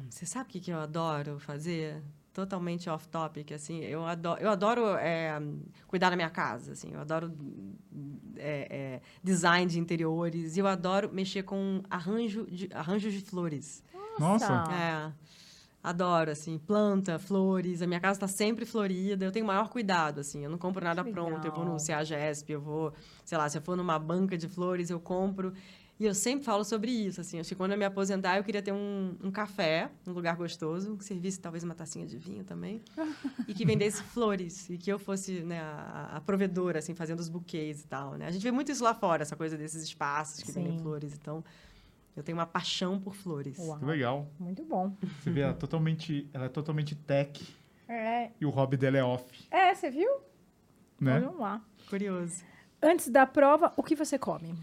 Você 0.09 0.25
sabe 0.25 0.45
o 0.45 0.53
que, 0.53 0.61
que 0.61 0.71
eu 0.71 0.79
adoro 0.79 1.41
fazer? 1.41 2.01
Totalmente 2.33 2.89
off-topic, 2.89 3.51
assim. 3.51 3.81
Eu 3.81 4.07
adoro, 4.07 4.41
eu 4.41 4.49
adoro 4.49 4.95
é, 4.95 5.43
cuidar 5.89 6.11
da 6.11 6.15
minha 6.15 6.31
casa, 6.31 6.71
assim. 6.71 6.93
Eu 6.93 7.01
adoro 7.01 7.37
é, 8.37 8.69
é, 8.71 9.01
design 9.25 9.69
de 9.69 9.81
interiores. 9.81 10.57
E 10.57 10.61
eu 10.61 10.69
adoro 10.69 11.13
mexer 11.13 11.43
com 11.43 11.83
arranjo 11.91 12.47
de, 12.47 12.69
arranjos 12.73 13.13
de 13.13 13.23
flores. 13.23 13.83
Nossa. 14.21 14.65
É, 14.73 15.13
adoro, 15.83 16.31
assim. 16.31 16.59
Planta, 16.59 17.19
flores. 17.19 17.83
A 17.83 17.87
minha 17.87 18.01
casa 18.01 18.19
está 18.19 18.29
sempre 18.29 18.65
florida. 18.65 19.25
Eu 19.25 19.33
tenho 19.33 19.45
o 19.45 19.49
maior 19.49 19.69
cuidado, 19.69 20.21
assim. 20.21 20.45
Eu 20.45 20.51
não 20.51 20.59
compro 20.59 20.85
nada 20.85 21.03
pronto. 21.05 21.47
Eu 21.47 21.53
vou 21.53 21.65
no. 21.65 21.79
CEAGESP, 21.79 22.53
eu 22.53 22.61
vou... 22.61 22.93
Sei 23.25 23.37
lá, 23.37 23.49
se 23.49 23.59
eu 23.59 23.63
for 23.63 23.77
numa 23.77 23.99
banca 23.99 24.37
de 24.39 24.49
flores, 24.49 24.91
eu 24.91 25.01
compro... 25.01 25.53
E 26.01 26.05
eu 26.05 26.15
sempre 26.15 26.45
falo 26.45 26.65
sobre 26.65 26.91
isso, 26.91 27.21
assim. 27.21 27.39
Acho 27.39 27.51
que 27.51 27.55
quando 27.55 27.73
eu 27.73 27.79
me 27.79 27.85
aposentar, 27.85 28.37
eu 28.37 28.43
queria 28.43 28.61
ter 28.61 28.73
um, 28.73 29.15
um 29.23 29.31
café, 29.31 29.89
um 30.05 30.11
lugar 30.11 30.35
gostoso, 30.35 30.97
que 30.97 31.05
servisse 31.05 31.39
talvez 31.39 31.63
uma 31.63 31.77
tacinha 31.77 32.05
de 32.05 32.19
vinho 32.19 32.43
também, 32.43 32.83
e 33.47 33.55
que 33.55 33.65
vendesse 33.65 34.03
flores, 34.03 34.69
e 34.69 34.77
que 34.77 34.91
eu 34.91 34.99
fosse 34.99 35.45
né, 35.45 35.61
a, 35.61 36.17
a 36.17 36.21
provedora, 36.21 36.81
assim, 36.81 36.93
fazendo 36.93 37.21
os 37.21 37.29
buquês 37.29 37.83
e 37.83 37.87
tal, 37.87 38.15
né? 38.15 38.27
A 38.27 38.33
gente 38.33 38.43
vê 38.43 38.51
muito 38.51 38.73
isso 38.73 38.83
lá 38.83 38.95
fora, 38.95 39.23
essa 39.23 39.37
coisa 39.37 39.57
desses 39.57 39.81
espaços 39.85 40.43
que 40.43 40.51
vendem 40.51 40.77
Sim. 40.77 40.83
flores. 40.83 41.13
Então, 41.15 41.45
eu 42.17 42.23
tenho 42.23 42.37
uma 42.39 42.47
paixão 42.47 42.99
por 43.01 43.15
flores. 43.15 43.59
Uau, 43.59 43.79
Que 43.79 43.85
legal. 43.85 44.29
muito 44.39 44.63
bom. 44.65 44.95
Você 45.23 45.31
vê, 45.31 45.41
ela, 45.41 45.55
totalmente, 45.55 46.29
ela 46.33 46.45
é 46.47 46.49
totalmente 46.49 46.95
tech 46.95 47.55
É, 47.89 48.31
e 48.41 48.47
o 48.47 48.51
hobby 48.51 48.77
dela 48.77 48.99
é 48.99 49.05
off, 49.05 49.25
é 49.51 49.75
você 49.75 49.91
viu? 49.91 50.11
né? 51.01 51.17
Então, 51.19 51.29
vamos 51.29 51.41
lá. 51.41 51.63
Curioso. 51.89 52.43
Antes 52.81 53.09
da 53.09 53.27
prova, 53.27 53.73
o 53.77 53.83
que 53.83 53.95
você 53.97 54.19
come? 54.19 54.55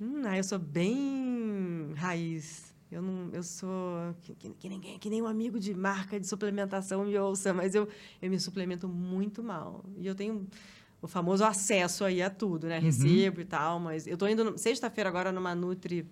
Hum, 0.00 0.22
ah, 0.24 0.36
eu 0.36 0.44
sou 0.44 0.58
bem 0.58 1.92
raiz. 1.96 2.72
Eu 2.90 3.00
não, 3.00 3.30
eu 3.32 3.42
sou 3.42 4.14
que, 4.20 4.34
que- 4.34 4.50
que 4.50 4.68
ninguém, 4.68 4.98
que 4.98 5.08
nem 5.08 5.22
um 5.22 5.26
amigo 5.26 5.58
de 5.58 5.72
marca 5.74 6.20
de 6.20 6.26
suplementação 6.26 7.04
me 7.04 7.16
ouça, 7.18 7.52
mas 7.54 7.74
eu, 7.74 7.88
eu 8.20 8.28
me 8.30 8.38
suplemento 8.38 8.86
muito 8.86 9.42
mal. 9.42 9.82
E 9.96 10.06
eu 10.06 10.14
tenho 10.14 10.46
o 11.00 11.06
famoso 11.08 11.42
acesso 11.44 12.04
aí 12.04 12.20
a 12.22 12.28
tudo, 12.28 12.66
né? 12.66 12.76
Uhum. 12.78 12.82
Recebo 12.84 13.40
e 13.40 13.44
tal, 13.44 13.80
mas 13.80 14.06
eu 14.06 14.16
tô 14.18 14.26
indo 14.28 14.58
sexta-feira 14.58 15.08
agora 15.08 15.32
numa 15.32 15.54
Nutri 15.54 16.06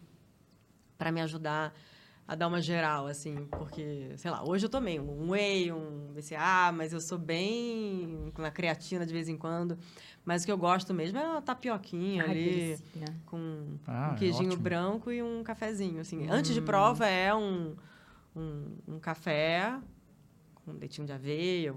para 1.00 1.10
me 1.10 1.22
ajudar 1.22 1.74
a 2.28 2.34
dar 2.34 2.46
uma 2.46 2.60
geral, 2.60 3.06
assim, 3.06 3.48
porque, 3.56 4.12
sei 4.18 4.30
lá, 4.30 4.44
hoje 4.44 4.66
eu 4.66 4.70
tomei 4.70 5.00
um 5.00 5.30
whey, 5.30 5.72
um 5.72 6.12
BCA, 6.14 6.70
mas 6.72 6.92
eu 6.92 7.00
sou 7.00 7.16
bem 7.18 8.30
com 8.34 8.44
a 8.44 8.50
creatina 8.50 9.06
de 9.06 9.12
vez 9.14 9.28
em 9.30 9.36
quando. 9.36 9.78
Mas 10.26 10.42
o 10.42 10.46
que 10.46 10.52
eu 10.52 10.58
gosto 10.58 10.92
mesmo 10.92 11.18
é 11.18 11.26
uma 11.26 11.40
tapioquinha 11.42 12.24
Ai, 12.24 12.30
ali 12.30 12.78
com 13.24 13.78
Ah, 13.86 14.10
um 14.10 14.14
é 14.14 14.18
queijinho 14.18 14.50
ótimo. 14.50 14.62
branco 14.62 15.10
e 15.10 15.22
um 15.22 15.42
cafezinho, 15.42 16.00
assim. 16.02 16.28
Antes 16.28 16.52
de 16.54 16.60
prova 16.60 17.06
é 17.08 17.34
um, 17.34 17.74
um, 18.36 18.76
um 18.86 18.98
café 19.00 19.76
com 20.54 20.72
leitinho 20.72 21.06
de 21.06 21.12
aveia, 21.14 21.72
um, 21.72 21.76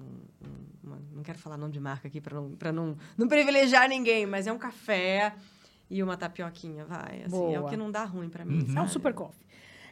um- 0.00 0.46
um- 0.48 0.66
uma- 0.82 1.02
não 1.12 1.22
quero 1.22 1.38
falar 1.38 1.56
nome 1.58 1.72
de 1.72 1.78
marca 1.80 2.08
aqui 2.08 2.20
para 2.20 2.34
não, 2.34 2.50
pra 2.56 2.72
não, 2.72 2.96
não 3.16 3.28
privilegiar 3.28 3.88
ninguém, 3.88 4.24
mas 4.26 4.46
é 4.48 4.52
um 4.52 4.58
café 4.58 5.34
e 5.90 6.02
uma 6.02 6.16
tapioquinha, 6.16 6.84
vai. 6.84 7.22
Assim, 7.24 7.52
é 7.52 7.58
o 7.58 7.60
Boa. 7.62 7.70
que 7.70 7.76
não 7.76 7.90
dá 7.90 8.04
ruim 8.04 8.28
para 8.28 8.44
mim, 8.44 8.64
Uhum. 8.68 8.78
É 8.78 8.82
um 8.82 8.88
super 8.88 9.12
coffee. 9.14 9.44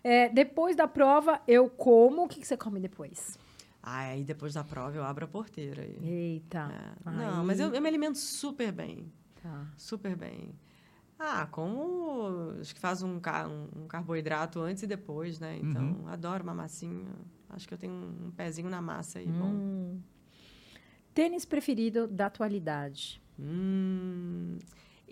É, 0.05 0.29
depois 0.29 0.75
da 0.75 0.89
prova, 0.89 1.41
eu 1.47 1.69
como. 1.71 2.25
O 2.25 2.29
que 2.29 2.41
que 2.41 2.47
você 2.47 2.57
come 2.57 2.81
depois? 2.81 3.39
Ah, 3.83 4.01
aí 4.01 4.25
depois 4.25 4.55
da 4.55 4.65
prova 4.65 4.97
eu 4.97 5.05
abro 5.05 5.25
a 5.25 5.29
porteira. 5.29 5.83
aí. 5.83 5.99
Eita. 6.03 6.95
É. 7.07 7.11
Não, 7.11 7.45
mas 7.45 7.61
eu, 7.61 7.73
eu 7.75 7.81
me 7.81 7.89
alimento 7.89 8.19
super 8.19 8.73
bem. 8.73 9.13
Tá. 9.43 9.67
Super 9.77 10.17
bem. 10.17 10.55
Ah, 11.19 11.47
como 11.51 12.53
acho 12.61 12.75
que 12.75 12.81
faz 12.81 13.01
um, 13.03 13.17
um- 13.17 13.87
carboidrato 13.87 14.61
antes 14.61 14.83
e 14.83 14.87
depois, 14.89 15.39
né? 15.39 15.57
Então, 15.63 16.05
adoro 16.09 16.43
uma 16.43 16.55
massinha. 16.55 17.07
Acho 17.49 17.69
que 17.69 17.75
eu 17.75 17.79
tenho 17.79 17.93
um, 17.93 18.27
um 18.27 18.31
pezinho 18.33 18.69
na 18.69 18.81
massa 18.83 19.21
aí, 19.21 19.27
bom. 19.27 19.47
Hum. 19.53 20.01
Tênis 21.15 21.45
preferido 21.45 22.09
da 22.09 22.27
atualidade? 22.27 23.23
Hum, 23.39 24.59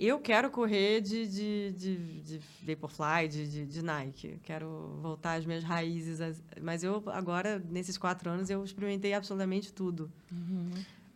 eu 0.06 0.18
quero 0.18 0.50
correr 0.50 1.00
de, 1.00 1.26
de, 1.26 1.72
de, 1.72 1.96
de 2.22 2.40
Vaporfly, 2.66 3.28
de, 3.28 3.46
de, 3.50 3.66
de 3.66 3.82
Nike. 3.82 4.38
Quero 4.42 4.98
voltar 5.02 5.34
às 5.34 5.44
minhas 5.44 5.62
raízes. 5.64 6.20
as- 6.20 6.42
Mas 6.62 6.82
eu, 6.82 7.02
agora, 7.08 7.62
nesses 7.70 7.98
quatro 7.98 8.30
anos, 8.30 8.48
eu 8.50 8.64
experimentei 8.64 9.12
absolutamente 9.14 9.72
tudo. 9.72 10.10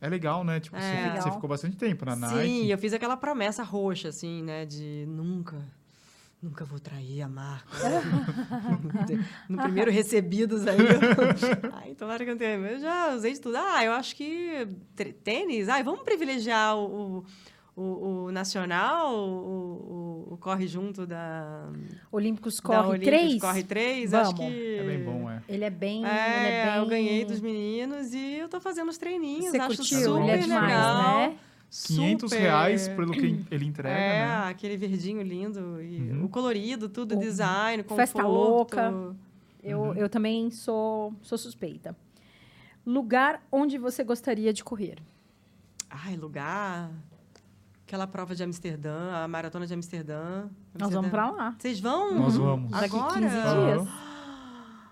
É 0.01 0.09
legal, 0.09 0.45
né? 0.45 0.61
Tipo, 0.61 0.77
É. 0.77 0.81
você, 0.81 1.03
Legal. 1.09 1.23
você 1.23 1.31
ficou 1.33 1.49
bastante 1.49 1.77
tempo 1.77 2.05
na 2.05 2.15
Sim, 2.15 2.21
Nike. 2.37 2.71
eu 2.71 2.79
fiz 2.79 2.93
aquela 2.93 3.17
promessa 3.17 3.63
roxa, 3.63 4.09
assim, 4.09 4.43
né? 4.43 4.67
De 4.67 5.07
nunca, 5.09 5.57
nunca 6.43 6.65
vou 6.67 6.79
trair 6.79 7.23
a 7.23 7.29
marca. 7.29 7.71
no 9.49 9.63
primeiro 9.63 9.91
recebidos 9.91 10.67
aí. 10.67 10.77
Eu... 10.79 11.73
Ai, 11.73 11.95
tomara 11.95 12.23
que 12.23 12.31
eu 12.31 12.35
não 12.35 12.39
tenha. 12.39 12.55
Eu 12.59 12.81
já 12.81 13.15
usei 13.15 13.33
de 13.33 13.41
tudo. 13.41 13.57
Ah, 13.57 13.85
eu 13.85 13.93
acho 13.93 14.15
que 14.17 14.67
tê- 14.95 15.13
tênis. 15.13 15.69
Ai, 15.69 15.83
vamos 15.83 16.03
privilegiar 16.03 16.77
o, 16.77 17.19
o, 17.21 17.25
o, 17.77 18.25
o 18.27 18.33
nacional, 18.33 19.15
o, 19.15 20.27
o, 20.29 20.35
o 20.35 20.37
corre 20.37 20.67
junto 20.67 21.07
da. 21.07 21.69
Olímpicos 22.13 22.57
da 22.57 22.63
corre 22.63 22.89
Olímpicos 22.91 23.07
três? 23.21 23.41
Corre 23.41 23.65
três. 23.65 24.11
Vamos. 24.13 24.29
Acho 24.29 24.37
que. 24.37 24.77
É 24.79 24.83
bem 24.85 25.05
bom, 25.05 25.29
é. 25.31 25.43
Ele 25.49 25.65
é 25.65 25.71
bem. 25.71 25.99
ele 26.05 26.07
É, 26.09 26.61
é 26.61 26.67
bem... 26.71 26.77
eu 26.77 26.87
ganhei 26.87 27.25
dos 27.25 27.41
meninos 27.41 28.15
e 28.15 28.35
eu 28.39 28.49
tô 28.49 28.61
fazendo 28.61 28.89
os 28.91 28.99
treininhos. 28.99 29.47
Você 29.51 29.59
acho 29.59 29.77
curtiu? 29.79 29.99
super 30.15 30.23
Ele 30.23 30.31
é 30.31 30.39
demais, 30.39 30.63
legal. 30.67 31.17
né? 31.31 31.37
500 31.71 32.31
super- 32.31 32.41
reais 32.43 32.87
pelo 32.89 33.11
que 33.13 33.45
ele 33.51 33.65
entrega, 33.65 33.99
é, 33.99 34.25
né? 34.27 34.49
aquele 34.49 34.77
verdinho 34.77 35.21
lindo. 35.23 35.83
E 35.83 36.13
Uhum. 36.13 36.25
O 36.27 36.29
colorido, 36.29 36.89
tudo, 36.89 37.17
O- 37.17 37.19
design, 37.19 37.83
conforto. 37.83 37.97
Festa 38.01 38.23
louca. 38.25 38.95
Eu, 39.63 39.81
Uhum. 39.81 39.95
eu 39.95 40.09
também 40.09 40.51
sou, 40.53 41.13
sou 41.23 41.37
suspeita. 41.39 41.97
Lugar 42.87 43.43
onde 43.51 43.79
você 43.79 44.05
gostaria 44.05 44.53
de 44.53 44.63
correr? 44.63 44.99
Ai, 45.91 46.15
lugar... 46.17 46.91
Aquela 47.87 48.07
prova 48.07 48.35
de 48.35 48.43
Amsterdã, 48.43 49.13
a 49.23 49.29
maratona 49.29 49.67
de 49.67 49.75
Amsterdã. 49.75 50.49
Nós 50.79 50.91
vamos 50.93 51.11
pra 51.11 51.25
Amsterdã. 51.25 51.45
lá. 51.45 51.57
Vocês 51.59 51.81
vão? 51.81 52.15
Nós 52.19 52.37
vamos. 52.37 52.71
Daqui 52.71 52.97
Agora? 52.97 53.21
15 53.21 53.37
Aham. 53.37 53.77
dias. 53.85 53.89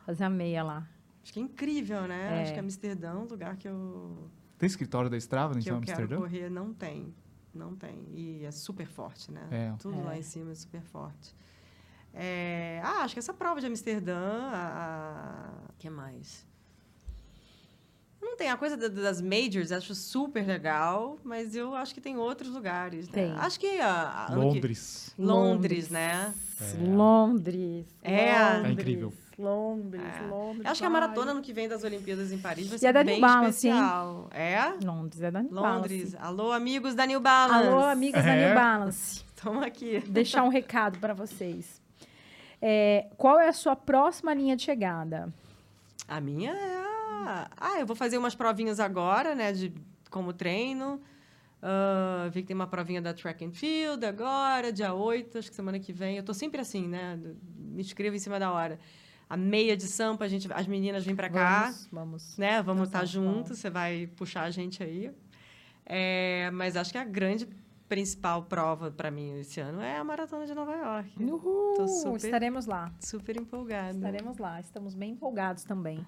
Fazer 0.07 0.25
a 0.25 0.31
meia 0.31 0.63
lá. 0.63 0.87
Acho 1.23 1.33
que 1.33 1.41
é 1.41 1.43
incrível, 1.43 2.03
né? 2.07 2.39
É. 2.39 2.43
Acho 2.43 2.53
que 2.53 2.59
Amsterdã 2.61 3.11
é 3.13 3.15
um 3.15 3.25
lugar 3.25 3.57
que 3.57 3.67
eu, 3.67 4.29
Tem 4.59 4.67
escritório 4.67 5.09
da 5.09 5.17
Strava 5.17 5.55
que 5.55 5.61
em 5.61 5.73
eu 5.73 5.81
quero 5.81 5.93
Amsterdã? 6.03 6.17
correr. 6.19 6.51
Não 6.51 6.75
tem. 6.75 7.15
Não 7.55 7.75
tem. 7.75 8.07
E 8.13 8.45
é 8.45 8.51
super 8.51 8.87
forte, 8.87 9.31
né? 9.33 9.47
É. 9.51 9.73
Tudo 9.79 9.99
É. 9.99 10.03
lá 10.03 10.19
em 10.19 10.23
cima 10.23 10.51
é 10.51 10.55
super 10.55 10.83
forte. 10.83 11.35
É, 12.13 12.81
Ah, 12.85 13.03
acho 13.05 13.15
que 13.15 13.19
essa 13.21 13.33
prova 13.33 13.59
de 13.61 13.67
Amsterdã. 13.67 14.19
A... 14.53 15.49
a- 15.69 15.73
que 15.79 15.89
mais? 15.89 16.47
Não 18.23 18.37
tem 18.37 18.49
a 18.49 18.57
coisa 18.57 18.77
da- 18.77 18.89
das 18.89 19.21
majors, 19.21 19.73
acho 19.73 19.95
super 19.95 20.47
legal, 20.47 21.19
mas 21.25 21.55
eu 21.57 21.75
acho 21.75 21.93
que 21.93 22.01
tem 22.01 22.17
outros 22.17 22.51
lugares. 22.51 23.07
Né? 23.09 23.13
Tem. 23.13 23.33
Acho 23.33 23.59
que 23.61 23.81
a, 23.81 23.91
a 23.91 24.27
ano 24.33 24.41
que- 24.53 24.55
Londres. 24.55 25.15
Londres, 25.19 25.91
né? 25.91 26.33
É. 26.61 26.87
Londres. 26.87 27.87
É. 28.03 28.33
Londres, 28.57 28.65
É 28.65 28.71
incrível. 28.73 29.13
Londres, 29.39 30.03
É. 30.03 30.27
Londres. 30.29 30.65
Eu 30.65 30.71
acho 30.71 30.81
que 30.81 30.87
a 30.87 30.91
maratona 30.91 31.33
ano 31.33 31.43
que 31.43 31.53
vem 31.53 31.69
das 31.69 31.83
Olimpíadas 31.83 32.31
em 32.33 32.39
Paris 32.39 32.69
vai 32.69 32.77
E 32.77 32.79
ser 32.79 32.87
é 32.87 32.93
da 32.93 33.03
bem 33.03 33.15
New 33.15 33.21
Balance, 33.29 33.67
hein? 33.67 33.75
especial. 33.75 34.29
É? 34.31 34.73
Londres 34.85 35.21
é 35.23 35.31
da 35.31 35.43
New 35.43 35.53
Londres. 35.53 36.13
Balance. 36.13 36.17
Alô, 36.27 36.53
amigos 36.53 36.95
da 36.95 37.05
New 37.07 37.21
Balance. 37.21 37.67
Alô, 37.69 37.81
amigas 37.85 38.25
da 38.25 38.31
É. 38.35 38.47
New 38.47 38.55
Balance. 38.55 39.25
Estamos 39.35 39.63
aqui. 39.65 40.01
Deixar 40.07 40.45
um 40.45 40.49
recado 40.49 40.99
para 41.01 41.13
vocês. 41.13 41.83
É, 42.61 43.07
qual 43.17 43.41
é 43.41 43.49
a 43.49 43.53
sua 43.53 43.75
próxima 43.75 44.33
linha 44.33 44.55
de 44.57 44.63
chegada? 44.63 45.33
A 46.07 46.21
minha 46.21 46.53
é 46.53 46.77
a... 46.77 46.82
Ah, 47.57 47.79
eu 47.81 47.87
vou 47.87 47.97
fazer 47.97 48.19
umas 48.19 48.35
provinhas 48.35 48.79
agora, 48.81 49.35
né? 49.35 49.53
De 49.53 49.73
como 50.11 50.33
treino. 50.33 51.01
Ah, 51.63 52.29
vi 52.33 52.43
que 52.43 52.49
tem 52.49 52.55
uma 52.57 52.67
provinha 52.67 53.01
da 53.01 53.15
Track 53.15 53.45
and 53.45 53.53
Field 53.53 54.05
agora, 54.05 54.73
dia 54.73 54.93
8, 54.93 55.39
acho 55.39 55.49
que 55.51 55.55
semana 55.57 55.79
que 55.79 55.93
vem. 55.93 56.17
Eu 56.17 56.23
tô 56.25 56.35
sempre 56.35 56.61
assim, 56.61 56.89
né? 56.89 57.19
Me 57.57 57.81
inscrevo 57.81 58.17
em 58.17 58.19
cima 58.19 58.39
da 58.39 58.51
hora. 58.51 58.79
A 59.31 59.37
meia 59.37 59.77
de 59.77 59.85
Sampa, 59.85 60.25
a 60.25 60.29
gente, 60.29 60.53
as 60.53 60.67
meninas 60.67 61.05
vêm 61.07 61.17
para 61.17 61.31
cá, 61.31 61.63
Vamos, 61.63 61.89
vamos. 61.91 62.37
né? 62.37 62.61
Vamos 62.63 62.89
estar 62.89 62.99
vamos, 62.99 63.11
juntos, 63.11 63.43
vamos. 63.45 63.59
você 63.59 63.71
vai 63.71 64.07
puxar 64.17 64.43
a 64.43 64.51
gente 64.51 64.83
aí. 64.83 65.11
É, 65.87 66.51
mas 66.53 66.77
acho 66.77 66.93
que 66.93 66.99
a 66.99 67.05
grande 67.05 67.49
principal 67.89 68.43
prova 68.45 68.91
para 68.91 69.11
mim 69.11 69.39
esse 69.39 69.61
ano 69.61 69.81
é 69.81 69.97
a 69.99 70.05
Maratona 70.05 70.47
de 70.47 70.55
Nova 70.55 70.75
York. 70.75 71.23
Uhul, 71.23 71.89
super- 71.89 72.17
estaremos 72.25 72.67
lá. 72.67 72.93
Super 73.01 73.37
empolgada. 73.41 73.95
Estaremos 73.97 74.37
lá. 74.39 74.61
Estamos 74.61 74.95
bem 74.95 75.13
empolgados 75.13 75.65
também. 75.65 76.05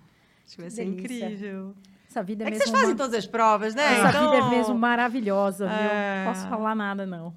Acho 0.47 0.57
que 0.57 0.61
vai 0.63 0.71
ser 0.71 0.85
delícia. 0.85 1.27
incrível. 1.29 1.75
Essa 2.09 2.23
vida 2.23 2.45
é, 2.45 2.47
É 2.47 2.51
que 2.51 2.59
mesmo 2.59 2.65
vocês 2.67 2.71
fazem 2.81 2.95
uma... 2.95 2.97
todas 2.97 3.15
as 3.19 3.27
provas, 3.27 3.75
né? 3.75 3.99
Essa 3.99 4.09
Então- 4.11 4.31
vida 4.31 4.47
é 4.47 4.51
mesmo 4.51 4.75
maravilhosa, 4.75 5.67
viu? 5.67 5.77
É. 5.77 6.25
Não 6.25 6.33
posso 6.33 6.49
falar 6.49 6.75
nada, 6.75 7.05
não. 7.07 7.35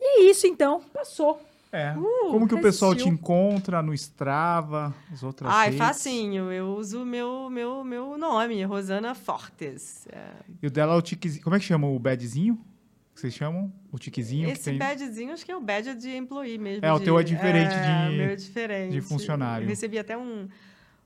E 0.00 0.04
é 0.26 0.30
isso, 0.30 0.46
então. 0.46 0.80
Passou. 0.92 1.42
É. 1.70 1.92
Uh, 1.98 2.30
Como 2.30 2.48
que 2.48 2.54
o 2.54 2.62
pessoal 2.62 2.92
te 2.94 2.98
resistiu. 3.04 3.12
encontra 3.14 3.82
no 3.82 3.92
Strava, 3.92 4.94
as 5.12 5.22
outras 5.22 5.52
Ai, 5.52 5.66
redes? 5.66 5.78
facinho. 5.78 6.50
Eu 6.50 6.68
uso 6.76 7.02
o 7.02 7.04
meu, 7.04 7.50
meu, 7.50 7.84
meu 7.84 8.16
nome, 8.16 8.62
Rosana 8.64 9.14
Fortes. 9.14 10.06
É. 10.10 10.28
E 10.62 10.66
o 10.66 10.70
dela 10.70 10.94
é 10.94 10.96
o 10.96 11.02
tiquezinho. 11.02 11.42
Como 11.44 11.54
é 11.56 11.58
que 11.58 11.64
chama 11.66 11.86
o 11.86 11.98
badzinho? 11.98 12.56
Que 13.14 13.20
vocês 13.20 13.34
chamam? 13.34 13.70
O 13.92 13.98
tiquezinho 13.98 14.46
que 14.46 14.52
Esse 14.52 14.64
tem... 14.70 14.78
badgezinho, 14.78 15.32
acho 15.32 15.44
que 15.44 15.50
é 15.52 15.56
o 15.56 15.60
badge 15.60 15.94
de 15.96 16.16
employee 16.16 16.56
mesmo. 16.56 16.86
É, 16.86 16.92
o 16.92 16.98
de- 17.00 17.04
teu 17.04 17.18
é 17.18 17.22
diferente 17.24 17.74
é, 17.74 18.06
de- 18.08 18.14
o 18.14 18.16
meu 18.16 18.30
é 18.30 18.36
diferente. 18.36 18.92
de 18.92 19.00
funcionário. 19.02 19.64
Eu 19.64 19.68
recebi 19.68 19.98
até 19.98 20.16
um, 20.16 20.48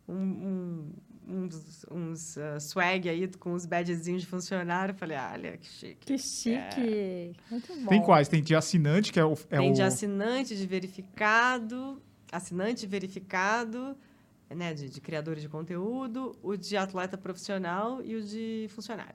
um, 0.09 0.15
um- 0.15 0.93
uns, 1.29 1.87
uns 1.91 2.39
ah, 2.39 2.59
swag 2.59 3.09
aí 3.09 3.29
com 3.39 3.53
os 3.53 3.65
badgezinhos 3.65 4.23
de 4.23 4.29
funcionário. 4.29 4.95
Falei, 4.95 5.17
ah, 5.17 5.31
olha, 5.35 5.57
que 5.57 5.67
chique. 5.67 6.07
Que 6.07 6.19
chique. 6.19 7.35
Muito 7.51 7.75
bom. 7.77 7.87
Tem 7.87 8.03
quais? 8.03 8.29
Tem 8.29 8.43
de 8.43 8.55
assinante, 8.55 9.13
que 9.13 9.21
é 9.21 9.25
o... 9.25 9.33
É 9.51 9.59
Tem 9.59 9.71
o... 9.71 9.75
de 9.75 9.83
assinante, 9.83 10.57
de 10.57 10.67
verificado, 10.67 12.03
assinante 12.31 12.87
verificado, 12.87 13.97
né, 14.51 14.75
de, 14.75 14.89
de 14.91 15.01
criadores 15.01 15.43
de 15.43 15.49
conteúdo, 15.49 16.37
o 16.43 16.57
de 16.57 16.77
atleta 16.77 17.17
profissional 17.17 18.03
e 18.05 18.17
o 18.17 18.23
de 18.23 18.67
funcionário. 18.71 19.15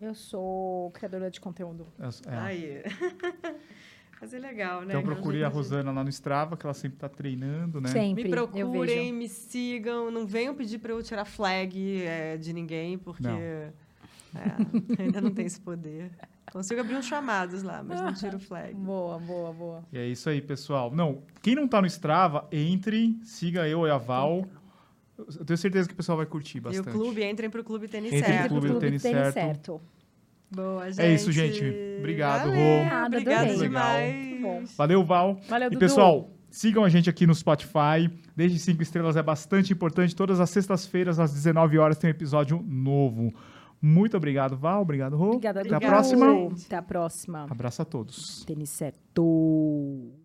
Eu 0.00 0.14
sou 0.14 0.90
criadora 0.92 1.28
de 1.30 1.40
conteúdo. 1.40 1.86
é. 2.00 2.36
Aí. 2.36 2.82
Mas 4.20 4.34
é 4.34 4.38
legal, 4.38 4.80
né? 4.80 4.88
Então 4.88 5.00
um 5.00 5.04
procure 5.04 5.44
a 5.44 5.48
Rosana 5.48 5.92
lá 5.92 6.02
no 6.02 6.10
Strava, 6.10 6.56
que 6.56 6.66
ela 6.66 6.74
sempre 6.74 6.98
tá 6.98 7.08
treinando, 7.08 7.80
né? 7.80 7.88
Sempre. 7.88 8.24
Me 8.24 8.30
procurem, 8.30 9.12
me 9.12 9.28
sigam. 9.28 10.10
Não 10.10 10.26
venham 10.26 10.54
pedir 10.54 10.78
para 10.78 10.92
eu 10.92 11.02
tirar 11.02 11.24
flag 11.24 12.02
é, 12.02 12.36
de 12.36 12.52
ninguém, 12.52 12.98
porque 12.98 13.22
Não. 13.22 13.38
é, 13.38 13.72
ainda 14.98 15.20
não 15.20 15.30
tem 15.30 15.46
esse 15.46 15.60
poder. 15.60 16.10
Consigo 16.50 16.80
abrir 16.80 16.96
uns 16.96 17.04
chamados 17.04 17.62
lá, 17.62 17.82
mas 17.82 18.00
não 18.00 18.12
tiro 18.12 18.38
flag. 18.40 18.72
Boa, 18.76 19.18
boa, 19.18 19.52
boa. 19.52 19.84
E 19.92 19.98
é 19.98 20.06
isso 20.06 20.28
aí, 20.30 20.40
pessoal. 20.40 20.90
Não, 20.90 21.22
quem 21.42 21.54
não 21.54 21.68
tá 21.68 21.80
no 21.80 21.86
Strava, 21.86 22.48
entre, 22.50 23.18
siga 23.22 23.68
eu 23.68 23.86
e 23.86 23.90
a 23.90 23.98
Val. 23.98 24.46
Eu 25.18 25.44
tenho 25.44 25.58
certeza 25.58 25.88
que 25.88 25.94
o 25.94 25.96
pessoal 25.96 26.16
vai 26.16 26.26
curtir 26.26 26.58
E 26.58 26.60
bastante. 26.60 26.88
o 26.88 26.92
clube, 26.92 27.24
entrem 27.24 27.50
pro 27.50 27.62
clube 27.64 27.88
Tênis 27.88 28.12
Entrem 28.12 28.22
pro 28.22 28.32
Certo. 28.32 28.48
Clube 28.48 28.68
do 28.68 28.78
Tênis 28.78 29.02
Certo. 29.02 29.80
Boa, 30.50 30.90
gente. 30.90 31.00
É 31.04 31.14
isso, 31.14 31.30
gente. 31.30 31.62
Obrigado, 31.98 32.48
Rô. 32.48 32.54
Valeu, 32.54 32.96
adorei. 33.36 33.56
demais. 33.58 34.74
Valeu, 34.76 35.04
Val. 35.04 35.38
Valeu, 35.48 35.66
E 35.66 35.70
Dudu. 35.70 35.80
pessoal, 35.80 36.30
sigam 36.50 36.84
a 36.84 36.88
gente 36.88 37.10
aqui 37.10 37.26
no 37.26 37.34
Spotify. 37.34 38.08
Desde 38.34 38.58
5 38.58 38.82
estrelas 38.82 39.16
é 39.16 39.22
bastante 39.22 39.72
importante. 39.72 40.14
Todas 40.16 40.40
as 40.40 40.48
sextas-feiras, 40.50 41.18
às 41.18 41.32
19 41.32 41.78
horas, 41.78 41.98
tem 41.98 42.08
um 42.08 42.12
episódio 42.12 42.62
novo. 42.66 43.32
Muito 43.80 44.16
obrigado, 44.16 44.56
Val. 44.56 44.82
Obrigado, 44.82 45.16
Rô. 45.16 45.28
Obrigada, 45.28 45.60
Até 45.60 45.74
a 45.74 45.80
próxima. 45.80 46.48
Até 46.66 46.76
a 46.76 46.82
próxima. 46.82 47.46
Abraço 47.48 47.82
a 47.82 47.84
todos. 47.84 48.44
Tênis 48.44 48.70
certo. 48.70 50.17